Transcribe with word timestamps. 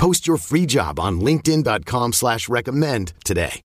Post 0.00 0.26
your 0.26 0.38
free 0.38 0.64
job 0.64 0.98
on 0.98 1.20
LinkedIn.com 1.20 2.14
slash 2.14 2.48
recommend 2.48 3.12
today. 3.22 3.60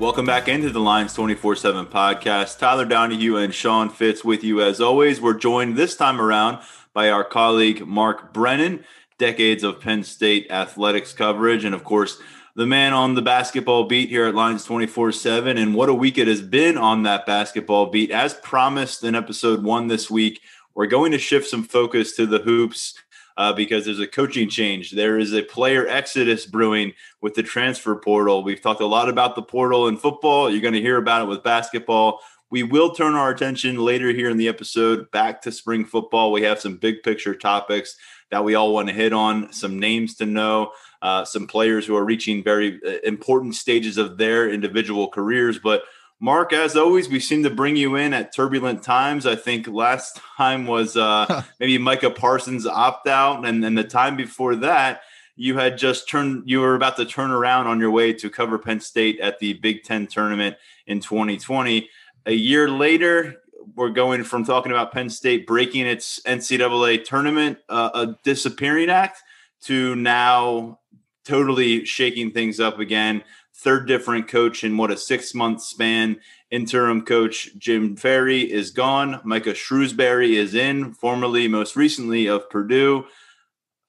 Welcome 0.00 0.26
back 0.26 0.48
into 0.48 0.70
the 0.70 0.80
Lions 0.80 1.14
24 1.14 1.54
7 1.54 1.86
podcast. 1.86 2.58
Tyler 2.58 2.84
Donahue 2.84 3.36
and 3.36 3.54
Sean 3.54 3.88
Fitz 3.88 4.24
with 4.24 4.42
you 4.42 4.60
as 4.60 4.80
always. 4.80 5.20
We're 5.20 5.38
joined 5.38 5.76
this 5.76 5.96
time 5.96 6.20
around 6.20 6.58
by 6.92 7.10
our 7.10 7.22
colleague 7.22 7.86
Mark 7.86 8.32
Brennan, 8.32 8.84
decades 9.18 9.62
of 9.62 9.80
Penn 9.80 10.02
State 10.02 10.50
athletics 10.50 11.12
coverage, 11.12 11.64
and 11.64 11.76
of 11.76 11.84
course, 11.84 12.20
the 12.56 12.66
man 12.66 12.94
on 12.94 13.14
the 13.14 13.22
basketball 13.22 13.84
beat 13.84 14.08
here 14.08 14.24
at 14.26 14.34
Lions 14.34 14.64
24 14.64 15.12
7. 15.12 15.58
And 15.58 15.74
what 15.74 15.90
a 15.90 15.94
week 15.94 16.16
it 16.16 16.26
has 16.26 16.40
been 16.40 16.78
on 16.78 17.02
that 17.02 17.26
basketball 17.26 17.86
beat. 17.86 18.10
As 18.10 18.32
promised 18.34 19.04
in 19.04 19.14
episode 19.14 19.62
one 19.62 19.88
this 19.88 20.10
week, 20.10 20.40
we're 20.74 20.86
going 20.86 21.12
to 21.12 21.18
shift 21.18 21.48
some 21.48 21.62
focus 21.62 22.16
to 22.16 22.24
the 22.24 22.38
hoops 22.38 22.94
uh, 23.36 23.52
because 23.52 23.84
there's 23.84 24.00
a 24.00 24.06
coaching 24.06 24.48
change. 24.48 24.92
There 24.92 25.18
is 25.18 25.34
a 25.34 25.42
player 25.42 25.86
exodus 25.86 26.46
brewing 26.46 26.94
with 27.20 27.34
the 27.34 27.42
transfer 27.42 27.94
portal. 27.94 28.42
We've 28.42 28.62
talked 28.62 28.80
a 28.80 28.86
lot 28.86 29.10
about 29.10 29.36
the 29.36 29.42
portal 29.42 29.86
in 29.88 29.98
football. 29.98 30.50
You're 30.50 30.62
going 30.62 30.72
to 30.72 30.80
hear 30.80 30.96
about 30.96 31.22
it 31.22 31.28
with 31.28 31.42
basketball. 31.42 32.20
We 32.50 32.62
will 32.62 32.94
turn 32.94 33.14
our 33.14 33.28
attention 33.28 33.76
later 33.76 34.12
here 34.12 34.30
in 34.30 34.38
the 34.38 34.48
episode 34.48 35.10
back 35.10 35.42
to 35.42 35.52
spring 35.52 35.84
football. 35.84 36.32
We 36.32 36.42
have 36.42 36.60
some 36.60 36.78
big 36.78 37.02
picture 37.02 37.34
topics 37.34 37.98
that 38.30 38.44
we 38.44 38.54
all 38.54 38.72
want 38.72 38.88
to 38.88 38.94
hit 38.94 39.12
on, 39.12 39.52
some 39.52 39.78
names 39.78 40.14
to 40.16 40.26
know, 40.26 40.72
uh, 41.02 41.24
some 41.24 41.46
players 41.46 41.86
who 41.86 41.96
are 41.96 42.04
reaching 42.04 42.42
very 42.42 42.80
uh, 42.86 42.98
important 43.04 43.54
stages 43.54 43.98
of 43.98 44.18
their 44.18 44.48
individual 44.50 45.08
careers. 45.08 45.58
But 45.58 45.82
Mark, 46.18 46.52
as 46.52 46.76
always, 46.76 47.08
we 47.08 47.20
seem 47.20 47.42
to 47.42 47.50
bring 47.50 47.76
you 47.76 47.96
in 47.96 48.14
at 48.14 48.34
turbulent 48.34 48.82
times. 48.82 49.26
I 49.26 49.36
think 49.36 49.68
last 49.68 50.20
time 50.36 50.66
was 50.66 50.96
uh, 50.96 51.44
maybe 51.60 51.78
Micah 51.78 52.10
Parsons 52.10 52.66
opt 52.66 53.06
out, 53.06 53.46
and 53.46 53.62
then 53.62 53.74
the 53.74 53.84
time 53.84 54.16
before 54.16 54.56
that, 54.56 55.02
you 55.36 55.58
had 55.58 55.76
just 55.76 56.08
turned. 56.08 56.44
You 56.46 56.60
were 56.60 56.74
about 56.74 56.96
to 56.96 57.04
turn 57.04 57.30
around 57.30 57.66
on 57.66 57.78
your 57.78 57.90
way 57.90 58.14
to 58.14 58.30
cover 58.30 58.58
Penn 58.58 58.80
State 58.80 59.20
at 59.20 59.38
the 59.38 59.52
Big 59.54 59.82
Ten 59.84 60.06
tournament 60.06 60.56
in 60.86 61.00
2020. 61.00 61.90
A 62.24 62.32
year 62.32 62.70
later, 62.70 63.42
we're 63.74 63.90
going 63.90 64.24
from 64.24 64.44
talking 64.44 64.72
about 64.72 64.92
Penn 64.92 65.10
State 65.10 65.46
breaking 65.46 65.86
its 65.86 66.20
NCAA 66.22 67.04
tournament, 67.04 67.58
uh, 67.68 67.90
a 67.92 68.18
disappearing 68.24 68.88
act, 68.88 69.22
to 69.62 69.94
now 69.96 70.78
totally 71.26 71.84
shaking 71.84 72.30
things 72.30 72.60
up 72.60 72.78
again 72.78 73.22
third 73.56 73.88
different 73.88 74.28
coach 74.28 74.64
in 74.64 74.76
what 74.76 74.90
a 74.90 74.96
six 74.96 75.34
month 75.34 75.62
span. 75.62 76.20
Interim 76.50 77.02
coach 77.02 77.50
Jim 77.58 77.96
Ferry 77.96 78.42
is 78.42 78.70
gone. 78.70 79.20
Micah 79.24 79.52
Shrewsberry 79.52 80.34
is 80.34 80.54
in, 80.54 80.92
formerly, 80.92 81.48
most 81.48 81.74
recently 81.74 82.26
of 82.26 82.48
Purdue. 82.50 83.04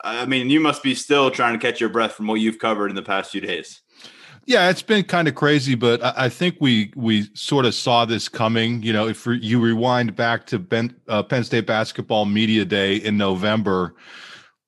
I 0.04 0.26
mean, 0.26 0.50
you 0.50 0.60
must 0.60 0.84
be 0.84 0.96
still 0.96 1.30
trying 1.30 1.54
to 1.54 1.60
catch 1.60 1.80
your 1.80 1.90
breath 1.90 2.14
from 2.14 2.28
what 2.28 2.36
you've 2.36 2.60
covered 2.60 2.90
in 2.90 2.96
the 2.96 3.04
past 3.04 3.32
few 3.32 3.42
days. 3.42 3.82
Yeah, 4.46 4.70
it's 4.70 4.82
been 4.82 5.04
kind 5.04 5.28
of 5.28 5.36
crazy, 5.36 5.76
but 5.76 6.02
I 6.04 6.30
think 6.30 6.56
we 6.62 6.94
we 6.96 7.30
sort 7.34 7.66
of 7.66 7.76
saw 7.76 8.06
this 8.06 8.30
coming. 8.30 8.82
You 8.82 8.94
know, 8.94 9.08
if 9.08 9.28
you 9.28 9.60
rewind 9.60 10.16
back 10.16 10.46
to 10.48 10.58
ben, 10.58 10.96
uh, 11.10 11.22
Penn 11.22 11.44
State 11.44 11.68
basketball 11.68 12.26
media 12.26 12.64
day 12.64 12.96
in 12.96 13.18
November, 13.18 13.94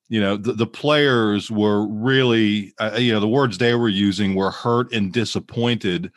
you 0.10 0.20
know 0.20 0.36
the, 0.36 0.54
the 0.54 0.68
players 0.68 1.50
were 1.50 1.88
really 1.88 2.74
uh, 2.80 2.98
you 2.98 3.14
know 3.14 3.20
the 3.20 3.28
words 3.28 3.58
they 3.58 3.76
were 3.76 3.90
using 3.90 4.36
were 4.36 4.52
hurt 4.52 4.92
and 4.92 5.14
disappointed 5.14 6.12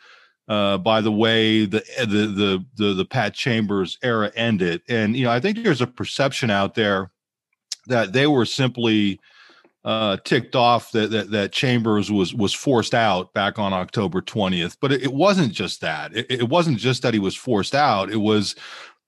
uh, 0.49 0.77
by 0.77 0.99
the 0.99 1.11
way 1.11 1.65
the, 1.65 1.83
the 1.99 2.05
the 2.05 2.65
the 2.75 2.93
the 2.93 3.05
Pat 3.05 3.33
Chambers 3.33 3.97
era 4.03 4.31
ended, 4.35 4.81
and 4.89 5.15
you 5.15 5.23
know 5.23 5.31
I 5.31 5.39
think 5.39 5.63
there's 5.63 5.81
a 5.81 5.87
perception 5.87 6.49
out 6.49 6.75
there 6.75 7.11
that 7.87 8.13
they 8.13 8.27
were 8.27 8.45
simply 8.45 9.19
uh, 9.85 10.17
ticked 10.23 10.55
off 10.55 10.91
that, 10.91 11.11
that 11.11 11.31
that 11.31 11.51
Chambers 11.51 12.11
was 12.11 12.33
was 12.33 12.53
forced 12.53 12.93
out 12.93 13.33
back 13.33 13.57
on 13.57 13.73
October 13.73 14.21
20th, 14.21 14.77
but 14.81 14.91
it, 14.91 15.03
it 15.03 15.13
wasn't 15.13 15.53
just 15.53 15.81
that. 15.81 16.15
It, 16.15 16.25
it 16.29 16.49
wasn't 16.49 16.77
just 16.77 17.03
that 17.03 17.13
he 17.13 17.19
was 17.19 17.35
forced 17.35 17.75
out. 17.75 18.11
It 18.11 18.17
was 18.17 18.55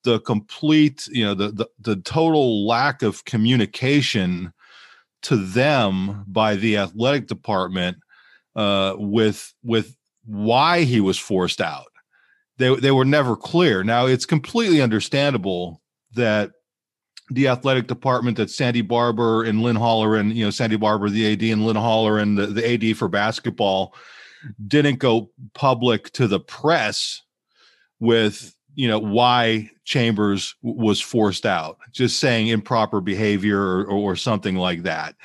the 0.03 0.19
complete 0.22 1.07
you 1.07 1.25
know 1.25 1.34
the 1.34 1.52
the, 1.52 1.67
the 1.79 1.96
total 1.97 2.66
lack 2.66 3.02
of 3.02 3.25
communication 3.25 4.53
to 5.25 5.35
them 5.35 6.23
by 6.27 6.55
the 6.55 6.77
athletic 6.77 7.27
department 7.27 7.97
uh, 8.55 8.95
with 8.97 9.53
with 9.63 9.95
why 10.25 10.83
he 10.83 11.01
was 11.01 11.17
forced 11.17 11.61
out. 11.61 11.87
They 12.57 12.75
they 12.75 12.91
were 12.91 13.05
never 13.05 13.35
clear. 13.35 13.83
Now 13.83 14.05
it's 14.05 14.25
completely 14.25 14.81
understandable 14.81 15.81
that 16.13 16.51
the 17.29 17.47
athletic 17.47 17.87
department 17.87 18.37
that 18.37 18.51
Sandy 18.51 18.81
Barbour 18.81 19.43
and 19.43 19.61
Lynn 19.63 19.77
Holleran, 19.77 20.33
you 20.33 20.45
know, 20.45 20.51
Sandy 20.51 20.77
Barbour 20.77 21.09
the 21.09 21.33
AD, 21.33 21.41
and 21.41 21.65
Lynn 21.65 21.75
Holleran, 21.75 22.35
the, 22.35 22.47
the 22.47 22.91
AD 22.91 22.97
for 22.97 23.07
basketball, 23.07 23.95
didn't 24.67 24.99
go 24.99 25.31
public 25.55 26.11
to 26.13 26.27
the 26.27 26.39
press 26.39 27.23
with 27.99 28.54
you 28.75 28.87
know 28.87 28.99
why 28.99 29.69
Chambers 29.83 30.55
was 30.61 31.01
forced 31.01 31.45
out, 31.45 31.77
just 31.91 32.19
saying 32.19 32.47
improper 32.47 33.01
behavior 33.01 33.59
or, 33.59 33.85
or 33.85 34.15
something 34.15 34.55
like 34.55 34.83
that. 34.83 35.15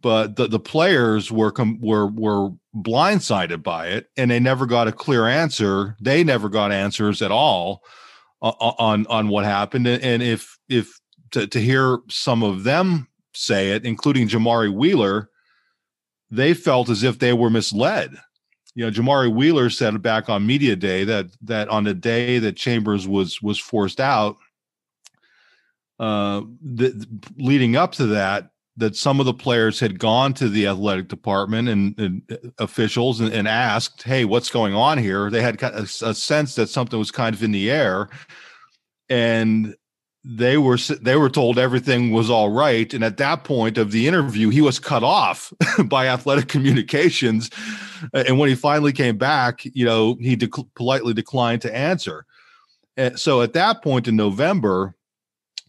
But 0.00 0.36
the, 0.36 0.46
the 0.46 0.60
players 0.60 1.32
were 1.32 1.50
com- 1.50 1.80
were 1.80 2.06
were 2.06 2.50
blindsided 2.76 3.62
by 3.62 3.88
it, 3.88 4.08
and 4.16 4.30
they 4.30 4.40
never 4.40 4.66
got 4.66 4.88
a 4.88 4.92
clear 4.92 5.26
answer. 5.26 5.96
They 6.00 6.22
never 6.22 6.48
got 6.48 6.72
answers 6.72 7.22
at 7.22 7.32
all 7.32 7.82
uh, 8.42 8.52
uh, 8.60 8.74
on 8.78 9.06
on 9.08 9.28
what 9.28 9.44
happened. 9.44 9.86
And 9.88 10.22
if 10.22 10.58
if 10.68 11.00
to, 11.32 11.46
to 11.46 11.60
hear 11.60 11.98
some 12.08 12.42
of 12.42 12.64
them 12.64 13.08
say 13.34 13.72
it, 13.72 13.84
including 13.84 14.28
Jamari 14.28 14.72
Wheeler, 14.72 15.30
they 16.30 16.54
felt 16.54 16.88
as 16.88 17.02
if 17.02 17.18
they 17.18 17.32
were 17.32 17.50
misled 17.50 18.16
you 18.74 18.84
know, 18.84 18.90
Jamari 18.90 19.32
Wheeler 19.32 19.70
said 19.70 20.00
back 20.02 20.28
on 20.28 20.46
media 20.46 20.76
day 20.76 21.04
that 21.04 21.26
that 21.42 21.68
on 21.68 21.84
the 21.84 21.94
day 21.94 22.38
that 22.38 22.56
Chambers 22.56 23.08
was 23.08 23.42
was 23.42 23.58
forced 23.58 24.00
out, 24.00 24.36
uh, 25.98 26.42
the, 26.62 27.06
leading 27.36 27.76
up 27.76 27.92
to 27.92 28.06
that, 28.06 28.50
that 28.76 28.94
some 28.94 29.18
of 29.18 29.26
the 29.26 29.34
players 29.34 29.80
had 29.80 29.98
gone 29.98 30.32
to 30.34 30.48
the 30.48 30.68
athletic 30.68 31.08
department 31.08 31.68
and, 31.68 31.98
and 31.98 32.52
officials 32.58 33.20
and, 33.20 33.32
and, 33.32 33.48
asked, 33.48 34.04
"Hey, 34.04 34.24
what's 34.24 34.50
going 34.50 34.74
on 34.74 34.98
here?" 34.98 35.30
They 35.30 35.42
had 35.42 35.60
a, 35.62 35.82
a 35.82 36.14
sense 36.14 36.54
that 36.54 36.68
something 36.68 36.98
was 36.98 37.10
kind 37.10 37.34
of 37.34 37.42
in 37.42 37.52
the 37.52 37.70
air, 37.70 38.08
and 39.08 39.74
they 40.30 40.58
were 40.58 40.76
they 41.00 41.16
were 41.16 41.30
told 41.30 41.58
everything 41.58 42.12
was 42.12 42.28
all 42.28 42.50
right. 42.50 42.92
And 42.92 43.02
at 43.02 43.16
that 43.16 43.44
point 43.44 43.78
of 43.78 43.92
the 43.92 44.06
interview 44.06 44.50
he 44.50 44.60
was 44.60 44.78
cut 44.78 45.02
off 45.02 45.52
by 45.86 46.06
athletic 46.06 46.48
communications. 46.48 47.48
And 48.12 48.38
when 48.38 48.50
he 48.50 48.54
finally 48.54 48.92
came 48.92 49.16
back 49.16 49.62
you 49.64 49.86
know 49.86 50.18
he 50.20 50.36
politely 50.74 51.14
declined 51.14 51.62
to 51.62 51.74
answer. 51.74 52.26
And 52.98 53.18
so 53.18 53.40
at 53.40 53.54
that 53.54 53.82
point 53.82 54.06
in 54.06 54.16
november 54.16 54.94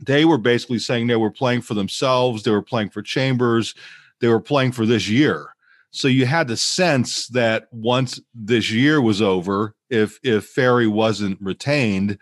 they 0.06 0.26
were 0.26 0.38
basically 0.38 0.80
saying 0.80 1.08
they 1.08 1.16
were 1.16 1.32
playing 1.32 1.62
for 1.62 1.74
themselves 1.74 2.44
they 2.44 2.52
were 2.52 2.62
playing 2.62 2.90
for 2.90 3.02
chambers 3.02 3.74
they 4.20 4.28
were 4.28 4.42
playing 4.42 4.74
for 4.74 4.86
this 4.86 5.08
year. 5.08 5.56
So 5.92 6.10
you 6.10 6.26
had 6.26 6.50
the 6.50 6.58
sense 6.58 7.28
that 7.30 7.70
once 7.72 8.20
this 8.36 8.70
year 8.70 9.02
was 9.02 9.22
over 9.22 9.74
if 9.90 10.20
if 10.22 10.48
ferry 10.48 10.88
wasn't 10.88 11.40
retained 11.40 12.18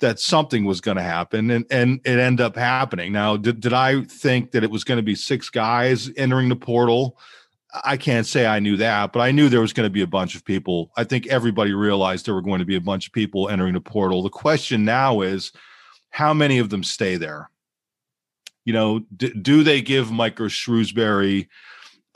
that 0.00 0.18
something 0.18 0.64
was 0.64 0.80
going 0.80 0.96
to 0.96 1.02
happen 1.02 1.50
and 1.50 1.64
and 1.70 2.00
it 2.04 2.18
ended 2.18 2.44
up 2.44 2.56
happening. 2.56 3.12
Now 3.12 3.36
did, 3.36 3.60
did 3.60 3.72
i 3.72 4.02
think 4.02 4.50
that 4.52 4.64
it 4.64 4.70
was 4.70 4.84
going 4.84 4.98
to 4.98 5.02
be 5.02 5.14
six 5.14 5.48
guys 5.48 6.10
entering 6.16 6.48
the 6.48 6.56
portal? 6.56 7.18
I 7.84 7.96
can't 7.96 8.26
say 8.26 8.46
i 8.46 8.58
knew 8.58 8.76
that 8.78 9.12
but 9.12 9.20
i 9.20 9.30
knew 9.30 9.48
there 9.48 9.60
was 9.60 9.72
going 9.72 9.86
to 9.86 9.92
be 9.92 10.02
a 10.02 10.06
bunch 10.06 10.34
of 10.34 10.44
people. 10.44 10.90
I 10.96 11.04
think 11.04 11.26
everybody 11.28 11.72
realized 11.72 12.26
there 12.26 12.34
were 12.34 12.42
going 12.42 12.58
to 12.58 12.64
be 12.64 12.76
a 12.76 12.80
bunch 12.80 13.06
of 13.06 13.12
people 13.12 13.48
entering 13.48 13.74
the 13.74 13.80
portal. 13.80 14.22
The 14.22 14.30
question 14.30 14.84
now 14.84 15.20
is 15.20 15.52
how 16.10 16.34
many 16.34 16.58
of 16.58 16.70
them 16.70 16.82
stay 16.82 17.16
there? 17.16 17.50
You 18.64 18.72
know 18.72 19.00
d- 19.16 19.34
do 19.40 19.62
they 19.62 19.80
give 19.80 20.10
Micah 20.10 20.44
shrewsberry 20.44 21.48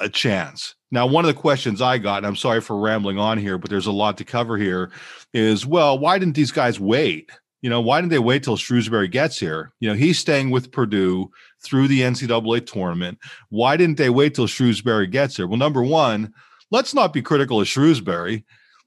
a 0.00 0.08
chance? 0.08 0.74
Now 0.90 1.06
one 1.06 1.24
of 1.24 1.34
the 1.34 1.40
questions 1.40 1.82
i 1.82 1.98
got 1.98 2.18
and 2.18 2.26
i'm 2.26 2.36
sorry 2.36 2.60
for 2.60 2.78
rambling 2.78 3.18
on 3.18 3.36
here 3.36 3.58
but 3.58 3.68
there's 3.68 3.86
a 3.86 3.92
lot 3.92 4.16
to 4.18 4.24
cover 4.24 4.56
here 4.56 4.90
is 5.32 5.66
well 5.66 5.98
why 5.98 6.18
didn't 6.18 6.36
these 6.36 6.52
guys 6.52 6.78
wait 6.78 7.32
You 7.64 7.70
know, 7.70 7.80
why 7.80 7.98
didn't 7.98 8.10
they 8.10 8.18
wait 8.18 8.42
till 8.42 8.58
Shrewsberry 8.58 9.10
gets 9.10 9.40
here? 9.40 9.72
You 9.80 9.88
know, 9.88 9.94
he's 9.94 10.18
staying 10.18 10.50
with 10.50 10.70
Purdue 10.70 11.30
through 11.62 11.88
the 11.88 12.02
NCAA 12.02 12.66
tournament. 12.66 13.18
Why 13.48 13.78
didn't 13.78 13.96
they 13.96 14.10
wait 14.10 14.34
till 14.34 14.46
Shrewsberry 14.46 15.10
gets 15.10 15.38
here? 15.38 15.46
Well, 15.46 15.56
number 15.56 15.82
one, 15.82 16.34
let's 16.70 16.92
not 16.92 17.14
be 17.14 17.22
critical 17.22 17.62
of 17.62 17.66
Shrewsberry 17.66 18.44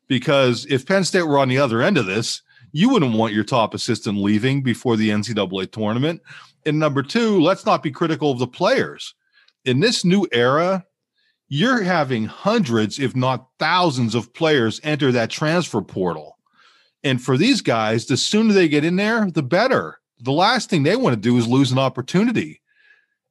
because 0.08 0.68
if 0.70 0.86
Penn 0.86 1.06
State 1.06 1.24
were 1.24 1.40
on 1.40 1.50
the 1.50 1.58
other 1.58 1.82
end 1.82 1.98
of 1.98 2.06
this, 2.06 2.44
you 2.72 2.90
wouldn't 2.90 3.18
want 3.18 3.34
your 3.34 3.44
top 3.44 3.74
assistant 3.74 4.20
leaving 4.20 4.62
before 4.62 4.96
the 4.96 5.10
NCAA 5.10 5.72
tournament. 5.72 6.22
And 6.68 6.78
number 6.78 7.02
two, 7.02 7.42
let's 7.42 7.66
not 7.66 7.82
be 7.82 7.90
critical 7.90 8.30
of 8.30 8.38
the 8.38 8.46
players. 8.46 9.16
In 9.66 9.80
this 9.80 10.06
new 10.06 10.28
era, 10.32 10.86
you're 11.48 11.82
having 11.82 12.26
hundreds, 12.26 13.00
if 13.00 13.16
not 13.16 13.48
thousands, 13.58 14.14
of 14.14 14.36
players 14.36 14.80
enter 14.84 15.12
that 15.14 15.32
transfer 15.32 15.82
portal. 15.82 16.37
And 17.08 17.24
for 17.24 17.38
these 17.38 17.62
guys, 17.62 18.06
the 18.06 18.18
sooner 18.18 18.54
they 18.54 18.68
get 18.68 18.84
in 18.84 18.98
there, 18.98 19.32
the 19.32 19.42
better. 19.42 20.00
The 20.20 20.34
last 20.34 20.70
thing 20.70 20.84
they 20.84 20.98
want 20.98 21.14
to 21.14 21.22
do 21.22 21.38
is 21.38 21.48
lose 21.48 21.72
an 21.72 21.80
opportunity. 21.80 22.60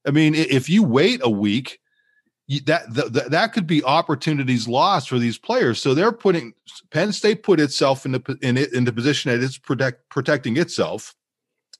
I 0.06 0.12
mean, 0.12 0.34
if 0.34 0.70
you 0.70 0.82
wait 0.82 1.20
a 1.22 1.28
week, 1.28 1.78
that, 2.64 2.94
that 2.94 3.30
that 3.30 3.52
could 3.52 3.66
be 3.66 3.84
opportunities 3.84 4.66
lost 4.66 5.10
for 5.10 5.18
these 5.18 5.36
players. 5.36 5.78
So 5.82 5.92
they're 5.92 6.12
putting 6.12 6.54
Penn 6.90 7.12
State 7.12 7.42
put 7.42 7.60
itself 7.60 8.06
in 8.06 8.12
the 8.12 8.38
in 8.40 8.56
it 8.56 8.72
in 8.72 8.84
the 8.84 8.92
position 8.92 9.30
that 9.30 9.44
it's 9.44 9.58
protect, 9.58 10.08
protecting 10.08 10.56
itself. 10.56 11.14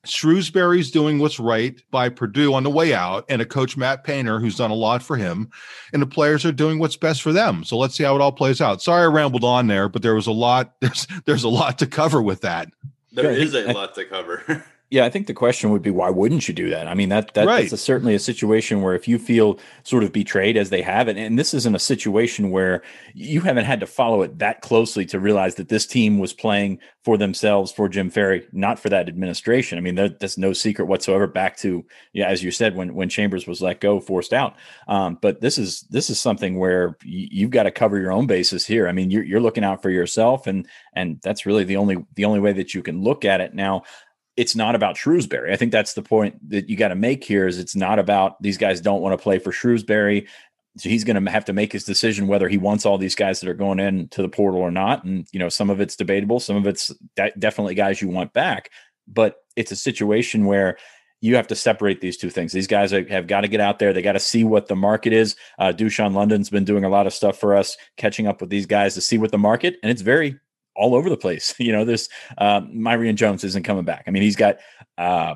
Shrewsberry's 0.06 0.90
doing 0.90 1.18
what's 1.18 1.38
right 1.38 1.80
by 1.90 2.08
Purdue 2.08 2.54
on 2.54 2.62
the 2.62 2.70
way 2.70 2.94
out, 2.94 3.24
and 3.28 3.42
a 3.42 3.46
coach 3.46 3.76
Matt 3.76 4.04
Painter 4.04 4.40
who's 4.40 4.56
done 4.56 4.70
a 4.70 4.74
lot 4.74 5.02
for 5.02 5.16
him, 5.16 5.50
and 5.92 6.00
the 6.00 6.06
players 6.06 6.44
are 6.44 6.52
doing 6.52 6.78
what's 6.78 6.96
best 6.96 7.22
for 7.22 7.32
them. 7.32 7.64
So 7.64 7.76
let's 7.76 7.94
see 7.94 8.04
how 8.04 8.14
it 8.14 8.20
all 8.20 8.32
plays 8.32 8.60
out. 8.60 8.82
Sorry, 8.82 9.02
I 9.02 9.06
rambled 9.06 9.44
on 9.44 9.66
there, 9.66 9.88
but 9.88 10.02
there 10.02 10.14
was 10.14 10.26
a 10.26 10.32
lot. 10.32 10.74
There's 10.80 11.06
there's 11.24 11.44
a 11.44 11.48
lot 11.48 11.78
to 11.78 11.86
cover 11.86 12.22
with 12.22 12.42
that. 12.42 12.68
There 13.12 13.30
is 13.30 13.54
a 13.54 13.72
lot 13.72 13.94
to 13.96 14.04
cover. 14.04 14.64
Yeah, 14.88 15.04
I 15.04 15.10
think 15.10 15.26
the 15.26 15.34
question 15.34 15.70
would 15.70 15.82
be 15.82 15.90
why 15.90 16.10
wouldn't 16.10 16.46
you 16.46 16.54
do 16.54 16.70
that? 16.70 16.86
I 16.86 16.94
mean, 16.94 17.08
that, 17.08 17.34
that 17.34 17.46
right. 17.46 17.62
that's 17.62 17.72
a, 17.72 17.76
certainly 17.76 18.14
a 18.14 18.20
situation 18.20 18.82
where 18.82 18.94
if 18.94 19.08
you 19.08 19.18
feel 19.18 19.58
sort 19.82 20.04
of 20.04 20.12
betrayed 20.12 20.56
as 20.56 20.70
they 20.70 20.80
have 20.82 21.08
it, 21.08 21.16
and 21.16 21.36
this 21.36 21.52
isn't 21.54 21.74
a 21.74 21.80
situation 21.80 22.52
where 22.52 22.82
you 23.12 23.40
haven't 23.40 23.64
had 23.64 23.80
to 23.80 23.86
follow 23.86 24.22
it 24.22 24.38
that 24.38 24.60
closely 24.60 25.04
to 25.06 25.18
realize 25.18 25.56
that 25.56 25.68
this 25.68 25.86
team 25.86 26.20
was 26.20 26.32
playing 26.32 26.78
for 27.02 27.18
themselves, 27.18 27.72
for 27.72 27.88
Jim 27.88 28.10
Ferry, 28.10 28.46
not 28.52 28.78
for 28.78 28.88
that 28.88 29.08
administration. 29.08 29.76
I 29.76 29.80
mean, 29.80 29.96
there, 29.96 30.08
that's 30.08 30.38
no 30.38 30.52
secret 30.52 30.86
whatsoever. 30.86 31.26
Back 31.26 31.56
to 31.58 31.84
yeah, 32.12 32.28
as 32.28 32.44
you 32.44 32.52
said, 32.52 32.76
when 32.76 32.94
when 32.94 33.08
Chambers 33.08 33.48
was 33.48 33.60
let 33.60 33.80
go, 33.80 33.98
forced 33.98 34.32
out. 34.32 34.54
Um, 34.86 35.18
but 35.20 35.40
this 35.40 35.58
is 35.58 35.80
this 35.90 36.10
is 36.10 36.20
something 36.20 36.58
where 36.58 36.96
you've 37.02 37.50
got 37.50 37.64
to 37.64 37.72
cover 37.72 37.98
your 37.98 38.12
own 38.12 38.28
bases 38.28 38.64
here. 38.64 38.86
I 38.86 38.92
mean, 38.92 39.10
you're 39.10 39.24
you're 39.24 39.40
looking 39.40 39.64
out 39.64 39.82
for 39.82 39.90
yourself, 39.90 40.46
and 40.46 40.64
and 40.92 41.20
that's 41.22 41.44
really 41.44 41.64
the 41.64 41.76
only 41.76 42.04
the 42.14 42.24
only 42.24 42.38
way 42.38 42.52
that 42.52 42.72
you 42.72 42.84
can 42.84 43.02
look 43.02 43.24
at 43.24 43.40
it 43.40 43.52
now 43.52 43.82
it's 44.36 44.54
not 44.54 44.74
about 44.74 44.96
Shrewsberry. 44.96 45.52
I 45.52 45.56
think 45.56 45.72
that's 45.72 45.94
the 45.94 46.02
point 46.02 46.50
that 46.50 46.68
you 46.68 46.76
got 46.76 46.88
to 46.88 46.94
make 46.94 47.24
here 47.24 47.46
is 47.46 47.58
it's 47.58 47.74
not 47.74 47.98
about 47.98 48.40
these 48.42 48.58
guys 48.58 48.80
don't 48.80 49.00
want 49.00 49.18
to 49.18 49.22
play 49.22 49.38
for 49.38 49.50
Shrewsberry. 49.50 50.28
So 50.78 50.90
he's 50.90 51.04
going 51.04 51.24
to 51.24 51.30
have 51.30 51.46
to 51.46 51.54
make 51.54 51.72
his 51.72 51.84
decision 51.84 52.26
whether 52.26 52.48
he 52.48 52.58
wants 52.58 52.84
all 52.84 52.98
these 52.98 53.14
guys 53.14 53.40
that 53.40 53.48
are 53.48 53.54
going 53.54 53.80
in 53.80 54.08
to 54.08 54.20
the 54.20 54.28
portal 54.28 54.60
or 54.60 54.70
not. 54.70 55.04
And, 55.04 55.26
you 55.32 55.38
know, 55.38 55.48
some 55.48 55.70
of 55.70 55.80
it's 55.80 55.96
debatable. 55.96 56.38
Some 56.38 56.56
of 56.56 56.66
it's 56.66 56.92
de- 57.16 57.32
definitely 57.38 57.74
guys 57.74 58.02
you 58.02 58.08
want 58.08 58.34
back, 58.34 58.70
but 59.08 59.36
it's 59.56 59.72
a 59.72 59.76
situation 59.76 60.44
where 60.44 60.76
you 61.22 61.34
have 61.36 61.46
to 61.46 61.54
separate 61.54 62.02
these 62.02 62.18
two 62.18 62.28
things. 62.28 62.52
These 62.52 62.66
guys 62.66 62.90
have 62.90 63.26
got 63.26 63.40
to 63.40 63.48
get 63.48 63.60
out 63.60 63.78
there. 63.78 63.94
They 63.94 64.02
got 64.02 64.12
to 64.12 64.20
see 64.20 64.44
what 64.44 64.68
the 64.68 64.76
market 64.76 65.14
is. 65.14 65.34
Uh, 65.58 65.72
Dushawn 65.72 66.12
London's 66.12 66.50
been 66.50 66.64
doing 66.64 66.84
a 66.84 66.90
lot 66.90 67.06
of 67.06 67.14
stuff 67.14 67.38
for 67.38 67.56
us, 67.56 67.78
catching 67.96 68.26
up 68.26 68.42
with 68.42 68.50
these 68.50 68.66
guys 68.66 68.92
to 68.94 69.00
see 69.00 69.16
what 69.16 69.30
the 69.30 69.38
market, 69.38 69.78
and 69.82 69.90
it's 69.90 70.02
very 70.02 70.38
all 70.76 70.94
over 70.94 71.10
the 71.10 71.16
place. 71.16 71.54
You 71.66 71.72
know, 71.72 71.84
this 71.84 72.08
uh, 72.38 72.60
Myreon 72.60 73.16
Jones 73.16 73.42
isn't 73.42 73.64
coming 73.64 73.84
back. 73.84 74.04
I 74.06 74.10
mean, 74.12 74.22
he's 74.22 74.36
got 74.36 74.58
uh, 74.98 75.34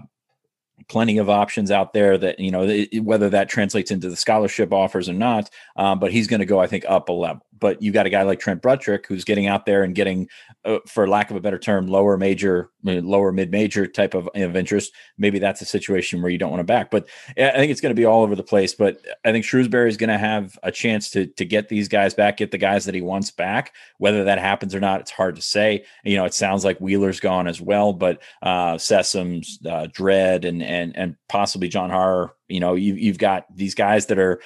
plenty 0.88 1.18
of 1.18 1.28
options 1.28 1.70
out 1.72 1.92
there 1.92 2.16
that 2.18 2.38
you 2.38 2.52
know 2.52 2.84
whether 3.02 3.28
that 3.30 3.48
translates 3.48 3.90
into 3.90 4.08
the 4.08 4.16
scholarship 4.16 4.72
offers 4.72 5.08
or 5.08 5.14
not. 5.14 5.50
Um, 5.76 5.98
but 5.98 6.12
he's 6.12 6.28
going 6.28 6.40
to 6.40 6.46
go, 6.46 6.60
I 6.60 6.68
think, 6.68 6.84
up 6.86 7.08
a 7.08 7.12
level 7.12 7.44
but 7.60 7.80
you 7.82 7.92
got 7.92 8.06
a 8.06 8.10
guy 8.10 8.22
like 8.22 8.40
Trent 8.40 8.62
Buttrick 8.62 9.06
who's 9.06 9.24
getting 9.24 9.46
out 9.46 9.66
there 9.66 9.82
and 9.82 9.94
getting, 9.94 10.28
uh, 10.64 10.78
for 10.86 11.08
lack 11.08 11.30
of 11.30 11.36
a 11.36 11.40
better 11.40 11.58
term, 11.58 11.86
lower 11.86 12.16
major, 12.16 12.70
lower 12.82 13.32
mid 13.32 13.50
major 13.50 13.86
type 13.86 14.14
of, 14.14 14.28
of 14.34 14.56
interest. 14.56 14.92
Maybe 15.18 15.38
that's 15.38 15.60
a 15.60 15.66
situation 15.66 16.22
where 16.22 16.30
you 16.30 16.38
don't 16.38 16.50
want 16.50 16.60
to 16.60 16.64
back. 16.64 16.90
But 16.90 17.08
I 17.36 17.52
think 17.52 17.70
it's 17.70 17.80
going 17.80 17.94
to 17.94 18.00
be 18.00 18.04
all 18.04 18.22
over 18.22 18.34
the 18.34 18.42
place. 18.42 18.74
But 18.74 18.98
I 19.24 19.32
think 19.32 19.44
Shrewsberry 19.44 19.88
is 19.88 19.96
going 19.96 20.10
to 20.10 20.18
have 20.18 20.58
a 20.62 20.72
chance 20.72 21.10
to 21.10 21.26
to 21.26 21.44
get 21.44 21.68
these 21.68 21.88
guys 21.88 22.14
back, 22.14 22.38
get 22.38 22.50
the 22.50 22.58
guys 22.58 22.84
that 22.86 22.94
he 22.94 23.02
wants 23.02 23.30
back. 23.30 23.74
Whether 23.98 24.24
that 24.24 24.38
happens 24.38 24.74
or 24.74 24.80
not, 24.80 25.00
it's 25.00 25.10
hard 25.10 25.36
to 25.36 25.42
say. 25.42 25.84
You 26.04 26.16
know, 26.16 26.24
it 26.24 26.34
sounds 26.34 26.64
like 26.64 26.78
Wheeler's 26.78 27.20
gone 27.20 27.46
as 27.46 27.60
well, 27.60 27.92
but 27.92 28.22
uh, 28.42 28.74
Sessoms, 28.74 29.64
uh, 29.66 29.88
Dread, 29.92 30.44
and 30.44 30.62
and 30.62 30.96
and 30.96 31.16
possibly 31.28 31.68
John 31.68 31.90
Harrar. 31.90 32.30
You 32.48 32.60
know, 32.60 32.74
you, 32.74 32.94
you've 32.94 33.18
got 33.18 33.44
these 33.54 33.74
guys 33.74 34.06
that 34.06 34.18
are 34.18 34.40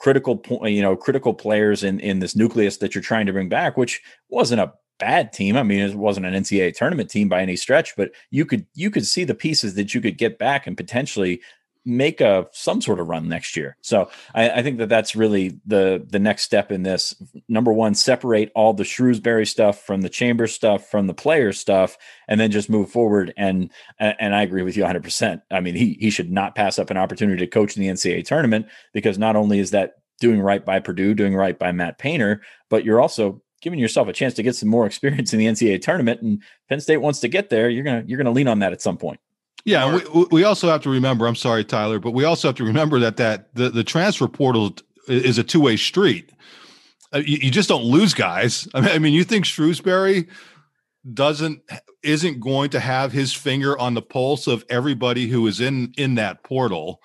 critical 0.00 0.36
point, 0.36 0.62
uh, 0.62 0.66
you 0.66 0.82
know, 0.82 0.96
critical 0.96 1.34
players 1.34 1.84
in 1.84 2.00
in 2.00 2.18
this 2.18 2.34
nucleus 2.34 2.78
that 2.78 2.94
you're 2.94 3.02
trying 3.02 3.26
to 3.26 3.32
bring 3.32 3.48
back, 3.48 3.76
which 3.76 4.00
wasn't 4.28 4.60
a 4.60 4.72
bad 4.98 5.32
team. 5.32 5.56
I 5.56 5.62
mean, 5.62 5.80
it 5.80 5.94
wasn't 5.94 6.26
an 6.26 6.34
NCAA 6.34 6.74
tournament 6.74 7.10
team 7.10 7.28
by 7.28 7.42
any 7.42 7.56
stretch, 7.56 7.94
but 7.96 8.12
you 8.30 8.46
could 8.46 8.66
you 8.74 8.90
could 8.90 9.06
see 9.06 9.24
the 9.24 9.34
pieces 9.34 9.74
that 9.74 9.94
you 9.94 10.00
could 10.00 10.18
get 10.18 10.38
back 10.38 10.66
and 10.66 10.76
potentially 10.76 11.40
make 11.84 12.20
a 12.20 12.46
some 12.52 12.80
sort 12.80 13.00
of 13.00 13.08
run 13.08 13.28
next 13.28 13.56
year. 13.56 13.76
So 13.80 14.10
I, 14.34 14.50
I, 14.50 14.62
think 14.62 14.78
that 14.78 14.88
that's 14.88 15.16
really 15.16 15.60
the 15.66 16.04
the 16.06 16.18
next 16.18 16.42
step 16.42 16.70
in 16.70 16.82
this. 16.82 17.14
Number 17.48 17.72
one, 17.72 17.94
separate 17.94 18.52
all 18.54 18.74
the 18.74 18.82
Shrewsberry 18.82 19.48
stuff 19.48 19.82
from 19.82 20.02
the 20.02 20.08
chamber 20.08 20.46
stuff 20.46 20.90
from 20.90 21.06
the 21.06 21.14
player 21.14 21.52
stuff, 21.52 21.96
and 22.28 22.38
then 22.38 22.50
just 22.50 22.68
move 22.68 22.90
forward. 22.90 23.32
And 23.36 23.70
and 23.98 24.34
I 24.34 24.42
agree 24.42 24.62
with 24.62 24.76
you 24.76 24.82
100. 24.82 25.02
percent 25.02 25.42
I 25.50 25.60
mean, 25.60 25.74
he 25.74 25.96
he 26.00 26.10
should 26.10 26.30
not 26.30 26.54
pass 26.54 26.78
up 26.78 26.90
an 26.90 26.96
opportunity 26.96 27.38
to 27.38 27.46
coach 27.46 27.76
in 27.76 27.82
the 27.82 27.88
NCAA 27.88 28.24
tournament 28.24 28.66
because 28.92 29.18
not 29.18 29.36
only 29.36 29.58
is 29.58 29.70
that 29.70 29.94
doing 30.20 30.40
right 30.40 30.64
by 30.64 30.80
Purdue, 30.80 31.14
doing 31.14 31.34
right 31.34 31.58
by 31.58 31.72
Matt 31.72 31.98
Painter, 31.98 32.42
but 32.68 32.84
you're 32.84 33.00
also 33.00 33.42
giving 33.62 33.78
yourself 33.78 34.08
a 34.08 34.12
chance 34.12 34.34
to 34.34 34.42
get 34.42 34.56
some 34.56 34.68
more 34.68 34.86
experience 34.86 35.32
in 35.32 35.38
the 35.38 35.46
NCAA 35.46 35.80
tournament. 35.80 36.20
And 36.20 36.42
Penn 36.68 36.80
State 36.80 36.98
wants 36.98 37.20
to 37.20 37.28
get 37.28 37.50
there. 37.50 37.68
You're 37.68 37.84
gonna 37.84 38.04
you're 38.06 38.18
gonna 38.18 38.30
lean 38.30 38.48
on 38.48 38.58
that 38.60 38.72
at 38.72 38.82
some 38.82 38.96
point. 38.96 39.20
Yeah, 39.64 40.00
we, 40.14 40.24
we 40.30 40.44
also 40.44 40.68
have 40.68 40.82
to 40.82 40.90
remember. 40.90 41.26
I'm 41.26 41.36
sorry, 41.36 41.64
Tyler, 41.64 41.98
but 41.98 42.12
we 42.12 42.24
also 42.24 42.48
have 42.48 42.56
to 42.56 42.64
remember 42.64 42.98
that 43.00 43.16
that 43.18 43.54
the, 43.54 43.70
the 43.70 43.84
transfer 43.84 44.26
portal 44.26 44.74
is 45.06 45.38
a 45.38 45.44
two 45.44 45.60
way 45.60 45.76
street. 45.76 46.30
Uh, 47.12 47.18
you, 47.18 47.38
you, 47.42 47.50
just 47.50 47.68
don't 47.68 47.84
lose 47.84 48.14
guys. 48.14 48.68
I 48.74 48.80
mean, 48.80 48.90
I 48.90 48.98
mean, 48.98 49.12
you 49.12 49.24
think 49.24 49.44
Shrewsberry 49.44 50.28
doesn't 51.12 51.62
isn't 52.02 52.40
going 52.40 52.70
to 52.70 52.80
have 52.80 53.12
his 53.12 53.32
finger 53.32 53.78
on 53.78 53.94
the 53.94 54.02
pulse 54.02 54.46
of 54.46 54.64
everybody 54.68 55.28
who 55.28 55.46
is 55.46 55.60
in 55.60 55.92
in 55.96 56.14
that 56.14 56.42
portal 56.42 57.00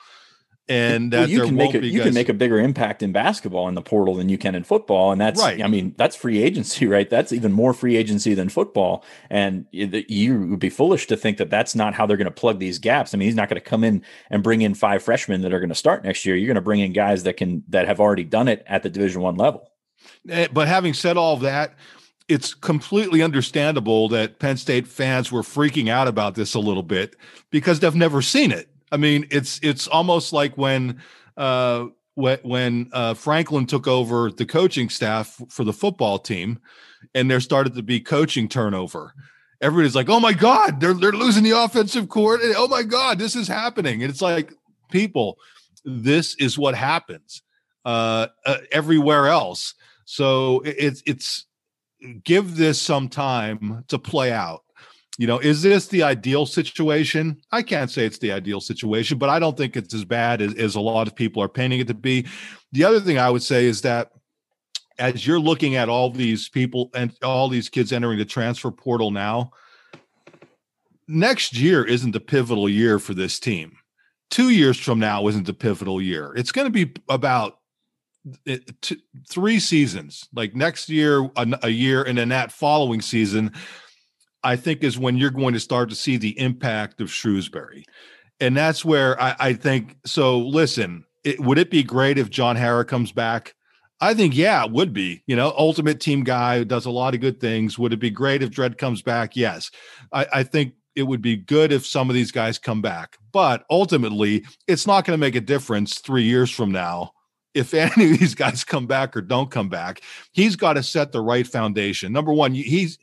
and 0.68 1.14
that 1.14 1.20
well, 1.20 1.30
you 1.30 1.46
can 1.46 1.56
make 1.56 1.76
a, 1.76 1.86
you 1.86 2.00
guys... 2.00 2.06
can 2.06 2.14
make 2.16 2.30
a 2.30 2.34
bigger 2.34 2.60
impact 2.60 3.04
in 3.04 3.12
basketball 3.12 3.68
in 3.68 3.76
the 3.76 3.82
portal 3.82 4.16
than 4.16 4.30
you 4.30 4.38
can 4.38 4.56
in 4.56 4.64
football. 4.64 5.12
And 5.12 5.22
that's 5.22 5.40
right. 5.40 5.62
i 5.62 5.68
mean 5.68 5.94
that's 5.98 6.16
free 6.16 6.42
agency 6.42 6.88
right? 6.96 7.10
That's 7.10 7.32
even 7.32 7.52
more 7.52 7.74
free 7.74 7.96
agency 7.96 8.34
than 8.34 8.50
football. 8.50 9.04
And 9.30 9.66
you 9.72 10.40
would 10.50 10.60
be 10.60 10.70
foolish 10.70 11.08
to 11.08 11.18
think 11.18 11.38
that 11.38 11.50
that's 11.50 11.76
not 11.76 11.94
how 11.94 12.06
they're 12.06 12.18
going 12.18 12.26
to 12.26 12.32
plug 12.32 12.60
these 12.60 12.80
gaps. 12.80 13.14
I 13.14 13.18
mean 13.18 13.28
he's 13.28 13.36
not 13.36 13.50
going 13.50 13.62
to 13.62 13.68
come 13.68 13.84
in 13.84 14.04
and 14.30 14.42
bring 14.42 14.62
in 14.62 14.74
five 14.74 15.04
freshmen 15.04 15.42
that 15.42 15.54
are 15.54 15.60
going 15.60 15.70
to 15.70 15.76
start 15.76 16.04
next 16.04 16.26
year. 16.26 16.36
You're 16.36 16.48
going 16.48 16.56
to 16.56 16.62
bring 16.62 16.80
in 16.80 16.94
guys 16.94 17.24
that 17.24 17.38
can 17.38 17.64
that 17.70 17.88
have 17.88 18.00
already 18.00 18.24
done 18.24 18.48
it 18.48 18.64
at 18.66 18.82
the 18.82 18.90
division 18.90 19.22
one 19.22 19.36
level. 19.36 19.70
Eh, 20.30 20.48
but 20.52 20.68
having 20.68 20.94
said 20.94 21.18
all 21.18 21.38
that 21.38 21.76
it's 22.28 22.56
completely 22.56 23.22
understandable 23.22 24.10
that 24.10 24.40
penn 24.40 24.58
state 24.58 24.88
fans 24.88 25.32
were 25.32 25.44
freaking 25.44 25.90
out 25.90 26.08
about 26.08 26.34
this 26.34 26.56
a 26.56 26.60
little 26.60 26.82
bit 26.82 27.16
because 27.52 27.80
they've 27.80 27.94
never 27.94 28.20
seen 28.20 28.52
it 28.52 28.68
I 28.96 28.98
mean, 28.98 29.28
it's 29.30 29.60
it's 29.62 29.90
almost 29.90 30.32
like 30.32 30.58
when 30.58 31.02
uh, 31.36 31.88
when 32.16 32.90
uh, 32.94 33.14
Franklin 33.14 33.66
took 33.66 33.90
over 33.90 34.32
the 34.32 34.46
coaching 34.46 34.88
staff 34.88 35.42
for 35.50 35.66
the 35.66 35.74
football 35.74 36.18
team, 36.18 36.60
and 37.14 37.30
there 37.30 37.42
started 37.42 37.76
to 37.76 37.84
be 37.84 38.00
coaching 38.00 38.48
turnover. 38.48 39.14
Everybody's 39.60 39.98
like, 39.98 40.08
"Oh 40.08 40.22
my 40.22 40.32
God, 40.32 40.80
they're 40.80 40.94
they're 40.94 41.12
losing 41.12 41.44
the 41.44 41.62
offensive 41.62 42.08
coordinator. 42.08 42.58
Oh 42.58 42.70
my 42.70 42.84
God, 42.84 43.20
this 43.20 43.36
is 43.36 43.50
happening." 43.50 44.02
And 44.02 44.10
it's 44.10 44.22
like, 44.22 44.54
people, 44.90 45.40
this 45.84 46.34
is 46.36 46.58
what 46.58 46.74
happens 46.74 47.42
uh, 47.84 48.28
uh, 48.46 48.60
everywhere 48.72 49.28
else. 49.28 49.74
So 50.06 50.62
it's 50.64 51.04
it's 51.06 51.48
give 52.24 52.56
this 52.56 52.82
some 52.82 53.10
time 53.10 53.84
to 53.90 54.00
play 54.00 54.32
out 54.32 54.64
you 55.18 55.28
know, 55.28 55.40
is 55.40 55.62
this 55.62 55.88
the 55.88 56.04
ideal 56.04 56.46
situation? 56.46 57.42
I 57.52 57.62
can't 57.62 57.90
say 57.90 58.06
it's 58.06 58.18
the 58.18 58.34
ideal 58.34 58.60
situation, 58.60 59.18
but 59.18 59.30
I 59.30 59.40
don't 59.40 59.58
think 59.58 59.78
it's 59.78 59.94
as 59.94 60.04
bad 60.04 60.42
as, 60.42 60.54
as 60.56 60.76
a 60.76 60.82
lot 60.82 61.08
of 61.08 61.16
people 61.16 61.42
are 61.42 61.50
painting 61.50 61.80
it 61.80 61.88
to 61.88 61.94
be. 61.94 62.26
The 62.74 62.84
other 62.84 63.00
thing 63.00 63.18
I 63.18 63.30
would 63.30 63.44
say 63.44 63.66
is 63.66 63.82
that 63.82 64.12
as 65.00 65.26
you're 65.26 65.40
looking 65.40 65.76
at 65.76 65.90
all 65.90 66.10
these 66.10 66.50
people 66.50 66.90
and 66.94 67.14
all 67.24 67.48
these 67.48 67.70
kids 67.70 67.94
entering 67.94 68.18
the 68.18 68.26
transfer 68.26 68.72
portal 68.72 69.12
now, 69.12 69.52
next 71.08 71.58
year 71.58 71.86
isn't 71.86 72.12
the 72.12 72.20
pivotal 72.20 72.68
year 72.68 73.00
for 73.00 73.14
this 73.14 73.40
team. 73.40 73.78
Two 74.30 74.50
years 74.50 74.78
from 74.78 75.00
now 75.00 75.28
isn't 75.28 75.46
the 75.46 75.54
pivotal 75.54 76.02
year. 76.02 76.34
It's 76.36 76.52
going 76.52 76.66
to 76.66 76.86
be 76.86 76.94
about 77.08 77.60
eh, 78.48 78.58
three 79.30 79.60
seasons, 79.60 80.28
like 80.34 80.56
next 80.56 80.90
year, 80.90 81.30
a, 81.38 81.60
a 81.64 81.70
year, 81.70 82.04
and 82.04 82.18
then 82.18 82.30
that 82.30 82.52
following 82.52 83.02
season 83.02 83.54
I 84.46 84.56
think 84.56 84.84
is 84.84 84.98
when 84.98 85.18
you're 85.18 85.32
going 85.32 85.56
to 85.56 85.60
start 85.60 85.90
to 85.90 85.96
see 85.96 86.18
the 86.18 86.40
impact 86.40 87.02
of 87.02 87.10
Shrewsberry. 87.10 87.84
And 88.40 88.56
that's 88.56 88.86
where 88.86 89.20
I, 89.22 89.36
I 89.40 89.54
think 89.54 89.98
so. 90.06 90.40
Listen, 90.40 91.04
it, 91.24 91.40
would 91.40 91.58
it 91.58 91.72
be 91.72 91.84
great 91.84 92.20
if 92.20 92.30
John 92.30 92.56
Harrar 92.56 92.88
comes 92.88 93.12
back? 93.12 93.56
I 94.00 94.14
think, 94.14 94.36
yeah, 94.36 94.64
it 94.64 94.72
would 94.72 94.94
be. 94.94 95.24
You 95.26 95.36
know, 95.36 95.54
ultimate 95.58 96.00
team 96.00 96.24
guy 96.24 96.60
who 96.60 96.66
does 96.66 96.86
a 96.86 96.92
lot 96.92 97.16
of 97.16 97.22
good 97.22 97.40
things. 97.40 97.80
Would 97.80 97.94
it 97.94 98.00
be 98.00 98.12
great 98.12 98.44
if 98.44 98.52
Dread 98.52 98.78
comes 98.78 99.02
back? 99.02 99.36
Yes. 99.36 99.72
I, 100.14 100.28
I 100.32 100.44
think 100.44 100.74
it 100.96 101.04
would 101.04 101.22
be 101.22 101.38
good 101.38 101.72
if 101.72 101.86
some 101.86 102.10
of 102.10 102.14
these 102.14 102.32
guys 102.32 102.60
come 102.60 102.82
back. 102.84 103.18
But 103.32 103.66
ultimately, 103.72 104.46
it's 104.68 104.86
not 104.86 105.06
going 105.06 105.18
to 105.18 105.22
make 105.22 105.36
a 105.36 105.42
difference 105.42 106.00
three 106.00 106.24
years 106.24 106.52
from 106.52 106.72
now 106.72 107.14
if 107.56 107.74
any 107.74 108.12
of 108.12 108.20
these 108.20 108.36
guys 108.36 108.64
come 108.64 108.86
back 108.86 109.18
or 109.18 109.22
don't 109.22 109.50
come 109.50 109.70
back. 109.70 110.02
He's 110.34 110.56
got 110.56 110.74
to 110.74 110.84
set 110.84 111.12
the 111.12 111.22
right 111.22 111.48
foundation. 111.48 112.14
Number 112.14 112.32
one, 112.32 112.54
he's 112.54 113.00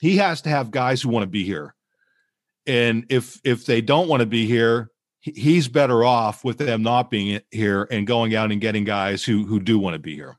he 0.00 0.16
has 0.18 0.42
to 0.42 0.48
have 0.48 0.70
guys 0.70 1.02
who 1.02 1.08
want 1.08 1.22
to 1.22 1.28
be 1.28 1.44
here. 1.44 1.74
And 2.66 3.06
if 3.08 3.40
if 3.44 3.66
they 3.66 3.80
don't 3.80 4.08
want 4.08 4.20
to 4.20 4.26
be 4.26 4.46
here, 4.46 4.90
he's 5.20 5.68
better 5.68 6.04
off 6.04 6.44
with 6.44 6.58
them 6.58 6.82
not 6.82 7.10
being 7.10 7.40
here 7.50 7.86
and 7.90 8.06
going 8.06 8.34
out 8.34 8.52
and 8.52 8.60
getting 8.60 8.84
guys 8.84 9.24
who 9.24 9.44
who 9.46 9.60
do 9.60 9.78
want 9.78 9.94
to 9.94 10.00
be 10.00 10.14
here. 10.14 10.36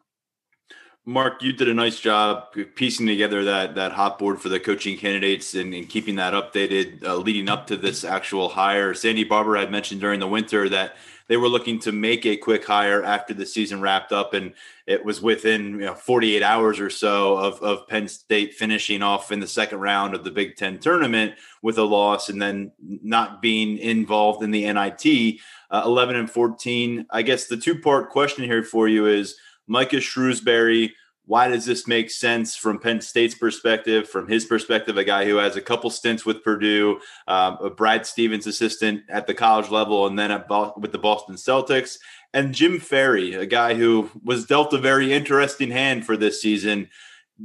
Mark, 1.07 1.41
you 1.41 1.53
did 1.53 1.69
a 1.69 1.73
nice 1.73 2.01
job 2.01 2.51
piecing 2.75 3.07
together 3.07 3.45
that 3.45 3.75
that 3.75 3.93
hot 3.93 4.19
board 4.19 4.41
for 4.41 4.49
the 4.49 4.59
coaching 4.59 4.97
candidates 4.97 5.55
and, 5.55 5.73
and 5.73 5.87
keeping 5.87 6.17
that 6.17 6.33
updated 6.33 7.01
uh, 7.01 7.15
leading 7.15 7.47
up 7.47 7.65
to 7.67 7.77
this 7.77 8.03
actual 8.03 8.49
hire. 8.49 8.93
Sandy 8.93 9.23
Barbour 9.23 9.55
had 9.55 9.71
mentioned 9.71 10.01
during 10.01 10.19
the 10.19 10.27
winter 10.27 10.67
that 10.67 10.97
they 11.29 11.37
were 11.37 11.47
looking 11.47 11.79
to 11.79 11.93
make 11.93 12.25
a 12.25 12.35
quick 12.35 12.65
hire 12.65 13.05
after 13.05 13.33
the 13.33 13.45
season 13.45 13.79
wrapped 13.79 14.11
up, 14.11 14.33
and 14.33 14.53
it 14.85 15.05
was 15.05 15.21
within 15.21 15.71
you 15.71 15.85
know, 15.85 15.93
48 15.93 16.43
hours 16.43 16.77
or 16.77 16.89
so 16.89 17.37
of, 17.37 17.61
of 17.61 17.87
Penn 17.87 18.09
State 18.09 18.55
finishing 18.55 19.01
off 19.01 19.31
in 19.31 19.39
the 19.39 19.47
second 19.47 19.79
round 19.79 20.13
of 20.13 20.25
the 20.25 20.31
Big 20.31 20.57
Ten 20.57 20.77
tournament 20.77 21.35
with 21.61 21.77
a 21.77 21.83
loss, 21.83 22.27
and 22.27 22.41
then 22.41 22.73
not 22.81 23.41
being 23.41 23.77
involved 23.77 24.43
in 24.43 24.51
the 24.51 24.69
NIT. 24.73 25.39
Uh, 25.69 25.83
11 25.85 26.15
and 26.17 26.31
14. 26.31 27.05
I 27.09 27.21
guess 27.21 27.47
the 27.47 27.57
two 27.57 27.79
part 27.79 28.09
question 28.09 28.43
here 28.43 28.63
for 28.63 28.87
you 28.87 29.05
is 29.05 29.37
Micah 29.67 29.97
Shrewsberry 29.97 30.91
why 31.27 31.49
does 31.49 31.65
this 31.65 31.87
make 31.87 32.09
sense 32.09 32.55
from 32.55 32.79
Penn 32.79 33.01
State's 33.01 33.35
perspective, 33.35 34.09
from 34.09 34.29
his 34.29 34.45
perspective, 34.45 34.97
a 34.97 35.03
guy 35.03 35.25
who 35.25 35.35
has 35.35 35.57
a 35.57 35.61
couple 35.61 35.89
stints 35.89 36.25
with 36.25 36.41
Purdue, 36.41 37.01
um, 37.27 37.57
a 37.61 37.69
Brad 37.69 38.05
Stevens 38.05 38.47
assistant 38.47 39.03
at 39.09 39.27
the 39.27 39.33
college 39.33 39.69
level, 39.69 40.07
and 40.07 40.17
then 40.17 40.31
at 40.31 40.47
Bo- 40.47 40.73
with 40.77 40.93
the 40.93 40.97
Boston 40.97 41.35
Celtics, 41.35 41.97
and 42.33 42.55
Jim 42.55 42.79
Ferry, 42.79 43.33
a 43.33 43.45
guy 43.45 43.73
who 43.73 44.09
was 44.23 44.45
dealt 44.45 44.73
a 44.73 44.77
very 44.77 45.11
interesting 45.11 45.69
hand 45.69 46.05
for 46.05 46.15
this 46.15 46.41
season. 46.41 46.89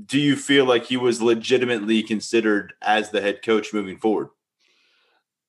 Do 0.07 0.21
you 0.21 0.37
feel 0.37 0.65
like 0.65 0.85
he 0.85 0.97
was 0.97 1.21
legitimately 1.21 2.05
considered 2.05 2.75
as 2.83 3.11
the 3.11 3.21
head 3.21 3.43
coach 3.43 3.75
moving 3.75 3.99
forward? 3.99 4.29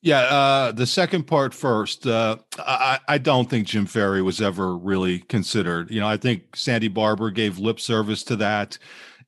Yeah, 0.04 0.20
uh, 0.20 0.72
the 0.74 0.86
second 0.86 1.28
part 1.28 1.54
first. 1.54 2.06
Uh, 2.06 2.36
I, 2.60 3.00
I 3.08 3.18
don't 3.18 3.50
think 3.50 3.68
Jim 3.68 3.86
Ferry 3.86 4.22
was 4.22 4.42
ever 4.42 4.76
really 4.76 5.20
considered. 5.20 5.90
You 5.90 6.02
know, 6.02 6.08
I 6.08 6.18
think 6.18 6.58
Sandy 6.58 6.90
Barbour 6.90 7.32
gave 7.32 7.58
lip 7.58 7.80
service 7.80 8.22
to 8.26 8.36
that, 8.36 8.78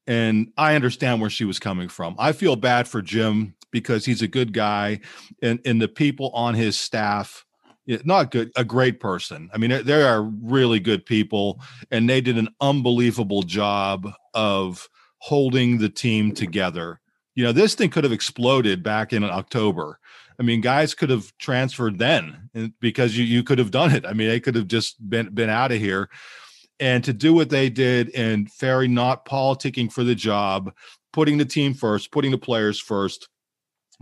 and 0.06 0.52
I 0.58 0.76
understand 0.76 1.22
where 1.22 1.30
she 1.30 1.46
was 1.46 1.60
coming 1.60 1.88
from. 1.88 2.18
I 2.20 2.34
feel 2.34 2.58
bad 2.58 2.90
for 2.90 3.02
Jim 3.02 3.56
because 3.72 4.04
he's 4.04 4.22
a 4.22 4.28
good 4.28 4.52
guy, 4.52 5.00
and 5.42 5.62
and 5.64 5.82
the 5.82 5.88
people 5.88 6.30
on 6.32 6.56
his 6.56 6.78
staff, 6.78 7.46
not 8.04 8.32
good, 8.32 8.52
a 8.58 8.66
great 8.66 9.00
person. 9.00 9.50
I 9.54 9.58
mean, 9.58 9.86
they 9.86 10.04
are 10.04 10.24
really 10.24 10.82
good 10.82 11.06
people, 11.06 11.62
and 11.90 12.10
they 12.10 12.20
did 12.20 12.38
an 12.38 12.50
unbelievable 12.60 13.44
job 13.44 14.12
of 14.34 14.90
holding 15.20 15.78
the 15.78 15.90
team 15.90 16.34
together. 16.34 17.00
You 17.34 17.46
know, 17.46 17.54
this 17.54 17.76
thing 17.76 17.92
could 17.92 18.04
have 18.04 18.14
exploded 18.14 18.84
back 18.84 19.14
in 19.14 19.24
October 19.24 20.00
I 20.40 20.44
mean, 20.44 20.62
guys 20.62 20.94
could 20.94 21.10
have 21.10 21.32
transferred 21.38 22.00
then 22.00 22.50
because 22.80 23.18
you 23.18 23.24
you 23.24 23.44
could 23.44 23.60
have 23.60 23.72
done 23.72 23.92
it. 23.94 24.06
I 24.06 24.14
mean, 24.14 24.28
they 24.28 24.40
could 24.40 24.56
have 24.56 24.68
just 24.68 24.98
been 25.10 25.34
been 25.34 25.50
out 25.50 25.72
of 25.72 25.80
here. 25.80 26.10
And 26.80 27.04
to 27.06 27.14
do 27.14 27.34
what 27.34 27.50
they 27.50 27.70
did 27.70 28.14
and 28.14 28.52
Ferry 28.52 28.88
not 28.88 29.26
politicking 29.26 29.92
for 29.92 30.04
the 30.04 30.16
job, 30.16 30.74
putting 31.14 31.38
the 31.38 31.46
team 31.46 31.74
first, 31.74 32.12
putting 32.12 32.32
the 32.32 32.38
players 32.38 32.80
first, 32.80 33.30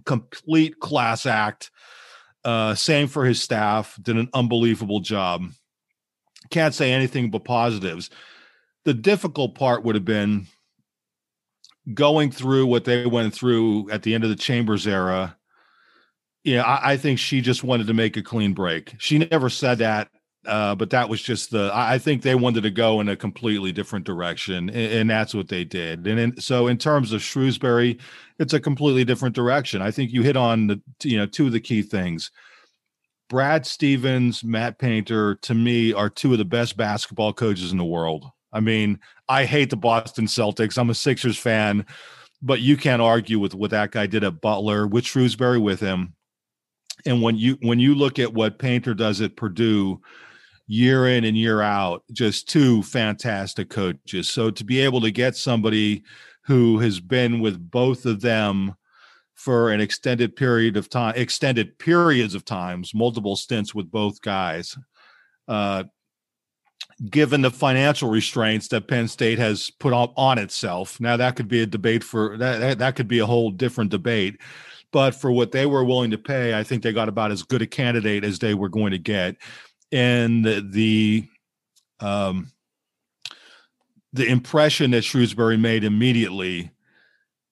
complete 0.06 0.80
class 0.80 1.26
act. 1.26 1.70
Uh, 2.44 2.76
same 2.76 3.08
for 3.08 3.24
his 3.26 3.42
staff, 3.42 3.98
did 4.02 4.18
an 4.18 4.30
unbelievable 4.34 5.00
job. 5.00 5.46
Can't 6.50 6.74
say 6.74 6.92
anything 6.92 7.32
but 7.32 7.46
positives. 7.46 8.10
The 8.86 8.94
difficult 8.94 9.56
part 9.56 9.84
would 9.84 9.96
have 9.96 10.04
been 10.04 10.48
going 11.94 12.32
through 12.32 12.66
what 12.66 12.86
they 12.86 13.06
went 13.06 13.34
through 13.34 13.90
at 13.92 14.04
the 14.04 14.14
end 14.14 14.24
of 14.24 14.30
the 14.30 14.36
Chambers 14.36 14.88
era 14.88 15.38
yeah, 16.44 16.64
I, 16.64 16.94
I, 16.94 16.98
think 16.98 17.20
she 17.20 17.42
just 17.42 17.64
wanted 17.64 17.88
to 17.88 17.94
make 17.94 18.18
a 18.18 18.22
clean 18.22 18.54
break. 18.54 18.96
She 18.98 19.18
never 19.18 19.50
said 19.50 19.78
that, 19.78 20.10
uh, 20.46 20.76
but 20.76 20.90
that 20.90 21.08
was 21.08 21.22
just 21.22 21.52
the. 21.52 21.72
I 21.74 21.98
think 21.98 22.22
they 22.22 22.36
wanted 22.36 22.64
to 22.64 22.72
go 22.72 23.00
in 23.00 23.08
a 23.08 23.16
completely 23.16 23.72
different 23.72 24.06
direction, 24.06 24.70
and, 24.70 24.94
and 24.94 25.10
that's 25.10 25.34
what 25.34 25.48
they 25.48 25.64
did. 25.64 26.06
And 26.06 26.20
in, 26.20 26.42
so, 26.42 26.68
in 26.68 26.78
terms 26.78 27.14
of 27.14 27.22
Shrewsberry, 27.22 28.00
it's 28.40 28.54
a 28.54 28.60
completely 28.60 29.06
different 29.06 29.36
direction. 29.36 29.82
I 29.82 29.92
think 29.92 30.12
you 30.12 30.22
hit 30.22 30.36
on 30.36 30.68
the 30.68 30.82
you 31.04 31.18
know 31.18 31.26
two 31.26 31.46
of 31.46 31.54
the 31.54 31.62
key 31.62 31.82
things. 31.82 32.30
Brad 33.30 33.66
Stevens, 33.66 34.44
Matt 34.44 34.78
Painter, 34.80 35.36
to 35.36 35.54
me, 35.54 35.94
are 35.94 36.10
two 36.10 36.34
of 36.34 36.38
the 36.38 36.46
best 36.46 36.76
basketball 36.76 37.32
coaches 37.32 37.72
in 37.72 37.78
the 37.78 37.86
world. 37.86 38.26
I 38.52 38.60
mean, 38.60 39.00
I 39.30 39.46
hate 39.46 39.70
the 39.70 39.78
Boston 39.78 40.26
Celtics. 40.26 40.78
I'm 40.78 40.90
a 40.90 40.94
Sixers 40.94 41.38
fan, 41.38 41.86
but 42.42 42.60
you 42.60 42.76
can't 42.76 43.02
argue 43.02 43.40
with 43.40 43.56
what 43.56 43.72
that 43.72 43.92
guy 43.92 44.08
did 44.08 44.26
at 44.26 44.42
Butler, 44.42 44.86
with 44.86 45.06
Shrewsberry 45.06 45.60
with 45.60 45.80
him 45.80 46.14
and 47.06 47.22
when 47.22 47.38
you 47.38 47.58
when 47.62 47.80
you 47.80 47.96
look 47.96 48.20
at 48.20 48.34
what 48.34 48.60
Painter 48.60 48.94
does 48.94 49.22
at 49.22 49.36
Purdue 49.36 50.02
year 50.68 51.08
in 51.08 51.24
and 51.26 51.38
year 51.38 51.62
out, 51.62 52.04
just 52.12 52.48
two 52.48 52.82
fantastic 52.84 53.70
coaches. 53.70 54.30
So 54.30 54.50
to 54.52 54.64
be 54.64 54.80
able 54.80 55.02
to 55.02 55.12
get 55.12 55.36
somebody 55.36 56.04
who 56.46 56.80
has 56.80 57.00
been 57.00 57.40
with 57.40 57.72
both 57.72 58.06
of 58.06 58.22
them 58.22 58.76
for 59.36 59.72
an 59.72 59.82
extended 59.82 60.36
period 60.36 60.78
of 60.78 60.90
time, 60.90 61.14
extended 61.16 61.78
periods 61.80 62.36
of 62.36 62.46
times, 62.46 62.94
multiple 62.94 63.36
stints 63.36 63.76
with 63.76 63.92
both 63.92 64.22
guys, 64.22 64.78
uh, 65.48 65.84
given 67.10 67.42
the 67.42 67.52
financial 67.52 68.10
restraints 68.10 68.68
that 68.70 68.88
Penn 68.88 69.08
State 69.08 69.40
has 69.40 69.70
put 69.70 69.94
on, 69.94 70.14
on 70.16 70.38
itself. 70.38 71.00
Now 71.00 71.18
that 71.18 71.36
could 71.36 71.48
be 71.48 71.62
a 71.62 71.66
debate 71.66 72.04
for 72.04 72.38
that, 72.38 72.60
that, 72.60 72.80
that 72.80 72.96
could 72.96 73.08
be 73.08 73.20
a 73.20 73.26
whole 73.26 73.52
different 73.52 73.92
debate 73.92 74.40
but 74.94 75.14
for 75.14 75.32
what 75.32 75.52
they 75.52 75.66
were 75.66 75.84
willing 75.84 76.12
to 76.12 76.18
pay, 76.18 76.58
I 76.58 76.64
think 76.64 76.84
they 76.84 76.94
got 76.94 77.10
about 77.10 77.32
as 77.32 77.44
good 77.44 77.62
a 77.62 77.68
candidate 77.68 78.24
as 78.24 78.40
they 78.40 78.54
were 78.54 78.70
going 78.70 78.92
to 78.92 78.98
get. 78.98 79.36
And 79.92 80.46
the, 80.46 81.28
um, 82.00 82.52
the 84.14 84.28
impression 84.28 84.92
that 84.92 85.04
Shrewsberry 85.04 85.60
made 85.60 85.84
immediately, 85.84 86.72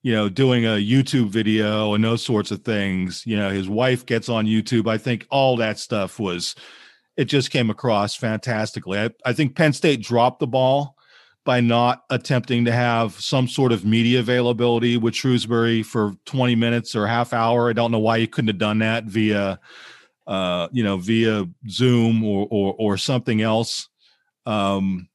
you 0.04 0.14
know, 0.14 0.30
doing 0.30 0.66
a 0.66 0.82
YouTube 0.82 1.30
video 1.30 1.94
and 1.96 2.04
those 2.04 2.24
sorts 2.24 2.52
of 2.52 2.64
things, 2.64 3.24
you 3.26 3.36
know, 3.36 3.50
his 3.50 3.68
wife 3.68 4.06
gets 4.06 4.30
on 4.30 4.46
YouTube. 4.46 4.88
I 4.88 4.98
think 4.98 5.26
all 5.30 5.58
that 5.58 5.80
stuff 5.80 6.20
was, 6.20 6.56
it 7.18 7.26
just 7.26 7.52
came 7.52 7.70
across 7.70 8.16
fantastically. 8.16 9.00
I, 9.00 9.10
I 9.26 9.34
think 9.34 9.56
Penn 9.56 9.74
State 9.74 10.02
dropped 10.02 10.40
the 10.40 10.48
ball 10.48 10.96
by 11.44 11.60
not 11.60 12.04
attempting 12.10 12.66
to 12.66 12.72
have 12.72 13.14
some 13.14 13.48
sort 13.48 13.72
of 13.72 13.84
media 13.84 14.20
availability 14.20 14.98
with 14.98 15.14
Shrewsberry 15.14 15.84
for 15.84 16.14
20 16.26 16.56
minutes 16.56 16.96
or 16.96 17.08
half 17.08 17.34
hour. 17.34 17.70
I 17.70 17.74
don't 17.74 17.92
know 17.92 18.00
why 18.00 18.18
you 18.18 18.28
couldn't 18.28 18.50
have 18.50 18.58
done 18.58 18.80
that 18.80 19.06
via, 19.06 19.60
uh, 20.28 20.68
you 20.72 20.84
know, 20.84 20.98
via 20.98 21.48
Zoom 21.68 22.24
or 22.24 22.48
or, 22.52 22.76
or 22.78 22.98
something 22.98 23.42
else. 23.42 23.90
Um, 24.46 25.10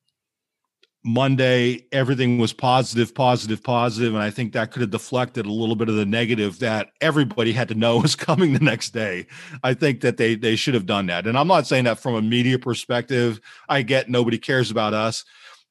Monday, 1.06 1.87
everything 1.92 2.37
was 2.37 2.52
positive, 2.52 3.14
positive, 3.14 3.62
positive, 3.62 4.12
and 4.12 4.23
I 4.23 4.30
think 4.30 4.52
that 4.52 4.73
could 4.73 4.80
have 4.80 4.90
deflected 4.90 5.47
a 5.47 5.52
little 5.52 5.76
bit 5.76 5.88
of 5.88 5.95
the 5.95 6.04
negative 6.04 6.59
that 6.59 6.88
everybody 7.00 7.52
had 7.52 7.68
to 7.68 7.76
know 7.76 7.99
was 8.02 8.16
coming 8.16 8.52
the 8.52 8.59
next 8.59 8.90
day. 8.90 9.28
I 9.62 9.73
think 9.73 10.00
that 10.00 10.16
they 10.16 10.35
they 10.35 10.56
should 10.56 10.75
have 10.75 10.87
done 10.87 11.06
that, 11.06 11.28
and 11.28 11.38
I'm 11.38 11.47
not 11.47 11.68
saying 11.68 11.85
that 11.85 12.00
from 12.00 12.16
a 12.16 12.23
media 12.23 12.59
perspective. 12.59 13.40
I 13.68 13.83
get 13.83 14.11
nobody 14.11 14.37
cares 14.37 14.73
about 14.73 14.95
us, 14.95 15.25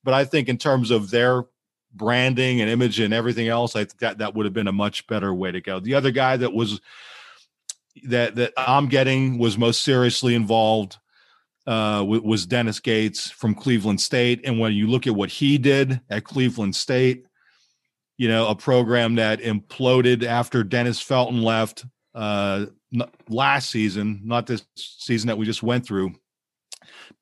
but 0.05 0.13
I 0.13 0.23
think 0.23 0.47
in 0.47 0.57
terms 0.57 0.91
of 0.91 1.09
their 1.09 1.43
branding 1.93 2.61
and 2.61 2.69
image 2.69 2.99
and 2.99 3.13
everything 3.13 3.47
else, 3.47 3.75
I 3.75 3.79
think 3.79 3.99
that 3.99 4.19
that 4.19 4.35
would 4.35 4.45
have 4.45 4.53
been 4.53 4.67
a 4.67 4.71
much 4.73 5.07
better 5.07 5.33
way 5.33 5.51
to 5.51 5.59
go. 5.59 5.79
The 5.79 5.95
other 5.95 6.11
guy 6.11 6.37
that 6.37 6.53
was 6.53 6.79
that 8.03 8.35
that 8.35 8.53
I'm 8.55 8.87
getting 8.87 9.37
was 9.39 9.57
most 9.57 9.81
seriously 9.81 10.35
involved 10.35 10.97
uh, 11.65 12.05
was 12.07 12.45
Dennis 12.45 12.79
Gates 12.79 13.31
from 13.31 13.55
Cleveland 13.55 13.99
State, 13.99 14.41
and 14.45 14.59
when 14.59 14.73
you 14.73 14.87
look 14.87 15.07
at 15.07 15.15
what 15.15 15.29
he 15.29 15.57
did 15.57 15.99
at 16.09 16.23
Cleveland 16.23 16.75
State, 16.75 17.25
you 18.17 18.27
know, 18.27 18.47
a 18.47 18.55
program 18.55 19.15
that 19.15 19.41
imploded 19.41 20.23
after 20.23 20.63
Dennis 20.63 21.01
Felton 21.01 21.41
left 21.41 21.85
uh, 22.13 22.67
last 23.27 23.71
season, 23.71 24.21
not 24.23 24.45
this 24.45 24.63
season 24.75 25.27
that 25.27 25.37
we 25.37 25.45
just 25.45 25.63
went 25.63 25.85
through 25.85 26.13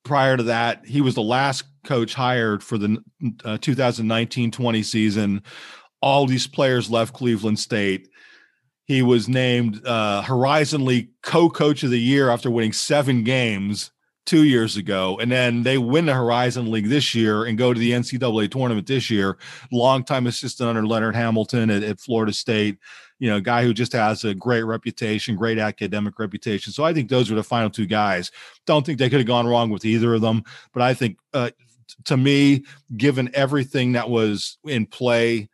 prior 0.03 0.37
to 0.37 0.43
that, 0.43 0.85
he 0.85 1.01
was 1.01 1.15
the 1.15 1.21
last 1.21 1.63
coach 1.85 2.13
hired 2.13 2.63
for 2.63 2.77
the 2.77 3.03
uh, 3.43 3.57
2019-20 3.57 4.83
season. 4.85 5.43
All 6.01 6.25
these 6.25 6.47
players 6.47 6.89
left 6.89 7.13
Cleveland 7.13 7.59
State. 7.59 8.09
He 8.85 9.01
was 9.01 9.29
named 9.29 9.85
uh, 9.85 10.21
Horizon 10.21 10.85
League 10.85 11.09
co-coach 11.21 11.83
of 11.83 11.89
the 11.89 11.99
year 11.99 12.29
after 12.29 12.51
winning 12.51 12.73
seven 12.73 13.23
games 13.23 13.91
two 14.25 14.43
years 14.43 14.77
ago, 14.77 15.17
and 15.19 15.31
then 15.31 15.63
they 15.63 15.77
win 15.77 16.05
the 16.05 16.13
Horizon 16.13 16.71
League 16.71 16.87
this 16.87 17.13
year 17.13 17.43
and 17.45 17.57
go 17.57 17.73
to 17.73 17.79
the 17.79 17.91
NCAA 17.91 18.51
tournament 18.51 18.87
this 18.87 19.09
year. 19.09 19.37
Longtime 19.71 20.27
assistant 20.27 20.69
under 20.69 20.85
Leonard 20.85 21.15
Hamilton 21.15 21.69
at, 21.69 21.83
at 21.83 21.99
Florida 21.99 22.33
State, 22.33 22.77
you 23.23 23.29
know, 23.29 23.39
guy 23.39 23.63
who 23.63 23.73
just 23.73 23.93
has 23.93 24.25
a 24.25 24.33
great 24.33 24.63
reputation, 24.63 25.37
great 25.37 25.57
academic 25.57 26.19
reputation. 26.19 26.73
So 26.73 26.83
I 26.83 26.93
think 26.93 27.09
those 27.09 27.31
are 27.31 27.35
the 27.35 27.43
final 27.43 27.69
two 27.69 27.85
guys. 27.85 28.31
Don't 28.65 28.85
think 28.85 28.99
they 28.99 29.09
could 29.09 29.21
have 29.21 29.27
gone 29.27 29.47
wrong 29.47 29.69
with 29.69 29.85
either 29.85 30.13
of 30.13 30.19
them, 30.19 30.43
but 30.73 30.83
I 30.83 30.93
think 30.93 31.17
uh, 31.33 31.51
to 32.03 32.17
me, 32.17 32.65
given 32.97 33.31
everything 33.33 33.93
that 33.93 34.09
was 34.09 34.57
in 34.65 34.85
play 34.85 35.47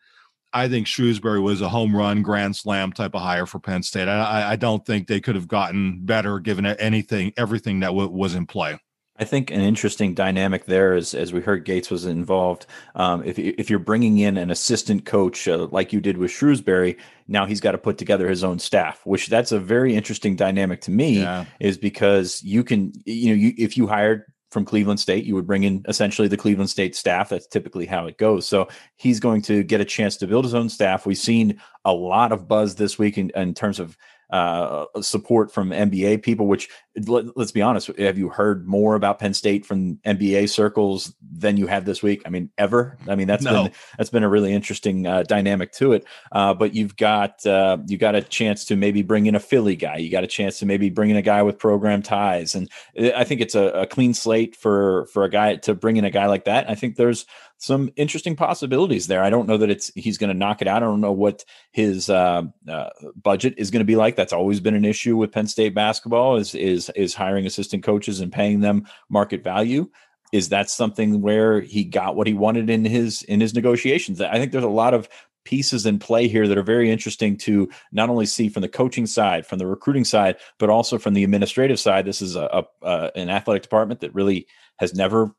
I 0.52 0.68
think 0.68 0.88
Shrewsberry 0.88 1.44
was 1.44 1.62
a 1.62 1.70
home 1.70 1.96
run, 1.96 2.24
grand 2.24 2.56
slam 2.56 2.92
type 2.92 3.14
of 3.14 3.22
hire 3.22 3.46
for 3.46 3.60
Penn 3.60 3.84
State. 3.84 4.08
I, 4.08 4.54
I 4.54 4.56
don't 4.56 4.84
think 4.84 5.06
they 5.06 5.22
could 5.22 5.36
have 5.36 5.48
gotten 5.48 6.04
better 6.04 6.40
given 6.40 6.66
anything, 6.66 7.34
everything 7.38 7.82
that 7.82 7.90
w- 7.90 8.10
was 8.10 8.34
in 8.34 8.48
play. 8.48 8.80
I 9.20 9.26
think 9.26 9.52
an 9.52 9.60
interesting 9.60 10.14
dynamic 10.14 10.66
there 10.66 10.96
is, 10.96 11.14
as 11.14 11.34
we 11.34 11.42
heard, 11.42 11.66
Gates 11.66 11.92
was 11.92 12.06
involved. 12.06 12.66
Um, 12.96 13.22
if 13.24 13.38
if 13.38 13.70
you're 13.70 13.80
bringing 13.80 14.20
in 14.20 14.38
an 14.38 14.50
assistant 14.50 15.06
coach 15.06 15.48
uh, 15.48 15.68
like 15.72 15.92
you 15.92 16.00
did 16.00 16.18
with 16.18 16.32
Shrewsberry, 16.32 16.98
now 17.28 17.46
he's 17.46 17.60
got 17.60 17.74
to 17.74 17.78
put 17.78 17.98
together 17.98 18.30
his 18.30 18.44
own 18.44 18.60
staff, 18.60 19.02
which 19.06 19.28
that's 19.28 19.52
a 19.52 19.60
very 19.60 19.94
interesting 19.94 20.36
dynamic 20.36 20.82
to 20.82 20.92
me. 20.92 21.20
Yeah. 21.20 21.46
Is 21.60 21.78
because 21.78 22.42
you 22.44 22.64
can, 22.64 22.94
you 23.06 23.30
know, 23.30 23.36
you, 23.36 23.54
if 23.58 23.76
you 23.76 23.88
hired 23.88 24.24
from 24.52 24.66
Cleveland 24.66 25.00
State. 25.00 25.26
You 25.26 25.36
would 25.36 25.48
bring 25.48 25.64
in 25.64 25.86
essentially 25.88 26.28
the 26.28 26.38
Cleveland 26.38 26.70
State 26.70 26.96
staff. 26.96 27.30
That's 27.30 27.48
typically 27.48 27.86
how 27.86 28.08
it 28.08 28.18
goes. 28.18 28.48
So 28.48 28.68
he's 28.96 29.20
going 29.20 29.42
to 29.44 29.64
get 29.64 29.82
a 29.82 29.86
chance 29.86 30.18
to 30.18 30.28
build 30.28 30.46
his 30.46 30.56
own 30.56 30.70
staff. 30.70 31.06
We've 31.06 31.18
seen 31.18 31.62
a 31.86 31.94
lot 31.94 32.32
of 32.32 32.48
buzz 32.48 32.76
this 32.76 32.98
week 32.98 33.18
in, 33.18 33.32
in 33.36 33.54
terms 33.54 33.80
of 33.80 33.98
uh, 34.30 34.86
support 35.02 35.52
from 35.52 35.72
NBA 35.72 36.24
people. 36.24 36.48
Which 36.48 36.70
let, 37.08 37.26
us 37.38 37.52
be 37.52 37.62
honest, 37.62 37.88
have 37.98 38.18
you 38.18 38.30
heard 38.30 38.68
more 38.68 38.96
about 38.96 39.20
Penn 39.20 39.34
State 39.34 39.66
from 39.66 39.96
NBA 40.06 40.50
circles 40.50 41.14
than 41.22 41.58
you 41.58 41.68
have 41.68 41.86
this 41.86 42.04
week? 42.04 42.22
I 42.26 42.30
mean, 42.30 42.50
ever? 42.58 42.98
I 43.08 43.16
mean, 43.16 43.28
that's 43.28 43.44
no. 43.44 43.64
been 43.64 43.72
that's 43.98 44.10
been 44.10 44.24
a 44.24 44.30
really 44.30 44.54
interesting 44.54 45.08
uh, 45.08 45.24
dynamic 45.24 45.72
to 45.74 45.94
it. 45.94 46.06
Uh, 46.32 46.54
but 46.54 46.76
you've 46.76 46.96
got 46.96 47.46
uh, 47.46 47.78
you 47.88 47.98
got 47.98 48.16
a 48.16 48.22
chance 48.22 48.66
to 48.66 48.76
maybe 48.76 49.02
bring 49.02 49.26
in 49.26 49.36
a 49.36 49.40
Philly 49.40 49.76
guy. 49.76 49.98
You 49.98 50.12
got 50.12 50.24
a 50.24 50.28
chance 50.28 50.60
to 50.60 50.66
maybe 50.66 50.90
bring 50.90 51.10
in 51.10 51.16
a 51.16 51.22
guy 51.22 51.44
with 51.44 51.58
program 51.58 52.02
ties, 52.02 52.56
and 52.56 52.70
I 52.98 53.24
think 53.24 53.42
it's 53.42 53.56
a, 53.56 53.70
a 53.70 53.88
clean 53.88 54.14
slate 54.14 54.56
for 54.56 55.08
for 55.08 55.24
a 55.24 55.30
guy 55.30 55.56
to 55.56 55.74
bring 55.74 55.98
in 55.98 56.06
a 56.06 56.12
guy 56.12 56.28
like 56.28 56.46
that. 56.46 56.70
I 56.70 56.76
think 56.76 56.96
there's 56.96 57.26
some 57.60 57.92
interesting 57.98 58.38
possibilities 58.38 59.08
there. 59.08 59.22
I 59.22 59.30
don't 59.30 59.48
know 59.48 59.58
that 59.58 59.70
it's 59.70 59.92
he's 59.94 60.18
going 60.18 60.30
to 60.30 60.34
knock 60.34 60.62
it 60.62 60.68
out. 60.68 60.82
I 60.82 60.86
don't 60.86 61.02
know 61.02 61.12
what 61.12 61.44
his 61.72 62.10
uh, 62.10 62.44
uh, 62.68 62.90
budget 63.22 63.54
is 63.58 63.70
going 63.70 63.82
to 63.82 63.86
be 63.86 63.98
like. 63.98 64.16
That's 64.16 64.34
always 64.34 64.62
been 64.62 64.76
an 64.76 64.86
issue 64.86 65.18
with 65.18 65.34
Penn 65.34 65.46
State 65.46 65.76
basketball 65.76 66.38
is 66.38 66.56
is 66.56 66.90
is 66.96 67.14
hiring 67.14 67.46
assistant 67.46 67.84
coaches 67.84 68.22
and 68.22 68.32
paying 68.32 68.62
them 68.62 68.88
market 69.10 69.44
value. 69.44 69.90
Is 70.32 70.50
that 70.50 70.70
something 70.70 71.22
where 71.22 71.60
he 71.60 71.84
got 71.84 72.16
what 72.16 72.28
he 72.28 72.34
wanted 72.34 72.70
in 72.70 72.86
his 72.86 73.24
in 73.24 73.42
his 73.42 73.54
negotiations? 73.54 74.22
I 74.22 74.38
think 74.38 74.54
there's 74.54 74.64
a 74.64 74.70
lot 74.70 74.94
of 74.94 75.10
pieces 75.44 75.86
in 75.86 76.00
play 76.00 76.30
here 76.30 76.48
that 76.48 76.58
are 76.58 76.64
very 76.64 76.90
interesting 76.90 77.36
to 77.36 77.68
not 77.92 78.10
only 78.10 78.26
see 78.26 78.48
from 78.48 78.62
the 78.62 78.70
coaching 78.70 79.06
side, 79.06 79.46
from 79.46 79.58
the 79.58 79.68
recruiting 79.68 80.06
side, 80.06 80.38
but 80.60 80.70
also 80.70 80.98
from 80.98 81.14
the 81.14 81.26
administrative 81.26 81.80
side. 81.80 82.06
This 82.06 82.22
is 82.22 82.38
a, 82.38 82.64
a, 82.82 82.88
a 82.88 83.12
an 83.16 83.30
athletic 83.30 83.64
department 83.64 84.00
that 84.00 84.16
really 84.16 84.48
has 84.78 84.94
never 84.94 85.36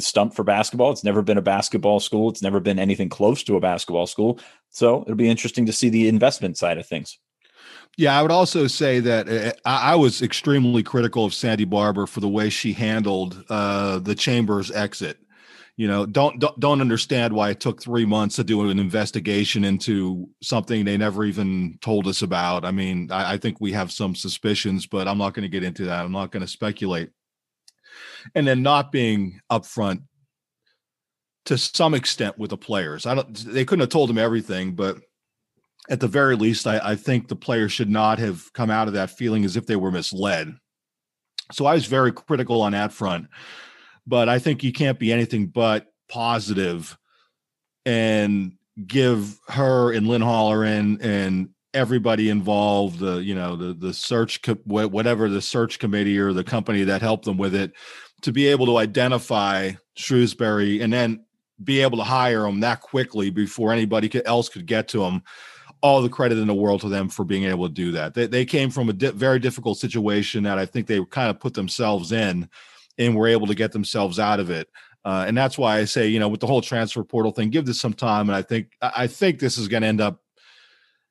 stumped 0.00 0.36
for 0.36 0.44
basketball. 0.44 0.90
It's 0.90 1.04
never 1.04 1.22
been 1.22 1.38
a 1.38 1.42
basketball 1.42 2.00
school. 2.00 2.30
It's 2.30 2.42
never 2.42 2.60
been 2.60 2.78
anything 2.78 3.08
close 3.08 3.42
to 3.44 3.56
a 3.56 3.60
basketball 3.60 4.06
school. 4.06 4.40
So 4.70 5.02
it'll 5.02 5.16
be 5.16 5.28
interesting 5.28 5.66
to 5.66 5.72
see 5.72 5.88
the 5.88 6.08
investment 6.08 6.56
side 6.56 6.78
of 6.78 6.86
things. 6.86 7.18
Yeah, 7.98 8.18
I 8.18 8.22
would 8.22 8.30
also 8.30 8.66
say 8.66 9.00
that 9.00 9.28
uh, 9.28 9.52
I 9.64 9.94
was 9.96 10.22
extremely 10.22 10.82
critical 10.82 11.26
of 11.26 11.34
Sandy 11.34 11.64
Barbour 11.64 12.06
for 12.06 12.20
the 12.20 12.28
way 12.28 12.48
she 12.48 12.72
handled 12.72 13.44
uh, 13.50 13.98
the 13.98 14.14
Chambers 14.14 14.70
exit. 14.70 15.18
You 15.76 15.88
know, 15.88 16.06
don't, 16.06 16.38
don't 16.38 16.58
don't 16.60 16.80
understand 16.80 17.32
why 17.32 17.50
it 17.50 17.60
took 17.60 17.82
three 17.82 18.04
months 18.04 18.36
to 18.36 18.44
do 18.44 18.68
an 18.68 18.78
investigation 18.78 19.64
into 19.64 20.28
something 20.42 20.84
they 20.84 20.98
never 20.98 21.24
even 21.24 21.78
told 21.80 22.06
us 22.06 22.22
about. 22.22 22.64
I 22.64 22.70
mean, 22.70 23.10
I, 23.10 23.34
I 23.34 23.36
think 23.38 23.58
we 23.60 23.72
have 23.72 23.90
some 23.90 24.14
suspicions, 24.14 24.86
but 24.86 25.08
I'm 25.08 25.18
not 25.18 25.34
going 25.34 25.44
to 25.44 25.48
get 25.48 25.64
into 25.64 25.86
that. 25.86 26.04
I'm 26.04 26.12
not 26.12 26.30
going 26.30 26.42
to 26.42 26.48
speculate 26.48 27.10
and 28.34 28.46
then 28.46 28.62
not 28.62 28.92
being 28.92 29.40
upfront 29.50 30.02
to 31.46 31.58
some 31.58 31.94
extent 31.94 32.38
with 32.38 32.50
the 32.50 32.56
players. 32.56 33.06
I 33.06 33.14
don't 33.14 33.34
they 33.34 33.64
couldn't 33.64 33.80
have 33.80 33.88
told 33.88 34.08
them 34.08 34.18
everything, 34.18 34.74
but 34.74 34.98
at 35.90 36.00
the 36.00 36.08
very 36.08 36.36
least, 36.36 36.66
I, 36.66 36.80
I 36.82 36.94
think 36.94 37.28
the 37.28 37.36
players 37.36 37.72
should 37.72 37.90
not 37.90 38.18
have 38.18 38.52
come 38.52 38.70
out 38.70 38.86
of 38.86 38.94
that 38.94 39.10
feeling 39.10 39.44
as 39.44 39.56
if 39.56 39.66
they 39.66 39.76
were 39.76 39.90
misled. 39.90 40.54
So 41.50 41.66
I 41.66 41.74
was 41.74 41.86
very 41.86 42.12
critical 42.12 42.62
on 42.62 42.72
that 42.72 42.92
front. 42.92 43.26
But 44.06 44.28
I 44.28 44.38
think 44.38 44.62
you 44.62 44.72
can't 44.72 44.98
be 44.98 45.12
anything 45.12 45.46
but 45.46 45.86
positive 46.08 46.96
and 47.84 48.52
give 48.86 49.38
her 49.48 49.92
and 49.92 50.06
Lynn 50.06 50.22
Holleran 50.22 51.04
and 51.04 51.50
everybody 51.74 52.28
involved 52.28 52.98
the 52.98 53.16
you 53.22 53.34
know 53.34 53.56
the 53.56 53.72
the 53.72 53.94
search 53.94 54.42
co- 54.42 54.58
whatever 54.64 55.28
the 55.28 55.40
search 55.40 55.78
committee 55.78 56.18
or 56.18 56.32
the 56.32 56.44
company 56.44 56.84
that 56.84 57.00
helped 57.00 57.24
them 57.24 57.38
with 57.38 57.54
it 57.54 57.72
to 58.22 58.32
be 58.32 58.46
able 58.46 58.66
to 58.66 58.78
identify 58.78 59.72
Shrewsberry 59.96 60.82
and 60.82 60.92
then 60.92 61.24
be 61.62 61.80
able 61.80 61.98
to 61.98 62.04
hire 62.04 62.46
him 62.46 62.60
that 62.60 62.80
quickly 62.80 63.30
before 63.30 63.72
anybody 63.72 64.24
else 64.24 64.48
could 64.48 64.66
get 64.66 64.88
to 64.88 65.04
him. 65.04 65.22
All 65.80 66.00
the 66.00 66.08
credit 66.08 66.38
in 66.38 66.46
the 66.46 66.54
world 66.54 66.80
to 66.82 66.88
them 66.88 67.08
for 67.08 67.24
being 67.24 67.44
able 67.44 67.66
to 67.66 67.74
do 67.74 67.90
that. 67.92 68.14
They, 68.14 68.26
they 68.26 68.44
came 68.44 68.70
from 68.70 68.88
a 68.88 68.92
di- 68.92 69.10
very 69.10 69.40
difficult 69.40 69.78
situation 69.78 70.44
that 70.44 70.56
I 70.56 70.64
think 70.64 70.86
they 70.86 71.04
kind 71.06 71.28
of 71.28 71.40
put 71.40 71.54
themselves 71.54 72.12
in 72.12 72.48
and 72.98 73.16
were 73.16 73.26
able 73.26 73.48
to 73.48 73.54
get 73.54 73.72
themselves 73.72 74.20
out 74.20 74.38
of 74.38 74.48
it. 74.48 74.68
Uh, 75.04 75.24
and 75.26 75.36
that's 75.36 75.58
why 75.58 75.78
I 75.78 75.84
say, 75.84 76.06
you 76.06 76.20
know, 76.20 76.28
with 76.28 76.38
the 76.38 76.46
whole 76.46 76.62
transfer 76.62 77.02
portal 77.02 77.32
thing, 77.32 77.50
give 77.50 77.66
this 77.66 77.80
some 77.80 77.94
time. 77.94 78.28
And 78.28 78.36
I 78.36 78.42
think 78.42 78.68
I 78.80 79.08
think 79.08 79.40
this 79.40 79.58
is 79.58 79.66
going 79.66 79.82
to 79.82 79.88
end 79.88 80.00
up 80.00 80.20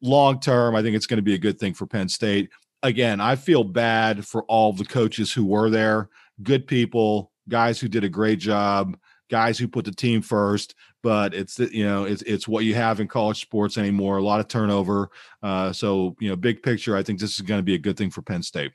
long 0.02 0.40
term. 0.40 0.76
I 0.76 0.82
think 0.82 0.96
it's 0.96 1.08
going 1.08 1.18
to 1.18 1.24
be 1.24 1.34
a 1.34 1.40
good 1.40 1.60
thing 1.60 1.74
for 1.74 1.86
Penn 1.86 2.08
State. 2.08 2.50
Again, 2.82 3.20
I 3.20 3.36
feel 3.36 3.66
bad 3.66 4.26
for 4.26 4.44
all 4.44 4.72
the 4.72 4.86
coaches 4.86 5.34
who 5.34 5.46
were 5.46 5.70
there 5.70 6.10
good 6.44 6.68
people, 6.68 7.32
guys 7.50 7.80
who 7.80 7.88
did 7.88 8.04
a 8.04 8.10
great 8.10 8.40
job, 8.40 8.98
guys 9.30 9.58
who 9.58 9.68
put 9.68 9.86
the 9.86 9.92
team 9.92 10.22
first. 10.22 10.76
But 11.04 11.34
it's 11.34 11.58
you 11.58 11.84
know 11.84 12.04
it's 12.04 12.22
it's 12.24 12.48
what 12.48 12.64
you 12.64 12.76
have 12.76 13.00
in 13.00 13.08
college 13.08 13.42
sports 13.42 13.78
anymore. 13.78 14.18
A 14.18 14.24
lot 14.24 14.40
of 14.40 14.48
turnover. 14.48 15.10
Uh, 15.42 15.74
so 15.74 16.16
you 16.20 16.30
know, 16.30 16.36
big 16.36 16.62
picture, 16.62 16.96
I 16.96 17.04
think 17.04 17.20
this 17.20 17.34
is 17.34 17.42
going 17.42 17.60
to 17.60 17.64
be 17.64 17.76
a 17.76 17.80
good 17.80 17.98
thing 17.98 18.12
for 18.12 18.22
Penn 18.22 18.44
State. 18.44 18.72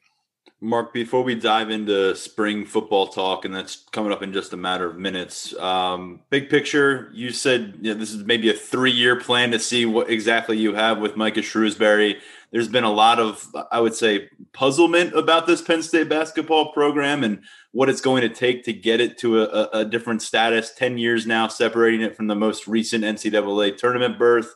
Mark, 0.61 0.95
before 0.95 1.23
we 1.23 1.35
dive 1.35 1.71
into 1.71 2.17
spring 2.17 2.65
football 2.65 3.09
talk, 3.09 3.45
and 3.45 3.55
that's 3.55 3.85
coming 3.93 4.11
up 4.11 4.23
in 4.23 4.33
just 4.33 4.55
a 4.55 4.57
matter 4.57 4.89
of 4.89 4.97
minutes, 4.97 5.55
um, 5.59 6.21
big 6.31 6.49
picture, 6.49 7.11
you 7.13 7.31
said 7.31 7.75
you 7.83 7.93
know, 7.93 8.01
this 8.01 8.13
is 8.13 8.25
maybe 8.25 8.49
a 8.49 8.55
three 8.55 8.91
year 8.91 9.17
plan 9.17 9.51
to 9.51 9.59
see 9.59 9.85
what 9.85 10.09
exactly 10.09 10.57
you 10.57 10.75
have 10.75 10.99
with 10.99 11.15
Micah 11.15 11.41
Shrewsberry. 11.41 12.21
There's 12.57 12.69
been 12.69 12.85
a 12.85 12.91
lot 12.91 13.21
of, 13.21 13.55
I 13.71 13.81
would 13.81 13.95
say, 13.95 14.31
puzzlement 14.55 15.15
about 15.15 15.47
this 15.47 15.61
Penn 15.61 15.83
State 15.83 16.09
basketball 16.09 16.73
program 16.73 17.23
and 17.23 17.43
what 17.73 17.91
it's 17.91 18.01
going 18.01 18.23
to 18.23 18.31
take 18.31 18.65
to 18.65 18.73
get 18.73 18.99
it 18.99 19.19
to 19.19 19.43
a, 19.43 19.69
a 19.81 19.85
different 19.85 20.23
status. 20.23 20.73
10 20.75 20.97
years 20.97 21.27
now, 21.27 21.49
separating 21.49 22.01
it 22.01 22.17
from 22.17 22.29
the 22.29 22.35
most 22.35 22.67
recent 22.67 23.05
NCAA 23.05 23.77
tournament 23.77 24.19
berth 24.19 24.55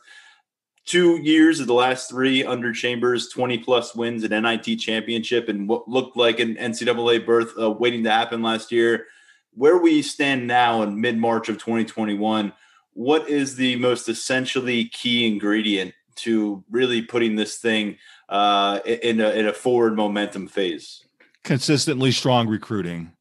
two 0.83 1.21
years 1.21 1.59
of 1.59 1.67
the 1.67 1.75
last 1.75 2.09
three 2.09 2.43
under 2.43 2.73
Chambers, 2.73 3.29
20 3.29 3.59
plus 3.59 3.93
wins 3.93 4.23
at 4.23 4.31
NIT 4.31 4.79
championship, 4.79 5.47
and 5.47 5.69
what 5.69 5.87
looked 5.87 6.17
like 6.17 6.39
an 6.39 6.55
NCAA 6.55 7.23
berth 7.23 7.53
uh, 7.55 7.69
waiting 7.69 8.03
to 8.05 8.09
happen 8.09 8.41
last 8.41 8.71
year. 8.71 9.05
Where 9.53 9.77
we 9.77 10.01
stand 10.01 10.47
now 10.47 10.81
in 10.81 10.99
mid 10.99 11.19
March 11.19 11.49
of 11.49 11.59
2021, 11.59 12.51
what 12.93 13.29
is 13.29 13.57
the 13.57 13.75
most 13.75 14.09
essentially 14.09 14.85
key 14.85 15.27
ingredient 15.27 15.93
to 16.17 16.63
really 16.69 17.01
putting 17.01 17.35
this 17.35 17.57
thing 17.57 17.97
uh, 18.29 18.79
in, 18.85 19.19
a, 19.19 19.29
in 19.31 19.47
a 19.47 19.53
forward 19.53 19.95
momentum 19.95 20.47
phase? 20.47 21.03
Consistently 21.43 22.11
strong 22.11 22.47
recruiting. 22.47 23.11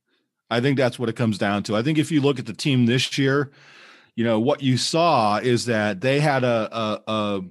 I 0.51 0.61
think 0.61 0.77
that's 0.77 0.99
what 0.99 1.09
it 1.09 1.17
comes 1.17 1.39
down 1.39 1.63
to. 1.65 1.77
I 1.77 1.83
think 1.83 1.99
if 1.99 2.11
you 2.11 2.21
look 2.21 2.39
at 2.39 2.47
the 2.47 2.53
team 2.53 2.87
this 2.87 3.17
year, 3.17 3.53
you 4.17 4.25
know 4.25 4.41
what 4.41 4.63
you 4.63 4.77
saw 4.77 5.39
is 5.39 5.67
that 5.67 6.01
they 6.01 6.21
had 6.21 6.45
a 6.45 6.69
a 7.09 7.43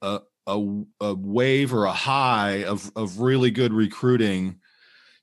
a 0.00 0.20
a, 0.46 0.58
a 1.00 1.14
wave 1.14 1.72
or 1.74 1.84
a 1.84 1.92
high 1.92 2.64
of 2.64 2.92
of 2.94 3.20
really 3.20 3.50
good 3.50 3.72
recruiting 3.72 4.60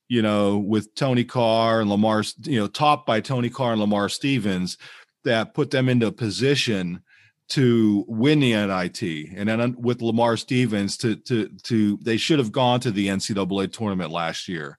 you 0.07 0.21
know 0.21 0.57
with 0.57 0.93
Tony 0.95 1.23
Carr 1.23 1.81
and 1.81 1.89
Lamar 1.89 2.23
you 2.43 2.59
know 2.59 2.67
topped 2.67 3.05
by 3.05 3.21
Tony 3.21 3.49
Carr 3.49 3.71
and 3.71 3.81
Lamar 3.81 4.09
Stevens 4.09 4.77
that 5.23 5.53
put 5.53 5.71
them 5.71 5.89
into 5.89 6.07
a 6.07 6.11
position 6.11 7.01
to 7.49 8.05
win 8.07 8.39
the 8.39 8.53
NIT 8.53 9.01
and 9.35 9.49
then 9.49 9.75
with 9.79 10.01
Lamar 10.01 10.37
Stevens 10.37 10.97
to 10.97 11.15
to 11.15 11.49
to 11.63 11.97
they 12.01 12.17
should 12.17 12.39
have 12.39 12.51
gone 12.51 12.79
to 12.81 12.91
the 12.91 13.07
NCAA 13.07 13.71
tournament 13.71 14.11
last 14.11 14.47
year. 14.47 14.77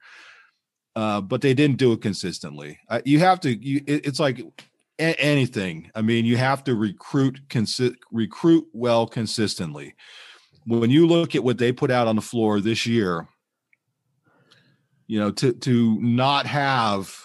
Uh, 0.96 1.20
but 1.20 1.40
they 1.40 1.54
didn't 1.54 1.76
do 1.78 1.92
it 1.92 2.02
consistently. 2.02 2.78
Uh, 2.88 3.00
you 3.04 3.20
have 3.20 3.40
to. 3.40 3.54
You, 3.54 3.80
it, 3.86 4.06
it's 4.06 4.18
like 4.20 4.40
a- 4.98 5.20
anything. 5.20 5.90
I 5.94 6.02
mean, 6.02 6.24
you 6.24 6.36
have 6.36 6.64
to 6.64 6.74
recruit 6.74 7.40
consi- 7.48 7.94
recruit 8.10 8.66
well 8.72 9.06
consistently. 9.06 9.94
when 10.66 10.90
you 10.90 11.06
look 11.06 11.34
at 11.34 11.44
what 11.44 11.58
they 11.58 11.72
put 11.72 11.90
out 11.90 12.06
on 12.08 12.16
the 12.16 12.22
floor 12.22 12.60
this 12.60 12.86
year, 12.86 13.28
you 15.06 15.18
know, 15.18 15.30
to 15.32 15.52
to 15.52 16.00
not 16.00 16.46
have 16.46 17.16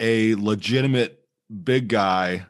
a 0.00 0.34
legitimate 0.36 1.20
big 1.64 1.88
guy 1.88 2.46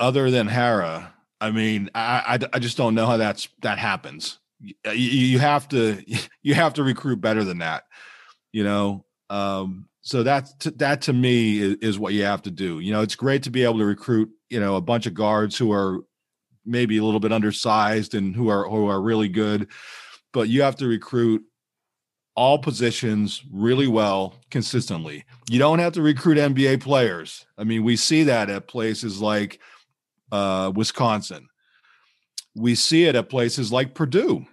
other 0.00 0.30
than 0.30 0.48
Harrar, 0.48 1.12
I 1.40 1.50
mean, 1.50 1.90
I, 1.94 2.38
I, 2.42 2.48
I 2.54 2.58
just 2.58 2.76
don't 2.76 2.94
know 2.94 3.06
how 3.06 3.18
that's 3.18 3.48
that 3.62 3.78
happens. 3.78 4.38
You, 4.60 4.74
you 4.94 5.38
have 5.38 5.68
to 5.68 6.02
you 6.42 6.54
have 6.54 6.74
to 6.74 6.82
recruit 6.82 7.20
better 7.20 7.44
than 7.44 7.58
that, 7.58 7.84
you 8.52 8.64
know. 8.64 9.04
Um, 9.28 9.86
so 10.02 10.22
that 10.22 10.50
that 10.76 11.02
to 11.02 11.12
me 11.12 11.60
is, 11.60 11.76
is 11.76 11.98
what 11.98 12.14
you 12.14 12.24
have 12.24 12.42
to 12.42 12.50
do. 12.50 12.80
You 12.80 12.92
know, 12.92 13.02
it's 13.02 13.14
great 13.14 13.44
to 13.44 13.50
be 13.50 13.62
able 13.62 13.78
to 13.78 13.84
recruit, 13.84 14.30
you 14.48 14.58
know, 14.58 14.76
a 14.76 14.80
bunch 14.80 15.06
of 15.06 15.14
guards 15.14 15.56
who 15.56 15.72
are 15.72 16.00
maybe 16.64 16.98
a 16.98 17.04
little 17.04 17.20
bit 17.20 17.32
undersized 17.32 18.14
and 18.14 18.34
who 18.34 18.48
are 18.48 18.68
who 18.68 18.88
are 18.88 19.00
really 19.00 19.28
good, 19.28 19.68
but 20.32 20.48
you 20.48 20.62
have 20.62 20.76
to 20.76 20.86
recruit 20.86 21.42
all 22.36 22.58
positions 22.58 23.42
really 23.52 23.86
well 23.86 24.34
consistently. 24.50 25.24
You 25.50 25.58
don't 25.58 25.80
have 25.80 25.92
to 25.94 26.02
recruit 26.02 26.38
NBA 26.38 26.80
players. 26.80 27.44
I 27.58 27.64
mean, 27.64 27.82
we 27.82 27.96
see 27.96 28.22
that 28.24 28.48
at 28.48 28.68
places 28.68 29.20
like 29.20 29.60
uh, 30.32 30.72
Wisconsin. 30.74 31.48
We 32.54 32.74
see 32.74 33.04
it 33.04 33.14
at 33.14 33.28
places 33.28 33.70
like 33.70 33.94
Purdue. 33.94 34.46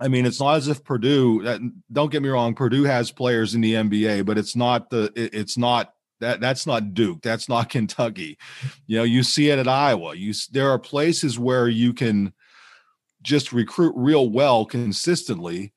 I 0.00 0.08
mean, 0.08 0.26
it's 0.26 0.40
not 0.40 0.56
as 0.56 0.68
if 0.68 0.84
Purdue. 0.84 1.72
Don't 1.92 2.12
get 2.12 2.22
me 2.22 2.28
wrong. 2.28 2.54
Purdue 2.54 2.84
has 2.84 3.10
players 3.10 3.54
in 3.54 3.60
the 3.60 3.74
NBA, 3.74 4.26
but 4.26 4.36
it's 4.36 4.56
not 4.56 4.90
the. 4.90 5.10
It's 5.14 5.56
not 5.56 5.94
that. 6.20 6.40
That's 6.40 6.66
not 6.66 6.94
Duke. 6.94 7.22
That's 7.22 7.48
not 7.48 7.70
Kentucky. 7.70 8.36
You 8.86 8.98
know, 8.98 9.04
you 9.04 9.22
see 9.22 9.50
it 9.50 9.58
at 9.58 9.68
Iowa. 9.68 10.14
You 10.14 10.34
there 10.50 10.70
are 10.70 10.78
places 10.78 11.38
where 11.38 11.68
you 11.68 11.94
can 11.94 12.32
just 13.22 13.52
recruit 13.52 13.94
real 13.96 14.28
well 14.28 14.66
consistently 14.66 15.72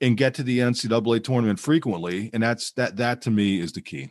and 0.00 0.16
get 0.16 0.34
to 0.34 0.42
the 0.42 0.58
NCAA 0.58 1.24
tournament 1.24 1.58
frequently, 1.58 2.30
and 2.32 2.42
that's 2.42 2.70
that. 2.72 2.96
That 2.96 3.22
to 3.22 3.30
me 3.30 3.60
is 3.60 3.72
the 3.72 3.80
key. 3.80 4.10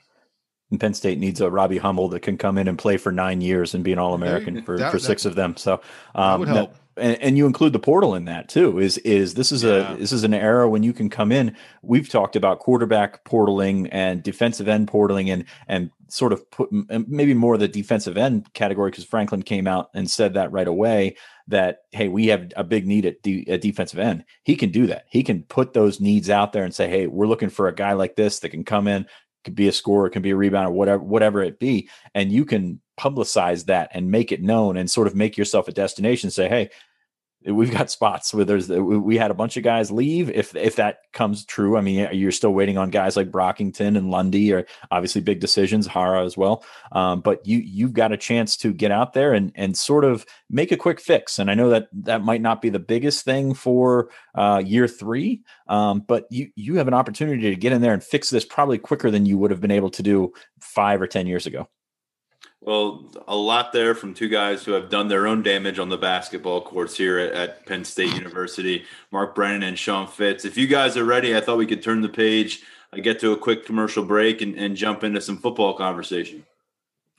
And 0.72 0.80
Penn 0.80 0.94
State 0.94 1.20
needs 1.20 1.40
a 1.40 1.52
Robbie 1.52 1.78
Hummel 1.78 2.10
that 2.10 2.22
can 2.22 2.38
come 2.38 2.58
in 2.58 2.68
and 2.68 2.78
play 2.78 2.98
for 2.98 3.12
nine 3.12 3.42
years 3.42 3.74
and 3.76 3.84
be 3.84 3.94
an 3.94 4.00
All 4.00 4.14
American 4.14 4.64
for, 4.64 4.78
that, 4.78 4.92
for 4.92 5.00
six 5.00 5.24
that, 5.24 5.30
of 5.30 5.36
them. 5.36 5.56
So 5.56 5.82
um, 6.16 6.40
would 6.40 6.50
help. 6.50 6.76
And, 6.96 7.20
and, 7.24 7.38
you 7.38 7.48
include 7.48 7.74
the 7.74 7.80
portal 7.80 8.14
in 8.14 8.26
that 8.26 8.50
too. 8.50 8.78
Is 8.80 9.00
is 9.00 9.34
this 9.34 9.52
is 9.52 9.64
yeah. 9.64 9.94
a 9.94 9.98
this 9.98 10.12
is 10.12 10.24
an 10.24 10.34
era 10.34 10.70
when 10.70 10.84
you 10.84 10.94
can 10.94 11.10
come 11.10 11.32
in. 11.32 11.56
We've 11.82 12.08
talked 12.08 12.36
about 12.36 12.60
quarterback 12.60 13.24
portaling 13.26 13.90
and 13.92 14.22
defensive 14.22 14.68
end 14.68 14.90
portaling 14.90 15.34
and 15.34 15.46
and 15.68 15.90
sort 16.14 16.34
of 16.34 16.50
put 16.52 16.70
maybe 16.72 17.34
more 17.34 17.58
the 17.58 17.68
defensive 17.68 18.16
end 18.16 18.54
category 18.54 18.92
because 18.92 19.06
Franklin 19.06 19.42
came 19.42 19.66
out 19.66 19.90
and 19.96 20.10
said 20.10 20.36
that 20.36 20.52
right 20.52 20.68
away 20.68 21.16
that 21.48 21.80
hey 21.92 22.08
we 22.08 22.28
have 22.28 22.52
a 22.56 22.64
big 22.64 22.86
need 22.86 23.06
at, 23.08 23.22
de- 23.24 23.50
at 23.50 23.62
defensive 23.62 23.98
end 23.98 24.24
he 24.44 24.56
can 24.56 24.70
do 24.70 24.86
that 24.86 25.06
he 25.10 25.24
can 25.24 25.42
put 25.44 25.74
those 25.74 26.00
needs 26.00 26.30
out 26.30 26.54
there 26.54 26.64
and 26.64 26.74
say 26.74 26.88
hey 26.88 27.08
we're 27.08 27.28
looking 27.28 27.50
for 27.50 27.68
a 27.68 27.76
guy 27.76 27.94
like 27.94 28.16
this 28.16 28.40
that 28.40 28.50
can 28.50 28.64
come 28.64 28.88
in 28.88 29.08
could 29.44 29.56
be 29.56 29.68
a 29.68 29.72
score 29.72 30.06
it 30.08 30.12
can 30.12 30.22
be 30.22 30.32
a 30.32 30.36
rebound 30.36 30.68
or 30.68 30.72
whatever 30.72 31.04
whatever 31.04 31.42
it 31.42 31.60
be 31.60 31.90
and 32.14 32.32
you 32.32 32.46
can 32.46 32.80
publicize 33.00 33.66
that 33.66 33.90
and 33.94 34.10
make 34.10 34.32
it 34.32 34.42
known 34.42 34.78
and 34.78 34.90
sort 34.90 35.08
of 35.08 35.16
make 35.16 35.38
yourself 35.38 35.68
a 35.68 35.72
destination 35.72 36.30
say 36.30 36.48
hey 36.48 36.70
we've 37.46 37.72
got 37.72 37.92
spots 37.92 38.34
where 38.34 38.46
there's 38.46 38.70
we 38.70 39.18
had 39.18 39.32
a 39.32 39.36
bunch 39.36 39.58
of 39.58 39.64
guys 39.64 39.92
leave 39.92 40.30
if 40.30 40.56
if 40.56 40.76
that 40.78 41.00
comes 41.12 41.46
true. 41.46 41.78
I 41.78 41.82
mean 41.82 42.08
you're 42.14 42.32
still 42.32 42.54
waiting 42.54 42.78
on 42.78 42.90
guys 42.90 43.16
like 43.16 43.32
brockington 43.32 43.98
and 43.98 44.12
lundy 44.12 44.54
or 44.54 44.66
obviously 44.92 45.22
big 45.22 45.40
decisions 45.40 45.88
harrar 45.88 46.24
as 46.24 46.38
well. 46.38 46.64
Um, 46.92 47.22
but 47.22 47.46
you 47.46 47.60
you've 47.60 47.94
got 47.94 48.12
a 48.12 48.18
chance 48.18 48.58
to 48.58 48.74
get 48.74 48.92
out 48.92 49.14
there 49.14 49.34
and 49.34 49.52
and 49.56 49.78
sort 49.78 50.06
of 50.06 50.26
make 50.50 50.72
a 50.72 50.78
quick 50.78 51.00
fix. 51.00 51.40
And 51.40 51.50
i 51.50 51.54
know 51.54 51.70
that 51.70 51.88
that 51.94 52.24
might 52.24 52.42
not 52.42 52.62
be 52.62 52.70
the 52.70 52.80
biggest 52.80 53.26
thing 53.26 53.54
for 53.54 54.10
uh, 54.36 54.62
year 54.66 54.88
three 54.88 55.42
um, 55.68 56.04
but 56.08 56.26
you 56.30 56.50
you 56.56 56.76
have 56.76 56.88
an 56.88 56.94
opportunity 56.94 57.42
to 57.50 57.56
get 57.56 57.72
in 57.72 57.82
there 57.82 57.94
and 57.94 58.04
fix 58.04 58.30
this 58.30 58.46
probably 58.46 58.78
quicker 58.78 59.12
than 59.12 59.26
you 59.26 59.38
would 59.38 59.52
have 59.52 59.62
been 59.62 59.72
able 59.72 59.90
to 59.90 60.04
do 60.04 60.32
five 60.60 61.02
or 61.02 61.08
ten 61.08 61.28
years 61.28 61.46
ago 61.46 61.68
well, 62.66 63.04
a 63.28 63.36
lot 63.36 63.74
there 63.74 63.94
from 63.94 64.14
two 64.14 64.30
guys 64.30 64.64
who 64.64 64.72
have 64.72 64.90
done 64.90 65.10
their 65.10 65.28
own 65.28 65.44
damage 65.44 65.80
on 65.80 65.90
the 65.90 65.98
basketball 65.98 66.62
courts 66.62 66.96
here 66.96 67.20
at, 67.20 67.34
at, 67.34 67.66
Penn 67.66 67.84
State 67.84 68.14
University, 68.14 68.86
Mark 69.12 69.36
Brennan 69.36 69.64
and 69.64 69.78
Sean 69.78 70.08
Fitz. 70.08 70.46
If 70.46 70.58
you 70.58 70.68
guys 70.68 70.96
are 70.96 71.04
ready, 71.04 71.36
I 71.36 71.42
thought 71.42 71.58
we 71.58 71.66
could 71.66 71.84
turn 71.84 72.02
the 72.02 72.10
page, 72.10 72.62
I 72.94 73.00
get 73.00 73.20
to 73.20 73.32
a 73.32 73.38
quick 73.38 73.66
commercial 73.66 74.06
break, 74.06 74.42
and, 74.42 74.56
and 74.56 74.78
jump 74.78 75.04
into 75.04 75.20
some 75.20 75.38
football 75.38 75.74
conversation. 75.74 76.46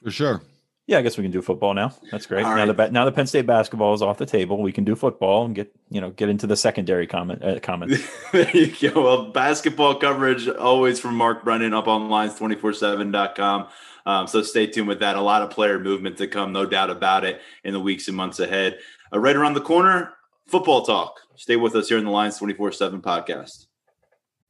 For 0.02 0.10
sure. 0.10 0.42
Yeah, 0.86 0.98
I 0.98 1.02
guess 1.02 1.16
we 1.16 1.24
can 1.24 1.30
do 1.30 1.40
football 1.40 1.72
now. 1.72 1.94
That's 2.10 2.26
great. 2.26 2.44
All 2.44 2.54
now 2.54 2.66
right. 2.66 2.76
the 2.76 2.90
now 2.90 3.06
the 3.06 3.12
Penn 3.12 3.26
State 3.26 3.46
basketball 3.46 3.94
is 3.94 4.02
off 4.02 4.18
the 4.18 4.26
table. 4.26 4.60
We 4.60 4.70
can 4.70 4.84
do 4.84 4.94
football 4.94 5.46
and 5.46 5.54
get 5.54 5.74
you 5.88 5.98
know 5.98 6.10
get 6.10 6.28
into 6.28 6.46
the 6.46 6.58
secondary 6.58 7.06
comment 7.06 7.42
uh, 7.42 7.58
comment. 7.60 7.98
there 8.32 8.54
you 8.54 8.70
go. 8.90 9.02
Well, 9.02 9.30
basketball 9.30 9.94
coverage 9.94 10.46
always 10.46 11.00
from 11.00 11.16
Mark 11.16 11.42
Brennan 11.42 11.72
up 11.72 11.88
on 11.88 12.10
lions247.com. 12.10 13.68
Um, 14.06 14.26
so 14.26 14.42
stay 14.42 14.66
tuned 14.66 14.88
with 14.88 15.00
that. 15.00 15.16
A 15.16 15.20
lot 15.20 15.42
of 15.42 15.50
player 15.50 15.78
movement 15.78 16.18
to 16.18 16.26
come, 16.26 16.52
no 16.52 16.66
doubt 16.66 16.90
about 16.90 17.24
it, 17.24 17.40
in 17.62 17.72
the 17.72 17.80
weeks 17.80 18.08
and 18.08 18.16
months 18.16 18.38
ahead. 18.38 18.78
Uh, 19.12 19.18
right 19.18 19.36
around 19.36 19.54
the 19.54 19.60
corner, 19.60 20.12
football 20.46 20.82
talk. 20.82 21.20
Stay 21.36 21.56
with 21.56 21.74
us 21.74 21.88
here 21.88 21.98
in 21.98 22.04
the 22.04 22.10
Lions 22.10 22.38
24 22.38 22.72
7 22.72 23.00
podcast. 23.00 23.66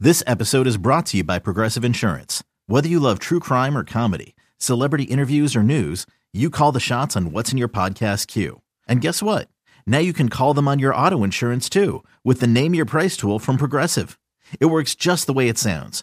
This 0.00 0.22
episode 0.26 0.66
is 0.66 0.76
brought 0.76 1.06
to 1.06 1.18
you 1.18 1.24
by 1.24 1.38
Progressive 1.38 1.84
Insurance. 1.84 2.42
Whether 2.66 2.88
you 2.88 2.98
love 2.98 3.18
true 3.18 3.40
crime 3.40 3.76
or 3.76 3.84
comedy, 3.84 4.34
celebrity 4.58 5.04
interviews 5.04 5.54
or 5.54 5.62
news, 5.62 6.04
you 6.32 6.50
call 6.50 6.72
the 6.72 6.80
shots 6.80 7.16
on 7.16 7.30
what's 7.30 7.52
in 7.52 7.58
your 7.58 7.68
podcast 7.68 8.26
queue. 8.26 8.60
And 8.88 9.00
guess 9.00 9.22
what? 9.22 9.48
Now 9.86 9.98
you 9.98 10.12
can 10.12 10.28
call 10.28 10.52
them 10.52 10.66
on 10.66 10.78
your 10.78 10.94
auto 10.94 11.22
insurance 11.22 11.68
too 11.68 12.02
with 12.24 12.40
the 12.40 12.46
Name 12.46 12.74
Your 12.74 12.86
Price 12.86 13.16
tool 13.16 13.38
from 13.38 13.56
Progressive. 13.56 14.18
It 14.58 14.66
works 14.66 14.94
just 14.94 15.26
the 15.26 15.32
way 15.32 15.48
it 15.48 15.58
sounds 15.58 16.02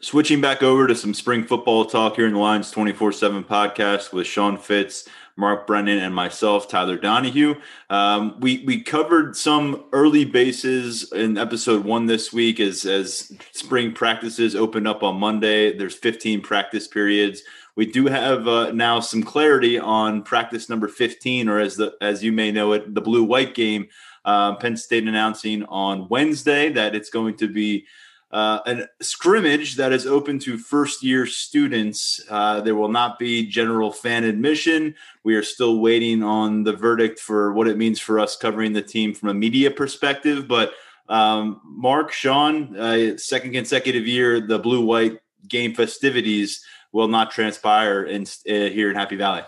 Switching 0.00 0.40
back 0.40 0.62
over 0.62 0.86
to 0.86 0.94
some 0.94 1.12
spring 1.12 1.42
football 1.42 1.84
talk 1.84 2.14
here 2.14 2.26
in 2.28 2.34
the 2.34 2.38
Lions 2.38 2.70
24 2.70 3.10
7 3.10 3.42
podcast 3.42 4.12
with 4.12 4.28
Sean 4.28 4.56
Fitz, 4.56 5.08
Mark 5.34 5.66
Brennan, 5.66 5.98
and 5.98 6.14
myself, 6.14 6.68
Tyler 6.68 6.96
Donahue. 6.96 7.56
Um, 7.90 8.38
we, 8.38 8.62
we 8.64 8.80
covered 8.80 9.36
some 9.36 9.86
early 9.92 10.24
bases 10.24 11.12
in 11.12 11.36
episode 11.36 11.84
one 11.84 12.06
this 12.06 12.32
week 12.32 12.60
as, 12.60 12.84
as 12.84 13.32
spring 13.50 13.92
practices 13.92 14.54
opened 14.54 14.86
up 14.86 15.02
on 15.02 15.18
Monday. 15.18 15.76
There's 15.76 15.96
15 15.96 16.42
practice 16.42 16.86
periods. 16.86 17.42
We 17.74 17.84
do 17.84 18.06
have 18.06 18.46
uh, 18.46 18.70
now 18.70 19.00
some 19.00 19.24
clarity 19.24 19.80
on 19.80 20.22
practice 20.22 20.68
number 20.68 20.86
15, 20.86 21.48
or 21.48 21.58
as 21.58 21.76
the 21.76 21.96
as 22.00 22.22
you 22.22 22.30
may 22.30 22.52
know 22.52 22.72
it, 22.72 22.94
the 22.94 23.00
blue 23.00 23.24
white 23.24 23.54
game. 23.54 23.88
Uh, 24.24 24.54
Penn 24.54 24.76
State 24.76 25.08
announcing 25.08 25.64
on 25.64 26.08
Wednesday 26.08 26.70
that 26.70 26.94
it's 26.94 27.10
going 27.10 27.36
to 27.38 27.48
be 27.48 27.86
uh, 28.30 28.60
a 28.66 29.04
scrimmage 29.04 29.76
that 29.76 29.92
is 29.92 30.06
open 30.06 30.38
to 30.40 30.58
first 30.58 31.02
year 31.02 31.24
students. 31.24 32.20
Uh, 32.28 32.60
there 32.60 32.74
will 32.74 32.90
not 32.90 33.18
be 33.18 33.46
general 33.46 33.90
fan 33.90 34.24
admission. 34.24 34.94
We 35.24 35.34
are 35.34 35.42
still 35.42 35.80
waiting 35.80 36.22
on 36.22 36.64
the 36.64 36.74
verdict 36.74 37.20
for 37.20 37.54
what 37.54 37.68
it 37.68 37.78
means 37.78 37.98
for 37.98 38.20
us 38.20 38.36
covering 38.36 38.74
the 38.74 38.82
team 38.82 39.14
from 39.14 39.30
a 39.30 39.34
media 39.34 39.70
perspective. 39.70 40.46
But 40.46 40.72
um, 41.08 41.62
Mark, 41.64 42.12
Sean, 42.12 42.76
uh, 42.76 43.16
second 43.16 43.52
consecutive 43.52 44.06
year, 44.06 44.40
the 44.40 44.58
blue 44.58 44.84
white 44.84 45.18
game 45.48 45.74
festivities 45.74 46.62
will 46.92 47.08
not 47.08 47.30
transpire 47.30 48.04
in, 48.04 48.22
uh, 48.22 48.68
here 48.68 48.90
in 48.90 48.96
Happy 48.96 49.16
Valley. 49.16 49.42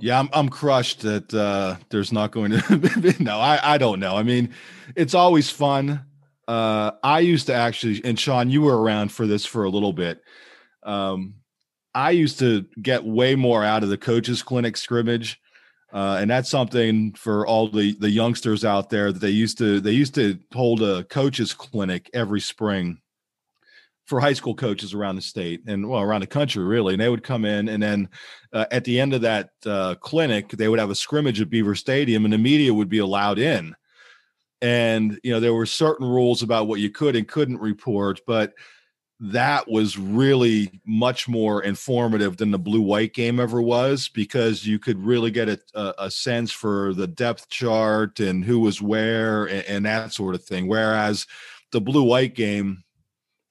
Yeah, 0.00 0.18
I'm 0.18 0.28
I'm 0.32 0.48
crushed 0.48 1.02
that 1.02 1.32
uh, 1.32 1.76
there's 1.90 2.10
not 2.10 2.32
going 2.32 2.50
to. 2.50 3.14
no, 3.20 3.38
I 3.38 3.74
I 3.74 3.78
don't 3.78 4.00
know. 4.00 4.16
I 4.16 4.24
mean, 4.24 4.52
it's 4.96 5.14
always 5.14 5.50
fun 5.50 6.04
uh, 6.48 6.92
I 7.02 7.20
used 7.20 7.46
to 7.46 7.54
actually, 7.54 8.02
and 8.04 8.18
Sean, 8.18 8.50
you 8.50 8.62
were 8.62 8.80
around 8.80 9.12
for 9.12 9.26
this 9.26 9.46
for 9.46 9.64
a 9.64 9.70
little 9.70 9.92
bit. 9.92 10.20
Um, 10.82 11.34
I 11.94 12.10
used 12.10 12.38
to 12.40 12.66
get 12.80 13.04
way 13.04 13.34
more 13.34 13.64
out 13.64 13.82
of 13.82 13.88
the 13.88 13.98
coaches 13.98 14.42
clinic 14.42 14.76
scrimmage. 14.76 15.40
Uh, 15.92 16.18
and 16.20 16.28
that's 16.28 16.50
something 16.50 17.12
for 17.12 17.46
all 17.46 17.68
the 17.68 17.96
the 18.00 18.10
youngsters 18.10 18.64
out 18.64 18.90
there 18.90 19.12
that 19.12 19.20
they 19.20 19.30
used 19.30 19.56
to 19.58 19.80
they 19.80 19.92
used 19.92 20.12
to 20.16 20.36
hold 20.52 20.82
a 20.82 21.04
coaches 21.04 21.54
clinic 21.54 22.10
every 22.12 22.40
spring 22.40 22.98
for 24.04 24.18
high 24.18 24.32
school 24.32 24.56
coaches 24.56 24.92
around 24.92 25.14
the 25.14 25.22
state 25.22 25.62
and 25.68 25.88
well 25.88 26.02
around 26.02 26.20
the 26.20 26.26
country 26.26 26.64
really 26.64 26.94
and 26.94 27.00
they 27.00 27.08
would 27.08 27.22
come 27.22 27.44
in 27.44 27.68
and 27.68 27.80
then 27.80 28.08
uh, 28.52 28.66
at 28.72 28.82
the 28.82 28.98
end 28.98 29.14
of 29.14 29.20
that 29.20 29.50
uh, 29.66 29.94
clinic 30.00 30.48
they 30.50 30.66
would 30.66 30.80
have 30.80 30.90
a 30.90 30.96
scrimmage 30.96 31.40
at 31.40 31.48
beaver 31.48 31.76
stadium 31.76 32.24
and 32.24 32.34
the 32.34 32.38
media 32.38 32.74
would 32.74 32.88
be 32.88 32.98
allowed 32.98 33.38
in 33.38 33.72
and 34.64 35.20
you 35.22 35.30
know 35.30 35.40
there 35.40 35.52
were 35.52 35.66
certain 35.66 36.08
rules 36.08 36.42
about 36.42 36.66
what 36.66 36.80
you 36.80 36.90
could 36.90 37.14
and 37.14 37.28
couldn't 37.28 37.60
report 37.60 38.20
but 38.26 38.54
that 39.20 39.70
was 39.70 39.98
really 39.98 40.80
much 40.86 41.28
more 41.28 41.62
informative 41.62 42.38
than 42.38 42.50
the 42.50 42.58
blue 42.58 42.80
white 42.80 43.12
game 43.12 43.38
ever 43.38 43.60
was 43.60 44.08
because 44.08 44.66
you 44.66 44.78
could 44.78 44.98
really 44.98 45.30
get 45.30 45.48
a, 45.48 45.94
a, 45.98 46.10
sense 46.10 46.50
for 46.50 46.92
the 46.94 47.06
depth 47.06 47.48
chart 47.48 48.18
and 48.18 48.44
who 48.44 48.58
was 48.58 48.82
where 48.82 49.44
and, 49.44 49.64
and, 49.66 49.86
that 49.86 50.12
sort 50.12 50.34
of 50.34 50.42
thing. 50.42 50.66
Whereas 50.66 51.28
the 51.70 51.80
blue 51.80 52.02
white 52.02 52.34
game, 52.34 52.82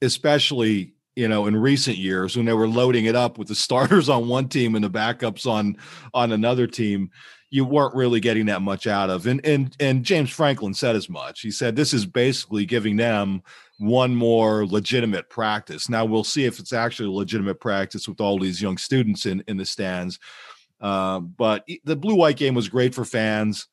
especially 0.02 0.94
you 1.16 1.28
know 1.30 1.48
in 1.48 1.56
recent 1.56 1.98
years 1.98 2.36
when 2.36 2.46
they 2.46 2.54
were 2.54 2.68
loading 2.68 3.06
it 3.06 3.16
up 3.16 3.38
with 3.38 3.48
the 3.48 3.56
starters 3.56 4.10
on 4.10 4.28
one 4.28 4.50
team 4.50 4.76
and 4.76 4.84
the 4.84 4.90
backups 4.90 5.48
on 5.48 5.78
on 6.14 6.34
another 6.34 6.68
team, 6.68 7.10
you 7.54 7.64
weren't 7.64 7.94
really 7.94 8.20
getting 8.20 8.48
that 8.48 8.64
much 8.64 8.88
out 8.88 9.12
of. 9.12 9.28
And 9.28 9.46
and 9.46 9.76
and 9.80 10.04
James 10.04 10.32
Franklin 10.32 10.74
said 10.74 10.96
as 10.96 11.08
much. 11.08 11.42
He 11.42 11.52
said 11.52 11.76
this 11.76 11.94
is 11.94 12.04
basically 12.04 12.66
giving 12.66 12.98
them 12.98 13.44
one 13.78 14.16
more 14.16 14.66
legitimate 14.66 15.30
practice. 15.30 15.88
Now 15.88 16.04
we'll 16.04 16.24
see 16.24 16.46
if 16.46 16.58
it's 16.58 16.74
actually 16.74 17.10
a 17.10 17.12
legitimate 17.12 17.60
practice 17.60 18.08
with 18.08 18.20
all 18.20 18.40
these 18.40 18.60
young 18.60 18.80
students 18.80 19.28
in 19.28 19.44
in 19.48 19.58
the 19.58 19.66
stands. 19.66 20.18
Uh, 20.82 21.20
but 21.20 21.64
the 21.84 21.96
blue 21.96 22.16
white 22.16 22.38
game 22.38 22.56
was 22.56 22.70
great 22.70 22.96
for 22.96 23.06
fans. 23.06 23.68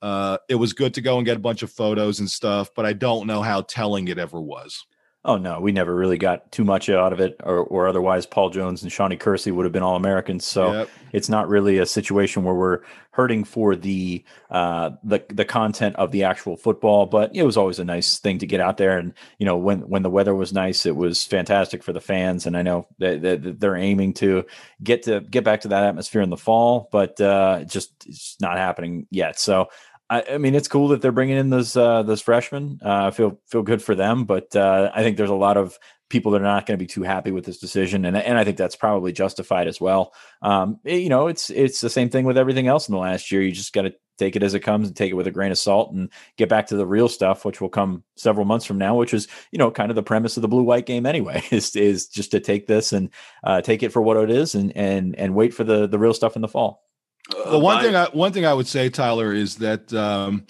Uh, 0.00 0.38
it 0.48 0.54
was 0.54 0.72
good 0.72 0.94
to 0.94 1.00
go 1.00 1.16
and 1.16 1.26
get 1.26 1.36
a 1.36 1.40
bunch 1.40 1.64
of 1.64 1.72
photos 1.72 2.20
and 2.20 2.30
stuff, 2.30 2.70
but 2.76 2.86
I 2.86 2.92
don't 2.92 3.26
know 3.26 3.42
how 3.42 3.62
telling 3.62 4.06
it 4.06 4.18
ever 4.18 4.40
was. 4.40 4.86
Oh 5.24 5.36
no, 5.36 5.60
we 5.60 5.72
never 5.72 5.94
really 5.94 6.16
got 6.16 6.50
too 6.52 6.64
much 6.64 6.88
out 6.88 7.12
of 7.12 7.18
it, 7.18 7.36
or, 7.42 7.58
or 7.58 7.88
otherwise 7.88 8.24
Paul 8.24 8.50
Jones 8.50 8.82
and 8.82 8.92
Shawney 8.92 9.16
Kersey 9.16 9.50
would 9.50 9.64
have 9.64 9.72
been 9.72 9.82
all 9.82 9.96
Americans. 9.96 10.46
So 10.46 10.72
yep. 10.72 10.90
it's 11.12 11.28
not 11.28 11.48
really 11.48 11.78
a 11.78 11.86
situation 11.86 12.44
where 12.44 12.54
we're 12.54 12.80
hurting 13.10 13.42
for 13.42 13.74
the 13.74 14.24
uh, 14.48 14.90
the 15.02 15.24
the 15.28 15.44
content 15.44 15.96
of 15.96 16.12
the 16.12 16.22
actual 16.22 16.56
football. 16.56 17.04
But 17.04 17.34
it 17.34 17.42
was 17.42 17.56
always 17.56 17.80
a 17.80 17.84
nice 17.84 18.20
thing 18.20 18.38
to 18.38 18.46
get 18.46 18.60
out 18.60 18.76
there, 18.76 18.96
and 18.96 19.12
you 19.38 19.44
know 19.44 19.56
when 19.56 19.80
when 19.80 20.04
the 20.04 20.10
weather 20.10 20.36
was 20.36 20.52
nice, 20.52 20.86
it 20.86 20.94
was 20.94 21.24
fantastic 21.24 21.82
for 21.82 21.92
the 21.92 22.00
fans. 22.00 22.46
And 22.46 22.56
I 22.56 22.62
know 22.62 22.86
that, 22.98 23.20
that 23.22 23.58
they're 23.58 23.76
aiming 23.76 24.14
to 24.14 24.46
get 24.84 25.02
to 25.02 25.20
get 25.20 25.42
back 25.42 25.62
to 25.62 25.68
that 25.68 25.82
atmosphere 25.82 26.22
in 26.22 26.30
the 26.30 26.36
fall, 26.36 26.88
but 26.92 27.20
uh, 27.20 27.64
just 27.64 27.90
it's 28.06 28.36
not 28.40 28.56
happening 28.56 29.08
yet. 29.10 29.40
So 29.40 29.66
I, 30.10 30.24
I, 30.32 30.38
mean, 30.38 30.54
it's 30.54 30.68
cool 30.68 30.88
that 30.88 31.02
they're 31.02 31.12
bringing 31.12 31.36
in 31.36 31.50
those 31.50 31.76
uh, 31.76 32.02
those 32.02 32.22
freshmen. 32.22 32.80
Uh, 32.84 33.06
I 33.06 33.10
feel 33.10 33.40
feel 33.46 33.62
good 33.62 33.82
for 33.82 33.94
them, 33.94 34.24
but 34.24 34.54
uh, 34.56 34.90
I 34.94 35.02
think 35.02 35.16
there's 35.16 35.30
a 35.30 35.34
lot 35.34 35.56
of 35.56 35.78
people 36.08 36.32
that 36.32 36.40
are 36.40 36.44
not 36.44 36.64
going 36.64 36.78
to 36.78 36.82
be 36.82 36.86
too 36.86 37.02
happy 37.02 37.30
with 37.30 37.44
this 37.44 37.58
decision, 37.58 38.04
and 38.04 38.16
and 38.16 38.38
I 38.38 38.44
think 38.44 38.56
that's 38.56 38.76
probably 38.76 39.12
justified 39.12 39.68
as 39.68 39.80
well. 39.80 40.14
Um, 40.42 40.80
it, 40.84 41.02
you 41.02 41.08
know, 41.08 41.26
it's 41.26 41.50
it's 41.50 41.80
the 41.80 41.90
same 41.90 42.08
thing 42.08 42.24
with 42.24 42.38
everything 42.38 42.68
else 42.68 42.88
in 42.88 42.94
the 42.94 43.00
last 43.00 43.30
year. 43.30 43.42
You 43.42 43.52
just 43.52 43.72
got 43.72 43.82
to 43.82 43.94
take 44.18 44.34
it 44.34 44.42
as 44.42 44.54
it 44.54 44.60
comes 44.60 44.88
and 44.88 44.96
take 44.96 45.10
it 45.10 45.14
with 45.14 45.26
a 45.26 45.30
grain 45.30 45.52
of 45.52 45.58
salt 45.58 45.92
and 45.92 46.10
get 46.36 46.48
back 46.48 46.66
to 46.68 46.76
the 46.76 46.86
real 46.86 47.08
stuff, 47.08 47.44
which 47.44 47.60
will 47.60 47.68
come 47.68 48.02
several 48.16 48.46
months 48.46 48.64
from 48.64 48.78
now. 48.78 48.94
Which 48.94 49.12
is 49.12 49.28
you 49.52 49.58
know 49.58 49.70
kind 49.70 49.90
of 49.90 49.96
the 49.96 50.02
premise 50.02 50.36
of 50.36 50.42
the 50.42 50.48
blue 50.48 50.62
white 50.62 50.86
game 50.86 51.04
anyway. 51.04 51.42
Is 51.50 51.76
is 51.76 52.06
just 52.06 52.30
to 52.30 52.40
take 52.40 52.66
this 52.66 52.92
and 52.92 53.10
uh, 53.44 53.60
take 53.60 53.82
it 53.82 53.92
for 53.92 54.00
what 54.00 54.16
it 54.16 54.30
is, 54.30 54.54
and 54.54 54.74
and 54.76 55.14
and 55.16 55.34
wait 55.34 55.52
for 55.52 55.64
the 55.64 55.86
the 55.86 55.98
real 55.98 56.14
stuff 56.14 56.34
in 56.36 56.42
the 56.42 56.48
fall. 56.48 56.87
Uh, 57.34 57.50
the 57.52 57.58
one 57.58 57.76
my, 57.76 57.82
thing 57.82 57.96
I 57.96 58.06
one 58.06 58.32
thing 58.32 58.46
I 58.46 58.54
would 58.54 58.66
say, 58.66 58.88
Tyler, 58.88 59.32
is 59.32 59.56
that 59.56 59.92
um, 59.92 60.46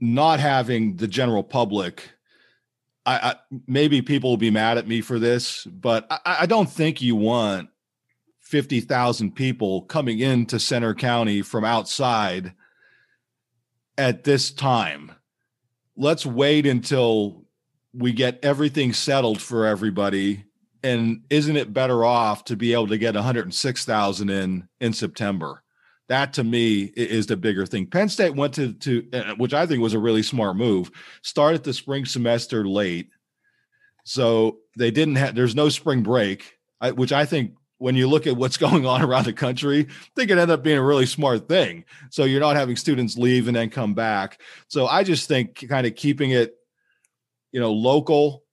not 0.00 0.40
having 0.40 0.96
the 0.96 1.08
general 1.08 1.42
public. 1.42 2.10
I, 3.06 3.16
I, 3.16 3.34
maybe 3.66 4.00
people 4.00 4.30
will 4.30 4.38
be 4.38 4.50
mad 4.50 4.78
at 4.78 4.88
me 4.88 5.02
for 5.02 5.18
this, 5.18 5.64
but 5.64 6.06
I, 6.10 6.38
I 6.40 6.46
don't 6.46 6.70
think 6.70 7.02
you 7.02 7.16
want 7.16 7.68
fifty 8.40 8.80
thousand 8.80 9.32
people 9.32 9.82
coming 9.82 10.20
into 10.20 10.58
Centre 10.58 10.94
County 10.94 11.42
from 11.42 11.64
outside 11.64 12.54
at 13.98 14.24
this 14.24 14.50
time. 14.50 15.12
Let's 15.96 16.26
wait 16.26 16.66
until 16.66 17.44
we 17.92 18.12
get 18.12 18.40
everything 18.42 18.92
settled 18.92 19.40
for 19.40 19.66
everybody. 19.66 20.44
And 20.82 21.22
isn't 21.30 21.56
it 21.56 21.72
better 21.72 22.04
off 22.04 22.44
to 22.44 22.56
be 22.56 22.72
able 22.74 22.88
to 22.88 22.98
get 22.98 23.14
106,000 23.14 24.30
in 24.30 24.68
in 24.80 24.92
September? 24.92 25.63
That 26.08 26.34
to 26.34 26.44
me 26.44 26.92
is 26.96 27.26
the 27.26 27.36
bigger 27.36 27.64
thing. 27.64 27.86
Penn 27.86 28.08
State 28.08 28.34
went 28.34 28.54
to 28.54 28.72
to 28.74 29.08
uh, 29.12 29.34
which 29.36 29.54
I 29.54 29.66
think 29.66 29.80
was 29.80 29.94
a 29.94 29.98
really 29.98 30.22
smart 30.22 30.56
move. 30.56 30.90
Started 31.22 31.64
the 31.64 31.72
spring 31.72 32.04
semester 32.04 32.66
late, 32.66 33.08
so 34.04 34.58
they 34.76 34.90
didn't 34.90 35.16
have. 35.16 35.34
There's 35.34 35.54
no 35.54 35.70
spring 35.70 36.02
break, 36.02 36.58
which 36.94 37.12
I 37.12 37.24
think 37.24 37.54
when 37.78 37.96
you 37.96 38.08
look 38.08 38.26
at 38.26 38.36
what's 38.36 38.56
going 38.66 38.86
on 38.86 39.02
around 39.02 39.24
the 39.24 39.32
country, 39.32 39.80
I 39.80 40.10
think 40.16 40.30
it 40.30 40.38
ended 40.38 40.50
up 40.50 40.62
being 40.62 40.78
a 40.78 40.82
really 40.82 41.06
smart 41.06 41.48
thing. 41.48 41.84
So 42.10 42.24
you're 42.24 42.40
not 42.40 42.56
having 42.56 42.76
students 42.76 43.16
leave 43.16 43.48
and 43.48 43.56
then 43.56 43.70
come 43.70 43.94
back. 43.94 44.40
So 44.68 44.86
I 44.86 45.04
just 45.04 45.28
think 45.28 45.68
kind 45.68 45.86
of 45.86 45.94
keeping 45.94 46.30
it, 46.30 46.54
you 47.52 47.60
know, 47.60 47.72
local 47.72 48.44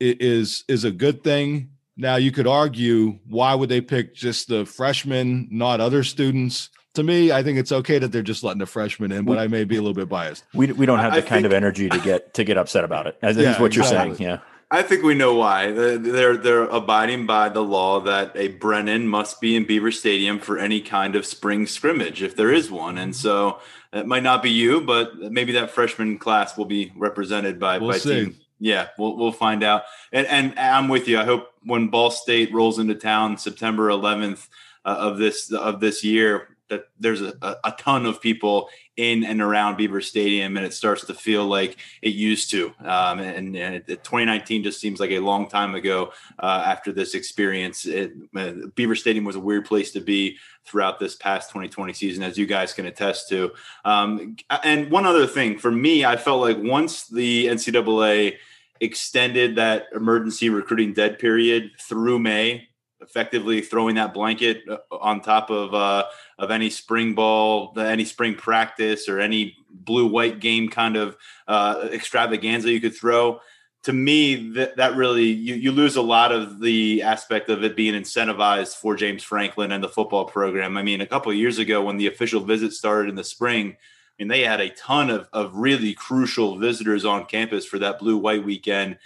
is 0.00 0.64
is 0.68 0.84
a 0.84 0.90
good 0.90 1.22
thing. 1.22 1.70
Now 1.96 2.16
you 2.16 2.30
could 2.30 2.46
argue 2.46 3.18
why 3.26 3.54
would 3.54 3.68
they 3.68 3.80
pick 3.80 4.14
just 4.14 4.48
the 4.48 4.66
freshmen, 4.66 5.48
not 5.50 5.80
other 5.80 6.02
students? 6.02 6.70
To 6.96 7.02
me, 7.02 7.32
I 7.32 7.42
think 7.42 7.58
it's 7.58 7.72
okay 7.72 7.98
that 7.98 8.12
they're 8.12 8.22
just 8.22 8.42
letting 8.42 8.58
the 8.58 8.66
freshmen 8.66 9.12
in, 9.12 9.24
but 9.24 9.36
we, 9.36 9.42
I 9.42 9.46
may 9.46 9.64
be 9.64 9.76
a 9.76 9.80
little 9.80 9.94
bit 9.94 10.08
biased. 10.08 10.44
We, 10.52 10.72
we 10.72 10.86
don't 10.86 10.98
have 10.98 11.12
the 11.12 11.18
I 11.18 11.20
kind 11.20 11.30
think, 11.42 11.46
of 11.46 11.52
energy 11.52 11.88
to 11.88 11.98
get 11.98 12.34
to 12.34 12.44
get 12.44 12.58
upset 12.58 12.84
about 12.84 13.06
it. 13.06 13.16
As 13.22 13.36
yeah, 13.36 13.54
is 13.54 13.60
what 13.60 13.76
you're 13.76 13.84
saying. 13.84 14.16
Yeah. 14.18 14.40
I 14.68 14.82
think 14.82 15.04
we 15.04 15.14
know 15.14 15.34
why. 15.34 15.70
They're 15.70 16.36
they're 16.36 16.64
abiding 16.64 17.26
by 17.26 17.50
the 17.50 17.62
law 17.62 18.00
that 18.00 18.32
a 18.34 18.48
Brennan 18.48 19.06
must 19.06 19.40
be 19.40 19.54
in 19.54 19.64
Beaver 19.64 19.92
Stadium 19.92 20.40
for 20.40 20.58
any 20.58 20.80
kind 20.80 21.14
of 21.14 21.24
spring 21.24 21.66
scrimmage, 21.66 22.20
if 22.20 22.34
there 22.34 22.52
is 22.52 22.68
one. 22.68 22.98
And 22.98 23.14
so 23.14 23.60
it 23.92 24.06
might 24.06 24.24
not 24.24 24.42
be 24.42 24.50
you, 24.50 24.80
but 24.80 25.16
maybe 25.16 25.52
that 25.52 25.70
freshman 25.70 26.18
class 26.18 26.56
will 26.56 26.64
be 26.64 26.92
represented 26.96 27.60
by 27.60 27.78
we'll 27.78 27.90
by 27.90 27.98
see. 27.98 28.24
team. 28.24 28.36
Yeah, 28.58 28.88
we'll 28.98 29.16
we'll 29.16 29.32
find 29.32 29.62
out. 29.62 29.84
And 30.12 30.26
and 30.26 30.58
I'm 30.58 30.88
with 30.88 31.06
you. 31.06 31.20
I 31.20 31.24
hope 31.24 31.52
when 31.62 31.86
Ball 31.88 32.10
State 32.10 32.52
rolls 32.52 32.80
into 32.80 32.96
town 32.96 33.38
September 33.38 33.88
11th 33.88 34.48
uh, 34.84 34.96
of 34.98 35.18
this 35.18 35.52
of 35.52 35.78
this 35.78 36.02
year, 36.02 36.55
that 36.68 36.88
there's 36.98 37.20
a, 37.20 37.34
a, 37.42 37.72
ton 37.78 38.06
of 38.06 38.20
people 38.20 38.68
in 38.96 39.24
and 39.24 39.40
around 39.40 39.76
Beaver 39.76 40.00
Stadium, 40.00 40.56
and 40.56 40.66
it 40.66 40.74
starts 40.74 41.04
to 41.06 41.14
feel 41.14 41.46
like 41.46 41.76
it 42.02 42.14
used 42.14 42.50
to. 42.50 42.72
Um, 42.80 43.20
and, 43.20 43.56
and 43.56 43.74
it, 43.76 43.86
2019 43.86 44.64
just 44.64 44.80
seems 44.80 44.98
like 44.98 45.10
a 45.10 45.20
long 45.20 45.48
time 45.48 45.74
ago 45.74 46.12
uh, 46.38 46.64
after 46.66 46.92
this 46.92 47.14
experience. 47.14 47.86
It, 47.86 48.12
uh, 48.34 48.52
Beaver 48.74 48.96
Stadium 48.96 49.24
was 49.24 49.36
a 49.36 49.40
weird 49.40 49.64
place 49.64 49.92
to 49.92 50.00
be 50.00 50.38
throughout 50.64 50.98
this 50.98 51.14
past 51.14 51.50
2020 51.50 51.92
season, 51.92 52.22
as 52.22 52.36
you 52.36 52.46
guys 52.46 52.72
can 52.72 52.86
attest 52.86 53.28
to. 53.28 53.52
Um, 53.84 54.36
and 54.64 54.90
one 54.90 55.06
other 55.06 55.26
thing 55.26 55.58
for 55.58 55.70
me, 55.70 56.04
I 56.04 56.16
felt 56.16 56.40
like 56.40 56.58
once 56.58 57.06
the 57.06 57.46
NCAA 57.46 58.36
extended 58.80 59.56
that 59.56 59.86
emergency 59.94 60.50
recruiting 60.50 60.92
dead 60.92 61.18
period 61.18 61.70
through 61.80 62.18
May 62.18 62.68
effectively 63.00 63.60
throwing 63.60 63.96
that 63.96 64.14
blanket 64.14 64.62
uh, 64.68 64.78
on 64.90 65.20
top 65.20 65.50
of 65.50 65.74
uh, 65.74 66.04
of 66.38 66.50
any 66.50 66.70
spring 66.70 67.14
ball, 67.14 67.72
any 67.78 68.04
spring 68.04 68.34
practice, 68.34 69.08
or 69.08 69.20
any 69.20 69.56
blue 69.70 70.06
white 70.06 70.40
game 70.40 70.68
kind 70.68 70.96
of 70.96 71.16
uh, 71.48 71.88
extravaganza 71.92 72.70
you 72.70 72.80
could 72.80 72.96
throw. 72.96 73.40
To 73.84 73.92
me, 73.92 74.50
that, 74.54 74.76
that 74.78 74.96
really 74.96 75.26
you, 75.26 75.54
you 75.54 75.70
lose 75.70 75.94
a 75.94 76.02
lot 76.02 76.32
of 76.32 76.60
the 76.60 77.02
aspect 77.02 77.48
of 77.50 77.62
it 77.62 77.76
being 77.76 77.94
incentivized 77.94 78.76
for 78.76 78.96
James 78.96 79.22
Franklin 79.22 79.70
and 79.70 79.84
the 79.84 79.88
football 79.88 80.24
program. 80.24 80.76
I 80.76 80.82
mean, 80.82 81.00
a 81.00 81.06
couple 81.06 81.32
years 81.32 81.58
ago 81.58 81.84
when 81.84 81.96
the 81.96 82.08
official 82.08 82.40
visit 82.40 82.72
started 82.72 83.08
in 83.08 83.14
the 83.14 83.22
spring, 83.22 83.76
I 84.18 84.22
mean, 84.22 84.28
they 84.28 84.42
had 84.42 84.60
a 84.60 84.70
ton 84.70 85.10
of, 85.10 85.28
of 85.32 85.54
really 85.54 85.94
crucial 85.94 86.58
visitors 86.58 87.04
on 87.04 87.26
campus 87.26 87.64
for 87.64 87.78
that 87.78 88.00
blue 88.00 88.16
white 88.16 88.44
weekend 88.44 88.98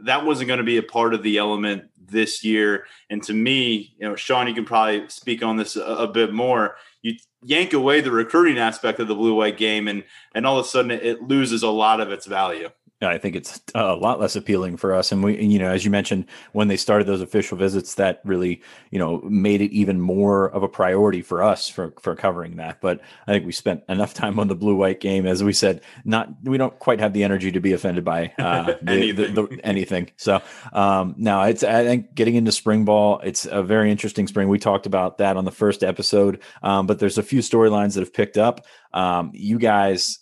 that 0.00 0.24
wasn't 0.24 0.48
going 0.48 0.58
to 0.58 0.64
be 0.64 0.76
a 0.76 0.82
part 0.82 1.14
of 1.14 1.22
the 1.22 1.38
element 1.38 1.90
this 1.96 2.44
year. 2.44 2.86
And 3.10 3.22
to 3.24 3.32
me, 3.32 3.94
you 3.98 4.08
know, 4.08 4.16
Sean, 4.16 4.46
you 4.46 4.54
can 4.54 4.64
probably 4.64 5.08
speak 5.08 5.42
on 5.42 5.56
this 5.56 5.76
a, 5.76 5.82
a 5.82 6.08
bit 6.08 6.32
more. 6.32 6.76
You 7.02 7.16
yank 7.42 7.72
away 7.72 8.00
the 8.00 8.10
recruiting 8.10 8.58
aspect 8.58 9.00
of 9.00 9.08
the 9.08 9.14
blue 9.14 9.34
white 9.34 9.56
game, 9.56 9.88
and 9.88 10.04
and 10.34 10.46
all 10.46 10.58
of 10.58 10.64
a 10.64 10.68
sudden 10.68 10.90
it, 10.90 11.04
it 11.04 11.22
loses 11.22 11.62
a 11.62 11.70
lot 11.70 12.00
of 12.00 12.10
its 12.10 12.26
value. 12.26 12.70
I 13.10 13.18
think 13.18 13.36
it's 13.36 13.60
a 13.74 13.94
lot 13.94 14.20
less 14.20 14.36
appealing 14.36 14.76
for 14.76 14.94
us. 14.94 15.12
And 15.12 15.22
we, 15.22 15.40
you 15.42 15.58
know, 15.58 15.70
as 15.70 15.84
you 15.84 15.90
mentioned, 15.90 16.26
when 16.52 16.68
they 16.68 16.76
started 16.76 17.06
those 17.06 17.20
official 17.20 17.56
visits, 17.56 17.94
that 17.94 18.20
really, 18.24 18.62
you 18.90 18.98
know, 18.98 19.20
made 19.22 19.60
it 19.60 19.72
even 19.72 20.00
more 20.00 20.50
of 20.50 20.62
a 20.62 20.68
priority 20.68 21.22
for 21.22 21.42
us 21.42 21.68
for 21.68 21.92
for 22.00 22.14
covering 22.14 22.56
that. 22.56 22.80
But 22.80 23.00
I 23.26 23.32
think 23.32 23.46
we 23.46 23.52
spent 23.52 23.82
enough 23.88 24.14
time 24.14 24.38
on 24.38 24.48
the 24.48 24.54
blue 24.54 24.76
white 24.76 25.00
game, 25.00 25.26
as 25.26 25.42
we 25.42 25.52
said. 25.52 25.80
Not 26.04 26.28
we 26.42 26.58
don't 26.58 26.78
quite 26.78 27.00
have 27.00 27.12
the 27.12 27.24
energy 27.24 27.52
to 27.52 27.60
be 27.60 27.72
offended 27.72 28.04
by 28.04 28.32
uh, 28.38 28.74
anything. 28.86 29.04
The, 29.14 29.26
the, 29.26 29.46
the, 29.46 29.60
anything. 29.64 30.10
So 30.16 30.42
um, 30.72 31.14
now 31.18 31.42
it's 31.44 31.62
I 31.62 31.84
think 31.84 32.14
getting 32.14 32.34
into 32.34 32.52
spring 32.52 32.84
ball. 32.84 33.20
It's 33.22 33.46
a 33.46 33.62
very 33.62 33.90
interesting 33.90 34.26
spring. 34.26 34.48
We 34.48 34.58
talked 34.58 34.86
about 34.86 35.18
that 35.18 35.36
on 35.36 35.44
the 35.44 35.52
first 35.52 35.82
episode, 35.82 36.40
um, 36.62 36.86
but 36.86 36.98
there's 36.98 37.18
a 37.18 37.22
few 37.22 37.40
storylines 37.40 37.94
that 37.94 38.00
have 38.00 38.12
picked 38.12 38.38
up. 38.38 38.66
Um, 38.92 39.30
you 39.34 39.58
guys 39.58 40.20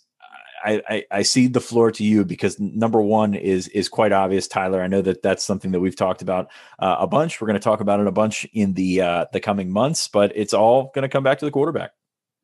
I, 0.63 1.05
I, 1.11 1.21
cede 1.23 1.53
the 1.53 1.61
floor 1.61 1.91
to 1.91 2.03
you 2.03 2.23
because 2.23 2.59
number 2.59 3.01
one 3.01 3.33
is 3.33 3.67
is 3.69 3.89
quite 3.89 4.11
obvious, 4.11 4.47
Tyler. 4.47 4.81
I 4.81 4.87
know 4.87 5.01
that 5.01 5.21
that's 5.21 5.43
something 5.43 5.71
that 5.71 5.79
we've 5.79 5.95
talked 5.95 6.21
about 6.21 6.49
uh, 6.79 6.97
a 6.99 7.07
bunch. 7.07 7.41
We're 7.41 7.47
going 7.47 7.59
to 7.59 7.63
talk 7.63 7.81
about 7.81 7.99
it 7.99 8.07
a 8.07 8.11
bunch 8.11 8.45
in 8.53 8.73
the 8.73 9.01
uh, 9.01 9.25
the 9.33 9.39
coming 9.39 9.71
months, 9.71 10.07
but 10.07 10.31
it's 10.35 10.53
all 10.53 10.91
going 10.95 11.03
to 11.03 11.09
come 11.09 11.23
back 11.23 11.39
to 11.39 11.45
the 11.45 11.51
quarterback. 11.51 11.91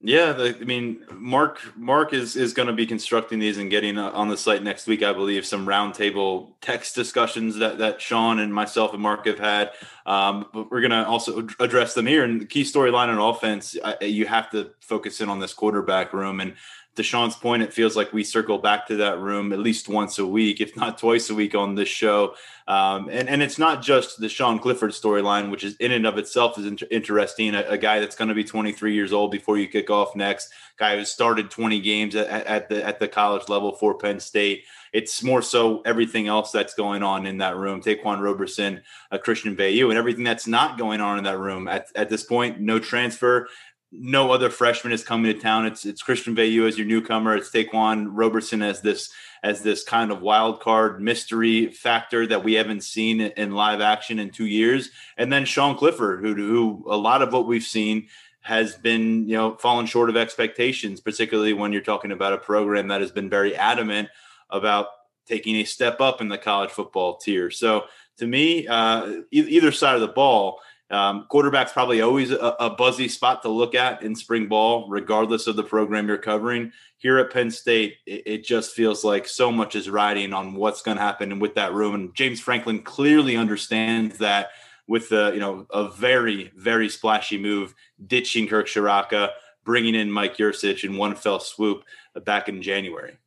Yeah, 0.01 0.31
the, 0.31 0.55
I 0.55 0.63
mean, 0.63 1.05
Mark 1.11 1.59
Mark 1.75 2.13
is 2.13 2.37
is 2.37 2.53
going 2.53 2.67
to 2.67 2.73
be 2.73 2.85
constructing 2.85 3.39
these 3.39 3.57
and 3.57 3.69
getting 3.69 3.97
uh, 3.97 4.11
on 4.11 4.29
the 4.29 4.37
site 4.37 4.63
next 4.63 4.87
week, 4.87 5.03
I 5.03 5.11
believe, 5.11 5.45
some 5.45 5.65
roundtable 5.65 6.53
text 6.61 6.95
discussions 6.95 7.57
that 7.57 7.79
that 7.79 8.01
Sean 8.01 8.39
and 8.39 8.53
myself 8.53 8.93
and 8.93 9.01
Mark 9.01 9.25
have 9.25 9.39
had. 9.39 9.71
Um, 10.05 10.45
but 10.53 10.71
we're 10.71 10.79
going 10.79 10.91
to 10.91 11.05
also 11.05 11.45
address 11.59 11.95
them 11.95 12.07
here. 12.07 12.23
And 12.23 12.39
the 12.39 12.45
key 12.45 12.63
storyline 12.63 13.09
on 13.09 13.17
offense, 13.17 13.75
I, 13.83 14.05
you 14.05 14.25
have 14.25 14.49
to 14.51 14.71
focus 14.79 15.19
in 15.19 15.27
on 15.27 15.39
this 15.39 15.53
quarterback 15.53 16.13
room 16.13 16.39
and 16.39 16.55
to 16.95 17.03
Sean's 17.03 17.35
point, 17.35 17.63
it 17.63 17.73
feels 17.73 17.95
like 17.95 18.11
we 18.11 18.23
circle 18.23 18.57
back 18.57 18.87
to 18.87 18.97
that 18.97 19.19
room 19.19 19.53
at 19.53 19.59
least 19.59 19.87
once 19.87 20.19
a 20.19 20.25
week, 20.25 20.59
if 20.59 20.75
not 20.75 20.97
twice 20.97 21.29
a 21.29 21.35
week 21.35 21.55
on 21.55 21.75
this 21.75 21.87
show. 21.87 22.35
Um, 22.67 23.09
and, 23.09 23.29
and 23.29 23.41
it's 23.41 23.57
not 23.57 23.81
just 23.81 24.19
the 24.19 24.29
Sean 24.29 24.59
Clifford 24.59 24.91
storyline, 24.91 25.49
which 25.49 25.63
is 25.63 25.75
in 25.77 25.91
and 25.91 26.05
of 26.05 26.17
itself 26.17 26.57
is 26.59 26.65
inter- 26.65 26.87
interesting. 26.91 27.55
A, 27.55 27.61
a, 27.61 27.77
guy 27.77 27.99
that's 27.99 28.15
going 28.15 28.27
to 28.27 28.35
be 28.35 28.43
23 28.43 28.93
years 28.93 29.11
old 29.13 29.31
before 29.31 29.57
you 29.57 29.67
kick 29.67 29.89
off 29.89 30.15
next, 30.15 30.51
guy 30.77 30.97
who 30.97 31.05
started 31.05 31.49
20 31.49 31.79
games 31.79 32.15
at, 32.15 32.27
at 32.27 32.69
the 32.69 32.85
at 32.85 32.99
the 32.99 33.07
college 33.07 33.49
level 33.49 33.71
for 33.71 33.97
Penn 33.97 34.19
State. 34.19 34.65
It's 34.93 35.23
more 35.23 35.41
so 35.41 35.81
everything 35.81 36.27
else 36.27 36.51
that's 36.51 36.73
going 36.73 37.01
on 37.03 37.25
in 37.25 37.37
that 37.39 37.55
room. 37.55 37.81
Ta'Quan 37.81 38.21
Roberson, 38.21 38.81
a 39.11 39.19
Christian 39.19 39.55
Veilleux, 39.55 39.89
and 39.89 39.97
everything 39.97 40.23
that's 40.23 40.47
not 40.47 40.77
going 40.77 41.01
on 41.01 41.17
in 41.17 41.23
that 41.25 41.37
room 41.37 41.67
at, 41.67 41.87
at 41.95 42.09
this 42.09 42.23
point. 42.23 42.59
No 42.59 42.79
transfer 42.79 43.47
no 43.91 44.31
other 44.31 44.49
freshman 44.49 44.93
is 44.93 45.03
coming 45.03 45.33
to 45.33 45.39
town. 45.39 45.65
It's 45.65 45.85
it's 45.85 46.01
Christian 46.01 46.35
Veilleux 46.35 46.67
as 46.67 46.77
your 46.77 46.87
newcomer. 46.87 47.35
It's 47.35 47.49
Ta'Quan 47.49 48.07
Roberson 48.11 48.61
as 48.61 48.81
this 48.81 49.11
as 49.41 49.63
this 49.63 49.83
kind 49.83 50.11
of 50.11 50.21
wild 50.21 50.59
card 50.59 51.01
mystery 51.01 51.71
factor 51.71 52.27
that 52.27 52.43
we 52.43 52.53
haven't 52.53 52.83
seen 52.83 53.21
in 53.21 53.51
live 53.51 53.81
action 53.81 54.19
in 54.19 54.29
two 54.29 54.45
years. 54.45 54.91
And 55.17 55.31
then 55.31 55.45
Sean 55.45 55.75
Clifford, 55.75 56.23
who 56.23 56.35
who 56.35 56.85
a 56.87 56.97
lot 56.97 57.21
of 57.21 57.33
what 57.33 57.47
we've 57.47 57.63
seen 57.63 58.07
has 58.41 58.75
been 58.75 59.27
you 59.27 59.35
know 59.35 59.55
fallen 59.55 59.87
short 59.87 60.09
of 60.09 60.17
expectations, 60.17 61.01
particularly 61.01 61.53
when 61.53 61.73
you're 61.73 61.81
talking 61.81 62.11
about 62.11 62.33
a 62.33 62.37
program 62.37 62.89
that 62.89 63.01
has 63.01 63.11
been 63.11 63.29
very 63.29 63.55
adamant 63.55 64.09
about 64.51 64.87
taking 65.27 65.55
a 65.57 65.63
step 65.63 66.01
up 66.01 66.21
in 66.21 66.27
the 66.27 66.37
college 66.37 66.71
football 66.71 67.17
tier. 67.17 67.49
So 67.51 67.85
to 68.17 68.27
me, 68.27 68.67
uh, 68.67 69.21
e- 69.31 69.47
either 69.47 69.71
side 69.71 69.95
of 69.95 70.01
the 70.01 70.07
ball 70.07 70.59
um, 70.91 71.25
quarterback's 71.29 71.71
probably 71.71 72.01
always 72.01 72.31
a, 72.31 72.55
a, 72.59 72.69
buzzy 72.71 73.07
spot 73.07 73.43
to 73.43 73.49
look 73.49 73.75
at 73.75 74.01
in 74.01 74.15
spring 74.15 74.47
ball, 74.47 74.89
regardless 74.89 75.45
of 75.45 75.55
the 75.55 75.63
program 75.63 76.07
you're 76.07 76.17
covering. 76.17 76.71
Here 76.97 77.19
at 77.19 77.31
Penn 77.31 77.51
State, 77.51 77.97
it, 78.07 78.23
it 78.25 78.43
just 78.43 78.73
feels 78.73 79.03
like 79.03 79.27
so 79.27 79.51
much 79.51 79.75
is 79.75 79.89
riding 79.89 80.33
on 80.33 80.55
what's 80.55 80.81
going 80.81 80.97
to 80.97 81.03
happen 81.03 81.37
with 81.39 81.55
that 81.55 81.73
room. 81.73 81.93
And 81.93 82.15
James 82.15 82.39
Franklin 82.39 82.81
clearly 82.81 83.37
understands 83.37 84.17
that 84.17 84.49
with 84.87 85.09
the 85.09 85.31
you 85.33 85.39
know 85.39 85.67
a 85.69 85.87
very 85.89 86.51
very 86.55 86.89
splashy 86.89 87.37
move, 87.37 87.75
ditching 88.05 88.47
Kirk 88.47 88.65
Ciarrocca, 88.65 89.29
bringing 89.63 89.93
in 89.93 90.11
Mike 90.11 90.37
Yurcich 90.37 90.83
in 90.83 90.97
one 90.97 91.15
fell 91.15 91.39
swoop 91.39 91.83
back 92.25 92.49
in 92.49 92.63
January. 92.63 93.17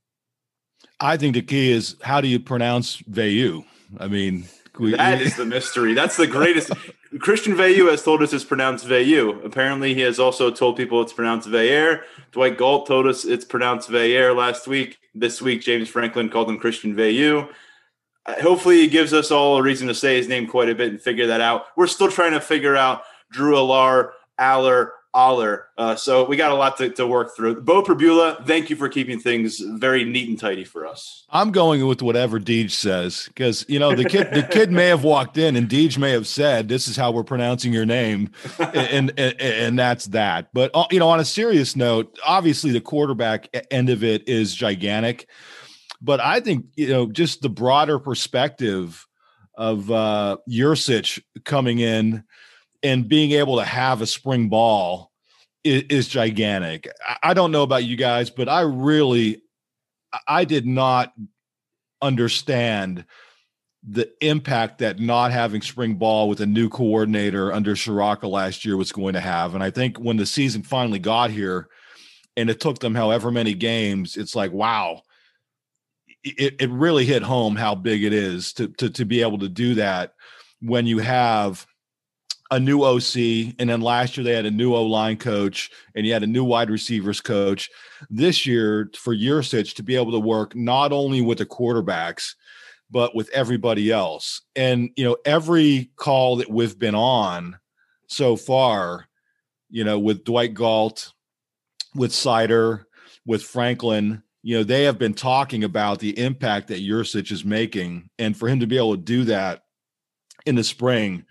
I 0.98 1.16
think 1.16 1.35
the 1.35 1.42
key 1.42 1.70
is 1.70 1.96
how 2.03 2.20
do 2.20 2.27
you 2.27 2.40
pronounce 2.40 2.96
Veilleux? 3.03 3.64
I 3.98 4.09
mean, 4.09 4.46
we, 4.79 4.92
that 4.92 5.20
is 5.20 5.37
the 5.37 5.44
mystery. 5.44 5.94
That's 5.94 6.16
the 6.16 6.27
greatest. 6.27 6.72
Christian 7.23 7.55
Veilleux 7.55 7.89
has 7.89 8.03
told 8.03 8.21
us 8.21 8.33
it's 8.33 8.43
pronounced 8.43 8.85
Veilleux. 8.85 9.45
Apparently, 9.45 9.95
he 9.95 10.01
has 10.01 10.19
also 10.19 10.51
told 10.51 10.77
people 10.77 11.01
it's 11.01 11.13
pronounced 11.13 11.49
Veyer. 11.49 12.03
Dwight 12.33 12.59
Galt 12.59 12.89
told 12.89 13.07
us 13.07 13.25
it's 13.25 13.45
pronounced 13.45 13.89
Veyer 13.89 14.37
last 14.37 14.67
week. 14.67 14.99
This 15.15 15.41
week, 15.41 15.63
James 15.63 15.89
Franklin 15.89 16.31
called 16.31 16.51
him 16.51 16.59
Christian 16.59 16.97
Veilleux. 16.97 17.49
Uh, 18.27 18.43
hopefully, 18.43 18.79
he 18.79 18.89
gives 18.89 19.13
us 19.13 19.31
all 19.31 19.57
a 19.57 19.63
reason 19.63 19.87
to 19.87 19.95
say 19.95 20.17
his 20.17 20.27
name 20.27 20.49
quite 20.49 20.69
a 20.69 20.75
bit 20.75 20.91
and 20.91 21.01
figure 21.01 21.29
that 21.29 21.41
out. 21.41 21.67
We're 21.77 21.87
still 21.87 22.11
trying 22.11 22.33
to 22.33 22.41
figure 22.41 22.75
out 22.75 23.03
Drew 23.31 23.55
Allar, 23.55 24.11
Aller, 24.41 24.93
Aller. 25.14 25.68
Uh, 25.77 25.94
so 25.94 26.25
we 26.25 26.37
got 26.37 26.53
a 26.53 26.55
lot 26.55 26.79
to, 26.79 26.88
to 26.90 27.07
work 27.07 27.37
through. 27.37 27.61
Bo 27.61 27.83
Pribula, 27.83 28.46
thank 28.46 28.70
you 28.70 28.77
for 28.77 28.88
keeping 28.88 29.20
things 29.20 29.59
very 29.59 30.05
neat 30.05 30.29
and 30.29 30.38
tidy 30.38 30.64
for 30.64 30.87
us. 30.87 31.27
I'm 31.31 31.51
going 31.51 31.87
with 31.87 32.01
whatever 32.01 32.40
Deej 32.40 32.70
says 32.70 33.27
because 33.29 33.66
you 33.68 33.79
know 33.79 33.94
the 33.94 34.05
kid 34.05 34.33
the 34.33 34.42
kid 34.42 34.72
may 34.72 34.87
have 34.87 35.05
walked 35.05 35.37
in 35.37 35.57
and 35.57 35.68
Deej 35.68 35.98
may 35.98 36.12
have 36.12 36.27
said 36.27 36.68
this 36.68 36.88
is 36.88 36.96
how 36.96 37.11
we're 37.11 37.25
pronouncing 37.25 37.72
your 37.72 37.85
name, 37.85 38.31
and, 38.59 39.12
and 39.18 39.40
and 39.40 39.79
that's 39.79 40.07
that. 40.07 40.48
But 40.55 40.70
uh, 40.75 40.87
you 40.90 40.98
know, 40.98 41.09
on 41.09 41.20
a 41.20 41.25
serious 41.25 41.77
note, 41.77 42.18
obviously 42.27 42.70
the 42.70 42.81
quarterback 42.81 43.48
end 43.70 43.90
of 43.90 44.03
it 44.03 44.27
is 44.29 44.55
gigantic, 44.55 45.29
but 46.01 46.20
I 46.20 46.40
think 46.40 46.66
you 46.75 46.88
know 46.88 47.07
just 47.07 47.42
the 47.42 47.51
broader 47.51 47.98
perspective 47.98 49.07
of 49.55 49.90
uh 49.90 50.38
Yurcich 50.48 51.22
coming 51.44 51.81
in 51.81 52.25
and 52.83 53.09
being 53.09 53.33
able 53.33 53.57
to 53.57 53.64
have 53.64 54.01
a 54.01 54.07
spring 54.07 54.49
ball 54.49 55.12
is, 55.64 55.85
is 55.88 56.09
gigantic. 56.09 56.88
I 57.23 57.35
don't 57.35 57.53
know 57.53 57.62
about 57.62 57.85
you 57.85 57.97
guys, 57.97 58.31
but 58.31 58.49
I 58.49 58.62
really, 58.62 59.42
I 60.27 60.45
did 60.45 60.66
not 60.66 61.12
understand 62.01 63.05
the 63.85 64.11
impact 64.21 64.79
that 64.79 65.01
not 65.01 65.33
having 65.33 65.61
spring 65.61 65.95
ball 65.95 66.29
with 66.29 66.40
a 66.40 66.47
new 66.47 66.68
coordinator 66.68 67.53
under 67.53 67.75
Ciarrocca 67.75 68.31
last 68.31 68.64
year 68.64 68.77
was 68.77 68.92
going 68.92 69.14
to 69.14 69.21
have. 69.21 69.55
And 69.55 69.62
I 69.62 69.71
think 69.71 69.99
when 69.99 70.16
the 70.16 70.27
season 70.27 70.62
finally 70.62 71.01
got 71.01 71.31
here 71.31 71.68
and 72.37 72.49
it 72.49 72.61
took 72.61 72.79
them 72.79 72.95
however 72.95 73.33
many 73.33 73.55
games, 73.55 74.16
it's 74.16 74.37
like, 74.37 74.53
wow, 74.53 75.03
it, 76.23 76.57
it 76.61 76.71
really 76.71 77.05
hit 77.05 77.23
home 77.23 77.57
how 77.57 77.75
big 77.75 78.05
it 78.05 78.12
is 78.12 78.53
to, 78.55 78.68
to, 78.68 78.88
to 78.90 79.05
be 79.05 79.21
able 79.21 79.38
to 79.38 79.49
do 79.49 79.75
that 79.75 80.14
when 80.61 80.87
you 80.87 80.99
have 80.99 81.66
a 82.53 82.61
new 82.61 82.83
OC, 82.85 83.55
and 83.59 83.71
then 83.71 83.81
last 83.81 84.15
year 84.17 84.25
they 84.25 84.35
had 84.35 84.45
a 84.45 84.51
new 84.51 84.75
O 84.75 84.85
line 84.85 85.17
coach, 85.17 85.71
and 85.95 86.07
you 86.07 86.12
had 86.12 86.23
a 86.23 86.27
new 86.27 86.45
wide 86.45 86.69
receivers 86.69 87.19
coach. 87.19 87.71
This 88.11 88.45
year, 88.45 88.91
for 88.95 89.17
Yurcich 89.17 89.75
to 89.77 89.83
be 89.83 89.97
able 89.97 90.12
to 90.12 90.19
work 90.19 90.55
not 90.55 90.93
only 90.93 91.23
with 91.23 91.38
the 91.38 91.47
quarterbacks, 91.47 92.35
but 92.91 93.17
with 93.17 93.31
everybody 93.31 93.91
else. 93.91 94.43
And 94.55 94.91
you 94.97 95.05
know, 95.05 95.17
every 95.25 95.93
call 95.97 96.37
that 96.37 96.51
we've 96.51 96.79
been 96.79 96.95
on 96.95 97.59
so 98.07 98.37
far, 98.37 99.09
you 99.71 99.83
know, 99.83 99.99
with 99.99 100.23
Dwight 100.23 100.53
Galt, 100.53 101.15
with 101.95 102.12
Seider, 102.12 102.85
with 103.25 103.43
Franklin, 103.43 104.23
you 104.43 104.59
know, 104.59 104.62
they 104.62 104.85
have 104.85 104.99
been 104.99 105.15
talking 105.15 105.65
about 105.65 106.01
the 106.01 106.19
impact 106.19 106.69
that 106.69 106.83
Yurcich 106.83 107.33
is 107.33 107.47
making, 107.47 108.11
and 108.19 108.37
for 108.37 108.47
him 108.47 108.61
to 108.61 108.67
be 108.67 108.77
able 108.77 108.97
to 108.97 109.03
do 109.03 109.25
that 109.25 109.62
in 110.45 110.55
the 110.55 110.65
spring 110.65 111.25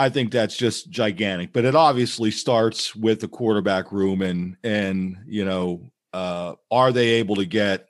I 0.00 0.08
think 0.08 0.32
that's 0.32 0.56
just 0.56 0.88
gigantic. 0.88 1.52
But 1.52 1.66
it 1.66 1.74
obviously 1.74 2.30
starts 2.30 2.96
with 2.96 3.20
the 3.20 3.28
quarterback 3.28 3.92
room 3.92 4.22
and 4.22 4.56
and 4.64 5.18
you 5.26 5.44
know, 5.44 5.90
uh, 6.14 6.54
are 6.70 6.90
they 6.90 7.08
able 7.10 7.36
to 7.36 7.44
get 7.44 7.86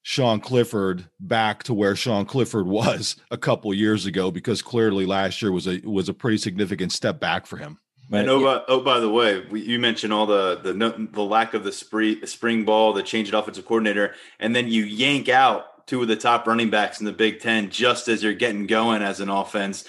Sean 0.00 0.40
Clifford 0.40 1.10
back 1.20 1.62
to 1.64 1.74
where 1.74 1.94
Sean 1.94 2.24
Clifford 2.24 2.66
was 2.66 3.16
a 3.30 3.36
couple 3.36 3.74
years 3.74 4.06
ago? 4.06 4.30
Because 4.30 4.62
clearly 4.62 5.04
last 5.04 5.42
year 5.42 5.52
was 5.52 5.68
a 5.68 5.80
was 5.84 6.08
a 6.08 6.14
pretty 6.14 6.38
significant 6.38 6.90
step 6.90 7.20
back 7.20 7.44
for 7.44 7.58
him. 7.58 7.78
And 8.10 8.28
oh, 8.28 8.42
by, 8.42 8.64
oh, 8.66 8.80
by 8.80 8.98
the 8.98 9.10
way, 9.10 9.44
we, 9.50 9.60
you 9.60 9.78
mentioned 9.78 10.14
all 10.14 10.24
the 10.24 10.56
the 10.56 11.08
the 11.12 11.22
lack 11.22 11.52
of 11.52 11.64
the 11.64 11.72
spring 11.72 12.24
spring 12.24 12.64
ball, 12.64 12.94
the 12.94 13.02
change 13.02 13.28
in 13.28 13.34
offensive 13.34 13.66
coordinator, 13.66 14.14
and 14.38 14.56
then 14.56 14.68
you 14.68 14.84
yank 14.84 15.28
out 15.28 15.86
two 15.86 16.00
of 16.00 16.08
the 16.08 16.16
top 16.16 16.46
running 16.46 16.70
backs 16.70 16.98
in 16.98 17.04
the 17.04 17.12
Big 17.12 17.40
Ten 17.40 17.68
just 17.68 18.08
as 18.08 18.22
you're 18.22 18.32
getting 18.32 18.66
going 18.66 19.02
as 19.02 19.20
an 19.20 19.28
offense 19.28 19.84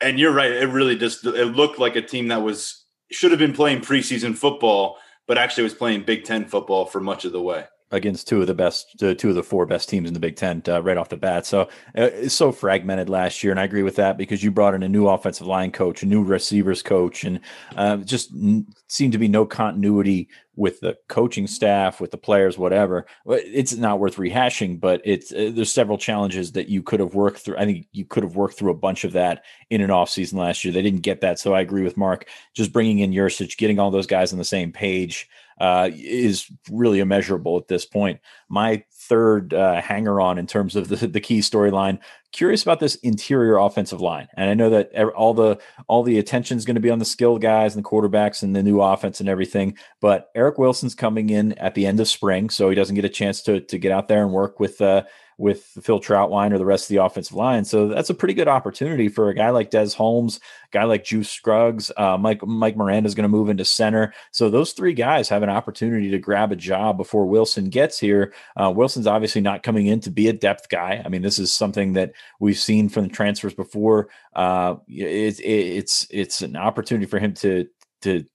and 0.00 0.18
you're 0.18 0.32
right. 0.32 0.50
It 0.50 0.66
really 0.66 0.96
just 0.96 1.24
it 1.24 1.46
looked 1.54 1.78
like 1.78 1.96
a 1.96 2.02
team 2.02 2.28
that 2.28 2.42
was 2.42 2.84
should 3.10 3.30
have 3.30 3.40
been 3.40 3.52
playing 3.52 3.80
preseason 3.80 4.36
football, 4.36 4.98
but 5.26 5.38
actually 5.38 5.64
was 5.64 5.74
playing 5.74 6.04
Big 6.04 6.24
Ten 6.24 6.46
football 6.46 6.86
for 6.86 7.00
much 7.00 7.24
of 7.24 7.32
the 7.32 7.42
way. 7.42 7.64
Against 7.92 8.28
two 8.28 8.40
of 8.40 8.46
the 8.46 8.54
best, 8.54 9.02
uh, 9.02 9.14
two 9.14 9.30
of 9.30 9.34
the 9.34 9.42
four 9.42 9.66
best 9.66 9.88
teams 9.88 10.06
in 10.06 10.14
the 10.14 10.20
Big 10.20 10.36
Ten 10.36 10.62
uh, 10.68 10.80
right 10.82 10.96
off 10.96 11.08
the 11.08 11.16
bat. 11.16 11.44
So 11.44 11.62
uh, 11.62 11.66
it's 11.94 12.34
so 12.34 12.52
fragmented 12.52 13.08
last 13.08 13.42
year, 13.42 13.50
and 13.50 13.58
I 13.58 13.64
agree 13.64 13.82
with 13.82 13.96
that 13.96 14.16
because 14.16 14.42
you 14.42 14.50
brought 14.50 14.74
in 14.74 14.82
a 14.82 14.88
new 14.88 15.08
offensive 15.08 15.46
line 15.46 15.72
coach, 15.72 16.02
a 16.02 16.06
new 16.06 16.22
receivers 16.22 16.82
coach, 16.82 17.24
and 17.24 17.40
uh, 17.76 17.96
just 17.98 18.32
n- 18.32 18.66
seemed 18.88 19.12
to 19.12 19.18
be 19.18 19.28
no 19.28 19.44
continuity 19.44 20.28
with 20.54 20.78
the 20.80 20.96
coaching 21.08 21.46
staff, 21.46 22.00
with 22.00 22.10
the 22.10 22.18
players, 22.18 22.58
whatever. 22.58 23.06
It's 23.26 23.74
not 23.74 23.98
worth 23.98 24.16
rehashing, 24.16 24.78
but 24.78 25.00
it's 25.04 25.32
uh, 25.32 25.50
there's 25.52 25.72
several 25.72 25.98
challenges 25.98 26.52
that 26.52 26.68
you 26.68 26.82
could 26.82 27.00
have 27.00 27.14
worked 27.14 27.38
through. 27.38 27.56
I 27.56 27.64
think 27.64 27.86
you 27.92 28.04
could 28.04 28.22
have 28.22 28.36
worked 28.36 28.56
through 28.56 28.70
a 28.70 28.76
bunch 28.76 29.04
of 29.04 29.12
that 29.12 29.44
in 29.70 29.80
an 29.80 29.90
off 29.90 30.10
season 30.10 30.38
last 30.38 30.64
year. 30.64 30.72
They 30.72 30.82
didn't 30.82 31.00
get 31.00 31.22
that, 31.22 31.38
so 31.38 31.54
I 31.54 31.60
agree 31.60 31.82
with 31.82 31.96
Mark. 31.96 32.28
Just 32.54 32.72
bringing 32.72 33.00
in 33.00 33.10
Yurcich, 33.10 33.56
getting 33.56 33.78
all 33.78 33.90
those 33.90 34.06
guys 34.06 34.32
on 34.32 34.38
the 34.38 34.44
same 34.44 34.70
page 34.70 35.28
uh, 35.60 35.90
is 35.92 36.50
really 36.70 37.00
immeasurable 37.00 37.58
at 37.58 37.68
this 37.68 37.84
point. 37.84 38.18
My 38.48 38.82
third 38.92 39.52
uh, 39.52 39.80
hanger 39.80 40.20
on 40.20 40.38
in 40.38 40.46
terms 40.46 40.74
of 40.74 40.88
the, 40.88 41.06
the 41.06 41.20
key 41.20 41.40
storyline. 41.40 41.98
Curious 42.32 42.62
about 42.62 42.78
this 42.78 42.94
interior 42.96 43.56
offensive 43.56 44.00
line, 44.00 44.28
and 44.36 44.48
I 44.48 44.54
know 44.54 44.70
that 44.70 44.92
all 45.16 45.34
the 45.34 45.58
all 45.88 46.04
the 46.04 46.18
attention 46.18 46.56
is 46.56 46.64
going 46.64 46.76
to 46.76 46.80
be 46.80 46.90
on 46.90 47.00
the 47.00 47.04
skilled 47.04 47.42
guys 47.42 47.74
and 47.74 47.84
the 47.84 47.88
quarterbacks 47.88 48.44
and 48.44 48.54
the 48.54 48.62
new 48.62 48.80
offense 48.80 49.18
and 49.18 49.28
everything. 49.28 49.76
But 50.00 50.30
Eric 50.36 50.56
Wilson's 50.56 50.94
coming 50.94 51.30
in 51.30 51.54
at 51.54 51.74
the 51.74 51.86
end 51.86 51.98
of 51.98 52.06
spring, 52.06 52.48
so 52.48 52.68
he 52.68 52.76
doesn't 52.76 52.94
get 52.94 53.04
a 53.04 53.08
chance 53.08 53.42
to 53.42 53.60
to 53.60 53.78
get 53.78 53.90
out 53.90 54.06
there 54.06 54.22
and 54.22 54.32
work 54.32 54.60
with 54.60 54.80
uh, 54.80 55.02
with 55.40 55.64
Phil 55.80 56.00
Trautwein 56.00 56.52
or 56.52 56.58
the 56.58 56.66
rest 56.66 56.84
of 56.84 56.88
the 56.88 57.02
offensive 57.02 57.34
line. 57.34 57.64
So 57.64 57.88
that's 57.88 58.10
a 58.10 58.14
pretty 58.14 58.34
good 58.34 58.46
opportunity 58.46 59.08
for 59.08 59.30
a 59.30 59.34
guy 59.34 59.48
like 59.48 59.70
Des 59.70 59.94
Holmes, 59.96 60.38
guy 60.70 60.84
like 60.84 61.02
Juice 61.02 61.30
Scruggs, 61.30 61.90
uh, 61.96 62.18
Mike 62.18 62.46
Mike 62.46 62.76
Miranda 62.76 63.06
is 63.06 63.14
going 63.14 63.24
to 63.24 63.28
move 63.28 63.48
into 63.48 63.64
center. 63.64 64.12
So 64.32 64.50
those 64.50 64.72
three 64.72 64.92
guys 64.92 65.30
have 65.30 65.42
an 65.42 65.48
opportunity 65.48 66.10
to 66.10 66.18
grab 66.18 66.52
a 66.52 66.56
job 66.56 66.98
before 66.98 67.24
Wilson 67.24 67.70
gets 67.70 67.98
here. 67.98 68.34
Uh, 68.54 68.70
Wilson's 68.70 69.06
obviously 69.06 69.40
not 69.40 69.62
coming 69.62 69.86
in 69.86 70.00
to 70.00 70.10
be 70.10 70.28
a 70.28 70.34
depth 70.34 70.68
guy. 70.68 71.00
I 71.02 71.08
mean, 71.08 71.22
this 71.22 71.38
is 71.38 71.50
something 71.50 71.94
that 71.94 72.12
we've 72.38 72.58
seen 72.58 72.90
from 72.90 73.04
the 73.04 73.14
transfers 73.14 73.54
before. 73.54 74.10
Uh, 74.36 74.76
it, 74.88 75.40
it, 75.40 75.42
it's 75.42 76.06
it's 76.10 76.42
an 76.42 76.54
opportunity 76.54 77.06
for 77.06 77.18
him 77.18 77.32
to 77.36 77.66
to 78.02 78.26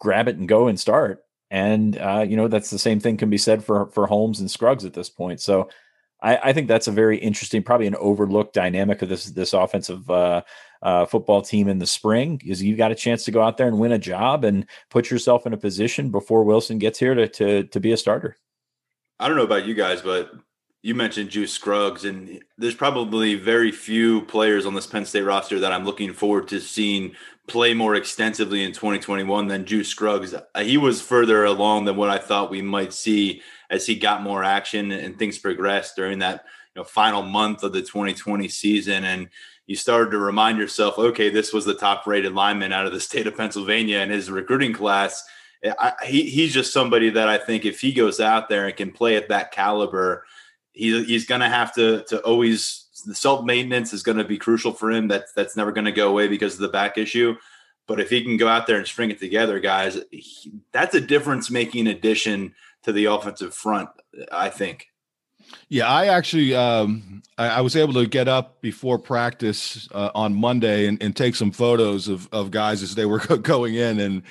grab 0.00 0.26
it 0.26 0.36
and 0.36 0.48
go 0.48 0.66
and 0.66 0.78
start. 0.78 1.22
And 1.52 1.96
uh, 1.96 2.26
you 2.28 2.36
know 2.36 2.48
that's 2.48 2.70
the 2.70 2.80
same 2.80 2.98
thing 2.98 3.16
can 3.16 3.30
be 3.30 3.38
said 3.38 3.62
for 3.62 3.86
for 3.86 4.08
Holmes 4.08 4.40
and 4.40 4.50
Scruggs 4.50 4.84
at 4.84 4.92
this 4.92 5.08
point. 5.08 5.40
So 5.40 5.68
I, 6.20 6.36
I, 6.36 6.52
think 6.52 6.68
that's 6.68 6.88
a 6.88 6.92
very 6.92 7.16
interesting, 7.18 7.62
probably 7.62 7.86
an 7.86 7.94
overlooked 7.96 8.54
dynamic 8.54 9.02
of 9.02 9.08
this 9.08 9.26
this 9.26 9.52
offensive 9.52 10.10
uh, 10.10 10.42
uh, 10.82 11.06
football 11.06 11.42
team 11.42 11.68
in 11.68 11.78
the 11.78 11.86
spring. 11.86 12.40
Is 12.44 12.62
you 12.62 12.76
got 12.76 12.92
a 12.92 12.96
chance 12.96 13.24
to 13.24 13.30
go 13.30 13.42
out 13.42 13.56
there 13.56 13.68
and 13.68 13.78
win 13.78 13.92
a 13.92 13.98
job 13.98 14.44
and 14.44 14.66
put 14.90 15.10
yourself 15.10 15.46
in 15.46 15.52
a 15.52 15.58
position 15.58 16.10
before 16.10 16.44
Wilson 16.44 16.78
gets 16.78 16.98
here 16.98 17.14
to 17.14 17.28
to 17.28 17.64
to 17.64 17.80
be 17.80 17.92
a 17.92 17.96
starter. 17.96 18.36
I 19.20 19.28
don't 19.28 19.36
know 19.36 19.44
about 19.44 19.66
you 19.66 19.74
guys, 19.74 20.00
but 20.00 20.32
you 20.82 20.94
mentioned 20.94 21.30
Juice 21.30 21.52
Scruggs, 21.52 22.04
and 22.04 22.40
there's 22.56 22.74
probably 22.74 23.34
very 23.34 23.72
few 23.72 24.22
players 24.22 24.64
on 24.64 24.74
this 24.74 24.86
Penn 24.86 25.04
State 25.04 25.22
roster 25.22 25.58
that 25.60 25.72
I'm 25.72 25.84
looking 25.84 26.12
forward 26.12 26.48
to 26.48 26.60
seeing 26.60 27.14
play 27.48 27.74
more 27.74 27.94
extensively 27.94 28.62
in 28.62 28.72
2021 28.72 29.48
than 29.48 29.64
Juice 29.64 29.88
Scruggs. 29.88 30.34
Uh, 30.34 30.60
he 30.60 30.76
was 30.76 31.00
further 31.00 31.44
along 31.44 31.86
than 31.86 31.96
what 31.96 32.10
I 32.10 32.18
thought 32.18 32.50
we 32.50 32.62
might 32.62 32.92
see 32.92 33.42
as 33.70 33.86
he 33.86 33.96
got 33.96 34.22
more 34.22 34.44
action 34.44 34.92
and 34.92 35.18
things 35.18 35.38
progressed 35.38 35.96
during 35.96 36.20
that 36.20 36.44
you 36.74 36.80
know 36.80 36.84
final 36.84 37.22
month 37.22 37.62
of 37.62 37.72
the 37.72 37.80
2020 37.80 38.48
season 38.48 39.04
and 39.04 39.28
you 39.66 39.76
started 39.76 40.10
to 40.10 40.18
remind 40.18 40.58
yourself 40.58 40.98
okay 40.98 41.28
this 41.28 41.52
was 41.52 41.64
the 41.64 41.74
top 41.74 42.06
rated 42.06 42.32
lineman 42.32 42.72
out 42.72 42.86
of 42.86 42.92
the 42.92 43.00
state 43.08 43.26
of 43.26 43.36
Pennsylvania 43.36 43.98
in 43.98 44.10
his 44.10 44.30
recruiting 44.30 44.72
class 44.72 45.24
I, 45.64 45.92
he, 46.06 46.30
he's 46.30 46.54
just 46.54 46.72
somebody 46.72 47.10
that 47.10 47.28
I 47.28 47.36
think 47.36 47.64
if 47.64 47.80
he 47.80 47.92
goes 47.92 48.20
out 48.20 48.48
there 48.48 48.66
and 48.66 48.76
can 48.76 48.92
play 48.92 49.16
at 49.16 49.28
that 49.28 49.50
caliber 49.50 50.24
he, 50.72 51.02
he's 51.04 51.26
going 51.26 51.40
to 51.40 51.48
have 51.48 51.74
to 51.74 52.04
to 52.04 52.20
always 52.20 52.87
the 53.02 53.14
self 53.14 53.44
maintenance 53.44 53.92
is 53.92 54.02
going 54.02 54.18
to 54.18 54.24
be 54.24 54.38
crucial 54.38 54.72
for 54.72 54.90
him 54.90 55.08
that's 55.08 55.32
that's 55.32 55.56
never 55.56 55.72
going 55.72 55.84
to 55.84 55.92
go 55.92 56.08
away 56.08 56.28
because 56.28 56.54
of 56.54 56.60
the 56.60 56.68
back 56.68 56.98
issue 56.98 57.36
but 57.86 58.00
if 58.00 58.10
he 58.10 58.22
can 58.22 58.36
go 58.36 58.48
out 58.48 58.66
there 58.66 58.76
and 58.76 58.86
string 58.86 59.10
it 59.10 59.18
together 59.18 59.60
guys 59.60 59.98
he, 60.10 60.52
that's 60.72 60.94
a 60.94 61.00
difference 61.00 61.50
making 61.50 61.86
addition 61.86 62.54
to 62.82 62.92
the 62.92 63.06
offensive 63.06 63.54
front. 63.54 63.90
I 64.32 64.48
think. 64.48 64.86
Yeah, 65.68 65.88
I 65.88 66.06
actually 66.06 66.54
um, 66.54 67.22
I, 67.38 67.48
I, 67.48 67.60
was 67.60 67.76
able 67.76 67.94
to 67.94 68.06
get 68.06 68.28
up 68.28 68.60
before 68.60 68.98
practice 68.98 69.88
uh, 69.92 70.10
on 70.14 70.34
Monday 70.34 70.86
and, 70.86 71.02
and, 71.02 71.16
take 71.16 71.36
some 71.36 71.52
photos 71.52 72.08
of 72.08 72.28
of 72.32 72.50
guys 72.50 72.82
as 72.82 72.94
they 72.94 73.06
were 73.06 73.18
going 73.42 73.74
in, 73.74 74.00
and 74.00 74.22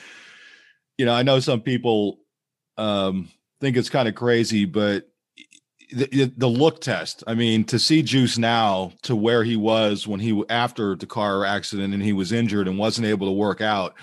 you 0.98 1.06
know 1.06 1.14
I 1.14 1.24
know 1.24 1.40
some 1.40 1.62
people 1.62 2.20
um, 2.78 3.30
think 3.62 3.78
it's 3.78 3.90
kind 3.90 4.08
of 4.08 4.14
crazy, 4.14 4.66
but 4.66 5.10
the, 5.92 6.32
the 6.38 6.48
look 6.48 6.82
test. 6.82 7.24
I 7.28 7.34
mean, 7.34 7.64
to 7.66 7.80
see 7.80 8.02
Juice 8.02 8.38
now 8.38 8.92
to 9.04 9.16
where 9.16 9.44
he 9.44 9.56
was 9.56 10.08
when 10.08 10.20
he 10.20 10.44
after 10.50 10.96
the 10.96 11.06
car 11.06 11.46
accident 11.46 11.94
and 11.94 12.04
he 12.04 12.14
was 12.14 12.32
injured 12.32 12.68
and 12.68 12.78
wasn't 12.78 13.08
able 13.08 13.28
to 13.28 13.34
work 13.34 13.62
out 13.62 13.96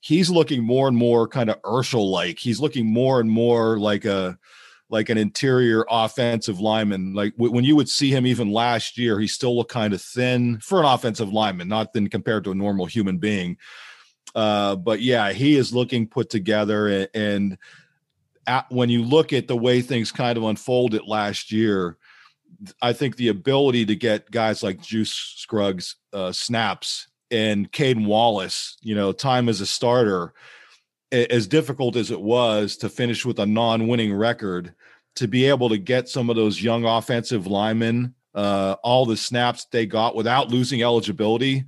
he's 0.00 0.30
looking 0.30 0.62
more 0.62 0.88
and 0.88 0.96
more 0.96 1.28
kind 1.28 1.50
of 1.50 1.60
Urschel 1.62 2.10
like. 2.10 2.38
He's 2.38 2.60
looking 2.60 2.86
more 2.86 3.20
and 3.20 3.30
more 3.30 3.78
like 3.78 4.04
a 4.04 4.38
like 4.88 5.08
an 5.08 5.18
interior 5.18 5.84
offensive 5.88 6.58
lineman. 6.58 7.14
Like 7.14 7.36
w- 7.36 7.52
when 7.52 7.64
you 7.64 7.76
would 7.76 7.88
see 7.88 8.10
him 8.10 8.26
even 8.26 8.50
last 8.50 8.98
year, 8.98 9.20
he 9.20 9.28
still 9.28 9.56
looked 9.56 9.70
kind 9.70 9.94
of 9.94 10.02
thin 10.02 10.58
for 10.58 10.80
an 10.80 10.84
offensive 10.84 11.32
lineman, 11.32 11.68
not 11.68 11.92
thin 11.92 12.08
compared 12.08 12.42
to 12.44 12.50
a 12.50 12.56
normal 12.56 12.86
human 12.86 13.18
being. 13.18 13.56
Uh, 14.34 14.74
but 14.74 15.00
yeah, 15.00 15.32
he 15.32 15.56
is 15.56 15.72
looking 15.72 16.08
put 16.08 16.28
together. 16.28 16.88
And, 16.88 17.08
and 17.14 17.58
at, 18.50 18.70
when 18.70 18.90
you 18.90 19.04
look 19.04 19.32
at 19.32 19.46
the 19.46 19.56
way 19.56 19.80
things 19.80 20.10
kind 20.10 20.36
of 20.36 20.44
unfolded 20.44 21.02
last 21.06 21.52
year, 21.52 21.96
I 22.82 22.92
think 22.92 23.16
the 23.16 23.28
ability 23.28 23.86
to 23.86 23.94
get 23.94 24.30
guys 24.30 24.62
like 24.62 24.82
Juice 24.82 25.12
Scruggs 25.12 25.96
uh, 26.12 26.32
snaps 26.32 27.06
and 27.30 27.70
Caedan 27.70 28.06
Wallace, 28.06 28.76
you 28.82 28.94
know, 28.94 29.12
time 29.12 29.48
as 29.48 29.60
a 29.60 29.66
starter, 29.66 30.34
as 31.12 31.46
difficult 31.46 31.94
as 31.94 32.10
it 32.10 32.20
was 32.20 32.76
to 32.78 32.88
finish 32.88 33.24
with 33.24 33.38
a 33.38 33.46
non-winning 33.46 34.12
record, 34.12 34.74
to 35.16 35.28
be 35.28 35.44
able 35.46 35.68
to 35.68 35.78
get 35.78 36.08
some 36.08 36.28
of 36.28 36.36
those 36.36 36.62
young 36.62 36.84
offensive 36.84 37.46
linemen 37.46 38.14
uh, 38.34 38.76
all 38.82 39.06
the 39.06 39.16
snaps 39.16 39.66
they 39.70 39.86
got 39.86 40.14
without 40.14 40.50
losing 40.50 40.82
eligibility, 40.82 41.64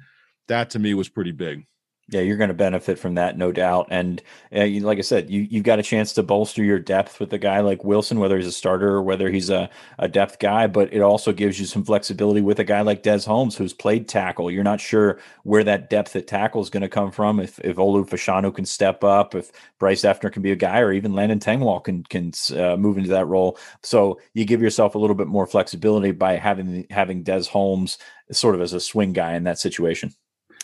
that 0.48 0.70
to 0.70 0.78
me 0.78 0.94
was 0.94 1.08
pretty 1.08 1.32
big. 1.32 1.66
Yeah, 2.09 2.20
you're 2.20 2.36
going 2.36 2.48
to 2.48 2.55
benefit 2.55 2.98
from 2.98 3.14
that, 3.14 3.38
no 3.38 3.53
doubt. 3.53 3.86
And 3.90 4.20
uh, 4.55 4.64
you, 4.64 4.80
like 4.80 4.98
I 4.98 5.03
said, 5.03 5.30
you 5.30 5.46
you've 5.48 5.64
got 5.64 5.78
a 5.78 5.82
chance 5.84 6.12
to 6.14 6.22
bolster 6.22 6.62
your 6.62 6.80
depth 6.80 7.20
with 7.20 7.32
a 7.32 7.38
guy 7.38 7.61
like 7.61 7.84
Wilson, 7.84 8.18
whether 8.18 8.36
he's 8.36 8.46
a 8.46 8.53
starter 8.53 8.88
or 8.88 9.03
whether 9.03 9.30
he's 9.30 9.48
a, 9.48 9.70
a 9.98 10.09
depth 10.09 10.38
guy. 10.38 10.66
But 10.66 10.92
it 10.92 11.00
also 11.00 11.32
gives 11.32 11.59
you 11.59 11.64
some 11.64 11.84
flexibility 11.84 12.40
with 12.42 12.59
a 12.59 12.64
guy 12.64 12.82
like 12.82 13.03
Des 13.03 13.20
Holmes, 13.24 13.57
who's 13.57 13.72
played 13.72 14.09
tackle. 14.09 14.50
You're 14.50 14.64
not 14.64 14.80
sure 14.80 15.20
where 15.44 15.64
that 15.64 15.88
depth 15.90 16.14
at 16.16 16.26
tackle 16.26 16.61
is 16.61 16.70
going 16.70 16.82
to 16.82 16.88
come 16.88 17.12
from. 17.12 17.38
If 17.40 17.59
if 17.61 17.76
Olu 17.76 18.07
Fashanu 18.07 18.55
can 18.55 18.66
step 18.66 19.05
up, 19.05 19.34
if 19.34 19.50
Bryce 19.78 20.03
Effner 20.03 20.30
can 20.30 20.42
be 20.42 20.53
a 20.53 20.57
guy, 20.57 20.80
or 20.80 20.92
even 20.92 21.14
Landon 21.14 21.38
Tengwall 21.38 21.82
can 21.82 22.03
can 22.05 22.32
uh, 22.59 22.76
move 22.76 22.98
into 22.98 23.11
that 23.11 23.26
role. 23.26 23.57
So 23.84 24.20
you 24.34 24.44
give 24.44 24.61
yourself 24.61 24.96
a 24.96 24.98
little 24.98 25.16
bit 25.16 25.28
more 25.28 25.46
flexibility 25.46 26.11
by 26.11 26.34
having 26.36 26.84
having 26.90 27.22
Des 27.22 27.44
Holmes 27.44 27.96
sort 28.32 28.55
of 28.57 28.61
as 28.61 28.72
a 28.72 28.80
swing 28.80 29.12
guy 29.12 29.34
in 29.34 29.44
that 29.44 29.59
situation. 29.59 30.12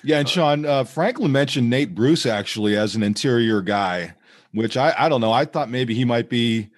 Yeah, 0.02 0.18
and 0.18 0.28
Sean 0.28 0.64
uh, 0.64 0.84
Franklin 0.84 1.32
mentioned 1.32 1.70
Nate 1.70 1.94
Bruce 1.94 2.26
actually 2.26 2.76
as 2.76 2.94
an 2.94 3.02
interior 3.02 3.62
guy, 3.62 4.14
which 4.52 4.76
I 4.76 4.94
I 4.96 5.08
don't 5.08 5.20
know. 5.20 5.32
I 5.32 5.44
thought 5.44 5.70
maybe 5.70 5.94
he 5.94 6.04
might 6.04 6.28
be 6.28 6.70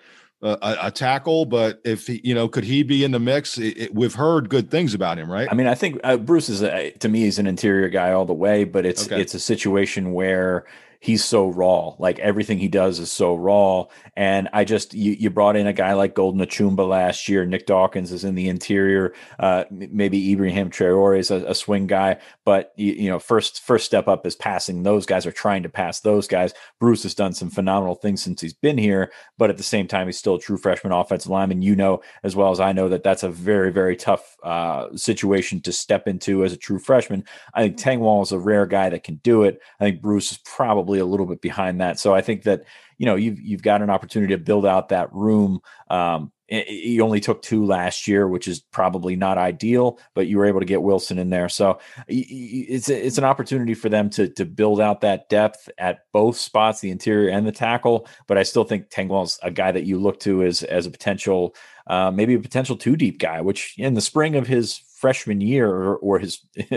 a, 0.42 0.76
a 0.82 0.90
tackle, 0.90 1.44
but 1.44 1.80
if 1.84 2.06
he, 2.06 2.20
you 2.24 2.34
know, 2.34 2.48
could 2.48 2.64
he 2.64 2.82
be 2.82 3.04
in 3.04 3.10
the 3.10 3.18
mix? 3.18 3.58
It, 3.58 3.76
it, 3.76 3.94
we've 3.94 4.14
heard 4.14 4.48
good 4.48 4.70
things 4.70 4.94
about 4.94 5.18
him, 5.18 5.30
right? 5.30 5.48
I 5.50 5.54
mean, 5.54 5.66
I 5.66 5.74
think 5.74 6.00
uh, 6.02 6.16
Bruce 6.16 6.48
is 6.48 6.62
a, 6.62 6.92
to 6.92 7.08
me 7.08 7.24
is 7.24 7.38
an 7.38 7.46
interior 7.46 7.88
guy 7.88 8.12
all 8.12 8.24
the 8.24 8.34
way, 8.34 8.64
but 8.64 8.86
it's 8.86 9.06
okay. 9.06 9.20
it's 9.20 9.34
a 9.34 9.40
situation 9.40 10.12
where 10.12 10.66
he's 11.00 11.24
so 11.24 11.48
raw. 11.48 11.94
Like 11.98 12.18
everything 12.18 12.58
he 12.58 12.68
does 12.68 12.98
is 12.98 13.10
so 13.10 13.34
raw. 13.34 13.86
And 14.16 14.48
I 14.52 14.64
just 14.64 14.92
you, 14.92 15.12
you 15.12 15.30
brought 15.30 15.56
in 15.56 15.66
a 15.66 15.72
guy 15.72 15.94
like 15.94 16.14
Golden 16.14 16.40
Achumba 16.42 16.86
last 16.86 17.28
year. 17.28 17.46
Nick 17.46 17.66
Dawkins 17.66 18.12
is 18.12 18.22
in 18.22 18.34
the 18.34 18.48
interior. 18.48 19.14
Uh, 19.38 19.64
maybe 19.70 20.32
Ibrahim 20.32 20.70
Traore 20.70 21.18
is 21.18 21.30
a, 21.30 21.46
a, 21.46 21.54
swing 21.54 21.86
guy, 21.86 22.18
but 22.44 22.72
you, 22.76 22.92
you, 22.92 23.10
know, 23.10 23.18
first 23.18 23.62
first 23.62 23.86
step 23.86 24.08
up 24.08 24.26
is 24.26 24.36
passing. 24.36 24.82
Those 24.82 25.06
guys 25.06 25.26
are 25.26 25.32
trying 25.32 25.62
to 25.62 25.68
pass 25.68 26.00
those 26.00 26.28
guys. 26.28 26.52
Bruce 26.78 27.02
has 27.04 27.14
done 27.14 27.32
some 27.32 27.50
phenomenal 27.50 27.94
things 27.94 28.22
since 28.22 28.40
he's 28.40 28.54
been 28.54 28.78
here, 28.78 29.10
but 29.38 29.50
at 29.50 29.56
the 29.56 29.62
same 29.62 29.86
time, 29.86 30.06
he's 30.06 30.18
still 30.18 30.34
a 30.34 30.40
true 30.40 30.58
freshman 30.58 30.92
offensive 30.92 31.30
lineman. 31.30 31.62
You 31.62 31.74
know 31.74 32.02
as 32.22 32.36
well 32.36 32.50
as 32.50 32.60
I 32.60 32.72
know 32.72 32.90
that 32.90 33.02
that's 33.02 33.22
a 33.22 33.30
very 33.30 33.72
very 33.72 33.96
tough 33.96 34.36
uh, 34.42 34.94
situation 34.96 35.60
to 35.62 35.72
step 35.72 36.06
into 36.06 36.44
as 36.44 36.52
a 36.52 36.58
true 36.58 36.78
freshman. 36.78 37.24
I 37.54 37.62
think 37.62 37.78
Tengwall 37.78 38.22
is 38.22 38.32
a 38.32 38.38
rare 38.38 38.66
guy 38.66 38.90
that 38.90 39.04
can 39.04 39.16
do 39.16 39.44
it. 39.44 39.60
I 39.80 39.84
think 39.84 40.02
Bruce 40.02 40.32
is 40.32 40.38
probably 40.38 40.89
probably 40.90 40.98
a 40.98 41.06
little 41.06 41.26
bit 41.26 41.40
behind 41.40 41.80
that. 41.80 42.00
So 42.00 42.14
I 42.14 42.20
think 42.20 42.42
that 42.44 42.64
you 42.98 43.06
know 43.06 43.14
you've 43.14 43.40
you've 43.40 43.62
got 43.62 43.82
an 43.82 43.90
opportunity 43.90 44.34
to 44.34 44.42
build 44.42 44.66
out 44.66 44.88
that 44.88 45.12
room 45.12 45.60
um, 45.88 46.32
you 46.50 47.00
only 47.04 47.20
took 47.20 47.42
two 47.42 47.64
last 47.64 48.08
year, 48.08 48.26
which 48.26 48.48
is 48.48 48.58
probably 48.58 49.14
not 49.14 49.38
ideal, 49.38 50.00
but 50.14 50.26
you 50.26 50.36
were 50.36 50.46
able 50.46 50.58
to 50.58 50.66
get 50.66 50.82
Wilson 50.82 51.16
in 51.20 51.30
there. 51.30 51.48
So 51.48 51.78
it's 52.08 52.88
it's 52.88 53.18
an 53.18 53.24
opportunity 53.24 53.74
for 53.74 53.88
them 53.88 54.10
to 54.10 54.28
to 54.30 54.44
build 54.44 54.80
out 54.80 55.00
that 55.02 55.28
depth 55.28 55.68
at 55.78 56.00
both 56.12 56.36
spots, 56.36 56.80
the 56.80 56.90
interior 56.90 57.30
and 57.30 57.46
the 57.46 57.52
tackle. 57.52 58.08
But 58.26 58.36
I 58.36 58.42
still 58.42 58.64
think 58.64 58.90
Tengwall's 58.90 59.38
a 59.44 59.52
guy 59.52 59.70
that 59.70 59.84
you 59.84 60.00
look 60.00 60.18
to 60.20 60.42
as 60.42 60.64
as 60.64 60.86
a 60.86 60.90
potential, 60.90 61.54
uh, 61.86 62.10
maybe 62.10 62.34
a 62.34 62.40
potential 62.40 62.76
two 62.76 62.96
deep 62.96 63.20
guy. 63.20 63.40
Which 63.40 63.76
in 63.78 63.94
the 63.94 64.00
spring 64.00 64.34
of 64.34 64.48
his 64.48 64.82
freshman 65.00 65.40
year 65.40 65.68
or, 65.68 65.96
or 65.96 66.18
his, 66.18 66.44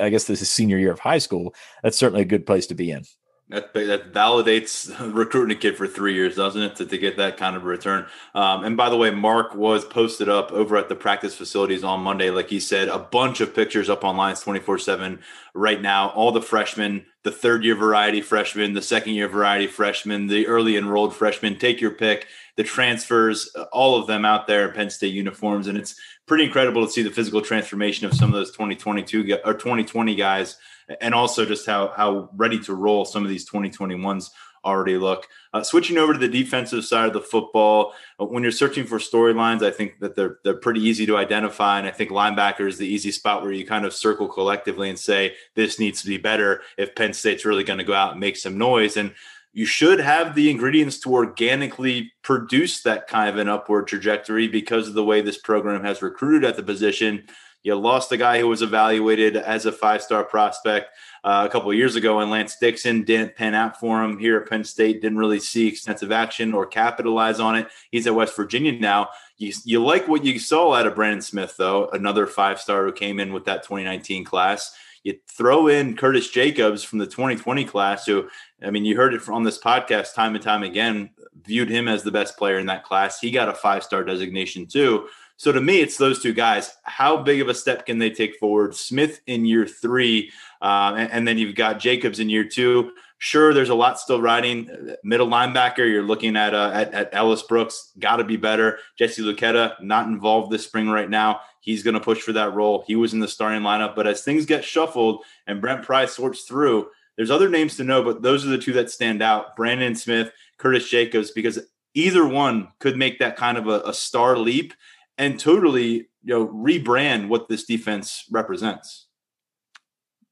I 0.00 0.08
guess 0.08 0.24
this 0.24 0.40
is 0.40 0.50
senior 0.50 0.78
year 0.78 0.92
of 0.92 0.98
high 0.98 1.18
school, 1.18 1.54
that's 1.82 1.98
certainly 1.98 2.22
a 2.22 2.26
good 2.26 2.46
place 2.46 2.66
to 2.68 2.74
be 2.74 2.90
in. 2.90 3.04
That, 3.50 3.74
that 3.74 4.12
validates 4.12 4.94
recruiting 5.14 5.56
a 5.56 5.60
kid 5.60 5.76
for 5.76 5.88
three 5.88 6.14
years, 6.14 6.36
doesn't 6.36 6.62
it, 6.62 6.76
to, 6.76 6.86
to 6.86 6.98
get 6.98 7.16
that 7.16 7.36
kind 7.36 7.56
of 7.56 7.64
return? 7.64 8.06
Um, 8.32 8.62
and 8.62 8.76
by 8.76 8.88
the 8.90 8.96
way, 8.96 9.10
Mark 9.10 9.56
was 9.56 9.84
posted 9.84 10.28
up 10.28 10.52
over 10.52 10.76
at 10.76 10.88
the 10.88 10.94
practice 10.94 11.34
facilities 11.34 11.82
on 11.82 12.00
Monday. 12.00 12.30
Like 12.30 12.48
he 12.48 12.60
said, 12.60 12.86
a 12.86 12.98
bunch 12.98 13.40
of 13.40 13.52
pictures 13.52 13.90
up 13.90 14.04
online, 14.04 14.36
24 14.36 14.78
7 14.78 15.18
right 15.52 15.82
now. 15.82 16.10
All 16.10 16.30
the 16.30 16.40
freshmen, 16.40 17.06
the 17.24 17.32
third 17.32 17.64
year 17.64 17.74
variety 17.74 18.20
freshmen, 18.20 18.74
the 18.74 18.82
second 18.82 19.14
year 19.14 19.26
variety 19.26 19.66
freshmen, 19.66 20.28
the 20.28 20.46
early 20.46 20.76
enrolled 20.76 21.16
freshmen. 21.16 21.58
Take 21.58 21.80
your 21.80 21.90
pick. 21.90 22.28
The 22.56 22.62
transfers, 22.62 23.52
all 23.72 23.98
of 23.98 24.06
them 24.06 24.24
out 24.24 24.46
there 24.46 24.68
in 24.68 24.74
Penn 24.74 24.90
State 24.90 25.14
uniforms. 25.14 25.66
And 25.66 25.76
it's 25.76 25.98
pretty 26.26 26.44
incredible 26.44 26.86
to 26.86 26.92
see 26.92 27.02
the 27.02 27.10
physical 27.10 27.42
transformation 27.42 28.06
of 28.06 28.14
some 28.14 28.28
of 28.28 28.34
those 28.34 28.52
2022 28.52 29.38
or 29.44 29.54
2020 29.54 30.14
guys 30.14 30.56
and 31.00 31.14
also 31.14 31.44
just 31.44 31.66
how 31.66 31.92
how 31.96 32.30
ready 32.34 32.58
to 32.60 32.74
roll 32.74 33.04
some 33.04 33.22
of 33.22 33.28
these 33.28 33.48
2021s 33.48 34.30
already 34.64 34.96
look. 34.96 35.26
Uh, 35.52 35.62
switching 35.62 35.98
over 35.98 36.12
to 36.12 36.18
the 36.18 36.28
defensive 36.28 36.84
side 36.84 37.06
of 37.06 37.12
the 37.12 37.20
football, 37.20 37.94
uh, 38.20 38.26
when 38.26 38.42
you're 38.42 38.52
searching 38.52 38.84
for 38.84 38.98
storylines, 38.98 39.62
I 39.62 39.70
think 39.70 40.00
that 40.00 40.16
they're 40.16 40.38
they're 40.44 40.54
pretty 40.54 40.80
easy 40.80 41.06
to 41.06 41.16
identify, 41.16 41.78
and 41.78 41.86
I 41.86 41.90
think 41.90 42.10
linebacker 42.10 42.68
is 42.68 42.78
the 42.78 42.86
easy 42.86 43.10
spot 43.10 43.42
where 43.42 43.52
you 43.52 43.66
kind 43.66 43.84
of 43.84 43.94
circle 43.94 44.28
collectively 44.28 44.88
and 44.88 44.98
say 44.98 45.34
this 45.54 45.78
needs 45.78 46.02
to 46.02 46.08
be 46.08 46.18
better 46.18 46.62
if 46.76 46.94
Penn 46.94 47.12
State's 47.12 47.44
really 47.44 47.64
going 47.64 47.78
to 47.78 47.84
go 47.84 47.94
out 47.94 48.12
and 48.12 48.20
make 48.20 48.36
some 48.36 48.58
noise 48.58 48.96
and. 48.96 49.14
You 49.52 49.66
should 49.66 49.98
have 49.98 50.36
the 50.36 50.48
ingredients 50.48 51.00
to 51.00 51.12
organically 51.12 52.12
produce 52.22 52.82
that 52.82 53.08
kind 53.08 53.28
of 53.28 53.36
an 53.36 53.48
upward 53.48 53.88
trajectory 53.88 54.46
because 54.46 54.86
of 54.86 54.94
the 54.94 55.04
way 55.04 55.22
this 55.22 55.38
program 55.38 55.82
has 55.82 56.02
recruited 56.02 56.48
at 56.48 56.54
the 56.54 56.62
position. 56.62 57.24
You 57.62 57.74
lost 57.74 58.10
a 58.12 58.16
guy 58.16 58.38
who 58.38 58.48
was 58.48 58.62
evaluated 58.62 59.36
as 59.36 59.66
a 59.66 59.72
five 59.72 60.02
star 60.02 60.24
prospect 60.24 60.90
uh, 61.22 61.46
a 61.46 61.52
couple 61.52 61.72
years 61.74 61.94
ago, 61.94 62.20
and 62.20 62.30
Lance 62.30 62.56
Dixon 62.58 63.02
didn't 63.02 63.36
pan 63.36 63.54
out 63.54 63.78
for 63.78 64.02
him 64.02 64.18
here 64.18 64.38
at 64.38 64.48
Penn 64.48 64.64
State. 64.64 65.02
Didn't 65.02 65.18
really 65.18 65.40
see 65.40 65.68
extensive 65.68 66.10
action 66.10 66.54
or 66.54 66.64
capitalize 66.64 67.38
on 67.38 67.56
it. 67.56 67.68
He's 67.90 68.06
at 68.06 68.14
West 68.14 68.34
Virginia 68.34 68.72
now. 68.72 69.10
You, 69.36 69.52
you 69.64 69.84
like 69.84 70.08
what 70.08 70.24
you 70.24 70.38
saw 70.38 70.72
out 70.72 70.86
of 70.86 70.94
Brandon 70.94 71.20
Smith, 71.20 71.54
though, 71.58 71.88
another 71.88 72.26
five 72.26 72.60
star 72.60 72.86
who 72.86 72.92
came 72.92 73.20
in 73.20 73.32
with 73.32 73.44
that 73.44 73.62
2019 73.62 74.24
class. 74.24 74.74
You 75.02 75.18
throw 75.28 75.68
in 75.68 75.96
Curtis 75.96 76.30
Jacobs 76.30 76.82
from 76.82 76.98
the 76.98 77.06
2020 77.06 77.64
class, 77.64 78.04
who, 78.04 78.28
I 78.62 78.70
mean, 78.70 78.84
you 78.84 78.96
heard 78.96 79.14
it 79.14 79.22
from 79.22 79.44
this 79.44 79.58
podcast 79.58 80.14
time 80.14 80.34
and 80.34 80.44
time 80.44 80.62
again, 80.62 81.10
viewed 81.42 81.70
him 81.70 81.88
as 81.88 82.02
the 82.02 82.10
best 82.10 82.36
player 82.36 82.58
in 82.58 82.66
that 82.66 82.84
class. 82.84 83.18
He 83.18 83.30
got 83.30 83.48
a 83.48 83.54
five 83.54 83.82
star 83.82 84.04
designation, 84.04 84.66
too. 84.66 85.08
So 85.40 85.52
to 85.52 85.60
me, 85.62 85.80
it's 85.80 85.96
those 85.96 86.20
two 86.20 86.34
guys. 86.34 86.70
How 86.82 87.16
big 87.16 87.40
of 87.40 87.48
a 87.48 87.54
step 87.54 87.86
can 87.86 87.98
they 87.98 88.10
take 88.10 88.36
forward? 88.36 88.74
Smith 88.74 89.22
in 89.26 89.46
year 89.46 89.66
three, 89.66 90.30
uh, 90.60 90.92
and, 90.98 91.10
and, 91.10 91.26
then 91.26 91.38
you've 91.38 91.54
got 91.54 91.80
Jacobs 91.80 92.20
in 92.20 92.28
year 92.28 92.44
two. 92.44 92.92
Sure, 93.16 93.54
there's 93.54 93.70
a 93.70 93.74
lot 93.74 93.98
still 93.98 94.20
riding. 94.20 94.94
Middle 95.02 95.28
linebacker, 95.28 95.78
you're 95.78 96.02
looking 96.02 96.36
at 96.36 96.52
uh, 96.52 96.70
at, 96.74 96.92
at, 96.92 97.14
Ellis 97.14 97.42
Brooks, 97.42 97.90
got 97.98 98.16
to 98.16 98.24
be 98.24 98.36
better. 98.36 98.80
Jesse 98.98 99.22
Luketa, 99.22 99.82
not 99.82 100.08
involved 100.08 100.52
this 100.52 100.64
spring 100.64 100.90
right 100.90 101.08
now. 101.08 101.40
He's 101.62 101.82
going 101.82 101.94
to 101.94 102.00
push 102.00 102.20
for 102.20 102.34
that 102.34 102.52
role. 102.52 102.84
He 102.86 102.94
was 102.94 103.14
in 103.14 103.20
the 103.20 103.26
starting 103.26 103.62
lineup, 103.62 103.96
but 103.96 104.06
as 104.06 104.20
things 104.20 104.44
get 104.44 104.62
shuffled 104.62 105.24
and 105.46 105.62
Brent 105.62 105.86
Pry 105.86 106.04
sorts 106.04 106.42
through, 106.42 106.90
there's 107.16 107.30
other 107.30 107.48
names 107.48 107.78
to 107.78 107.84
know, 107.84 108.02
but 108.02 108.20
those 108.20 108.44
are 108.44 108.50
the 108.50 108.58
two 108.58 108.74
that 108.74 108.90
stand 108.90 109.22
out: 109.22 109.56
Brandon 109.56 109.94
Smith, 109.94 110.32
Curtis 110.58 110.90
Jacobs, 110.90 111.30
because 111.30 111.58
either 111.94 112.28
one 112.28 112.68
could 112.78 112.98
make 112.98 113.20
that 113.20 113.38
kind 113.38 113.56
of 113.56 113.68
a, 113.68 113.80
a 113.86 113.94
star 113.94 114.36
leap 114.36 114.74
and 115.20 115.38
totally 115.38 116.08
you 116.24 116.34
know 116.34 116.48
rebrand 116.48 117.28
what 117.28 117.48
this 117.48 117.64
defense 117.64 118.24
represents. 118.32 119.06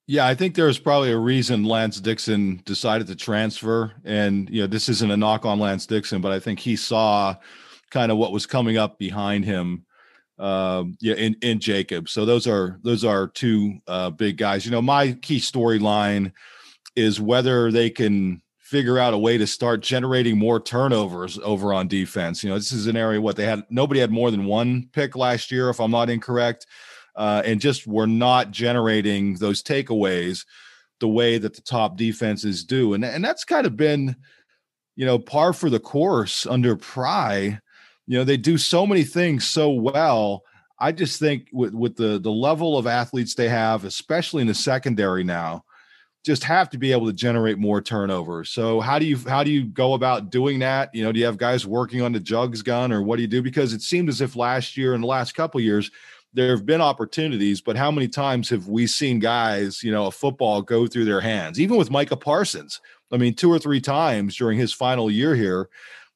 Yeah, 0.09 0.27
I 0.27 0.35
think 0.35 0.55
there's 0.55 0.79
probably 0.79 1.13
a 1.13 1.19
reason 1.19 1.65
Lance 1.65 2.01
Dixon 2.01 2.63
decided 2.65 3.07
to 3.09 3.15
transfer. 3.15 3.93
And, 4.07 4.49
you 4.49 4.63
know, 4.63 4.67
this 4.67 4.89
isn't 4.89 5.11
a 5.11 5.19
knock 5.19 5.45
on 5.45 5.59
Lance 5.59 5.85
Dixon, 5.85 6.23
but 6.23 6.33
I 6.33 6.41
think 6.41 6.61
he 6.61 6.77
saw 6.77 7.37
kind 7.91 8.11
of 8.11 8.17
what 8.17 8.33
was 8.33 8.47
coming 8.47 8.79
up 8.79 8.99
behind 8.99 9.45
him 9.45 9.85
um, 10.39 10.97
yeah, 11.03 11.15
in, 11.17 11.37
in 11.43 11.61
Jacob. 11.61 12.09
So 12.09 12.25
those 12.25 12.47
are 12.47 12.81
those 12.83 13.05
are 13.05 13.29
two 13.29 13.81
uh, 13.87 14.09
big 14.09 14.39
guys. 14.39 14.65
You 14.65 14.71
know, 14.71 14.81
my 14.81 15.13
key 15.13 15.41
storyline 15.41 16.33
is 16.97 17.21
whether 17.21 17.71
they 17.71 17.91
can 17.91 18.41
figure 18.69 18.99
out 18.99 19.15
a 19.15 19.19
way 19.19 19.39
to 19.39 19.47
start 19.47 19.81
generating 19.81 20.39
more 20.39 20.61
turnovers 20.61 21.39
over 21.43 21.73
on 21.73 21.89
defense. 21.89 22.45
You 22.45 22.51
know, 22.51 22.57
this 22.57 22.71
is 22.71 22.87
an 22.87 22.99
area 22.99 23.19
what 23.19 23.37
they 23.37 23.47
had 23.47 23.65
nobody 23.71 23.99
had 23.99 24.11
more 24.11 24.31
than 24.31 24.45
one 24.45 24.91
pick 24.93 25.17
last 25.17 25.51
year, 25.51 25.71
if 25.71 25.81
I'm 25.81 25.91
not 25.91 26.11
incorrect, 26.11 26.67
uh, 27.17 27.41
and 27.47 27.63
just 27.63 27.87
were 27.87 28.07
not 28.07 28.51
generating 28.51 29.37
those 29.37 29.63
takeaways 29.63 30.45
the 31.01 31.09
way 31.09 31.39
that 31.39 31.55
the 31.55 31.63
top 31.63 31.97
defenses 31.97 32.63
do, 32.63 32.93
and 32.93 33.07
and 33.07 33.25
that's 33.25 33.45
kind 33.45 33.67
of 33.67 33.75
been, 33.75 34.15
you 34.97 35.07
know, 35.07 35.19
par 35.19 35.55
for 35.55 35.71
the 35.71 35.81
course 35.81 36.45
under 36.45 36.77
Pry. 36.77 37.59
You 38.07 38.19
know, 38.19 38.25
they 38.25 38.37
do 38.37 38.59
so 38.59 38.87
many 38.87 39.03
things 39.03 39.47
so 39.47 39.71
well. 39.71 40.43
I 40.79 40.93
just 40.93 41.19
think 41.19 41.49
with 41.55 41.73
with 41.73 41.97
the 41.97 42.19
the 42.19 42.31
level 42.31 42.77
of 42.77 42.87
athletes 42.87 43.35
they 43.35 43.49
have, 43.49 43.85
especially 43.85 44.43
in 44.43 44.49
the 44.49 44.55
secondary 44.55 45.25
now, 45.25 45.65
just 46.25 46.45
have 46.45 46.69
to 46.71 46.79
be 46.79 46.93
able 46.93 47.07
to 47.07 47.13
generate 47.13 47.59
more 47.59 47.81
turnover. 47.81 48.45
So 48.45 48.81
how 48.81 48.99
do 48.99 49.07
you 49.07 49.17
how 49.27 49.45
do 49.45 49.51
you 49.51 49.65
go 49.65 49.95
about 49.95 50.31
doing 50.31 50.59
that? 50.59 50.95
You 50.95 51.05
know, 51.05 51.13
do 51.13 51.21
you 51.21 51.27
have 51.27 51.39
guys 51.39 51.67
working 51.67 52.03
on 52.03 52.13
the 52.13 52.21
jugs 52.21 52.63
gun 52.63 52.93
or 52.93 53.03
what 53.03 53.17
do 53.17 53.23
you 53.23 53.29
do? 53.29 53.43
Because 53.43 53.73
it 53.73 53.83
seemed 53.83 54.09
as 54.09 54.21
if 54.21 54.37
last 54.37 54.77
year 54.77 54.95
and 54.95 55.03
the 55.03 55.09
last 55.09 55.35
couple 55.35 55.61
years 55.61 55.91
there 56.35 56.51
have 56.51 56.67
been 56.67 56.81
opportunities, 56.81 57.61
but 57.61 57.77
how 57.77 57.91
many 57.91 58.07
times 58.07 58.51
have 58.51 58.69
we 58.69 58.87
seen 58.87 59.19
guys, 59.19 59.83
you 59.83 59.91
know, 59.91 60.07
a 60.07 60.11
football 60.11 60.61
go 60.61 60.87
through 60.87 61.07
their 61.07 61.23
hands? 61.23 61.59
Even 61.59 61.77
with 61.77 61.91
Micah 61.91 62.17
Parsons, 62.17 62.81
I 63.11 63.17
mean, 63.17 63.35
two 63.35 63.51
or 63.51 63.59
three 63.59 63.81
times 63.81 64.37
during 64.37 64.59
his 64.59 64.73
final 64.73 65.11
year 65.11 65.35
here, 65.35 65.71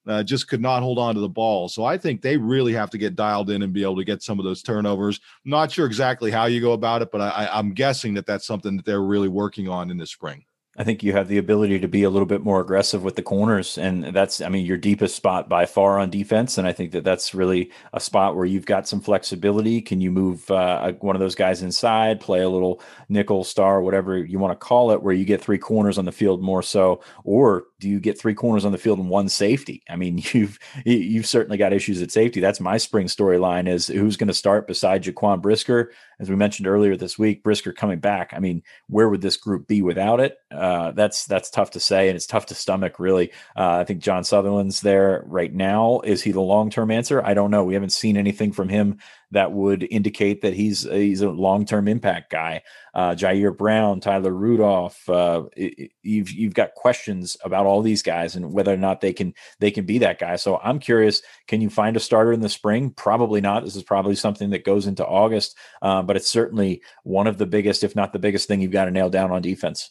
uh, 0.07 0.22
just 0.22 0.48
could 0.48 0.61
not 0.61 0.82
hold 0.82 0.98
on 0.98 1.14
to 1.14 1.20
the 1.20 1.28
ball. 1.28 1.68
So 1.68 1.84
I 1.84 1.96
think 1.96 2.22
they 2.22 2.36
really 2.36 2.72
have 2.72 2.90
to 2.90 2.98
get 2.98 3.16
dialed 3.16 3.50
in 3.50 3.62
and 3.62 3.72
be 3.72 3.82
able 3.82 3.96
to 3.96 4.05
get 4.05 4.22
some 4.22 4.38
of 4.38 4.44
those 4.44 4.62
turnovers. 4.62 5.20
I'm 5.44 5.50
not 5.50 5.70
sure 5.70 5.86
exactly 5.86 6.30
how 6.30 6.46
you 6.46 6.61
go 6.61 6.72
about 6.72 7.03
it, 7.03 7.11
but 7.11 7.20
I, 7.20 7.48
I'm 7.53 7.72
guessing 7.72 8.14
that 8.14 8.26
that's 8.26 8.46
something 8.46 8.76
that 8.76 8.84
they're 8.84 9.03
really 9.03 9.28
working 9.28 9.68
on 9.68 9.90
in 9.90 9.96
the 9.96 10.07
spring. 10.07 10.44
I 10.75 10.85
think 10.85 11.03
you 11.03 11.12
have 11.12 11.29
the 11.29 11.37
ability 11.37 11.81
to 11.81 11.89
be 11.89 12.03
a 12.03 12.09
little 12.09 12.25
bit 12.25 12.43
more 12.43 12.59
aggressive 12.62 13.03
with 13.03 13.14
the 13.14 13.23
corners, 13.23 13.77
and 13.77 14.05
that's, 14.05 14.41
I 14.41 14.49
mean, 14.49 14.64
your 14.64 14.79
deepest 14.79 15.14
spot 15.14 15.47
by 15.47 15.66
far 15.66 15.99
on 15.99 16.09
defense. 16.09 16.57
And 16.57 16.66
I 16.66 16.73
think 16.73 16.93
that 16.93 17.05
that's 17.05 17.35
really 17.35 17.70
a 17.93 18.01
spot 18.01 18.37
where 18.37 18.47
you've 18.47 18.64
got 18.64 18.89
some 18.89 19.03
flexibility. 19.03 19.83
Can 19.83 20.01
you 20.01 20.11
move 20.11 20.51
uh, 20.51 20.93
one 21.01 21.14
of 21.14 21.20
those 21.20 21.35
guys 21.35 21.61
inside, 21.61 22.20
play 22.20 22.41
a 22.41 22.49
little 22.49 22.81
nickel 23.11 23.45
star, 23.45 23.83
whatever 23.83 24.16
you 24.16 24.39
want 24.39 24.59
to 24.59 24.66
call 24.66 24.93
it, 24.93 25.03
where 25.03 25.12
you 25.12 25.27
get 25.27 25.43
three 25.43 25.59
corners 25.59 25.99
on 25.99 26.07
the 26.07 26.12
field 26.12 26.43
more 26.43 26.62
so, 26.62 27.03
or 27.23 27.64
do 27.79 27.91
you 27.91 28.01
get 28.01 28.18
three 28.18 28.35
corners 28.35 28.64
on 28.64 28.73
the 28.73 28.79
field 28.79 28.99
and 28.99 29.11
one 29.11 29.29
safety? 29.29 29.83
I 29.91 29.97
mean, 29.97 30.23
you've 30.33 30.59
you've 30.87 31.27
certainly 31.27 31.59
got 31.59 31.75
issues 31.75 32.01
at 32.01 32.11
safety. 32.11 32.41
That's 32.41 32.61
my 32.61 32.79
spring 32.79 33.09
storyline: 33.09 33.68
is 33.68 33.89
who's 33.89 34.16
going 34.16 34.29
to 34.29 34.35
start 34.35 34.66
beside 34.66 35.05
Jaquan 35.05 35.43
Brisker 35.43 35.93
as 36.23 36.31
we 36.31 36.37
mentioned 36.37 36.68
earlier 36.68 36.97
this 36.97 37.18
week, 37.18 37.43
Brisker 37.43 37.73
coming 37.73 37.99
back. 37.99 38.33
I 38.33 38.39
mean, 38.39 38.62
where 38.89 39.09
would 39.09 39.20
this 39.20 39.37
group 39.37 39.66
be 39.66 39.83
without 39.83 40.20
it? 40.20 40.39
Uh, 40.53 40.57
that's 40.95 41.27
that's 41.27 41.51
tough 41.51 41.73
to 41.73 41.81
say, 41.81 42.09
and 42.09 42.17
it's 42.17 42.27
tough 42.27 42.47
to 42.47 42.55
stomach. 42.55 42.99
Really, 42.99 43.31
uh, 43.57 43.79
I 43.81 43.85
think 43.85 44.01
John 44.01 44.25
Sutherland's 44.25 44.81
there 44.81 45.25
right 45.27 45.53
now. 45.53 46.01
Is 46.01 46.23
he 46.23 46.33
the 46.33 46.41
long 46.41 46.71
term 46.71 46.91
answer? 46.91 47.25
I 47.25 47.35
don't 47.35 47.51
know. 47.51 47.65
We 47.65 47.75
haven't 47.75 47.93
seen 47.93 48.17
anything 48.17 48.53
from 48.53 48.69
him 48.69 48.99
that 49.33 49.51
would 49.51 49.83
indicate 49.91 50.43
that 50.43 50.53
he's 50.55 50.83
he's 50.83 51.23
a 51.23 51.31
long 51.31 51.65
term 51.65 51.89
impact 51.89 52.31
guy. 52.31 52.63
Uh, 52.95 53.11
Ji'Ayir 53.11 53.57
Brown, 53.57 54.01
Tyler 54.01 54.31
Rudolph. 54.31 55.09
Uh, 55.09 55.45
you've 55.57 56.31
you've 56.31 56.55
got 56.55 56.75
questions 56.75 57.37
about 57.43 57.67
all 57.67 57.83
these 57.83 58.03
guys 58.03 58.37
and 58.37 58.53
whether 58.53 58.73
or 58.73 58.77
not 58.77 59.01
they 59.01 59.13
can 59.13 59.35
they 59.59 59.71
can 59.71 59.87
be 59.87 59.99
that 59.99 60.19
guy. 60.19 60.37
So 60.37 60.61
I'm 60.63 60.79
curious. 60.79 61.23
Can 61.49 61.61
you 61.61 61.71
find 61.71 61.97
a 61.97 62.01
starter 62.01 62.33
in 62.33 62.41
the 62.41 62.49
spring? 62.49 62.91
Probably 62.91 63.41
not. 63.41 63.65
This 63.65 63.77
is 63.77 63.83
probably 63.83 64.15
something 64.15 64.51
that 64.51 64.65
goes 64.65 64.87
into 64.87 65.05
August, 65.05 65.57
uh, 65.81 66.03
but 66.03 66.17
it's 66.17 66.29
certainly 66.29 66.83
one 67.03 67.27
of 67.27 67.39
the 67.39 67.47
biggest, 67.47 67.83
if 67.83 67.97
not 67.97 68.13
the 68.13 68.19
biggest, 68.19 68.47
thing 68.47 68.61
you've 68.61 68.71
got 68.71 68.85
to 68.85 68.91
nail 68.91 69.09
down 69.11 69.31
on 69.31 69.41
defense. 69.41 69.91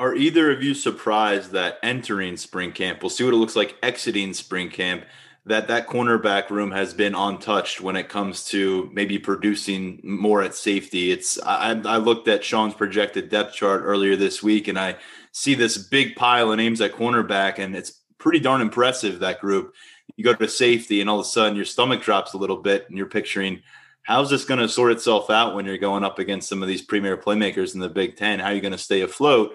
Are 0.00 0.14
either 0.14 0.50
of 0.50 0.62
you 0.62 0.72
surprised 0.72 1.52
that 1.52 1.78
entering 1.82 2.38
spring 2.38 2.72
camp? 2.72 3.02
We'll 3.02 3.10
see 3.10 3.22
what 3.22 3.34
it 3.34 3.36
looks 3.36 3.54
like 3.54 3.76
exiting 3.82 4.32
spring 4.32 4.70
camp 4.70 5.04
that 5.44 5.68
that 5.68 5.88
cornerback 5.88 6.48
room 6.48 6.70
has 6.70 6.94
been 6.94 7.14
untouched 7.14 7.82
when 7.82 7.96
it 7.96 8.08
comes 8.08 8.44
to 8.46 8.88
maybe 8.94 9.18
producing 9.18 10.00
more 10.02 10.40
at 10.40 10.54
safety. 10.54 11.10
It's 11.10 11.38
I, 11.42 11.78
I 11.84 11.98
looked 11.98 12.28
at 12.28 12.42
Sean's 12.42 12.72
projected 12.72 13.28
depth 13.28 13.54
chart 13.54 13.82
earlier 13.84 14.16
this 14.16 14.42
week, 14.42 14.68
and 14.68 14.78
I 14.78 14.96
see 15.32 15.54
this 15.54 15.76
big 15.76 16.16
pile 16.16 16.50
of 16.50 16.56
names 16.56 16.80
at 16.80 16.92
cornerback, 16.92 17.58
and 17.58 17.76
it's 17.76 18.00
pretty 18.16 18.40
darn 18.40 18.62
impressive 18.62 19.18
that 19.18 19.42
group. 19.42 19.74
you 20.16 20.24
go 20.24 20.32
to 20.32 20.48
safety 20.48 21.02
and 21.02 21.10
all 21.10 21.20
of 21.20 21.26
a 21.26 21.28
sudden 21.28 21.56
your 21.56 21.66
stomach 21.66 22.02
drops 22.02 22.32
a 22.32 22.38
little 22.38 22.56
bit 22.56 22.86
and 22.88 22.96
you're 22.96 23.06
picturing 23.06 23.62
how's 24.02 24.30
this 24.30 24.44
going 24.44 24.60
to 24.60 24.68
sort 24.68 24.92
itself 24.92 25.28
out 25.30 25.54
when 25.54 25.66
you're 25.66 25.78
going 25.78 26.04
up 26.04 26.18
against 26.18 26.48
some 26.48 26.62
of 26.62 26.68
these 26.68 26.82
premier 26.82 27.18
playmakers 27.18 27.74
in 27.74 27.80
the 27.80 27.88
Big 27.88 28.16
Ten? 28.16 28.38
How 28.38 28.46
are 28.46 28.54
you 28.54 28.62
going 28.62 28.72
to 28.72 28.78
stay 28.78 29.02
afloat? 29.02 29.52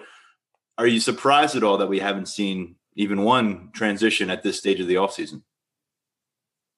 Are 0.78 0.86
you 0.86 1.00
surprised 1.00 1.56
at 1.56 1.62
all 1.62 1.78
that 1.78 1.88
we 1.88 2.00
haven't 2.00 2.26
seen 2.26 2.76
even 2.94 3.22
one 3.22 3.70
transition 3.72 4.30
at 4.30 4.42
this 4.42 4.58
stage 4.58 4.80
of 4.80 4.86
the 4.86 4.94
offseason? 4.96 5.42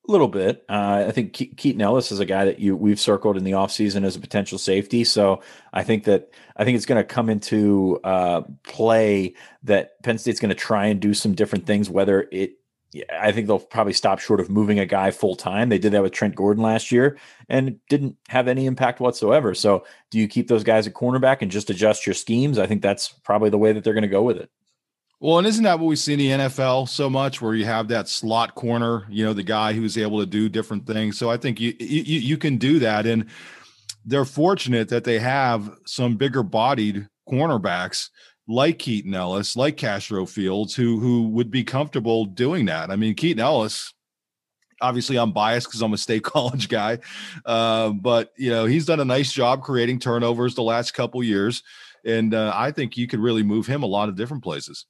A 0.09 0.13
little 0.13 0.29
bit. 0.29 0.65
Uh, 0.69 1.05
I 1.07 1.11
think 1.11 1.35
Ke- 1.35 1.55
Keaton 1.57 1.83
Ellis 1.83 2.11
is 2.11 2.21
a 2.21 2.25
guy 2.25 2.47
that 2.47 2.59
you 2.61 2.75
we've 2.75 3.01
circled 3.01 3.37
in 3.37 3.45
the 3.45 3.51
offseason 3.53 4.05
as 4.05 4.17
a 4.17 4.21
potential 4.21 4.57
safety. 4.57 5.05
So 5.05 5.43
I 5.73 5.83
think 5.83 6.05
that 6.05 6.31
I 6.57 6.65
think 6.65 6.77
it's 6.77 6.87
going 6.87 7.01
to 7.01 7.05
come 7.05 7.29
into 7.29 8.01
uh, 8.05 8.43
play 8.63 9.35
that 9.65 10.03
Penn 10.03 10.17
State's 10.17 10.41
going 10.41 10.49
to 10.49 10.55
try 10.55 10.87
and 10.87 10.99
do 10.99 11.13
some 11.13 11.35
different 11.35 11.67
things, 11.67 11.91
whether 11.91 12.27
it 12.33 12.58
I 13.13 13.33
think 13.33 13.47
they'll 13.47 13.59
probably 13.59 13.93
stop 13.93 14.19
short 14.19 14.41
of 14.41 14.49
moving 14.49 14.79
a 14.79 14.87
guy 14.87 15.11
full 15.11 15.37
time. 15.37 15.69
They 15.69 15.79
did 15.79 15.93
that 15.93 16.03
with 16.03 16.13
Trent 16.13 16.35
Gordon 16.35 16.63
last 16.63 16.91
year 16.91 17.19
and 17.49 17.79
didn't 17.91 18.17
have 18.29 18.49
any 18.49 18.65
impact 18.65 18.99
whatsoever. 18.99 19.55
So, 19.55 19.85
do 20.11 20.19
you 20.19 20.27
keep 20.27 20.49
those 20.49 20.65
guys 20.65 20.87
at 20.87 20.95
cornerback 20.95 21.43
and 21.43 21.51
just 21.51 21.69
adjust 21.69 22.07
your 22.07 22.15
schemes? 22.15 22.59
I 22.59 22.67
think 22.67 22.81
that's 22.81 23.11
probably 23.11 23.51
the 23.51 23.59
way 23.59 23.73
that 23.73 23.85
they're 23.85 23.93
going 23.93 24.03
to 24.03 24.09
go 24.09 24.23
with 24.23 24.39
it. 24.39 24.51
Well, 25.21 25.39
and 25.39 25.47
isn't 25.47 25.65
that 25.65 25.81
what 25.81 25.89
we 25.89 25.97
see 25.97 26.13
in 26.13 26.19
the 26.19 26.31
NFL 26.31 26.89
so 26.89 27.11
much, 27.11 27.43
where 27.43 27.55
you 27.55 27.65
have 27.65 27.89
that 27.89 28.09
slot 28.09 28.55
corner, 28.55 29.05
you 29.11 29.25
know, 29.25 29.33
the 29.33 29.43
guy 29.43 29.73
who's 29.73 29.99
able 29.99 30.21
to 30.21 30.27
do 30.27 30.49
different 30.49 30.87
things. 30.87 31.19
So 31.19 31.29
I 31.31 31.37
think 31.37 31.61
you 31.61 31.75
you, 31.79 32.21
you 32.21 32.39
can 32.39 32.57
do 32.57 32.79
that, 32.79 33.05
and 33.05 33.27
they're 34.05 34.25
fortunate 34.25 34.89
that 34.89 35.05
they 35.05 35.19
have 35.19 35.77
some 35.85 36.17
bigger 36.17 36.43
bodied 36.43 37.09
cornerbacks 37.29 38.09
like 38.49 38.79
Keaton 38.79 39.15
Ellis, 39.15 39.57
like 39.57 39.77
Castro 39.77 40.27
Fields, 40.27 40.75
who 40.75 40.99
who 40.99 41.29
would 41.29 41.51
be 41.51 41.63
comfortable 41.63 42.25
doing 42.25 42.67
that. 42.67 42.91
I 42.91 42.97
mean, 42.97 43.15
Keaton 43.15 43.41
Ellis, 43.41 43.93
obviously 44.81 45.19
I'm 45.19 45.33
biased 45.33 45.69
because 45.69 45.83
I'm 45.83 45.93
a 45.93 45.99
state 45.99 46.25
college 46.25 46.69
guy, 46.69 46.99
uh, 47.45 47.91
but 47.91 48.33
you 48.37 48.51
know 48.51 48.65
he's 48.65 48.87
done 48.87 49.01
a 49.01 49.05
nice 49.05 49.33
job 49.33 49.63
creating 49.63 50.01
turnovers 50.01 50.55
the 50.55 50.63
last 50.63 50.93
couple 50.93 51.23
years, 51.23 51.63
and 52.05 52.35
uh, 52.35 52.53
I 52.55 52.73
think 52.73 52.97
you 52.97 53.07
could 53.07 53.21
really 53.21 53.43
move 53.43 53.67
him 53.67 53.83
a 53.83 53.87
lot 53.87 54.09
of 54.09 54.17
different 54.17 54.43
places 54.43 54.87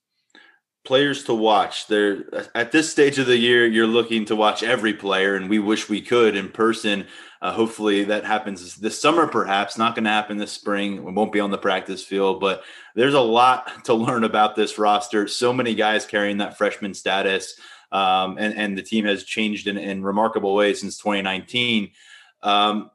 players 0.85 1.25
to 1.25 1.35
watch. 1.35 1.87
They're 1.87 2.25
at 2.55 2.73
this 2.73 2.91
stage 2.91 3.19
of 3.19 3.27
the 3.27 3.37
year, 3.37 3.67
you're 3.67 3.87
looking 3.87 4.25
to 4.25 4.35
watch 4.35 4.63
every 4.63 4.95
player, 4.95 5.35
and 5.35 5.51
we 5.51 5.59
wish 5.59 5.89
we 5.89 6.01
could 6.01 6.35
in 6.35 6.49
person. 6.49 7.07
Uh, 7.41 7.53
hopefully 7.53 8.05
that 8.05 8.25
happens 8.25 8.77
this 8.77 9.01
summer, 9.01 9.27
perhaps. 9.27 9.79
Not 9.79 9.95
going 9.95 10.05
to 10.05 10.11
happen 10.11 10.39
this 10.39 10.53
spring. 10.53 11.05
We 11.05 11.13
won't 11.13 11.33
be 11.33 11.41
on 11.41 11.51
the 11.51 11.59
practice 11.59 12.03
field, 12.05 12.41
but 12.41 12.65
there's 12.95 13.15
a 13.15 13.21
lot 13.21 13.85
to 13.85 13.95
learn 13.95 14.25
about 14.25 14.57
this 14.57 14.79
roster. 14.79 15.29
So 15.29 15.53
many 15.53 15.75
guys 15.75 16.07
carrying 16.07 16.39
that 16.39 16.59
freshman 16.59 16.95
status, 16.95 17.55
um, 17.93 18.37
and 18.39 18.57
and 18.57 18.77
the 18.77 18.83
team 18.83 19.05
has 19.05 19.25
changed 19.25 19.67
in, 19.67 19.79
in 19.79 20.03
remarkable 20.03 20.55
ways 20.55 20.81
since 20.81 20.99
2019. 20.99 21.91
Um, 22.43 22.91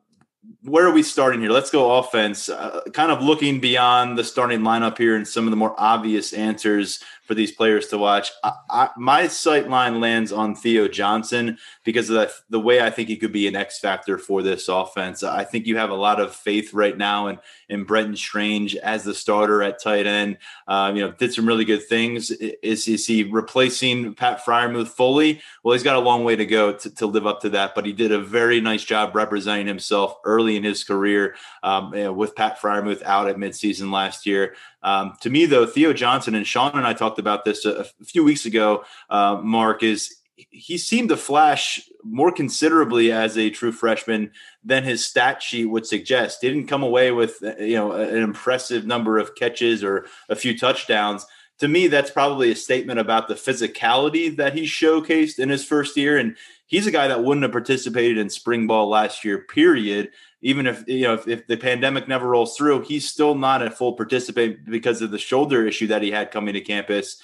where 0.63 0.85
are 0.85 0.91
we 0.91 1.03
starting 1.03 1.39
here? 1.39 1.51
Let's 1.51 1.71
go 1.71 1.99
offense. 1.99 2.49
Uh, 2.49 2.81
kind 2.93 3.11
of 3.11 3.23
looking 3.23 3.61
beyond 3.61 4.17
the 4.17 4.25
starting 4.25 4.59
lineup 4.59 4.97
here 4.97 5.15
and 5.15 5.27
some 5.27 5.45
of 5.45 5.51
the 5.51 5.57
more 5.57 5.73
obvious 5.77 6.33
answers 6.33 7.01
for 7.33 7.37
these 7.37 7.51
players 7.51 7.87
to 7.87 7.97
watch. 7.97 8.31
I, 8.43 8.51
I, 8.69 8.89
my 8.95 9.27
sight 9.27 9.67
line 9.67 9.99
lands 9.99 10.31
on 10.31 10.53
Theo 10.53 10.87
Johnson 10.87 11.57
because 11.83 12.11
of 12.11 12.15
the, 12.15 12.31
the 12.51 12.59
way 12.59 12.79
I 12.79 12.91
think 12.91 13.09
he 13.09 13.17
could 13.17 13.31
be 13.31 13.47
an 13.47 13.55
X 13.55 13.79
factor 13.79 14.19
for 14.19 14.43
this 14.43 14.67
offense. 14.67 15.23
I 15.23 15.43
think 15.43 15.65
you 15.65 15.77
have 15.77 15.89
a 15.89 15.95
lot 15.95 16.19
of 16.19 16.35
faith 16.35 16.75
right 16.75 16.95
now 16.95 17.27
in, 17.27 17.39
in 17.69 17.85
Brenton 17.85 18.15
Strange 18.15 18.75
as 18.75 19.03
the 19.03 19.15
starter 19.15 19.63
at 19.63 19.81
tight 19.81 20.05
end. 20.05 20.37
Uh, 20.67 20.91
you 20.93 21.01
know, 21.01 21.11
did 21.11 21.33
some 21.33 21.47
really 21.47 21.65
good 21.65 21.87
things. 21.87 22.29
Is, 22.29 22.87
is 22.87 23.07
he 23.07 23.23
replacing 23.23 24.13
Pat 24.13 24.45
Freiermuth 24.45 24.89
fully? 24.89 25.41
Well, 25.63 25.73
he's 25.73 25.81
got 25.81 25.95
a 25.95 25.99
long 25.99 26.23
way 26.23 26.35
to 26.35 26.45
go 26.45 26.73
to, 26.73 26.89
to 26.95 27.07
live 27.07 27.25
up 27.25 27.41
to 27.41 27.49
that, 27.49 27.73
but 27.73 27.87
he 27.87 27.93
did 27.93 28.11
a 28.11 28.19
very 28.19 28.61
nice 28.61 28.83
job 28.83 29.15
representing 29.15 29.65
himself 29.65 30.17
early 30.23 30.55
in 30.55 30.63
his 30.63 30.83
career 30.83 31.33
um, 31.63 31.95
you 31.95 32.03
know, 32.03 32.13
with 32.13 32.35
Pat 32.35 32.59
Freiermuth 32.59 33.01
out 33.01 33.27
at 33.27 33.37
midseason 33.37 33.91
last 33.91 34.27
year. 34.27 34.53
Um, 34.83 35.13
to 35.21 35.29
me, 35.29 35.45
though, 35.45 35.65
Theo 35.65 35.93
Johnson 35.93 36.35
and 36.35 36.45
Sean 36.45 36.73
and 36.73 36.85
I 36.85 36.93
talked 36.93 37.17
about 37.23 37.45
this 37.45 37.65
a, 37.65 37.85
a 38.01 38.05
few 38.05 38.23
weeks 38.23 38.45
ago. 38.45 38.83
Uh, 39.09 39.39
Mark 39.41 39.83
is 39.83 40.15
he 40.35 40.77
seemed 40.77 41.09
to 41.09 41.17
flash 41.17 41.87
more 42.03 42.31
considerably 42.31 43.11
as 43.11 43.37
a 43.37 43.49
true 43.49 43.71
freshman 43.71 44.31
than 44.63 44.83
his 44.83 45.05
stat 45.05 45.41
sheet 45.41 45.65
would 45.65 45.85
suggest. 45.85 46.41
Didn't 46.41 46.67
come 46.67 46.83
away 46.83 47.11
with 47.11 47.37
you 47.59 47.75
know 47.75 47.91
an 47.91 48.17
impressive 48.17 48.85
number 48.85 49.17
of 49.17 49.35
catches 49.35 49.83
or 49.83 50.05
a 50.29 50.35
few 50.35 50.57
touchdowns. 50.57 51.25
To 51.59 51.67
me, 51.67 51.87
that's 51.87 52.11
probably 52.11 52.51
a 52.51 52.55
statement 52.55 52.99
about 52.99 53.27
the 53.27 53.35
physicality 53.35 54.35
that 54.37 54.53
he 54.53 54.63
showcased 54.63 55.37
in 55.39 55.49
his 55.49 55.63
first 55.63 55.95
year. 55.95 56.17
And 56.17 56.35
he's 56.65 56.87
a 56.87 56.91
guy 56.91 57.07
that 57.07 57.23
wouldn't 57.23 57.43
have 57.43 57.51
participated 57.51 58.17
in 58.17 58.29
spring 58.29 58.65
ball 58.65 58.89
last 58.89 59.23
year, 59.23 59.37
period 59.37 60.09
even 60.43 60.67
if 60.67 60.83
you 60.87 61.03
know 61.03 61.13
if, 61.15 61.27
if, 61.27 61.47
the 61.47 61.57
pandemic 61.57 62.07
never 62.07 62.27
rolls 62.27 62.55
through, 62.55 62.81
he's 62.81 63.09
still 63.09 63.33
not 63.33 63.63
a 63.63 63.71
full 63.71 63.93
participant 63.93 64.69
because 64.69 65.01
of 65.01 65.09
the 65.09 65.17
shoulder 65.17 65.65
issue 65.65 65.87
that 65.87 66.01
he 66.01 66.11
had 66.11 66.31
coming 66.31 66.53
to 66.53 66.61
campus. 66.61 67.21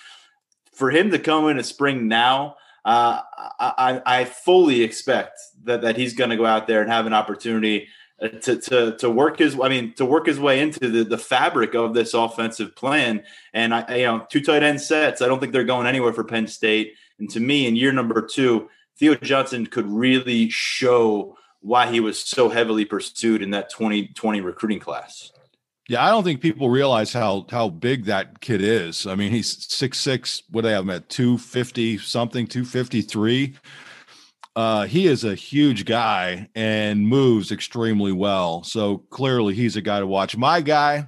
For 0.74 0.90
him 0.90 1.12
to 1.12 1.20
come 1.20 1.50
in 1.50 1.60
a 1.60 1.64
spring 1.64 2.08
now, 2.08 2.56
uh, 2.86 3.20
I, 3.60 4.02
I 4.06 4.26
fully 4.26 4.82
expect 4.82 5.38
that 5.66 5.82
that 5.82 5.98
he's 5.98 6.14
going 6.14 6.30
to 6.30 6.38
go 6.38 6.46
out 6.46 6.66
there 6.66 6.82
and 6.82 6.90
have 6.90 7.06
an 7.06 7.14
opportunity 7.14 7.90
uh, 8.22 8.30
to 8.30 8.56
to 8.56 8.98
to 8.98 9.10
work 9.10 9.40
his 9.40 9.60
I 9.60 9.68
mean 9.68 9.94
to 9.96 10.06
work 10.06 10.26
his 10.26 10.40
way 10.40 10.62
into 10.62 10.88
the 10.88 11.04
the 11.04 11.18
fabric 11.18 11.76
of 11.76 11.94
this 11.94 12.14
offensive 12.14 12.74
plan. 12.74 13.24
And 13.54 13.74
I 13.74 13.98
you 13.98 14.06
know 14.06 14.26
two 14.30 14.42
tight 14.42 14.64
end 14.64 14.80
sets. 14.80 15.22
I 15.22 15.28
don't 15.28 15.42
think 15.42 15.52
they're 15.52 15.66
going 15.66 15.88
anywhere 15.88 16.14
for 16.14 16.24
Penn 16.24 16.48
State. 16.48 16.94
And 17.20 17.30
to 17.32 17.42
me, 17.42 17.68
in 17.68 17.76
year 17.76 17.92
number 17.92 18.22
two, 18.22 18.70
Theo 18.98 19.16
Johnson 19.16 19.66
could 19.66 19.88
really 19.88 20.50
show 20.50 21.36
why 21.62 21.92
he 21.92 22.00
was 22.00 22.20
so 22.20 22.50
heavily 22.50 22.86
pursued 22.86 23.42
in 23.42 23.52
that 23.52 23.70
2020 23.70 24.42
recruiting 24.42 24.80
class. 24.80 25.32
Yeah, 25.90 26.06
I 26.06 26.12
don't 26.12 26.24
think 26.24 26.40
people 26.40 26.70
realize 26.70 27.12
how 27.12 27.48
how 27.50 27.70
big 27.70 28.06
that 28.06 28.42
kid 28.42 28.62
is. 28.62 29.08
I 29.08 29.16
mean, 29.16 29.32
he's 29.32 29.66
six 29.74 30.00
six. 30.00 30.44
What 30.52 30.62
do 30.62 30.68
they 30.68 30.74
have 30.74 30.84
him 30.84 30.92
at? 30.92 31.10
Two 31.10 31.40
fifty 31.40 31.98
something, 31.98 32.46
two 32.46 32.64
fifty 32.64 33.02
three. 33.02 33.56
Uh, 34.56 34.86
he 34.86 35.08
is 35.08 35.24
a 35.24 35.34
huge 35.34 35.86
guy 35.86 36.48
and 36.54 37.08
moves 37.08 37.52
extremely 37.52 38.12
well. 38.12 38.64
So 38.64 39.00
clearly, 39.10 39.56
he's 39.56 39.78
a 39.78 39.82
guy 39.82 40.00
to 40.00 40.06
watch. 40.06 40.38
My 40.38 40.62
guy 40.62 41.08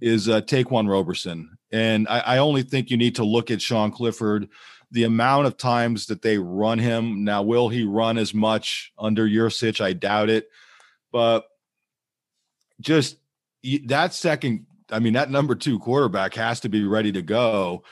is 0.00 0.26
uh, 0.26 0.40
Ta'Quan 0.40 0.88
Roberson, 0.88 1.58
and 1.70 2.08
I, 2.08 2.20
I 2.20 2.38
only 2.38 2.62
think 2.62 2.88
you 2.88 2.96
need 2.96 3.16
to 3.16 3.24
look 3.24 3.50
at 3.50 3.60
Sean 3.60 3.90
Clifford 3.90 4.48
the 4.90 5.04
amount 5.04 5.46
of 5.46 5.56
times 5.56 6.06
that 6.06 6.22
they 6.22 6.38
run 6.38 6.78
him. 6.78 7.24
Now, 7.24 7.42
will 7.42 7.68
he 7.68 7.84
run 7.84 8.18
as 8.18 8.32
much 8.32 8.92
under 8.98 9.26
Yurcich? 9.26 9.80
I 9.80 9.92
doubt 9.92 10.30
it. 10.30 10.48
But 11.12 11.44
just 12.80 13.16
that 13.86 14.14
second, 14.14 14.66
I 14.90 14.98
mean, 14.98 15.14
that 15.14 15.30
number 15.30 15.54
two 15.54 15.78
quarterback 15.78 16.34
has 16.34 16.60
to 16.60 16.68
be 16.68 16.84
ready 16.84 17.12
to 17.12 17.22
go. 17.22 17.84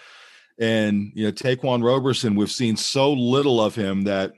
And, 0.58 1.12
you 1.14 1.24
know, 1.26 1.32
Ta'Quan 1.32 1.84
Roberson, 1.84 2.34
we've 2.34 2.50
seen 2.50 2.76
so 2.76 3.12
little 3.12 3.60
of 3.60 3.74
him 3.74 4.04
that 4.04 4.32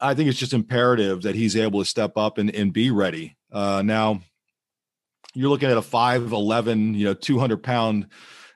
I 0.00 0.14
think 0.14 0.28
it's 0.28 0.38
just 0.38 0.52
imperative 0.52 1.22
that 1.22 1.36
he's 1.36 1.56
able 1.56 1.80
to 1.80 1.88
step 1.88 2.16
up 2.16 2.38
and, 2.38 2.52
and 2.54 2.72
be 2.72 2.90
ready. 2.90 3.36
Uh, 3.52 3.82
now, 3.84 4.20
you're 5.34 5.50
looking 5.50 5.70
at 5.70 5.76
a 5.76 5.82
5'11, 5.82 6.96
you 6.96 7.04
know, 7.04 7.14
200 7.14 7.62
pound 7.62 8.08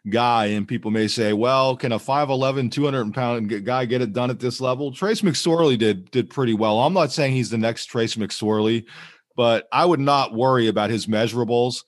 guy. 0.09 0.47
And 0.47 0.67
people 0.67 0.91
may 0.91 1.09
say, 1.09 1.33
well, 1.33 1.77
can 1.77 1.93
a 1.93 1.99
5'11, 1.99 2.71
200 2.71 3.15
pound 3.15 3.65
guy 3.65 3.85
get 3.85 4.03
it 4.03 4.13
done 4.13 4.31
at 4.31 4.41
this 4.41 4.61
level? 4.61 4.93
Trace 4.93 5.23
McSorley 5.23 5.79
did 5.79 6.11
did 6.11 6.31
pretty 6.31 6.55
well. 6.55 6.81
I'm 6.81 6.95
not 6.95 7.13
saying 7.13 7.35
he's 7.35 7.51
the 7.51 7.59
next 7.59 7.87
Trace 7.87 8.17
McSorley, 8.17 8.85
but 9.37 9.69
I 9.73 9.85
would 9.85 10.01
not 10.01 10.35
worry 10.35 10.69
about 10.69 10.91
his 10.91 11.07
measurables. 11.07 11.85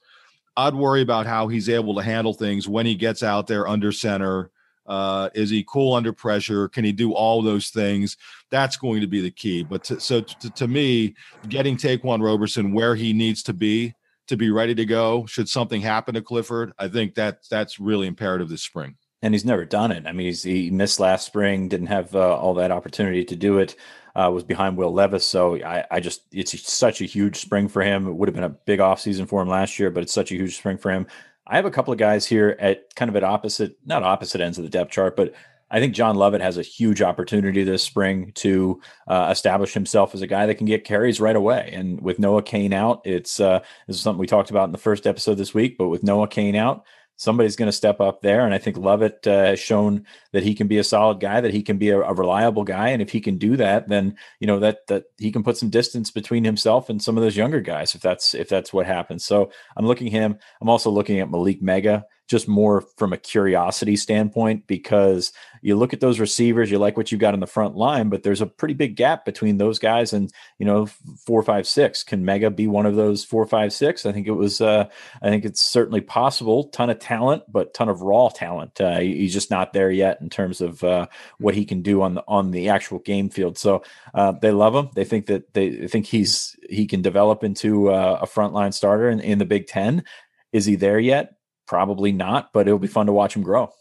I'd 0.57 0.75
worry 0.75 1.03
about 1.03 1.27
how 1.27 1.49
he's 1.49 1.69
able 1.69 1.97
to 1.97 2.03
handle 2.03 2.33
things 2.33 2.69
when 2.69 2.87
he 2.87 2.95
gets 2.95 3.23
out 3.23 3.47
there 3.47 3.67
under 3.67 3.91
center. 3.91 4.51
Uh, 4.87 5.31
is 5.35 5.51
he 5.51 5.65
cool 5.67 5.95
under 5.95 6.12
pressure? 6.12 6.69
Can 6.69 6.85
he 6.85 6.93
do 6.93 7.12
all 7.12 7.43
those 7.43 7.71
things? 7.71 8.17
That's 8.51 8.77
going 8.77 9.01
to 9.01 9.07
be 9.07 9.21
the 9.21 9.31
key. 9.31 9.65
But 9.65 9.83
to, 9.85 9.99
so 9.99 10.21
to, 10.21 10.51
to 10.51 10.69
me, 10.69 11.15
getting 11.49 11.77
Ta'Quan 11.77 12.23
Roberson 12.23 12.73
where 12.73 12.95
he 12.95 13.12
needs 13.12 13.43
to 13.45 13.55
be 13.55 13.95
to 14.29 14.37
be 14.37 14.51
ready 14.51 14.75
to 14.75 14.85
go 14.85 15.27
should 15.27 15.49
something 15.49 15.81
happen 15.81 16.14
to 16.14 16.22
Clifford. 16.22 16.72
I 16.79 16.89
think 16.89 17.14
that 17.14 17.41
that's 17.51 17.81
really 17.81 18.07
imperative 18.07 18.49
this 18.49 18.62
spring. 18.62 18.97
And 19.22 19.33
he's 19.33 19.45
never 19.45 19.64
done 19.64 19.91
it. 19.91 20.07
I 20.07 20.12
mean, 20.12 20.35
he 20.35 20.70
missed 20.70 21.01
last 21.01 21.27
spring, 21.27 21.68
didn't 21.68 21.87
have 21.87 22.14
uh, 22.14 22.37
all 22.37 22.55
that 22.55 22.70
opportunity 22.70 23.25
to 23.25 23.37
do 23.37 23.59
it. 23.59 23.77
Uh, 24.16 24.31
was 24.33 24.45
behind 24.45 24.77
Will 24.77 24.93
Levis, 24.93 25.25
so 25.25 25.57
I, 25.57 25.85
I 25.91 25.99
just 25.99 26.22
it's 26.31 26.72
such 26.72 27.01
a 27.01 27.05
huge 27.05 27.37
spring 27.37 27.66
for 27.66 27.83
him. 27.83 28.07
It 28.07 28.12
would 28.12 28.29
have 28.29 28.35
been 28.35 28.45
a 28.45 28.49
big 28.49 28.79
offseason 28.79 29.29
for 29.29 29.43
him 29.43 29.49
last 29.49 29.77
year, 29.77 29.91
but 29.91 30.05
it's 30.05 30.12
such 30.12 30.31
a 30.31 30.37
huge 30.37 30.57
spring 30.57 30.79
for 30.79 30.93
him. 30.93 31.09
I 31.49 31.57
have 31.57 31.64
a 31.64 31.70
couple 31.70 31.93
of 31.93 31.99
guys 31.99 32.25
here 32.25 32.57
at 32.61 32.95
kind 32.95 33.09
of 33.09 33.16
at 33.16 33.25
opposite, 33.25 33.77
not 33.85 34.05
opposite 34.05 34.41
ends 34.41 34.57
of 34.57 34.62
the 34.62 34.70
depth 34.70 34.93
chart, 34.93 35.16
but 35.16 35.35
I 35.71 35.81
think 35.81 35.95
John 35.95 36.17
Lovett 36.17 36.41
has 36.41 36.59
a 36.59 36.62
huge 36.62 37.03
opportunity 37.03 37.65
this 37.65 37.83
spring 37.83 38.33
to 38.37 38.81
uh, 39.09 39.29
establish 39.31 39.75
himself 39.75 40.15
as 40.15 40.23
a 40.23 40.27
guy 40.27 40.47
that 40.47 40.57
can 40.57 40.67
get 40.67 40.85
carries 40.85 41.21
right 41.21 41.37
away. 41.37 41.71
And 41.73 42.01
with 42.01 42.19
Noah 42.19 42.43
Cain 42.43 42.73
out, 42.73 43.03
it's 43.05 43.41
uh, 43.41 43.61
this 43.87 43.97
is 43.97 44.03
something 44.03 44.21
we 44.21 44.27
talked 44.27 44.51
about 44.51 44.65
in 44.65 44.73
the 44.73 44.79
first 44.79 45.07
episode 45.07 45.37
this 45.37 45.55
week. 45.55 45.77
But 45.79 45.89
with 45.89 46.03
Noah 46.03 46.29
Cain 46.29 46.55
out, 46.55 46.85
somebody's 47.17 47.57
going 47.57 47.69
to 47.69 47.73
step 47.73 48.01
up 48.01 48.23
there. 48.23 48.45
And 48.45 48.55
I 48.55 48.59
think 48.59 48.77
Lovett 48.77 49.27
uh, 49.27 49.45
has 49.47 49.61
shown 49.61 50.05
that 50.33 50.43
he 50.43 50.55
can 50.55 50.67
be 50.67 50.79
a 50.79 50.85
solid 50.85 51.21
guy, 51.21 51.41
that 51.41 51.55
he 51.55 51.62
can 51.62 51.79
be 51.79 51.91
a, 51.91 52.01
a, 52.01 52.12
reliable 52.12 52.65
guy. 52.65 52.89
And 52.89 53.01
if 53.01 53.11
he 53.11 53.21
can 53.21 53.39
do 53.39 53.57
that, 53.57 53.89
then 53.89 54.17
you 54.41 54.47
know 54.47 54.61
that 54.61 54.87
that 54.89 55.05
he 55.19 55.33
can 55.33 55.43
put 55.43 55.57
some 55.57 55.71
distance 55.71 56.11
between 56.11 56.45
himself 56.45 56.89
and 56.89 57.03
some 57.03 57.17
of 57.17 57.23
those 57.23 57.37
younger 57.37 57.61
guys 57.61 57.95
if 57.95 58.01
that's 58.01 58.35
if 58.35 58.49
that's 58.49 58.73
what 58.73 58.87
happens. 58.87 59.25
So 59.25 59.51
I'm 59.77 59.87
looking 59.87 60.09
him. 60.09 60.39
I'm 60.61 60.69
also 60.69 60.91
looking 60.91 61.21
at 61.21 61.31
Malik 61.31 61.62
Meiga 61.62 62.05
just 62.27 62.49
more 62.49 62.83
from 62.97 63.12
a 63.12 63.18
curiosity 63.18 63.97
standpoint 63.97 64.66
because 64.66 65.33
you 65.61 65.77
look 65.77 65.93
at 65.93 66.01
those 66.01 66.20
receivers, 66.20 66.70
you 66.70 66.79
like 66.79 66.97
what 66.97 67.12
you 67.12 67.18
got 67.18 67.35
in 67.35 67.41
the 67.41 67.47
front 67.47 67.77
line, 67.77 68.09
but 68.09 68.22
there's 68.22 68.41
a 68.41 68.47
pretty 68.47 68.75
big 68.75 68.97
gap 68.97 69.25
between 69.25 69.59
those 69.59 69.79
guys 69.79 70.12
and 70.12 70.33
you 70.59 70.66
know 70.66 70.87
four, 71.27 71.43
five, 71.43 71.66
six. 71.66 72.03
Can 72.03 72.25
Meiga 72.25 72.55
be 72.55 72.66
one 72.66 72.87
of 72.87 72.97
those 72.97 73.25
four, 73.25 73.47
five, 73.47 73.72
six? 73.72 74.07
I 74.07 74.12
think 74.12 74.27
it 74.27 74.33
was. 74.33 74.61
Uh, 74.61 74.89
I 75.22 75.29
think 75.29 75.45
it's 75.45 75.61
certainly 75.61 76.01
possible. 76.01 76.64
Ton 76.68 76.91
of 76.91 76.99
talent, 76.99 77.45
but 77.49 77.75
ton 77.75 77.89
of 77.89 78.03
raw 78.03 78.29
talent. 78.29 78.81
Uh, 78.81 79.01
he's 79.01 79.33
just 79.33 79.51
not 79.51 79.72
there 79.72 79.91
yet 79.91 80.20
in 80.20 80.31
terms 80.31 80.61
of 80.61 80.83
uh, 80.83 81.07
what 81.39 81.55
he 81.55 81.64
can 81.64 81.83
do 81.83 82.03
on 82.03 82.14
the 82.14 82.25
on 82.27 82.51
the 82.51 82.68
actual 82.70 82.99
game 83.01 83.29
field. 83.29 83.59
So 83.59 83.83
uh, 84.14 84.33
they 84.33 84.51
love 84.51 84.75
him. 84.75 84.91
They 84.95 85.05
think 85.05 85.27
that 85.27 85.53
they 85.53 85.89
think 85.89 86.07
he's 86.07 86.57
he 86.68 86.87
can 86.87 87.03
develop 87.03 87.45
into 87.45 87.91
uh, 87.91 88.18
a 88.22 88.27
frontline 88.27 88.72
starter 88.72 89.09
in, 89.09 89.20
in 89.20 89.39
the 89.39 89.45
Big 89.45 89.66
Ten. 89.66 90.05
Is 90.53 90.64
he 90.64 90.77
there 90.77 91.01
yet? 91.01 91.35
Probably 91.67 92.12
not, 92.12 92.53
but 92.53 92.67
it'll 92.67 92.79
be 92.79 92.87
fun 92.89 93.07
to 93.07 93.12
watch 93.12 93.35
him 93.35 93.43
grow. 93.43 93.73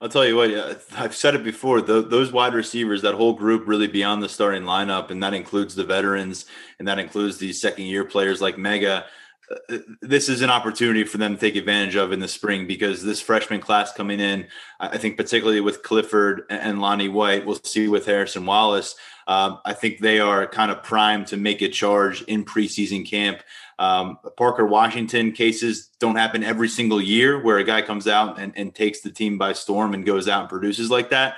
I'll 0.00 0.10
tell 0.10 0.26
you 0.26 0.36
what, 0.36 0.82
I've 0.96 1.14
said 1.14 1.34
it 1.34 1.44
before. 1.44 1.80
Those 1.80 2.30
wide 2.30 2.52
receivers, 2.52 3.02
that 3.02 3.14
whole 3.14 3.32
group, 3.32 3.66
really 3.66 3.86
beyond 3.86 4.22
the 4.22 4.28
starting 4.28 4.64
lineup, 4.64 5.10
and 5.10 5.22
that 5.22 5.32
includes 5.32 5.74
the 5.74 5.84
veterans, 5.84 6.44
and 6.78 6.86
that 6.88 6.98
includes 6.98 7.38
these 7.38 7.60
second 7.60 7.86
year 7.86 8.04
players 8.04 8.42
like 8.42 8.56
Meiga. 8.56 9.04
Uh, 9.70 9.78
this 10.02 10.28
is 10.28 10.42
an 10.42 10.50
opportunity 10.50 11.04
for 11.04 11.18
them 11.18 11.34
to 11.34 11.40
take 11.40 11.56
advantage 11.56 11.96
of 11.96 12.12
in 12.12 12.20
the 12.20 12.28
spring 12.28 12.66
because 12.66 13.02
this 13.02 13.20
freshman 13.20 13.60
class 13.60 13.92
coming 13.92 14.20
in, 14.20 14.46
I 14.80 14.98
think 14.98 15.16
particularly 15.16 15.60
with 15.60 15.82
Clifford 15.82 16.42
and 16.50 16.80
Lonnie 16.80 17.08
White, 17.08 17.46
we'll 17.46 17.60
see 17.62 17.88
with 17.88 18.06
Harrison 18.06 18.46
Wallace. 18.46 18.96
Um, 19.26 19.60
I 19.64 19.72
think 19.72 20.00
they 20.00 20.20
are 20.20 20.46
kind 20.46 20.70
of 20.70 20.82
primed 20.82 21.28
to 21.28 21.36
make 21.36 21.62
a 21.62 21.68
charge 21.68 22.22
in 22.22 22.44
preseason 22.44 23.08
camp. 23.08 23.42
Um, 23.78 24.18
Parker 24.36 24.66
Washington 24.66 25.32
cases 25.32 25.90
don't 25.98 26.16
happen 26.16 26.44
every 26.44 26.68
single 26.68 27.00
year 27.00 27.42
where 27.42 27.58
a 27.58 27.64
guy 27.64 27.82
comes 27.82 28.06
out 28.06 28.38
and, 28.38 28.52
and 28.56 28.74
takes 28.74 29.00
the 29.00 29.10
team 29.10 29.38
by 29.38 29.52
storm 29.52 29.94
and 29.94 30.06
goes 30.06 30.28
out 30.28 30.40
and 30.40 30.48
produces 30.48 30.90
like 30.90 31.10
that. 31.10 31.36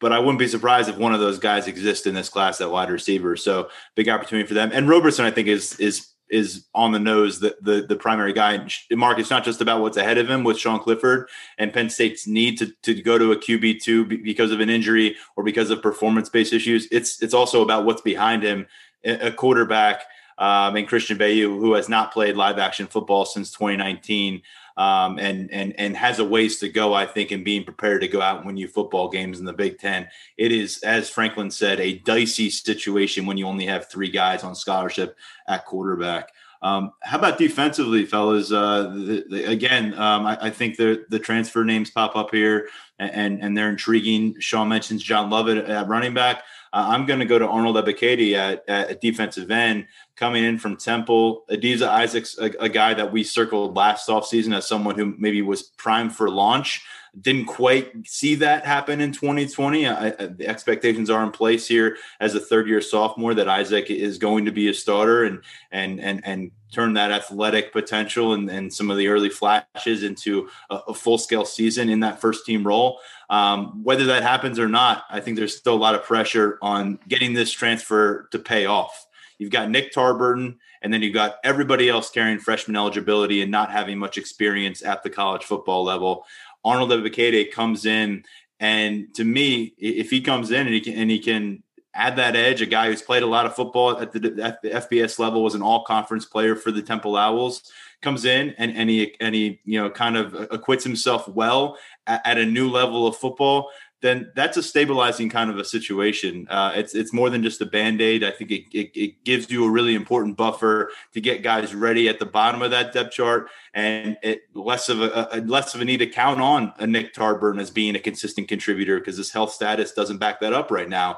But 0.00 0.12
I 0.12 0.18
wouldn't 0.18 0.38
be 0.38 0.48
surprised 0.48 0.88
if 0.88 0.96
one 0.96 1.14
of 1.14 1.20
those 1.20 1.38
guys 1.38 1.66
exists 1.66 2.06
in 2.06 2.14
this 2.14 2.28
class 2.28 2.60
at 2.60 2.70
wide 2.70 2.90
receiver. 2.90 3.36
So 3.36 3.70
big 3.94 4.08
opportunity 4.08 4.46
for 4.46 4.54
them. 4.54 4.70
And 4.72 4.88
Roberson, 4.88 5.24
I 5.24 5.30
think, 5.30 5.48
is 5.48 5.78
is 5.80 6.08
is 6.30 6.66
on 6.74 6.90
the 6.92 6.98
nose 6.98 7.40
the, 7.40 7.56
the 7.60 7.82
the 7.82 7.96
primary 7.96 8.32
guy. 8.32 8.66
Mark, 8.90 9.18
it's 9.18 9.30
not 9.30 9.44
just 9.44 9.60
about 9.60 9.80
what's 9.80 9.96
ahead 9.96 10.18
of 10.18 10.28
him 10.28 10.44
with 10.44 10.58
Sean 10.58 10.80
Clifford 10.80 11.28
and 11.58 11.72
Penn 11.72 11.90
State's 11.90 12.26
need 12.26 12.58
to, 12.58 12.72
to 12.82 13.00
go 13.02 13.18
to 13.18 13.32
a 13.32 13.36
QB 13.36 13.82
two 13.82 14.04
because 14.04 14.50
of 14.50 14.60
an 14.60 14.70
injury 14.70 15.16
or 15.36 15.44
because 15.44 15.70
of 15.70 15.80
performance 15.80 16.28
based 16.28 16.52
issues. 16.52 16.88
It's 16.90 17.22
it's 17.22 17.34
also 17.34 17.62
about 17.62 17.84
what's 17.84 18.02
behind 18.02 18.42
him, 18.42 18.66
a 19.04 19.30
quarterback 19.30 20.04
um, 20.38 20.76
and 20.76 20.88
Christian 20.88 21.18
Veilleux, 21.18 21.58
who 21.58 21.74
has 21.74 21.88
not 21.88 22.12
played 22.12 22.36
live 22.36 22.58
action 22.58 22.86
football 22.86 23.24
since 23.24 23.50
2019. 23.50 24.42
Um, 24.76 25.20
and 25.20 25.52
and 25.52 25.72
and 25.78 25.96
has 25.96 26.18
a 26.18 26.24
ways 26.24 26.58
to 26.58 26.68
go, 26.68 26.94
I 26.94 27.06
think, 27.06 27.30
in 27.30 27.44
being 27.44 27.62
prepared 27.62 28.00
to 28.00 28.08
go 28.08 28.20
out 28.20 28.38
and 28.38 28.46
win 28.46 28.56
you 28.56 28.66
football 28.66 29.08
games 29.08 29.38
in 29.38 29.44
the 29.44 29.52
Big 29.52 29.78
Ten. 29.78 30.08
It 30.36 30.50
is, 30.50 30.82
as 30.82 31.08
Franklin 31.08 31.52
said, 31.52 31.78
a 31.78 31.98
dicey 31.98 32.50
situation 32.50 33.24
when 33.24 33.36
you 33.36 33.46
only 33.46 33.66
have 33.66 33.88
three 33.88 34.10
guys 34.10 34.42
on 34.42 34.56
scholarship 34.56 35.16
at 35.46 35.64
quarterback. 35.64 36.32
Um, 36.64 36.92
how 37.02 37.18
about 37.18 37.36
defensively, 37.36 38.06
fellas? 38.06 38.50
Uh, 38.50 38.84
the, 38.94 39.24
the, 39.28 39.44
again, 39.44 39.92
um, 39.94 40.24
I, 40.24 40.46
I, 40.46 40.50
think 40.50 40.78
the 40.78 41.04
the 41.10 41.18
transfer 41.18 41.62
names 41.62 41.90
pop 41.90 42.16
up 42.16 42.30
here, 42.30 42.68
and 42.98 43.42
and 43.42 43.54
they're 43.54 43.68
intriguing. 43.68 44.40
Sean 44.40 44.70
mentions 44.70 45.02
John 45.02 45.28
Lovett 45.28 45.68
at 45.68 45.88
running 45.88 46.14
back. 46.14 46.42
Uh, 46.74 46.88
I'm 46.88 47.06
going 47.06 47.20
to 47.20 47.24
go 47.24 47.38
to 47.38 47.46
Arnold 47.46 47.76
Ebiketie 47.76 48.34
at, 48.34 48.68
at 48.68 49.00
defensive 49.00 49.48
end 49.48 49.86
coming 50.16 50.42
in 50.42 50.58
from 50.58 50.76
Temple. 50.76 51.44
Adisa 51.48 51.86
Isaacs, 51.86 52.36
a, 52.36 52.50
a, 52.58 52.68
guy 52.68 52.92
that 52.94 53.12
we 53.12 53.22
circled 53.22 53.76
last 53.76 54.08
offseason 54.08 54.56
as 54.56 54.66
someone 54.66 54.96
who 54.96 55.14
maybe 55.16 55.40
was 55.40 55.62
primed 55.62 56.16
for 56.16 56.28
launch. 56.28 56.84
Didn't 57.20 57.46
quite 57.46 58.06
see 58.06 58.34
that 58.36 58.66
happen 58.66 59.00
in 59.00 59.12
2020. 59.12 59.86
I, 59.86 60.06
I, 60.06 60.10
the 60.10 60.48
expectations 60.48 61.10
are 61.10 61.22
in 61.22 61.30
place 61.30 61.68
here 61.68 61.96
as 62.20 62.34
a 62.34 62.40
third 62.40 62.68
year 62.68 62.80
sophomore 62.80 63.34
that 63.34 63.48
Isaac 63.48 63.90
is 63.90 64.18
going 64.18 64.46
to 64.46 64.50
be 64.50 64.68
a 64.68 64.74
starter 64.74 65.24
and 65.24 65.40
and 65.70 66.00
and 66.00 66.20
and 66.24 66.50
turn 66.72 66.94
that 66.94 67.12
athletic 67.12 67.72
potential 67.72 68.32
and, 68.32 68.50
and 68.50 68.72
some 68.72 68.90
of 68.90 68.96
the 68.96 69.06
early 69.08 69.30
flashes 69.30 70.02
into 70.02 70.48
a, 70.70 70.76
a 70.88 70.94
full 70.94 71.18
scale 71.18 71.44
season 71.44 71.88
in 71.88 72.00
that 72.00 72.20
first 72.20 72.44
team 72.44 72.66
role. 72.66 72.98
Um, 73.30 73.82
whether 73.84 74.04
that 74.06 74.22
happens 74.22 74.58
or 74.58 74.68
not, 74.68 75.04
I 75.08 75.20
think 75.20 75.36
there's 75.36 75.56
still 75.56 75.74
a 75.74 75.76
lot 75.76 75.94
of 75.94 76.02
pressure 76.02 76.58
on 76.60 76.98
getting 77.08 77.32
this 77.32 77.52
transfer 77.52 78.28
to 78.32 78.38
pay 78.38 78.66
off. 78.66 79.06
You've 79.38 79.50
got 79.50 79.70
Nick 79.70 79.92
Tarburton, 79.92 80.56
and 80.82 80.92
then 80.92 81.02
you've 81.02 81.14
got 81.14 81.36
everybody 81.42 81.88
else 81.88 82.10
carrying 82.10 82.38
freshman 82.38 82.76
eligibility 82.76 83.42
and 83.42 83.50
not 83.50 83.70
having 83.70 83.98
much 83.98 84.18
experience 84.18 84.82
at 84.84 85.02
the 85.02 85.10
college 85.10 85.42
football 85.42 85.82
level. 85.82 86.24
Arnold 86.64 86.90
Ebiketie 86.90 87.52
comes 87.52 87.86
in, 87.86 88.24
and 88.60 89.12
to 89.14 89.24
me, 89.24 89.74
if 89.78 90.10
he 90.10 90.20
comes 90.20 90.50
in 90.50 90.66
and 90.66 90.74
he 90.74 90.80
can, 90.80 90.94
and 90.94 91.10
he 91.10 91.18
can 91.18 91.62
add 91.94 92.16
that 92.16 92.36
edge, 92.36 92.60
a 92.60 92.66
guy 92.66 92.86
who's 92.86 93.02
played 93.02 93.22
a 93.22 93.26
lot 93.26 93.46
of 93.46 93.54
football 93.54 93.98
at 93.98 94.12
the, 94.12 94.20
FBS 94.20 95.18
level, 95.18 95.42
was 95.42 95.54
an 95.54 95.62
all 95.62 95.84
conference 95.84 96.24
player 96.24 96.56
for 96.56 96.72
the 96.72 96.82
Temple 96.82 97.16
Owls, 97.16 97.70
comes 98.04 98.24
in 98.26 98.54
and, 98.58 98.76
and 98.76 98.90
he 98.90 99.16
and 99.18 99.34
he 99.34 99.60
you 99.64 99.80
know 99.80 99.88
kind 99.88 100.16
of 100.16 100.34
uh, 100.34 100.46
acquits 100.50 100.84
himself 100.84 101.26
well 101.26 101.78
at, 102.06 102.20
at 102.26 102.38
a 102.38 102.44
new 102.44 102.70
level 102.70 103.06
of 103.06 103.16
football 103.16 103.70
then 104.04 104.30
that's 104.36 104.58
a 104.58 104.62
stabilizing 104.62 105.30
kind 105.30 105.48
of 105.48 105.56
a 105.56 105.64
situation. 105.64 106.46
Uh, 106.50 106.72
it's 106.76 106.94
it's 106.94 107.14
more 107.14 107.30
than 107.30 107.42
just 107.42 107.62
a 107.62 107.66
band 107.66 108.02
aid. 108.02 108.22
I 108.22 108.32
think 108.32 108.50
it, 108.50 108.64
it, 108.70 108.90
it, 108.94 109.24
gives 109.24 109.50
you 109.50 109.64
a 109.64 109.70
really 109.70 109.94
important 109.94 110.36
buffer 110.36 110.90
to 111.14 111.22
get 111.22 111.42
guys 111.42 111.74
ready 111.74 112.06
at 112.06 112.18
the 112.18 112.26
bottom 112.26 112.60
of 112.60 112.70
that 112.70 112.92
depth 112.92 113.12
chart, 113.12 113.48
and 113.72 114.18
it 114.22 114.42
less 114.52 114.90
of 114.90 115.00
a, 115.00 115.28
a 115.32 115.40
less 115.40 115.74
of 115.74 115.80
a 115.80 115.86
need 115.86 115.96
to 115.96 116.06
count 116.06 116.38
on 116.38 116.74
a 116.78 116.86
Nick 116.86 117.14
Tarburn 117.14 117.58
as 117.58 117.70
being 117.70 117.96
a 117.96 117.98
consistent 117.98 118.46
contributor 118.46 118.98
because 118.98 119.16
his 119.16 119.32
health 119.32 119.52
status 119.52 119.92
doesn't 119.92 120.18
back 120.18 120.38
that 120.40 120.52
up 120.52 120.70
right 120.70 120.88
now. 120.88 121.16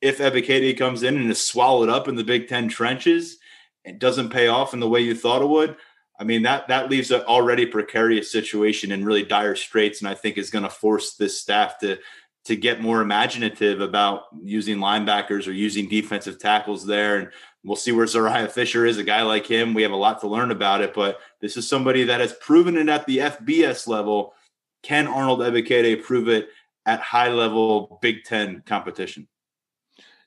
If 0.00 0.16
Ebiketie 0.16 0.78
comes 0.78 1.02
in 1.02 1.18
and 1.18 1.30
is 1.30 1.46
swallowed 1.46 1.90
up 1.90 2.08
in 2.08 2.14
the 2.14 2.24
Big 2.24 2.48
Ten 2.48 2.68
trenches, 2.68 3.36
it 3.84 3.98
doesn't 3.98 4.30
pay 4.30 4.48
off 4.48 4.72
in 4.72 4.80
the 4.80 4.88
way 4.88 5.00
you 5.00 5.14
thought 5.14 5.42
it 5.42 5.48
would. 5.48 5.76
I 6.18 6.24
mean 6.24 6.42
that 6.42 6.68
that 6.68 6.90
leaves 6.90 7.10
an 7.10 7.22
already 7.22 7.66
precarious 7.66 8.30
situation 8.30 8.92
in 8.92 9.04
really 9.04 9.24
dire 9.24 9.56
straits, 9.56 10.00
and 10.00 10.08
I 10.08 10.14
think 10.14 10.38
is 10.38 10.50
going 10.50 10.62
to 10.62 10.70
force 10.70 11.14
this 11.14 11.40
staff 11.40 11.78
to 11.80 11.98
to 12.44 12.56
get 12.56 12.80
more 12.80 13.00
imaginative 13.00 13.80
about 13.80 14.24
using 14.42 14.76
linebackers 14.76 15.48
or 15.48 15.52
using 15.52 15.88
defensive 15.88 16.38
tackles 16.38 16.84
there. 16.84 17.16
And 17.16 17.30
we'll 17.64 17.76
see 17.76 17.92
where 17.92 18.06
Zuriah 18.06 18.50
Fisher 18.50 18.84
is. 18.84 18.98
A 18.98 19.04
guy 19.04 19.22
like 19.22 19.46
him, 19.46 19.72
we 19.72 19.82
have 19.82 19.92
a 19.92 19.96
lot 19.96 20.20
to 20.20 20.28
learn 20.28 20.50
about 20.50 20.82
it, 20.82 20.92
but 20.92 21.20
this 21.40 21.56
is 21.56 21.66
somebody 21.66 22.04
that 22.04 22.20
has 22.20 22.34
proven 22.34 22.76
it 22.76 22.88
at 22.88 23.06
the 23.06 23.18
FBS 23.18 23.88
level. 23.88 24.34
Can 24.82 25.06
Arnold 25.06 25.40
Ebiketie 25.40 26.02
prove 26.02 26.28
it 26.28 26.50
at 26.84 27.00
high 27.00 27.30
level 27.30 27.98
Big 28.02 28.24
Ten 28.24 28.62
competition? 28.66 29.26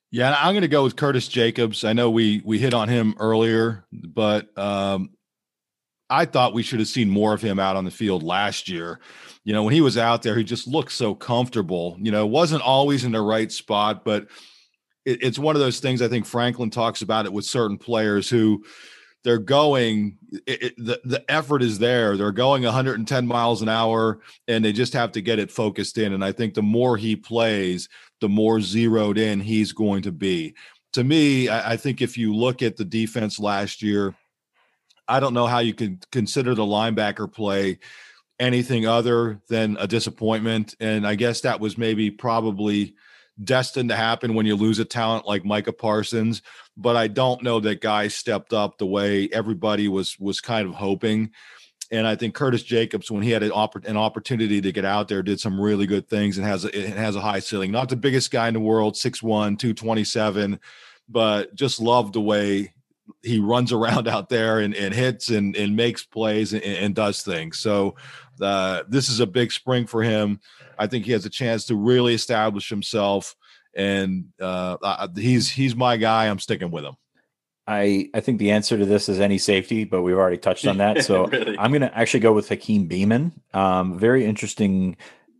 Yeah, 0.10 0.36
I'm 0.40 0.54
going 0.54 0.62
to 0.62 0.68
go 0.68 0.84
with 0.84 0.96
Curtis 0.96 1.28
Jacobs. 1.28 1.84
I 1.84 1.94
know 1.94 2.10
we 2.10 2.42
we 2.44 2.58
hit 2.58 2.74
on 2.74 2.88
him 2.88 3.14
earlier, 3.20 3.86
but 3.92 4.58
um, 4.58 5.12
I 6.10 6.26
thought 6.26 6.54
we 6.54 6.64
should 6.64 6.80
have 6.80 6.88
seen 6.88 7.10
more 7.10 7.34
of 7.34 7.42
him 7.42 7.60
out 7.60 7.76
on 7.76 7.86
the 7.86 7.92
field 7.92 8.24
last 8.24 8.70
year. 8.70 9.00
You 9.44 9.54
know, 9.54 9.64
when 9.64 9.74
he 9.74 9.82
was 9.82 9.98
out 9.98 10.24
there, 10.24 10.38
he 10.38 10.44
just 10.44 10.68
looked 10.68 10.92
so 10.92 11.14
comfortable. 11.14 11.98
You 12.00 12.12
know, 12.12 12.26
wasn't 12.26 12.62
always 12.62 13.04
in 13.04 13.12
the 13.12 13.22
right 13.22 13.52
spot, 13.52 14.06
but 14.06 14.28
it, 15.06 15.24
it's 15.24 15.40
one 15.40 15.56
of 15.56 15.62
those 15.62 15.80
things. 15.80 16.02
I 16.02 16.08
think 16.08 16.26
Franklin 16.26 16.70
talks 16.70 17.02
about 17.02 17.26
it 17.26 17.34
with 17.34 17.46
certain 17.46 17.78
players 17.78 18.30
who 18.30 18.64
they're 19.24 19.38
going. 19.38 20.18
It, 20.46 20.64
it, 20.64 20.74
the 20.78 21.02
the 21.04 21.32
effort 21.32 21.62
is 21.62 21.80
there. 21.80 22.16
They're 22.16 22.32
going 22.32 22.64
110 22.64 23.28
miles 23.28 23.62
an 23.62 23.70
hour, 23.70 24.20
and 24.48 24.64
they 24.64 24.72
just 24.72 24.94
have 24.94 25.12
to 25.14 25.22
get 25.22 25.40
it 25.40 25.52
focused 25.52 25.98
in. 25.98 26.14
And 26.14 26.24
I 26.24 26.32
think 26.32 26.54
the 26.54 26.62
more 26.62 26.96
he 26.96 27.18
plays, 27.18 27.90
the 28.22 28.30
more 28.30 28.62
zeroed 28.62 29.18
in 29.18 29.42
he's 29.42 29.74
going 29.74 30.04
to 30.04 30.12
be. 30.14 30.56
To 30.94 31.04
me, 31.04 31.50
I, 31.50 31.74
I 31.74 31.78
think 31.78 32.02
if 32.02 32.18
you 32.18 32.34
look 32.34 32.62
at 32.62 32.78
the 32.78 32.86
defense 32.86 33.40
last 33.40 33.82
year 33.82 34.16
I 35.08 35.20
don't 35.20 35.34
know 35.34 35.48
how 35.48 35.60
you 35.60 35.74
can 35.74 36.00
consider 36.12 36.54
the 36.56 36.64
linebacker 36.64 37.32
play 37.32 37.80
anything 38.40 38.86
other 38.86 39.42
than 39.50 39.78
a 39.80 39.88
disappointment. 39.88 40.76
And 40.80 41.08
I 41.08 41.16
guess 41.16 41.42
that 41.42 41.60
was 41.60 41.78
maybe 41.78 42.12
probably 42.12 42.96
destined 43.44 43.90
to 43.90 43.96
happen 43.96 44.34
when 44.34 44.46
you 44.46 44.56
lose 44.56 44.80
a 44.80 44.86
talent 44.86 45.28
like 45.28 45.46
Micah 45.46 45.74
Parsons. 45.74 46.42
But 46.76 46.96
I 46.96 47.08
don't 47.08 47.44
know 47.44 47.60
that 47.60 47.82
guys 47.82 48.16
stepped 48.16 48.54
up 48.54 48.78
the 48.78 48.86
way 48.86 49.30
everybody 49.32 49.88
was 49.88 50.20
was 50.20 50.42
kind 50.42 50.68
of 50.68 50.76
hoping. 50.76 51.32
And 51.90 52.06
I 52.06 52.16
think 52.16 52.36
Curtis 52.36 52.64
Jacobs, 52.64 53.10
when 53.10 53.24
he 53.24 53.32
had 53.32 53.44
an, 53.44 53.52
opp- 53.54 53.86
an 53.86 53.96
opportunity 53.96 54.60
to 54.60 54.72
get 54.74 54.84
out 54.84 55.08
there, 55.08 55.24
did 55.24 55.40
some 55.40 55.60
really 55.60 55.86
good 55.86 56.10
things 56.10 56.38
and 56.38 56.46
has 56.46 56.66
a, 56.66 56.78
it 56.78 56.98
has 56.98 57.16
a 57.16 57.22
high 57.22 57.40
ceiling. 57.40 57.72
Not 57.72 57.88
the 57.88 57.96
biggest 57.96 58.30
guy 58.30 58.50
in 58.50 58.54
the 58.54 58.60
world, 58.60 58.96
6'1", 58.96 59.22
227, 59.58 60.60
but 61.08 61.56
just 61.56 61.80
loved 61.80 62.14
the 62.14 62.22
way 62.22 62.74
he 63.24 63.40
runs 63.40 63.72
around 63.72 64.08
out 64.08 64.30
there 64.30 64.60
and, 64.60 64.76
and 64.76 64.94
hits 64.94 65.30
and, 65.30 65.56
and 65.56 65.76
makes 65.76 66.04
plays 66.04 66.54
and, 66.54 66.64
and 66.64 66.96
does 66.96 67.22
things. 67.22 67.60
So 67.60 67.96
uh, 68.42 68.84
this 68.88 69.10
is 69.10 69.20
a 69.20 69.28
big 69.28 69.52
spring 69.52 69.88
for 69.88 70.04
him. 70.04 70.40
I 70.78 70.88
think 70.88 71.06
he 71.06 71.12
has 71.12 71.26
a 71.26 71.30
chance 71.30 71.66
to 71.66 71.76
really 71.76 72.14
establish 72.14 72.70
himself, 72.70 73.36
and 73.74 74.26
uh, 74.40 75.08
he's 75.16 75.50
he's 75.50 75.76
my 75.76 75.98
guy. 75.98 76.28
I'm 76.28 76.40
sticking 76.40 76.72
with 76.72 76.86
him. 76.86 76.96
I, 77.68 78.10
I 78.14 78.22
think 78.22 78.40
the 78.40 78.52
answer 78.52 78.78
to 78.78 78.86
this 78.86 79.10
is 79.10 79.20
any 79.20 79.38
safety, 79.38 79.84
but 79.84 80.02
we've 80.02 80.16
already 80.16 80.38
touched 80.38 80.66
on 80.66 80.78
that. 80.78 81.04
So 81.04 81.28
really? 81.28 81.58
I'm 81.58 81.72
going 81.72 81.82
to 81.82 81.98
actually 81.98 82.22
go 82.22 82.32
with 82.32 82.48
Hakeem 82.48 82.88
Beamon. 82.88 83.34
Um, 83.54 84.00
very 84.00 84.24
interesting 84.24 84.96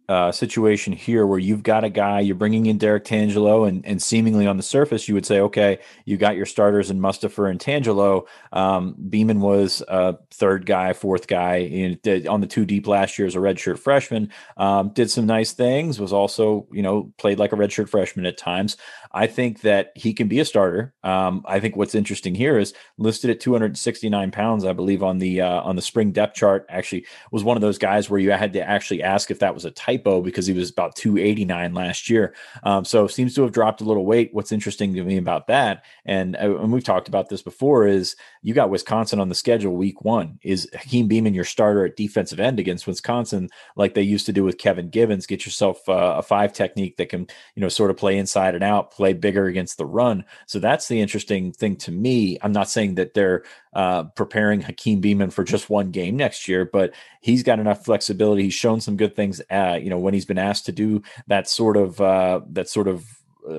uh, 0.10 0.32
situation 0.32 0.94
here 0.94 1.28
where 1.28 1.40
you've 1.40 1.64
got 1.64 1.84
a 1.84 1.90
guy, 1.90 2.22
you're 2.22 2.36
bringing 2.36 2.66
in 2.66 2.78
Derrick 2.78 3.04
Tangelo, 3.04 3.68
and, 3.68 3.86
and 3.86 4.02
seemingly 4.02 4.48
on 4.48 4.56
the 4.56 4.64
surface, 4.64 5.08
you 5.08 5.14
would 5.14 5.26
say, 5.26 5.40
okay, 5.42 5.80
you 6.06 6.16
got 6.16 6.38
your 6.38 6.46
starters 6.46 6.90
in 6.90 7.00
Mustipher 7.00 7.50
and 7.50 7.60
Tangelo. 7.60 8.26
Um, 8.54 8.96
Beamon 9.10 9.40
was 9.40 9.84
a 9.88 10.18
third 10.32 10.66
guy, 10.66 10.94
fourth 10.94 11.28
guy 11.28 11.58
in, 11.58 12.00
did, 12.04 12.26
on 12.28 12.42
the 12.42 12.48
two 12.48 12.66
deep 12.66 12.88
last 12.88 13.20
year 13.20 13.28
as 13.28 13.36
a 13.36 13.40
redshirt 13.40 13.80
freshman. 13.80 14.32
Um, 14.56 14.90
did 14.90 15.12
some 15.12 15.26
nice 15.26 15.52
things, 15.52 16.00
was 16.00 16.14
also, 16.14 16.68
you 16.72 16.82
know, 16.82 17.12
played 17.18 17.40
like 17.40 17.52
a 17.52 17.58
redshirt 17.58 17.90
freshman 17.90 18.26
at 18.26 18.38
times. 18.38 18.78
I 19.12 19.28
think 19.28 19.62
that 19.62 19.92
he 19.96 20.14
can 20.14 20.28
be 20.28 20.40
a 20.40 20.46
starter. 20.46 20.94
Um, 21.04 21.44
I 21.48 21.60
think 21.60 21.76
what's 21.76 21.96
interesting 21.96 22.36
here 22.36 22.58
is 22.58 22.74
listed 22.98 23.30
at 23.30 23.40
269 23.40 24.32
pounds, 24.32 24.66
I 24.66 24.74
believe, 24.74 25.04
on 25.04 25.20
the 25.20 25.42
uh, 25.42 25.62
on 25.62 25.76
the 25.76 25.82
spring 25.82 26.12
depth 26.12 26.36
chart. 26.36 26.66
Actually, 26.70 27.06
was 27.32 27.44
one 27.44 27.58
of 27.58 27.62
those 27.62 27.78
guys 27.78 28.10
where 28.10 28.20
you 28.20 28.32
had 28.32 28.54
to 28.54 28.62
actually 28.62 29.04
ask 29.04 29.32
if 29.32 29.40
that 29.40 29.54
was 29.54 29.66
a 29.66 29.72
typo 29.72 30.22
because 30.22 30.46
he 30.46 30.54
was 30.54 30.70
about 30.70 30.96
289 30.96 31.74
last 31.74 32.10
year. 32.10 32.36
Um, 32.64 32.86
so 32.86 33.08
seems 33.08 33.34
to 33.36 33.44
have 33.44 33.52
dropped 33.52 33.82
a 33.82 33.86
little 33.86 34.06
weight. 34.06 34.30
What's 34.34 34.52
interesting 34.52 34.94
to 34.96 35.04
me 35.04 35.18
about 35.18 35.48
that, 35.48 35.86
and 36.06 36.36
uh, 36.36 36.58
and 36.60 36.72
we've 36.72 36.84
talked 36.84 37.08
about 37.08 37.30
this 37.30 37.42
before, 37.42 37.88
is 37.88 38.16
you 38.42 38.54
got 38.54 38.70
Wisconsin 38.70 39.20
on 39.20 39.30
the 39.30 39.36
schedule 39.36 39.76
week 39.76 40.04
one. 40.04 40.40
Is 40.42 40.70
Hakeem 40.74 41.10
Beamon 41.10 41.36
your 41.36 41.44
starter 41.44 41.86
at 41.86 41.96
defensive 41.96 42.40
end 42.40 42.60
against 42.60 42.88
Wisconsin, 42.88 43.50
like 43.76 43.94
they 43.94 44.02
used 44.02 44.26
to 44.26 44.34
do 44.34 44.44
with 44.44 44.58
Kevin 44.58 44.90
Givens? 44.90 45.28
Get 45.28 45.46
yourself 45.46 45.88
uh, 45.88 46.16
a 46.18 46.22
five 46.22 46.54
technique 46.54 46.98
that 46.98 47.10
can 47.10 47.28
you 47.56 47.62
know 47.62 47.70
sort 47.70 47.92
of 47.92 47.98
play 47.98 48.18
inside 48.18 48.56
and 48.56 48.64
out 48.64 48.97
play 48.98 49.14
bigger 49.14 49.46
against 49.46 49.78
the 49.78 49.86
run. 49.86 50.26
So 50.48 50.58
that's 50.58 50.88
the 50.88 51.00
interesting 51.00 51.54
thing 51.54 51.76
to 51.78 51.92
me. 51.92 52.40
I'm 52.42 52.52
not 52.52 52.68
saying 52.68 52.96
that 52.96 53.14
they're 53.14 53.44
uh, 53.74 54.06
preparing 54.16 54.60
Hakeem 54.60 55.02
Beamon 55.02 55.32
for 55.32 55.44
just 55.44 55.70
one 55.70 55.92
game 55.92 56.18
next 56.18 56.48
year, 56.48 56.66
but 56.66 56.96
he's 57.22 57.44
got 57.44 57.60
enough 57.60 57.86
flexibility. 57.86 58.44
He's 58.44 58.56
shown 58.56 58.82
some 58.82 58.98
good 58.98 59.16
things. 59.16 59.40
Uh, 59.52 59.78
you 59.80 59.92
know, 59.92 60.00
when 60.00 60.16
he's 60.16 60.26
been 60.26 60.40
asked 60.40 60.66
to 60.66 60.72
do 60.72 61.04
that 61.28 61.48
sort 61.48 61.78
of 61.78 62.02
uh, 62.02 62.42
that 62.50 62.68
sort 62.68 62.88
of 62.88 63.17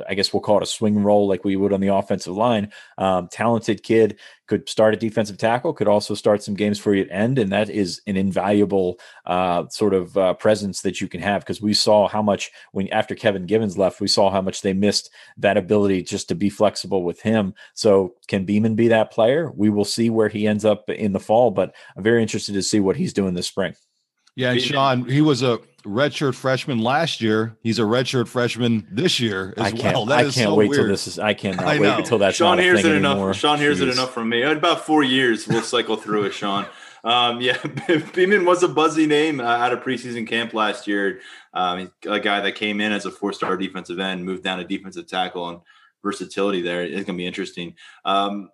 I 0.09 0.15
guess 0.15 0.33
we'll 0.33 0.41
call 0.41 0.59
it 0.59 0.63
a 0.63 0.67
swing 0.67 1.03
role 1.03 1.29
like 1.29 1.45
we 1.45 1.57
would 1.57 1.73
on 1.73 1.81
the 1.81 1.95
offensive 1.95 2.37
line. 2.37 2.73
Um, 2.97 3.29
talented 3.29 3.83
kid 3.83 4.19
could 4.47 4.69
start 4.69 4.95
a 4.95 4.97
defensive 4.97 5.37
tackle, 5.37 5.73
could 5.73 5.89
also 5.89 6.15
start 6.15 6.43
some 6.43 6.55
games 6.55 6.79
for 6.79 6.95
you 6.95 7.03
at 7.03 7.11
end, 7.11 7.39
and 7.39 7.53
that 7.53 7.69
is 7.69 8.01
an 8.07 8.17
invaluable 8.17 8.99
uh, 9.27 9.69
sort 9.69 9.95
of 9.95 10.17
uh, 10.17 10.35
presence 10.35 10.81
that 10.83 11.01
you 11.01 11.09
can 11.09 11.21
have 11.21 11.43
because 11.43 11.61
we 11.61 11.75
saw 11.75 12.09
how 12.09 12.23
much 12.23 12.51
when 12.73 12.89
after 12.89 13.15
Kevin 13.15 13.47
Givens 13.47 13.77
left, 13.77 14.01
we 14.01 14.09
saw 14.09 14.31
how 14.31 14.41
much 14.41 14.63
they 14.63 14.73
missed 14.73 15.11
that 15.37 15.57
ability 15.57 16.03
just 16.03 16.29
to 16.29 16.35
be 16.35 16.51
flexible 16.51 17.03
with 17.03 17.21
him. 17.21 17.55
So 17.75 18.15
can 18.27 18.47
Beamon 18.47 18.77
be 18.77 18.89
that 18.89 19.13
player? 19.13 19.53
We 19.55 19.71
will 19.71 19.85
see 19.85 20.11
where 20.11 20.29
he 20.29 20.47
ends 20.47 20.65
up 20.65 20.89
in 20.89 21.13
the 21.13 21.21
fall, 21.21 21.51
but 21.51 21.75
I'm 21.97 22.03
very 22.03 22.23
interested 22.23 22.55
to 22.55 22.63
see 22.63 22.81
what 22.81 22.97
he's 22.97 23.13
doing 23.13 23.35
this 23.35 23.47
spring. 23.47 23.75
Yeah, 24.35 24.53
and 24.53 24.63
Sean, 24.63 25.05
he 25.09 25.21
was 25.21 25.43
a 25.43 25.59
redshirt 25.85 26.35
freshman 26.35 26.79
last 26.79 27.21
year. 27.21 27.57
He's 27.63 27.79
a 27.79 27.83
redshirt 27.83 28.29
freshman 28.29 28.87
this 28.91 29.21
year 29.21 29.55
as 29.57 29.67
I 29.67 29.71
can't, 29.71 29.95
well. 29.95 30.07
That 30.07 30.19
I 30.19 30.23
can't 30.23 30.35
so 30.35 30.55
wait 30.55 30.71
weird. 30.71 30.83
till 30.83 30.89
this 30.89 31.07
is. 31.07 31.19
I 31.19 31.35
cannot 31.35 31.65
I 31.65 31.79
wait 31.79 31.99
until 31.99 32.19
that's 32.19 32.37
Sean 32.37 32.59
hears 32.59 32.85
it 32.85 32.93
enough. 32.93 33.13
Anymore. 33.13 33.35
Sean 33.35 33.59
hears 33.59 33.81
Jeez. 33.81 33.89
it 33.89 33.89
enough 33.91 34.13
from 34.13 34.29
me. 34.29 34.43
In 34.43 34.57
about 34.57 34.85
four 34.85 35.03
years, 35.03 35.47
we'll 35.47 35.63
cycle 35.63 35.97
through 35.97 36.25
it, 36.25 36.35
Sean. 36.35 36.67
Um, 37.05 37.41
yeah, 37.41 37.57
Beamon 37.57 38.45
was 38.45 38.63
a 38.63 38.69
buzzy 38.69 39.07
name 39.07 39.41
uh, 39.41 39.45
out 39.45 39.73
of 39.73 39.81
preseason 39.81 40.27
camp 40.27 40.53
last 40.53 40.87
year. 40.87 41.21
Um, 41.55 41.93
a 42.07 42.21
guy 42.21 42.41
that 42.41 42.55
came 42.57 42.81
in 42.81 42.93
as 42.93 43.07
a 43.07 43.11
four-star 43.11 43.57
defensive 43.57 43.99
end, 43.99 44.25
moved 44.25 44.43
down 44.43 44.59
to 44.59 44.65
defensive 44.65 45.07
tackle, 45.07 45.49
and 45.49 45.61
versatility 46.03 46.61
there 46.61 46.85
is 46.85 47.05
going 47.05 47.07
to 47.07 47.13
be 47.15 47.27
interesting. 47.27 47.75
Um, 48.05 48.51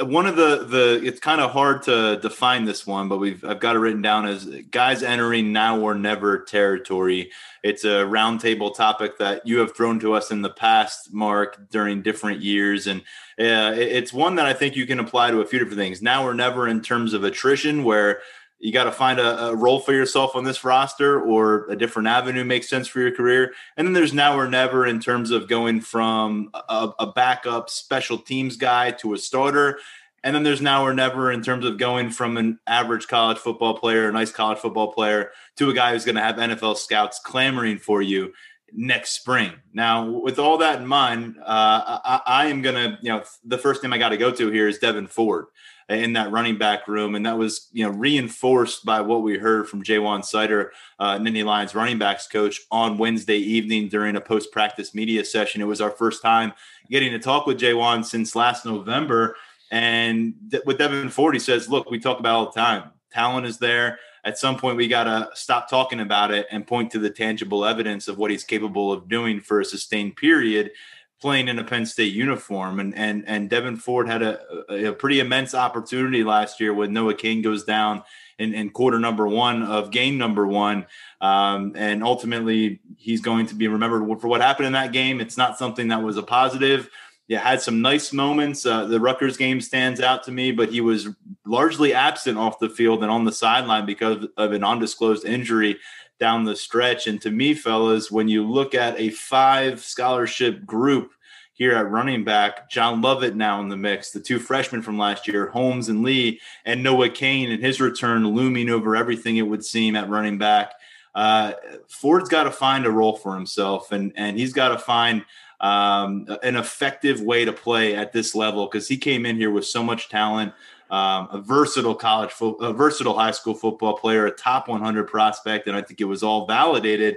one 0.00 0.26
of 0.26 0.36
the 0.36 0.64
the 0.64 1.00
it's 1.02 1.18
kind 1.18 1.40
of 1.40 1.50
hard 1.50 1.82
to 1.82 2.18
define 2.20 2.64
this 2.64 2.86
one, 2.86 3.08
but 3.08 3.18
we've 3.18 3.44
I've 3.44 3.60
got 3.60 3.76
it 3.76 3.80
written 3.80 4.02
down 4.02 4.26
as 4.26 4.44
guys 4.70 5.02
entering 5.02 5.52
now 5.52 5.80
or 5.80 5.94
never 5.94 6.38
territory. 6.38 7.32
It's 7.62 7.84
a 7.84 8.04
roundtable 8.04 8.74
topic 8.74 9.18
that 9.18 9.46
you 9.46 9.58
have 9.58 9.74
thrown 9.74 9.98
to 10.00 10.14
us 10.14 10.30
in 10.30 10.42
the 10.42 10.50
past, 10.50 11.12
Mark, 11.12 11.68
during 11.70 12.02
different 12.02 12.40
years, 12.40 12.86
and 12.86 13.00
uh, 13.40 13.74
it's 13.76 14.12
one 14.12 14.36
that 14.36 14.46
I 14.46 14.52
think 14.52 14.76
you 14.76 14.86
can 14.86 15.00
apply 15.00 15.32
to 15.32 15.40
a 15.40 15.46
few 15.46 15.58
different 15.58 15.78
things. 15.78 16.00
Now 16.00 16.24
or 16.24 16.34
never 16.34 16.68
in 16.68 16.80
terms 16.80 17.12
of 17.12 17.24
attrition, 17.24 17.82
where 17.82 18.20
you 18.58 18.72
got 18.72 18.84
to 18.84 18.92
find 18.92 19.18
a, 19.18 19.46
a, 19.46 19.54
role 19.54 19.80
for 19.80 19.92
yourself 19.92 20.34
on 20.34 20.44
this 20.44 20.64
roster 20.64 21.20
or 21.20 21.66
a 21.68 21.76
different 21.76 22.08
avenue 22.08 22.44
makes 22.44 22.68
sense 22.68 22.88
for 22.88 23.00
your 23.00 23.14
career. 23.14 23.52
And 23.76 23.86
then 23.86 23.92
there's 23.92 24.14
now 24.14 24.38
or 24.38 24.48
never 24.48 24.86
in 24.86 24.98
terms 24.98 25.30
of 25.30 25.48
going 25.48 25.80
from 25.82 26.50
a, 26.54 26.90
a, 26.98 27.12
backup 27.12 27.68
special 27.68 28.18
teams 28.18 28.56
guy 28.56 28.92
to 28.92 29.12
a 29.12 29.18
starter. 29.18 29.78
And 30.24 30.34
then 30.34 30.42
there's 30.42 30.62
now 30.62 30.84
or 30.84 30.94
never 30.94 31.30
in 31.30 31.42
terms 31.42 31.64
of 31.64 31.78
going 31.78 32.10
from 32.10 32.36
an 32.36 32.58
average 32.66 33.08
college 33.08 33.38
football 33.38 33.74
player, 33.74 34.08
a 34.08 34.12
nice 34.12 34.32
college 34.32 34.58
football 34.58 34.92
player, 34.92 35.30
to 35.56 35.70
a 35.70 35.74
guy 35.74 35.92
who's 35.92 36.04
going 36.04 36.16
to 36.16 36.22
have 36.22 36.36
NFL 36.36 36.78
scouts 36.78 37.18
clamoring 37.18 37.78
for 37.78 38.00
you 38.00 38.32
next 38.72 39.10
spring. 39.10 39.52
Now, 39.72 40.04
with 40.08 40.38
all 40.38 40.58
that 40.58 40.80
in 40.80 40.86
mind, 40.86 41.36
uh, 41.40 42.00
I, 42.04 42.20
I 42.26 42.46
am 42.46 42.62
going 42.62 42.74
to, 42.74 42.98
you 43.02 43.10
know, 43.10 43.22
the 43.44 43.58
first 43.58 43.82
name 43.82 43.92
I 43.92 43.98
got 43.98 44.08
to 44.08 44.16
go 44.16 44.32
to 44.32 44.50
here 44.50 44.66
is 44.66 44.78
Devyn 44.78 45.08
Ford 45.08 45.46
in 45.88 46.14
that 46.14 46.32
running 46.32 46.58
back 46.58 46.88
room. 46.88 47.14
And 47.14 47.24
that 47.26 47.38
was, 47.38 47.68
you 47.72 47.84
know, 47.84 47.90
reinforced 47.90 48.84
by 48.84 49.00
what 49.00 49.22
we 49.22 49.38
heard 49.38 49.68
from 49.68 49.84
Ja'Juan 49.84 50.20
Seider, 50.20 50.70
uh, 50.98 51.18
Nittany 51.18 51.44
Lions 51.44 51.74
running 51.74 51.98
backs 51.98 52.26
coach 52.26 52.62
on 52.70 52.98
Wednesday 52.98 53.38
evening 53.38 53.88
during 53.88 54.16
a 54.16 54.20
post 54.20 54.50
practice 54.50 54.94
media 54.94 55.24
session. 55.24 55.60
It 55.60 55.66
was 55.66 55.80
our 55.80 55.90
first 55.90 56.22
time 56.22 56.52
getting 56.90 57.12
to 57.12 57.18
talk 57.18 57.46
with 57.46 57.60
Ja'Juan 57.60 58.04
since 58.04 58.34
last 58.34 58.66
November. 58.66 59.36
And 59.70 60.34
th- 60.50 60.64
with 60.66 60.78
Devyn 60.78 61.10
Ford, 61.10 61.34
he 61.34 61.40
says, 61.40 61.68
look, 61.68 61.90
we 61.90 62.00
talk 62.00 62.18
about 62.18 62.34
all 62.34 62.46
the 62.46 62.60
time. 62.60 62.90
Talent 63.12 63.46
is 63.46 63.58
there. 63.58 63.98
At 64.24 64.38
some 64.38 64.56
point, 64.58 64.76
we 64.76 64.88
got 64.88 65.04
to 65.04 65.30
stop 65.34 65.70
talking 65.70 66.00
about 66.00 66.32
it 66.32 66.48
and 66.50 66.66
point 66.66 66.90
to 66.90 66.98
the 66.98 67.10
tangible 67.10 67.64
evidence 67.64 68.08
of 68.08 68.18
what 68.18 68.32
he's 68.32 68.42
capable 68.42 68.92
of 68.92 69.08
doing 69.08 69.40
for 69.40 69.60
a 69.60 69.64
sustained 69.64 70.16
period 70.16 70.72
playing 71.20 71.48
in 71.48 71.58
a 71.58 71.64
Penn 71.64 71.86
State 71.86 72.12
uniform. 72.12 72.80
And 72.80 72.94
and 72.96 73.24
and 73.26 73.50
Devyn 73.50 73.78
Ford 73.78 74.08
had 74.08 74.22
a, 74.22 74.40
a 74.88 74.92
pretty 74.92 75.20
immense 75.20 75.54
opportunity 75.54 76.24
last 76.24 76.60
year 76.60 76.74
when 76.74 76.92
Noah 76.92 77.14
Cain 77.14 77.42
goes 77.42 77.64
down 77.64 78.02
in, 78.38 78.54
in 78.54 78.70
quarter 78.70 78.98
number 78.98 79.26
one 79.26 79.62
of 79.62 79.90
game 79.90 80.18
number 80.18 80.46
one. 80.46 80.86
Um, 81.20 81.72
and 81.76 82.02
ultimately, 82.04 82.80
he's 82.96 83.20
going 83.20 83.46
to 83.46 83.54
be 83.54 83.68
remembered 83.68 84.20
for 84.20 84.28
what 84.28 84.40
happened 84.40 84.66
in 84.66 84.72
that 84.74 84.92
game. 84.92 85.20
It's 85.20 85.36
not 85.36 85.58
something 85.58 85.88
that 85.88 86.02
was 86.02 86.16
a 86.16 86.22
positive. 86.22 86.90
Yeah, 87.28 87.40
had 87.40 87.60
some 87.60 87.82
nice 87.82 88.12
moments. 88.12 88.64
Uh, 88.64 88.84
the 88.84 89.00
Rutgers 89.00 89.36
game 89.36 89.60
stands 89.60 90.00
out 90.00 90.22
to 90.24 90.32
me, 90.32 90.52
but 90.52 90.70
he 90.70 90.80
was 90.80 91.08
largely 91.44 91.92
absent 91.92 92.38
off 92.38 92.60
the 92.60 92.68
field 92.68 93.02
and 93.02 93.10
on 93.10 93.24
the 93.24 93.32
sideline 93.32 93.84
because 93.84 94.28
of 94.36 94.52
an 94.52 94.62
undisclosed 94.62 95.24
injury 95.24 95.76
down 96.18 96.44
the 96.44 96.56
stretch. 96.56 97.06
And 97.06 97.20
to 97.22 97.30
me, 97.30 97.54
fellas, 97.54 98.10
when 98.10 98.28
you 98.28 98.48
look 98.48 98.74
at 98.74 98.98
a 98.98 99.10
five 99.10 99.80
scholarship 99.80 100.64
group 100.64 101.12
here 101.52 101.74
at 101.74 101.90
running 101.90 102.24
back, 102.24 102.70
John 102.70 103.00
Lovett 103.00 103.34
now 103.34 103.60
in 103.60 103.68
the 103.68 103.76
mix, 103.76 104.10
the 104.10 104.20
two 104.20 104.38
freshmen 104.38 104.82
from 104.82 104.98
last 104.98 105.26
year, 105.26 105.48
Holmes 105.48 105.88
and 105.88 106.02
Lee, 106.02 106.40
and 106.64 106.82
Noah 106.82 107.10
Cain 107.10 107.50
and 107.50 107.62
his 107.62 107.80
return 107.80 108.26
looming 108.28 108.68
over 108.68 108.94
everything 108.96 109.36
it 109.36 109.42
would 109.42 109.64
seem 109.64 109.96
at 109.96 110.08
running 110.08 110.38
back. 110.38 110.72
Uh, 111.14 111.52
Ford's 111.88 112.28
got 112.28 112.44
to 112.44 112.50
find 112.50 112.84
a 112.84 112.90
role 112.90 113.16
for 113.16 113.34
himself, 113.34 113.90
and 113.90 114.12
and 114.16 114.38
he's 114.38 114.52
got 114.52 114.68
to 114.68 114.78
find 114.78 115.24
um, 115.60 116.26
an 116.42 116.56
effective 116.56 117.22
way 117.22 117.46
to 117.46 117.52
play 117.52 117.94
at 117.94 118.12
this 118.12 118.34
level 118.34 118.66
because 118.66 118.86
he 118.86 118.98
came 118.98 119.24
in 119.24 119.36
here 119.36 119.50
with 119.50 119.64
so 119.64 119.82
much 119.82 120.10
talent 120.10 120.52
um, 120.90 121.28
a 121.32 121.40
versatile 121.40 121.94
college, 121.94 122.30
fo- 122.30 122.54
a 122.54 122.72
versatile 122.72 123.18
high 123.18 123.30
school 123.30 123.54
football 123.54 123.96
player, 123.96 124.26
a 124.26 124.30
top 124.30 124.68
100 124.68 125.08
prospect, 125.08 125.66
and 125.66 125.76
I 125.76 125.82
think 125.82 126.00
it 126.00 126.04
was 126.04 126.22
all 126.22 126.46
validated. 126.46 127.16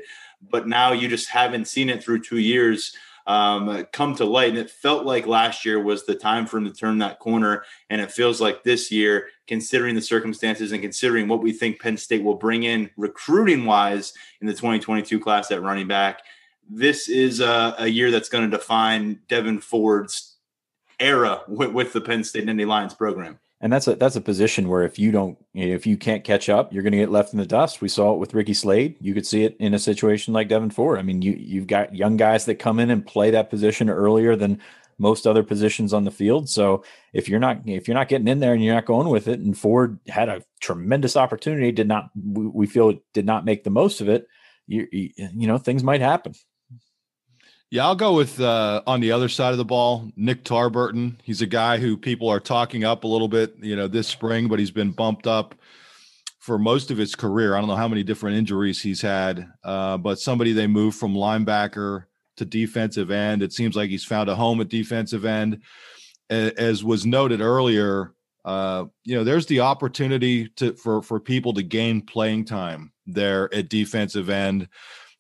But 0.50 0.68
now 0.68 0.94
you 0.94 1.08
just 1.08 1.30
haven't 1.30 1.68
seen 1.68 1.90
it 1.90 2.04
through 2.04 2.22
two 2.22 2.40
years 2.40 2.96
um, 3.28 3.86
come 3.92 4.16
to 4.16 4.26
light, 4.26 4.50
and 4.50 4.58
it 4.58 4.72
felt 4.72 5.06
like 5.06 5.28
last 5.28 5.64
year 5.64 5.80
was 5.80 6.06
the 6.06 6.16
time 6.16 6.48
for 6.48 6.58
him 6.58 6.66
to 6.66 6.74
turn 6.74 6.98
that 7.00 7.20
corner, 7.20 7.64
and 7.92 8.02
it 8.02 8.12
feels 8.12 8.42
like 8.42 8.64
this 8.64 8.92
year, 8.92 9.28
considering 9.46 9.94
the 9.94 10.02
circumstances 10.02 10.72
and 10.72 10.82
considering 10.82 11.28
what 11.28 11.44
we 11.44 11.52
think 11.52 11.80
Penn 11.80 11.98
State 11.98 12.24
will 12.24 12.36
bring 12.36 12.64
in 12.64 12.90
recruiting 12.98 13.66
wise 13.66 14.14
in 14.42 14.48
the 14.48 14.54
2022 14.54 15.20
class 15.20 15.52
at 15.52 15.62
running 15.62 15.88
back. 15.88 16.22
This 16.68 17.08
is 17.08 17.40
a, 17.40 17.76
a 17.78 17.88
year 17.88 18.10
that's 18.10 18.30
going 18.30 18.50
to 18.50 18.58
define 18.58 19.20
Devyn 19.28 19.62
Ford's 19.62 20.38
era 21.00 21.42
with, 21.48 21.72
with 21.72 21.94
the 21.94 22.02
Penn 22.02 22.24
State 22.24 22.46
Nittany 22.46 22.66
Lions 22.66 22.96
program 22.96 23.40
and 23.62 23.74
that's 23.74 23.88
a 23.88 23.96
that's 23.96 24.16
a 24.16 24.22
position 24.22 24.70
where 24.70 24.84
if 24.84 24.98
you 24.98 25.12
don't 25.12 25.38
if 25.54 25.86
you 25.86 25.98
can't 25.98 26.24
catch 26.24 26.48
up, 26.48 26.72
you're 26.72 26.84
going 26.84 26.94
to 26.94 27.00
get 27.00 27.12
left 27.12 27.34
in 27.34 27.40
the 27.40 27.46
dust. 27.46 27.82
We 27.82 27.90
saw 27.90 28.14
it 28.14 28.20
with 28.20 28.34
Ricky 28.34 28.54
Slade. 28.54 28.96
You 29.02 29.14
could 29.14 29.28
see 29.28 29.44
it 29.44 29.58
in 29.60 29.74
a 29.74 29.80
situation 29.80 30.34
like 30.34 30.48
Devyn 30.48 30.72
Ford. 30.72 30.98
I 30.98 31.02
mean, 31.02 31.22
you 31.22 31.34
you've 31.34 31.68
got 31.68 31.96
young 31.96 32.16
guys 32.16 32.46
that 32.46 32.56
come 32.56 32.80
in 32.80 32.90
and 32.90 33.06
play 33.06 33.32
that 33.32 33.50
position 33.50 33.90
earlier 33.90 34.36
than 34.36 34.62
most 34.98 35.28
other 35.28 35.44
positions 35.44 35.94
on 35.94 36.04
the 36.04 36.12
field. 36.12 36.50
So 36.50 36.84
if 37.14 37.28
you're 37.28 37.40
not 37.40 37.62
if 37.66 37.88
you're 37.88 37.96
not 37.96 38.08
getting 38.08 38.28
in 38.30 38.40
there 38.40 38.54
and 38.54 38.64
you're 38.64 38.76
not 38.76 38.86
going 38.86 39.10
with 39.10 39.28
it, 39.28 39.40
and 39.40 39.58
Ford 39.58 40.00
had 40.08 40.30
a 40.30 40.44
tremendous 40.62 41.18
opportunity, 41.18 41.72
did 41.74 41.88
not 41.88 42.12
we 42.16 42.66
feel 42.66 42.94
did 43.14 43.26
not 43.26 43.46
make 43.46 43.66
the 43.66 43.70
most 43.70 44.00
of 44.00 44.08
it. 44.08 44.28
You, 44.68 44.88
you 44.92 45.48
know 45.48 45.58
things 45.58 45.84
might 45.84 46.02
happen. 46.02 46.34
Yeah, 47.72 47.86
I'll 47.86 47.96
go 47.96 48.14
with 48.14 48.40
uh, 48.42 48.82
on 48.88 49.00
the 49.00 49.12
other 49.12 49.30
side 49.30 49.52
of 49.52 49.60
the 49.60 49.66
ball, 49.66 50.12
Nick 50.16 50.44
Tarburton. 50.44 51.18
He's 51.24 51.44
a 51.44 51.48
guy 51.48 51.78
who 51.78 51.98
people 51.98 52.28
are 52.28 52.40
talking 52.40 52.84
up 52.84 53.04
a 53.04 53.08
little 53.08 53.28
bit, 53.28 53.56
you 53.62 53.76
know, 53.76 53.88
this 53.88 54.08
spring, 54.08 54.48
but 54.48 54.58
he's 54.58 54.72
been 54.72 54.90
bumped 54.90 55.28
up 55.28 55.54
for 56.40 56.58
most 56.58 56.90
of 56.90 56.98
his 56.98 57.14
career. 57.14 57.56
I 57.56 57.60
don't 57.60 57.70
know 57.70 57.76
how 57.76 57.88
many 57.88 58.02
different 58.02 58.38
injuries 58.38 58.82
he's 58.82 59.02
had, 59.02 59.48
uh, 59.64 59.98
but 59.98 60.20
somebody 60.20 60.52
they 60.52 60.66
moved 60.66 60.98
from 60.98 61.14
linebacker 61.14 62.06
to 62.38 62.46
defensive 62.46 63.12
end. 63.12 63.44
It 63.44 63.54
seems 63.54 63.76
like 63.76 63.92
he's 63.92 64.06
found 64.06 64.30
a 64.30 64.36
home 64.36 64.62
at 64.62 64.70
defensive 64.70 65.24
end. 65.24 65.62
As 66.32 66.84
was 66.84 67.06
noted 67.06 67.40
earlier, 67.40 68.14
uh, 68.46 68.86
you 69.04 69.16
know, 69.16 69.24
there's 69.24 69.46
the 69.46 69.60
opportunity 69.60 70.48
to 70.56 70.74
for 70.74 71.04
for 71.04 71.20
people 71.20 71.54
to 71.54 71.62
gain 71.62 72.02
playing 72.02 72.46
time 72.46 72.94
there 73.06 73.54
at 73.54 73.70
defensive 73.70 74.30
end. 74.30 74.70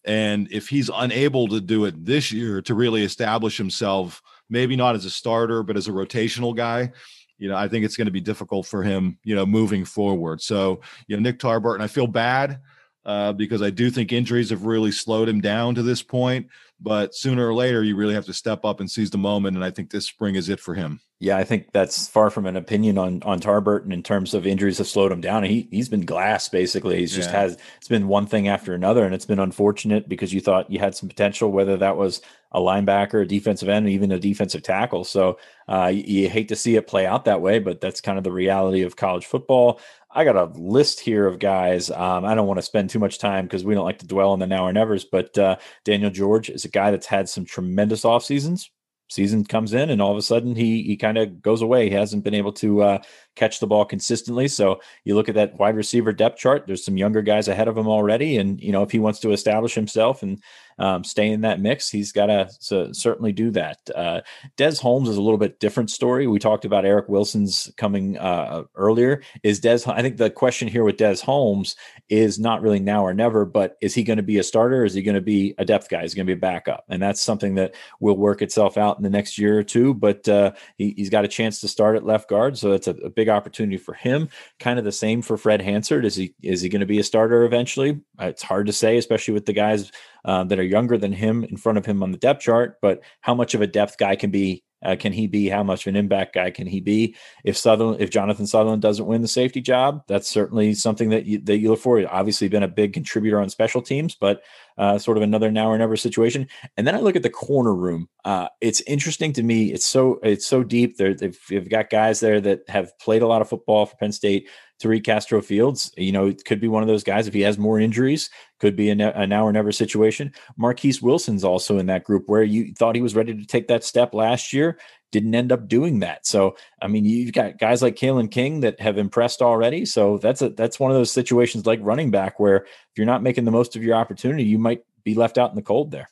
And 0.06 0.48
if 0.52 0.70
he's 0.70 0.90
unable 0.94 1.48
to 1.50 1.60
do 1.60 1.86
it 1.86 2.06
this 2.06 2.32
year 2.32 2.62
to 2.64 2.74
really 2.74 3.04
establish 3.04 3.58
himself, 3.58 4.22
maybe 4.50 4.76
not 4.76 4.96
as 4.96 5.06
a 5.06 5.10
starter, 5.10 5.64
but 5.64 5.78
as 5.78 5.88
a 5.88 5.92
rotational 5.92 6.56
guy, 6.56 6.92
you 7.38 7.48
know, 7.50 7.56
I 7.56 7.68
think 7.68 7.86
it's 7.86 7.96
going 7.96 8.06
to 8.08 8.12
be 8.12 8.22
difficult 8.22 8.66
for 8.66 8.84
him, 8.84 9.18
you 9.24 9.36
know, 9.36 9.46
moving 9.46 9.86
forward. 9.86 10.42
So, 10.42 10.82
you 11.08 11.16
know, 11.16 11.22
Nick 11.22 11.40
Tarbert, 11.40 11.76
and 11.76 11.84
I 11.84 11.88
feel 11.88 12.08
bad 12.08 12.60
uh, 13.06 13.34
because 13.34 13.62
I 13.62 13.70
do 13.70 13.90
think 13.90 14.12
injuries 14.12 14.50
have 14.50 14.66
really 14.66 14.92
slowed 14.92 15.30
him 15.30 15.42
down 15.42 15.76
to 15.76 15.84
this 15.84 16.02
point. 16.02 16.48
But 16.82 17.14
sooner 17.14 17.48
or 17.48 17.54
later, 17.54 17.84
you 17.84 17.96
really 17.96 18.14
have 18.14 18.26
to 18.26 18.34
step 18.34 18.64
up 18.64 18.80
and 18.80 18.90
seize 18.90 19.10
the 19.10 19.18
moment. 19.18 19.58
And 19.58 19.66
I 19.66 19.72
think 19.72 19.90
this 19.90 20.06
spring 20.06 20.36
is 20.36 20.48
it 20.48 20.60
for 20.62 20.76
him. 20.76 21.02
Yeah, 21.22 21.36
I 21.36 21.44
think 21.44 21.74
that's 21.74 22.08
far 22.08 22.30
from 22.30 22.46
an 22.46 22.56
opinion 22.56 22.98
on 22.98 23.22
on 23.24 23.42
Tarburton 23.42 23.92
in 23.92 24.02
terms 24.02 24.34
of 24.34 24.48
injuries 24.48 24.78
have 24.78 24.88
slowed 24.88 25.12
him 25.12 25.20
down. 25.20 25.44
He 25.44 25.68
he's 25.70 25.90
been 25.90 26.06
glass 26.06 26.48
basically. 26.48 27.00
He's 27.00 27.14
just 27.14 27.32
yeah. 27.32 27.42
has 27.42 27.58
it's 27.78 27.90
been 27.90 28.08
one 28.08 28.26
thing 28.26 28.48
after 28.48 28.74
another, 28.74 29.04
and 29.04 29.14
it's 29.14 29.26
been 29.26 29.40
unfortunate 29.40 30.08
because 30.08 30.34
you 30.34 30.40
thought 30.40 30.72
you 30.72 30.80
had 30.80 30.96
some 30.96 31.10
potential, 31.10 31.52
whether 31.52 31.76
that 31.76 31.98
was 31.98 32.22
a 32.54 32.62
linebacker, 32.62 33.22
a 33.22 33.28
defensive 33.28 33.68
end, 33.68 33.90
even 33.90 34.14
a 34.14 34.20
defensive 34.20 34.64
tackle. 34.64 35.04
So 35.04 35.38
uh, 35.68 35.92
you, 35.94 36.22
you 36.22 36.30
hate 36.30 36.48
to 36.48 36.56
see 36.56 36.78
it 36.78 36.88
play 36.88 37.06
out 37.06 37.26
that 37.26 37.42
way, 37.42 37.60
but 37.60 37.82
that's 37.82 38.00
kind 38.00 38.18
of 38.18 38.24
the 38.24 38.32
reality 38.32 38.82
of 38.84 38.96
college 38.96 39.26
football. 39.26 39.82
I 40.12 40.24
got 40.24 40.36
a 40.36 40.46
list 40.60 41.00
here 41.00 41.28
of 41.28 41.40
guys. 41.40 41.92
Um, 41.92 42.26
I 42.26 42.34
don't 42.34 42.48
want 42.48 42.58
to 42.58 42.64
spend 42.64 42.90
too 42.90 43.00
much 43.00 43.20
time 43.20 43.46
because 43.46 43.64
we 43.64 43.76
don't 43.76 43.86
like 43.86 44.00
to 44.00 44.08
dwell 44.08 44.32
on 44.32 44.40
the 44.40 44.48
now 44.48 44.66
or 44.66 44.74
nevers, 44.74 45.06
but 45.06 45.38
uh, 45.38 45.58
Daniel 45.86 46.10
George 46.10 46.50
is 46.50 46.66
a 46.66 46.70
guy 46.70 46.90
that's 46.92 47.06
had 47.06 47.30
some 47.30 47.46
tremendous 47.46 48.06
off 48.06 48.24
seasons 48.24 48.72
season 49.10 49.44
comes 49.44 49.74
in 49.74 49.90
and 49.90 50.02
all 50.02 50.12
of 50.12 50.18
a 50.18 50.22
sudden 50.22 50.56
he 50.56 50.84
he 50.84 50.96
kind 50.96 51.18
of 51.18 51.42
goes 51.42 51.62
away. 51.62 51.90
He 51.90 51.96
hasn't 51.96 52.24
been 52.24 52.34
able 52.34 52.54
to 52.54 52.82
uh, 52.84 52.98
catch 53.36 53.60
the 53.60 53.68
ball 53.68 53.86
consistently. 53.86 54.48
So 54.48 54.82
you 55.04 55.16
look 55.16 55.28
at 55.30 55.36
that 55.36 55.60
wide 55.60 55.76
receiver 55.76 56.14
depth 56.14 56.38
chart. 56.38 56.66
There's 56.68 56.86
some 56.86 56.98
younger 56.98 57.22
guys 57.22 57.48
ahead 57.48 57.68
of 57.68 57.78
him 57.78 57.88
already, 57.88 58.38
and 58.38 58.62
you 58.62 58.72
know 58.72 58.84
if 58.84 58.92
he 58.92 59.00
wants 59.00 59.20
to 59.22 59.32
establish 59.32 59.74
himself 59.74 60.24
and 60.24 60.42
um, 60.80 61.04
stay 61.04 61.30
in 61.30 61.42
that 61.42 61.60
mix, 61.60 61.90
he's 61.90 62.12
got 62.12 62.28
to 62.28 62.50
so 62.60 62.92
certainly 62.92 63.32
do 63.32 63.52
that. 63.52 63.78
Uh, 63.94 64.22
Des 64.58 64.78
Holmes 64.78 65.10
is 65.10 65.18
a 65.18 65.22
little 65.22 65.38
bit 65.38 65.60
different 65.60 65.90
story. 65.90 66.28
We 66.28 66.40
talked 66.40 66.66
about 66.66 66.86
Eric 66.86 67.10
Wilson's 67.10 67.72
coming 67.78 68.18
uh, 68.18 68.64
earlier. 68.76 69.22
Is 69.44 69.60
Des? 69.60 69.80
I 69.88 70.02
think 70.02 70.18
the 70.18 70.30
question 70.30 70.68
here 70.68 70.84
with 70.84 70.98
Des 70.98 71.18
Holmes 71.24 71.76
is 72.10 72.40
not 72.40 72.62
really 72.62 72.80
now 72.80 73.06
or 73.06 73.14
never, 73.14 73.46
but 73.46 73.78
is 73.82 73.94
he 73.94 74.04
going 74.04 74.18
to 74.18 74.24
be 74.24 74.38
a 74.38 74.44
starter? 74.44 74.80
is 74.90 74.94
he 74.94 75.02
going 75.02 75.16
to 75.16 75.22
be 75.22 75.54
a 75.58 75.66
depth 75.66 75.90
guy? 75.90 76.04
Is 76.04 76.14
he 76.14 76.18
going 76.18 76.26
to 76.26 76.36
be 76.36 76.38
a 76.38 76.42
backup? 76.42 76.84
And 76.90 77.02
that's 77.02 77.22
something 77.22 77.56
that 77.56 77.76
will 78.00 78.18
work 78.18 78.42
itself 78.42 78.78
out 78.78 78.98
in 78.98 79.04
the 79.04 79.10
next 79.10 79.38
year 79.38 79.58
or 79.58 79.64
two. 79.64 79.94
But 79.94 80.28
uh, 80.28 80.54
he, 80.78 80.96
has 80.98 81.10
got 81.10 81.26
a 81.26 81.30
chance 81.30 81.62
to 81.62 81.68
start 81.68 81.96
at 81.96 82.06
left 82.06 82.30
guard, 82.30 82.58
so 82.58 82.72
it's 82.72 82.88
a, 82.88 82.92
a 82.92 83.10
big 83.10 83.30
opportunity 83.30 83.78
for 83.78 83.94
him. 83.94 84.30
Kind 84.60 84.80
of 84.80 84.86
the 84.86 84.92
same 84.92 85.22
for 85.22 85.38
Fred 85.38 85.62
Hansard. 85.62 86.06
Is 86.06 86.16
he 86.16 86.34
is 86.42 86.62
he 86.62 86.70
going 86.70 86.80
to 86.82 86.86
be 86.86 87.00
a 87.00 87.04
starter 87.04 87.44
eventually? 87.44 88.00
It's 88.20 88.44
hard 88.44 88.66
to 88.68 88.74
say, 88.74 88.98
especially 88.98 89.34
with 89.34 89.46
the 89.46 89.54
guys 89.54 89.92
uh, 90.30 90.44
that 90.44 90.60
are 90.60 90.64
younger 90.64 90.96
than 90.96 91.12
him 91.12 91.44
in 91.44 91.58
front 91.58 91.80
of 91.80 91.88
him 91.88 92.04
on 92.04 92.12
the 92.12 92.18
depth 92.20 92.44
chart. 92.44 92.78
But 92.84 93.02
how 93.22 93.34
much 93.34 93.56
of 93.56 93.62
a 93.62 93.68
depth 93.68 93.98
guy 93.98 94.16
can 94.16 94.30
be 94.30 94.64
uh, 94.84 94.96
can 94.96 95.12
he 95.12 95.26
be? 95.26 95.50
How 95.50 95.64
much 95.64 95.86
of 95.86 95.90
an 95.90 95.96
impact 95.96 96.36
guy 96.36 96.52
can 96.52 96.68
he 96.68 96.80
be? 96.80 97.16
If 97.44 97.58
Sutherland, 97.58 98.00
if 98.00 98.12
Jonathan 98.12 98.48
Sutherland 98.48 98.82
doesn't 98.82 99.08
win 99.08 99.24
the 99.24 99.28
safety 99.28 99.60
job, 99.60 100.04
that's 100.08 100.30
certainly 100.30 100.74
something 100.74 101.10
that 101.10 101.26
you, 101.26 101.40
that 101.40 101.58
you 101.58 101.72
look 101.72 101.80
for. 101.80 102.02
Obviously, 102.10 102.48
been 102.48 102.64
a 102.64 102.68
big 102.68 102.94
contributor 102.94 103.42
on 103.42 103.50
special 103.50 103.82
teams, 103.82 104.16
but 104.16 104.44
uh, 104.78 104.98
sort 104.98 105.18
of 105.18 105.24
another 105.24 105.52
now 105.52 105.70
or 105.70 105.78
never 105.78 105.98
situation. 105.98 106.48
And 106.78 106.88
then 106.88 106.96
I 106.96 107.00
look 107.00 107.16
at 107.16 107.24
the 107.24 107.30
corner 107.30 107.74
room. 107.74 108.08
Uh, 108.24 108.48
it's 108.62 108.82
interesting 108.82 109.34
to 109.34 109.44
me. 109.44 109.74
It's 109.74 109.86
so 109.86 110.20
it's 110.24 110.46
so 110.46 110.64
deep. 110.64 110.98
They've, 110.98 111.38
they've 111.50 111.70
got 111.70 111.90
guys 111.90 112.22
there 112.22 112.40
that 112.40 112.70
have 112.70 112.98
played 113.00 113.22
a 113.22 113.28
lot 113.28 113.42
of 113.42 113.50
football 113.50 113.86
for 113.86 113.98
Penn 113.98 114.12
State. 114.12 114.48
Tariq 114.82 115.04
Castro 115.04 115.42
Fields, 115.42 115.92
you 115.98 116.12
know, 116.12 116.28
it 116.28 116.46
could 116.46 116.60
be 116.60 116.68
one 116.68 116.82
of 116.82 116.88
those 116.88 117.04
guys 117.04 117.28
if 117.28 117.34
he 117.34 117.42
has 117.42 117.58
more 117.58 117.80
injuries, 117.80 118.30
could 118.60 118.76
be 118.76 118.90
a, 118.90 118.96
ne- 118.96 119.14
a, 119.14 119.28
now 119.28 119.46
or 119.46 119.52
never 119.52 119.72
situation. 119.72 120.32
Marquis 120.58 121.00
Wilson's 121.02 121.44
also 121.44 121.78
in 121.78 121.88
that 121.88 122.04
group 122.04 122.24
where 122.28 122.44
you 122.44 122.74
thought 122.74 122.96
he 122.96 123.02
was 123.02 123.16
ready 123.16 123.36
to 123.36 123.46
take 123.46 123.68
that 123.68 123.84
step 123.84 124.14
last 124.14 124.54
year, 124.54 124.80
didn't 125.12 125.36
end 125.36 125.52
up 125.52 125.68
doing 125.68 126.00
that. 126.00 126.26
So, 126.26 126.56
I 126.82 126.88
mean, 126.88 127.04
you've 127.04 127.34
got 127.34 127.58
guys 127.58 127.82
like 127.82 127.96
Kalen 127.96 128.32
King 128.32 128.62
that 128.62 128.80
have 128.80 128.98
impressed 128.98 129.42
already. 129.42 129.86
So 129.86 130.18
that's 130.18 130.42
a 130.42 130.50
that's 130.50 130.80
one 130.80 130.92
of 130.92 130.98
those 130.98 131.12
situations 131.12 131.66
like 131.66 131.80
running 131.82 132.12
back 132.12 132.40
where 132.40 132.58
if 132.58 132.98
you're 132.98 133.06
not 133.06 133.24
making 133.24 133.46
the 133.46 133.52
most 133.52 133.76
of 133.76 133.84
your 133.84 133.96
opportunity, 133.96 134.44
you 134.44 134.60
might 134.60 134.84
be 135.04 135.16
left 135.16 135.38
out 135.38 135.50
in 135.50 135.56
the 135.56 135.62
cold 135.62 135.92
there 135.92 136.10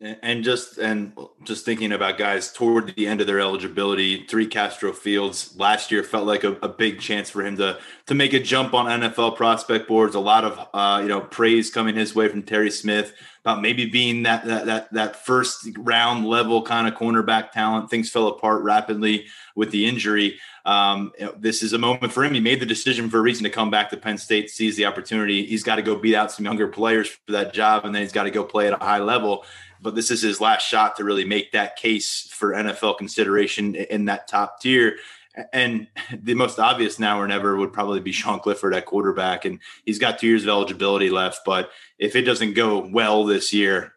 and 0.00 0.44
just 0.44 0.76
and 0.76 1.16
just 1.44 1.64
thinking 1.64 1.92
about 1.92 2.18
guys 2.18 2.52
toward 2.52 2.94
the 2.96 3.06
end 3.06 3.22
of 3.22 3.26
their 3.26 3.40
eligibility, 3.40 4.24
Tariq 4.26 4.50
Castro 4.50 4.92
Fields 4.92 5.56
last 5.56 5.90
year 5.90 6.02
felt 6.02 6.26
like 6.26 6.44
a, 6.44 6.52
a, 6.62 6.68
big 6.68 7.00
chance 7.00 7.30
for 7.30 7.42
him 7.42 7.56
to 7.56 7.78
to 8.06 8.14
make 8.14 8.34
a 8.34 8.40
jump 8.40 8.74
on 8.74 9.00
NFL 9.00 9.36
prospect 9.36 9.88
boards. 9.88 10.14
A 10.14 10.20
lot 10.20 10.44
of 10.44 10.68
uh, 10.74 11.00
you 11.00 11.08
know 11.08 11.22
praise 11.22 11.70
coming 11.70 11.94
his 11.94 12.14
way 12.14 12.28
from 12.28 12.42
Terry 12.42 12.70
Smith 12.70 13.14
about 13.46 13.62
maybe 13.62 13.86
being 13.86 14.24
that 14.24 14.44
that 14.44 14.66
that 14.66 14.92
that 14.92 15.24
first 15.24 15.68
round 15.78 16.26
level 16.26 16.62
kind 16.62 16.88
of 16.88 16.94
cornerback 16.94 17.52
talent. 17.52 17.88
Things 17.88 18.10
fell 18.10 18.26
apart 18.26 18.62
rapidly 18.62 19.26
with 19.54 19.70
the 19.70 19.86
injury. 19.86 20.40
Um, 20.64 21.12
this 21.38 21.62
is 21.62 21.72
a 21.72 21.78
moment 21.78 22.12
for 22.12 22.24
him. 22.24 22.34
He 22.34 22.40
made 22.40 22.58
the 22.58 22.66
decision 22.66 23.08
for 23.08 23.18
a 23.18 23.22
reason 23.22 23.44
to 23.44 23.50
come 23.50 23.70
back 23.70 23.90
to 23.90 23.96
Penn 23.96 24.18
State, 24.18 24.50
seize 24.50 24.74
the 24.74 24.86
opportunity. 24.86 25.46
He's 25.46 25.62
got 25.62 25.76
to 25.76 25.82
go 25.82 25.94
beat 25.94 26.16
out 26.16 26.32
some 26.32 26.44
younger 26.44 26.66
players 26.66 27.08
for 27.08 27.32
that 27.32 27.54
job, 27.54 27.84
and 27.84 27.94
then 27.94 28.02
he's 28.02 28.10
got 28.10 28.24
to 28.24 28.32
go 28.32 28.42
play 28.42 28.66
at 28.66 28.72
a 28.72 28.84
high 28.84 28.98
level 28.98 29.44
but 29.78 29.94
this 29.94 30.10
is 30.10 30.22
his 30.22 30.40
last 30.40 30.66
shot 30.66 30.96
to 30.96 31.04
really 31.04 31.26
make 31.26 31.52
that 31.52 31.76
case 31.76 32.28
for 32.32 32.52
NFL 32.52 32.96
consideration 32.96 33.74
in 33.74 34.06
that 34.06 34.26
top 34.26 34.58
tier. 34.60 34.96
And 35.52 35.86
the 36.12 36.34
most 36.34 36.58
obvious 36.58 36.98
now 36.98 37.20
or 37.20 37.28
never 37.28 37.56
would 37.56 37.72
probably 37.72 38.00
be 38.00 38.12
Sean 38.12 38.40
Clifford 38.40 38.74
at 38.74 38.86
quarterback. 38.86 39.44
And 39.44 39.60
he's 39.84 39.98
got 39.98 40.18
two 40.18 40.26
years 40.26 40.42
of 40.42 40.48
eligibility 40.48 41.10
left. 41.10 41.40
But 41.44 41.70
if 41.98 42.16
it 42.16 42.22
doesn't 42.22 42.54
go 42.54 42.86
well 42.86 43.24
this 43.24 43.52
year, 43.52 43.92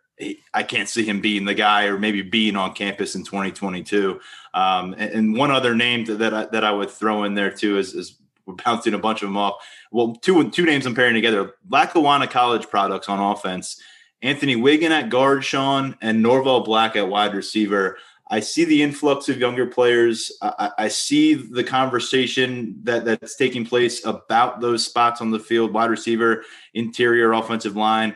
I 0.53 0.63
can't 0.63 0.89
see 0.89 1.05
him 1.05 1.21
being 1.21 1.45
the 1.45 1.53
guy 1.53 1.85
or 1.85 1.97
maybe 1.97 2.21
being 2.21 2.57
on 2.57 2.73
campus 2.73 3.15
in 3.15 3.23
2022. 3.23 4.19
Um, 4.53 4.93
and, 4.97 5.33
one 5.33 5.49
other 5.49 5.75
name 5.75 6.03
that 6.05 6.33
I, 6.33 6.45
that 6.47 6.65
I 6.65 6.71
would 6.71 6.89
throw 6.89 7.23
in 7.23 7.35
there 7.35 7.51
too 7.51 7.77
is, 7.77 7.93
is 7.93 8.19
we're 8.45 8.55
bouncing 8.55 8.93
a 8.93 8.99
bunch 8.99 9.21
of 9.21 9.29
them 9.29 9.37
off. 9.37 9.65
Well, 9.91 10.15
two 10.15 10.49
two 10.49 10.65
names 10.65 10.85
I'm 10.85 10.95
pairing 10.95 11.13
together: 11.13 11.53
Lackawanna 11.69 12.27
College 12.27 12.67
products 12.67 13.07
on 13.07 13.19
offense 13.19 13.81
Anthony 14.21 14.55
Whigan 14.55 14.91
at 14.91 15.09
guard, 15.09 15.45
Sean, 15.45 15.95
and 16.01 16.21
Norval 16.21 16.61
Black 16.61 16.95
at 16.95 17.07
wide 17.07 17.33
receiver. 17.33 17.97
I 18.30 18.39
see 18.41 18.63
the 18.63 18.84
influx 18.84 19.27
of 19.27 19.39
younger 19.39 19.65
players. 19.65 20.32
I, 20.41 20.71
I, 20.77 20.88
see 20.88 21.34
the 21.34 21.63
conversation 21.63 22.80
that, 22.84 23.03
that's 23.03 23.36
taking 23.36 23.65
place 23.65 24.05
about 24.05 24.61
those 24.61 24.86
spots 24.86 25.19
on 25.19 25.32
the 25.32 25.39
field, 25.39 25.73
wide 25.73 25.89
receiver, 25.89 26.43
interior, 26.75 27.34
offensive 27.34 27.75
line. 27.75 28.15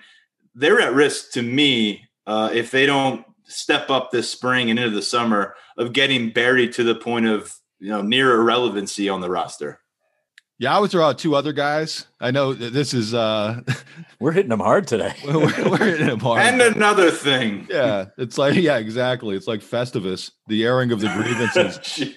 They're 0.53 0.79
at 0.79 0.93
risk 0.93 1.31
to 1.31 1.41
me 1.41 2.07
uh, 2.27 2.51
if 2.53 2.69
they 2.69 2.85
don't 2.85 3.25
step 3.45 3.89
up 3.89 4.11
this 4.11 4.29
spring 4.29 4.69
and 4.69 4.77
into 4.77 4.91
the 4.91 5.01
summer 5.01 5.55
of 5.77 5.93
getting 5.93 6.29
buried 6.29 6.73
to 6.73 6.83
the 6.83 6.95
point 6.95 7.25
of 7.25 7.55
you 7.79 7.89
know 7.89 8.01
near 8.01 8.35
irrelevancy 8.35 9.09
on 9.09 9.19
the 9.19 9.29
roster. 9.29 9.79
Yeah, 10.63 10.77
I 10.77 10.79
would 10.79 10.91
throw 10.91 11.03
out 11.03 11.19
two 11.19 11.35
other 11.35 11.51
guys. 11.51 12.07
I 12.21 12.31
know 12.31 12.53
this 12.53 12.93
is 12.93 13.13
uh 13.13 13.59
we're 14.21 14.31
hitting 14.31 14.49
them 14.49 14.61
hard 14.61 14.87
today. 14.87 15.13
we're, 15.25 15.69
we're, 15.69 15.77
hitting 15.77 16.07
them 16.07 16.21
hard. 16.21 16.39
and 16.39 16.61
another 16.61 17.11
thing. 17.11 17.67
Yeah, 17.69 18.05
it's 18.17 18.37
like 18.37 18.55
yeah, 18.55 18.77
exactly. 18.77 19.35
It's 19.35 19.45
like 19.45 19.59
Festivus, 19.59 20.31
the 20.47 20.63
airing 20.63 20.93
of 20.93 21.01
the 21.01 21.09
grievances. 21.09 22.15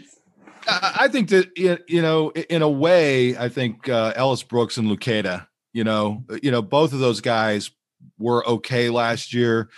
I 0.69 1.09
think 1.09 1.31
that 1.31 1.51
you 1.57 2.01
know, 2.01 2.31
in 2.31 2.63
a 2.63 2.71
way, 2.71 3.37
I 3.37 3.49
think 3.49 3.89
uh, 3.89 4.13
Ellis 4.15 4.45
Brooks 4.45 4.77
and 4.77 4.89
Luketa, 4.89 5.49
you 5.73 5.83
know, 5.83 6.25
you 6.41 6.53
know, 6.53 6.63
both 6.63 6.93
of 6.93 7.01
those 7.01 7.21
guys 7.21 7.73
were 8.17 8.47
okay 8.49 8.91
last 8.91 9.35
year. 9.35 9.71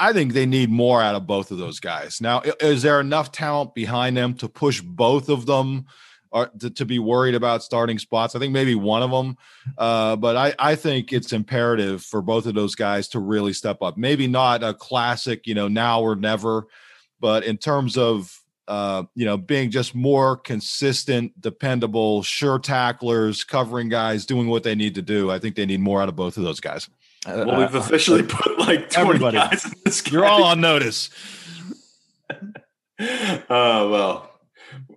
I 0.00 0.14
think 0.14 0.32
they 0.32 0.46
need 0.46 0.70
more 0.70 1.02
out 1.02 1.14
of 1.14 1.26
both 1.26 1.50
of 1.50 1.58
those 1.58 1.78
guys. 1.78 2.22
Now, 2.22 2.40
is 2.58 2.80
there 2.80 3.00
enough 3.00 3.32
talent 3.32 3.74
behind 3.74 4.16
them 4.16 4.32
to 4.34 4.48
push 4.48 4.80
both 4.80 5.28
of 5.28 5.44
them? 5.44 5.84
Are 6.32 6.50
to, 6.60 6.70
to, 6.70 6.84
be 6.84 6.98
worried 6.98 7.34
about 7.34 7.62
starting 7.62 7.98
spots. 7.98 8.34
I 8.34 8.38
think 8.38 8.52
maybe 8.52 8.74
one 8.74 9.02
of 9.02 9.10
them, 9.10 9.36
uh, 9.78 10.16
but 10.16 10.36
I, 10.36 10.54
I 10.58 10.74
think 10.74 11.12
it's 11.12 11.32
imperative 11.32 12.02
for 12.02 12.22
both 12.22 12.46
of 12.46 12.54
those 12.54 12.74
guys 12.74 13.08
to 13.08 13.20
really 13.20 13.52
step 13.52 13.82
up. 13.82 13.96
Maybe 13.96 14.26
not 14.26 14.62
a 14.62 14.74
classic, 14.74 15.46
you 15.46 15.54
know, 15.54 15.68
now 15.68 16.00
or 16.00 16.16
never, 16.16 16.66
But 17.20 17.44
in 17.44 17.58
terms 17.58 17.96
of 17.96 18.42
uh, 18.68 19.02
you 19.14 19.26
know, 19.26 19.36
being 19.36 19.70
just 19.70 19.94
more 19.94 20.36
consistent, 20.36 21.38
dependable, 21.40 22.22
sure 22.22 22.58
tacklers, 22.58 23.44
covering 23.44 23.88
guys, 23.88 24.24
doing 24.24 24.48
what 24.48 24.62
they 24.62 24.74
need 24.74 24.94
to 24.94 25.02
do. 25.02 25.30
I 25.30 25.38
think 25.38 25.56
they 25.56 25.66
need 25.66 25.80
more 25.80 26.00
out 26.00 26.08
of 26.08 26.16
both 26.16 26.36
of 26.36 26.44
those 26.44 26.60
guys. 26.60 26.88
Uh, 27.26 27.44
well, 27.46 27.58
we've 27.58 27.74
uh, 27.74 27.78
officially 27.78 28.22
uh, 28.22 28.28
put 28.28 28.58
like 28.58 28.90
20 28.90 29.08
everybody. 29.08 29.36
guys 29.36 29.64
in 29.64 29.72
this. 29.84 30.10
You're 30.10 30.24
all 30.24 30.44
on 30.44 30.60
notice. 30.60 31.10
Oh 33.50 33.90
well, 33.90 34.31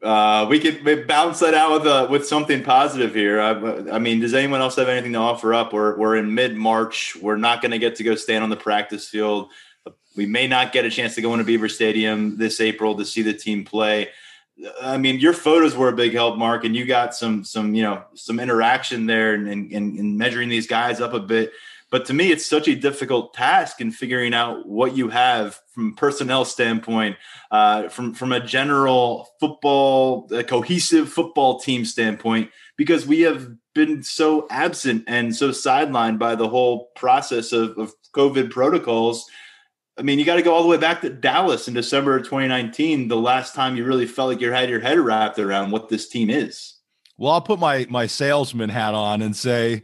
uh, 0.03 0.45
we 0.49 0.59
could 0.59 1.07
bounce 1.07 1.39
that 1.39 1.53
out 1.53 1.71
with 1.71 1.87
uh, 1.87 2.07
with 2.09 2.27
something 2.27 2.63
positive 2.63 3.13
here. 3.13 3.41
I, 3.41 3.95
I, 3.95 3.99
mean, 3.99 4.19
does 4.19 4.33
anyone 4.33 4.61
else 4.61 4.75
have 4.75 4.87
anything 4.87 5.13
to 5.13 5.19
offer 5.19 5.53
up? 5.53 5.73
We're 5.73 5.97
we're 5.97 6.15
in 6.15 6.33
mid 6.33 6.55
March. 6.55 7.15
We're 7.21 7.37
not 7.37 7.61
going 7.61 7.71
to 7.71 7.79
get 7.79 7.95
to 7.97 8.03
go 8.03 8.15
stand 8.15 8.43
on 8.43 8.49
the 8.49 8.55
practice 8.55 9.07
field. 9.07 9.49
We 10.15 10.25
may 10.25 10.47
not 10.47 10.71
get 10.71 10.85
a 10.85 10.89
chance 10.89 11.15
to 11.15 11.21
go 11.21 11.33
into 11.33 11.43
Beaver 11.43 11.69
Stadium 11.69 12.37
this 12.37 12.61
April 12.61 12.95
to 12.95 13.05
see 13.05 13.21
the 13.21 13.33
team 13.33 13.65
play. 13.65 14.09
I 14.81 14.97
mean, 14.97 15.19
your 15.19 15.33
photos 15.33 15.75
were 15.75 15.89
a 15.89 15.95
big 15.95 16.13
help, 16.13 16.37
Mark, 16.37 16.63
and 16.63 16.75
you 16.75 16.85
got 16.85 17.15
some 17.15 17.43
some 17.43 17.75
you 17.75 17.83
know 17.83 18.03
some 18.13 18.39
interaction 18.39 19.05
there 19.05 19.33
and, 19.33 19.47
and, 19.47 19.71
and 19.73 20.17
measuring 20.17 20.49
these 20.49 20.67
guys 20.67 21.01
up 21.01 21.13
a 21.13 21.19
bit. 21.19 21.51
But 21.95 22.03
to 22.07 22.13
me, 22.13 22.29
it's 22.29 22.45
such 22.45 22.67
a 22.67 22.75
difficult 22.75 23.33
task 23.33 23.79
in 23.79 23.89
figuring 23.89 24.33
out 24.33 24.67
what 24.67 24.97
you 24.97 25.07
have 25.07 25.61
from 25.73 25.95
personnel 25.95 26.43
standpoint, 26.43 27.15
uh, 27.51 27.87
from 27.87 28.13
from 28.13 28.33
a 28.33 28.45
general 28.45 29.29
football, 29.39 30.27
a 30.33 30.43
cohesive 30.43 31.07
football 31.07 31.57
team 31.57 31.85
standpoint, 31.85 32.51
because 32.75 33.07
we 33.07 33.21
have 33.21 33.47
been 33.73 34.03
so 34.03 34.45
absent 34.49 35.05
and 35.07 35.33
so 35.33 35.51
sidelined 35.51 36.19
by 36.19 36.35
the 36.35 36.49
whole 36.49 36.87
process 36.97 37.53
of, 37.53 37.77
of 37.77 37.93
COVID 38.13 38.51
protocols 38.51 39.25
I 39.97 40.01
mean, 40.01 40.19
you 40.19 40.25
got 40.25 40.35
to 40.35 40.41
go 40.41 40.53
all 40.53 40.63
the 40.63 40.67
way 40.67 40.75
back 40.75 40.99
to 40.99 41.09
Dallas 41.09 41.69
in 41.69 41.73
December 41.73 42.17
of 42.17 42.23
2019, 42.23 43.07
the 43.07 43.15
last 43.15 43.55
time 43.55 43.77
you 43.77 43.85
really 43.85 44.05
felt 44.05 44.31
like 44.31 44.41
you 44.41 44.51
had 44.51 44.69
your 44.69 44.81
head 44.81 44.99
wrapped 44.99 45.39
around 45.39 45.71
what 45.71 45.87
this 45.87 46.09
team 46.09 46.29
is. 46.29 46.73
Well, 47.17 47.31
I'll 47.31 47.41
put 47.41 47.59
my 47.59 47.87
my 47.89 48.05
salesman 48.05 48.69
hat 48.69 48.93
on 48.93 49.21
and 49.21 49.33
say 49.33 49.83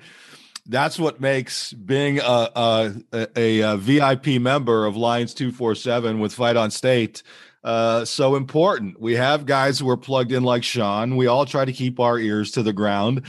that's 0.67 0.99
what 0.99 1.19
makes 1.19 1.73
being 1.73 2.19
a 2.19 2.49
a, 2.55 2.93
a, 3.35 3.59
a 3.61 3.77
VIP 3.77 4.41
member 4.41 4.85
of 4.85 4.95
Lions 4.95 5.33
247 5.33 6.19
with 6.19 6.33
Fight 6.33 6.57
on 6.57 6.71
State 6.71 7.23
uh, 7.63 8.05
so 8.05 8.35
important. 8.35 8.99
We 8.99 9.15
have 9.15 9.45
guys 9.45 9.79
who 9.79 9.89
are 9.89 9.97
plugged 9.97 10.31
in 10.31 10.43
like 10.43 10.63
Sean. 10.63 11.15
We 11.15 11.27
all 11.27 11.45
try 11.45 11.65
to 11.65 11.71
keep 11.71 11.99
our 11.99 12.17
ears 12.17 12.51
to 12.51 12.63
the 12.63 12.73
ground. 12.73 13.23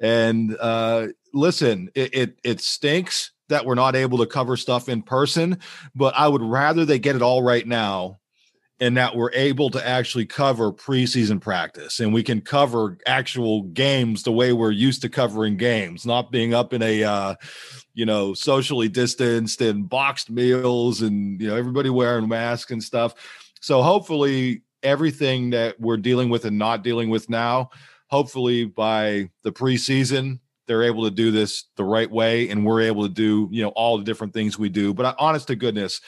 And 0.00 0.56
uh, 0.58 1.08
listen, 1.32 1.90
it, 1.94 2.14
it, 2.14 2.38
it 2.42 2.60
stinks 2.60 3.32
that 3.48 3.64
we're 3.64 3.76
not 3.76 3.94
able 3.94 4.18
to 4.18 4.26
cover 4.26 4.56
stuff 4.56 4.88
in 4.88 5.02
person, 5.02 5.58
but 5.94 6.14
I 6.16 6.26
would 6.26 6.42
rather 6.42 6.84
they 6.84 6.98
get 6.98 7.16
it 7.16 7.22
all 7.22 7.42
right 7.42 7.66
now 7.66 8.18
and 8.80 8.96
that 8.96 9.16
we're 9.16 9.32
able 9.32 9.70
to 9.70 9.86
actually 9.86 10.26
cover 10.26 10.70
preseason 10.70 11.40
practice 11.40 11.98
and 12.00 12.12
we 12.12 12.22
can 12.22 12.40
cover 12.40 12.98
actual 13.06 13.62
games 13.62 14.22
the 14.22 14.32
way 14.32 14.52
we're 14.52 14.70
used 14.70 15.00
to 15.02 15.08
covering 15.08 15.56
games, 15.56 16.04
not 16.04 16.30
being 16.30 16.52
up 16.52 16.72
in 16.72 16.82
a 16.82 17.02
uh, 17.02 17.34
you 17.94 18.04
know, 18.04 18.34
socially 18.34 18.88
distanced 18.88 19.62
and 19.62 19.88
boxed 19.88 20.30
meals 20.30 21.00
and 21.00 21.40
you 21.40 21.48
know 21.48 21.56
everybody 21.56 21.88
wearing 21.88 22.28
masks 22.28 22.70
and 22.70 22.82
stuff. 22.82 23.14
So 23.60 23.82
hopefully 23.82 24.62
everything 24.82 25.50
that 25.50 25.80
we're 25.80 25.96
dealing 25.96 26.28
with 26.28 26.44
and 26.44 26.58
not 26.58 26.84
dealing 26.84 27.08
with 27.08 27.30
now, 27.30 27.70
hopefully 28.08 28.66
by 28.66 29.30
the 29.42 29.52
preseason 29.52 30.38
they're 30.66 30.82
able 30.82 31.04
to 31.04 31.10
do 31.10 31.30
this 31.30 31.64
the 31.76 31.84
right 31.84 32.10
way 32.10 32.48
and 32.48 32.64
we're 32.64 32.80
able 32.82 33.02
to 33.04 33.12
do 33.12 33.48
you 33.52 33.62
know 33.62 33.70
all 33.70 33.98
the 33.98 34.04
different 34.04 34.34
things 34.34 34.58
we 34.58 34.68
do 34.68 34.92
but 34.92 35.14
honest 35.18 35.46
to 35.48 35.56
goodness 35.56 36.00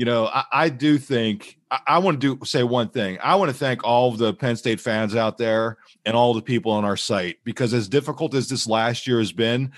you 0.00 0.06
know 0.06 0.28
i, 0.32 0.44
I 0.50 0.68
do 0.70 0.96
think 0.96 1.58
I, 1.70 1.80
I 1.86 1.98
want 1.98 2.18
to 2.22 2.36
do 2.36 2.44
say 2.46 2.62
one 2.62 2.88
thing 2.88 3.18
i 3.22 3.34
want 3.34 3.50
to 3.50 3.56
thank 3.56 3.84
all 3.84 4.08
of 4.08 4.16
the 4.16 4.32
penn 4.32 4.56
state 4.56 4.80
fans 4.80 5.14
out 5.14 5.36
there 5.36 5.76
and 6.06 6.16
all 6.16 6.32
the 6.32 6.40
people 6.40 6.72
on 6.72 6.86
our 6.86 6.96
site 6.96 7.36
because 7.44 7.74
as 7.74 7.86
difficult 7.86 8.34
as 8.34 8.48
this 8.48 8.66
last 8.66 9.06
year 9.06 9.18
has 9.18 9.30
been 9.30 9.72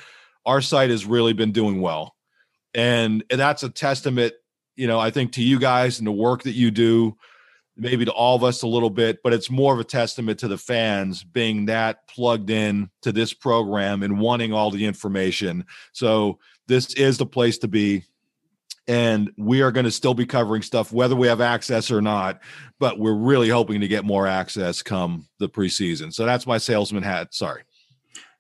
our 0.47 0.61
site 0.61 0.91
has 0.91 1.05
really 1.05 1.33
been 1.33 1.51
doing 1.51 1.81
well 1.81 2.15
and, 2.73 3.25
and 3.31 3.41
that's 3.41 3.65
a 3.65 3.69
testament 3.69 4.33
you 4.77 4.87
know 4.87 5.01
i 5.01 5.11
think 5.11 5.33
to 5.33 5.43
you 5.43 5.59
guys 5.59 5.99
and 5.99 6.07
the 6.07 6.13
work 6.13 6.45
that 6.45 6.53
you 6.53 6.71
do 6.71 7.17
maybe 7.77 8.05
to 8.05 8.13
all 8.13 8.37
of 8.37 8.45
us 8.45 8.63
a 8.63 8.67
little 8.67 8.91
bit, 8.91 9.23
but 9.25 9.33
it's 9.33 9.51
more 9.51 9.73
of 9.73 9.81
a 9.81 9.85
testament 9.85 10.39
to 10.39 10.47
the 10.47 10.59
fans 10.59 11.25
being 11.25 11.65
that 11.65 12.07
plugged 12.07 12.51
in 12.51 12.91
to 13.01 13.13
this 13.13 13.33
program 13.33 14.03
and 14.03 14.21
wanting 14.21 14.53
all 14.53 14.71
the 14.71 14.85
information. 14.85 15.65
So 15.93 16.39
this 16.67 16.93
is 16.95 17.17
the 17.17 17.25
place 17.25 17.57
to 17.59 17.69
be. 17.69 18.05
And 18.89 19.31
we 19.37 19.63
are 19.63 19.71
going 19.71 19.85
to 19.85 19.91
still 19.91 20.15
be 20.15 20.27
covering 20.27 20.63
stuff, 20.63 20.93
whether 20.93 21.15
we 21.15 21.29
have 21.29 21.41
access 21.41 21.91
or 21.91 22.03
not. 22.03 22.41
But 22.81 22.99
we're 22.99 23.15
really 23.15 23.49
hoping 23.49 23.81
to 23.81 23.89
get 23.89 24.05
more 24.05 24.27
access 24.27 24.83
come 24.83 25.27
the 25.39 25.49
preseason. 25.49 26.13
So 26.13 26.27
that's 26.27 26.47
my 26.47 26.59
salesman 26.59 27.05
hat. 27.05 27.33
Sorry. 27.33 27.63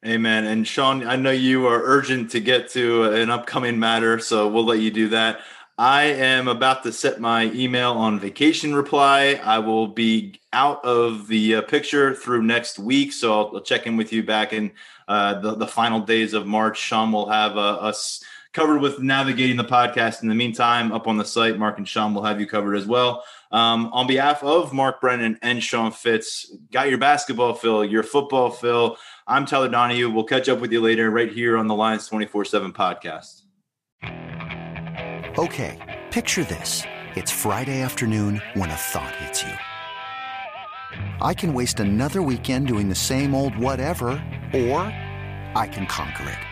Amen. 0.04 0.46
And 0.46 0.66
Sean, 0.66 1.06
I 1.06 1.14
know 1.14 1.30
you 1.30 1.68
are 1.68 1.80
urgent 1.84 2.32
to 2.32 2.40
get 2.40 2.68
to 2.70 3.04
an 3.04 3.30
upcoming 3.30 3.78
matter, 3.78 4.18
so 4.18 4.48
we'll 4.48 4.64
let 4.64 4.80
you 4.80 4.90
do 4.90 5.08
that. 5.10 5.42
I 5.78 6.04
am 6.04 6.48
about 6.48 6.82
to 6.82 6.92
set 6.92 7.20
my 7.20 7.44
email 7.52 7.92
on 7.92 8.18
vacation 8.20 8.74
reply. 8.74 9.40
I 9.42 9.60
will 9.60 9.86
be 9.86 10.40
out 10.52 10.84
of 10.84 11.28
the 11.28 11.56
uh, 11.56 11.62
picture 11.62 12.14
through 12.14 12.42
next 12.42 12.78
week, 12.78 13.12
so 13.12 13.32
I'll, 13.32 13.60
check 13.60 13.86
in 13.86 13.96
with 13.96 14.12
you 14.12 14.22
back 14.22 14.52
in 14.52 14.72
uh, 15.08 15.40
the, 15.40 15.54
the 15.54 15.66
final 15.66 16.00
days 16.00 16.34
of 16.34 16.46
March. 16.46 16.78
Sean 16.78 17.10
will 17.12 17.28
have 17.30 17.56
uh, 17.56 17.76
us 17.76 18.22
covered 18.52 18.80
with 18.80 19.00
navigating 19.00 19.56
the 19.56 19.64
podcast. 19.64 20.22
In 20.22 20.28
the 20.28 20.34
meantime, 20.34 20.92
up 20.92 21.06
on 21.06 21.16
the 21.16 21.24
site, 21.24 21.58
Mark 21.58 21.78
and 21.78 21.88
Sean 21.88 22.14
will 22.14 22.24
have 22.24 22.40
you 22.40 22.46
covered 22.46 22.76
as 22.76 22.86
well. 22.86 23.24
Um, 23.50 23.90
on 23.92 24.06
behalf 24.06 24.42
of 24.42 24.72
Mark 24.72 25.00
Brennan 25.00 25.38
and 25.42 25.62
Sean 25.62 25.92
Fitz, 25.92 26.54
got 26.70 26.88
your 26.88 26.98
basketball 26.98 27.54
fill, 27.54 27.84
your 27.84 28.02
football 28.02 28.50
fill. 28.50 28.96
I'm 29.26 29.46
Tyler 29.46 29.68
Donohue. 29.68 30.10
We'll 30.10 30.24
catch 30.24 30.48
up 30.48 30.60
with 30.60 30.72
you 30.72 30.80
later 30.80 31.10
right 31.10 31.30
here 31.30 31.56
on 31.56 31.66
the 31.66 31.74
Lions 31.74 32.08
24 32.08 32.44
7 32.44 32.72
podcast. 32.72 33.42
Okay, 35.38 36.00
picture 36.10 36.44
this. 36.44 36.82
It's 37.14 37.30
Friday 37.30 37.80
afternoon 37.82 38.42
when 38.54 38.70
a 38.70 38.74
thought 38.74 39.14
hits 39.16 39.42
you. 39.42 39.52
I 41.22 41.34
can 41.34 41.54
waste 41.54 41.80
another 41.80 42.22
weekend 42.22 42.66
doing 42.66 42.88
the 42.88 42.94
same 42.94 43.34
old 43.34 43.56
whatever, 43.56 44.10
or 44.52 44.80
I 45.54 45.68
can 45.70 45.86
conquer 45.86 46.28
it. 46.28 46.51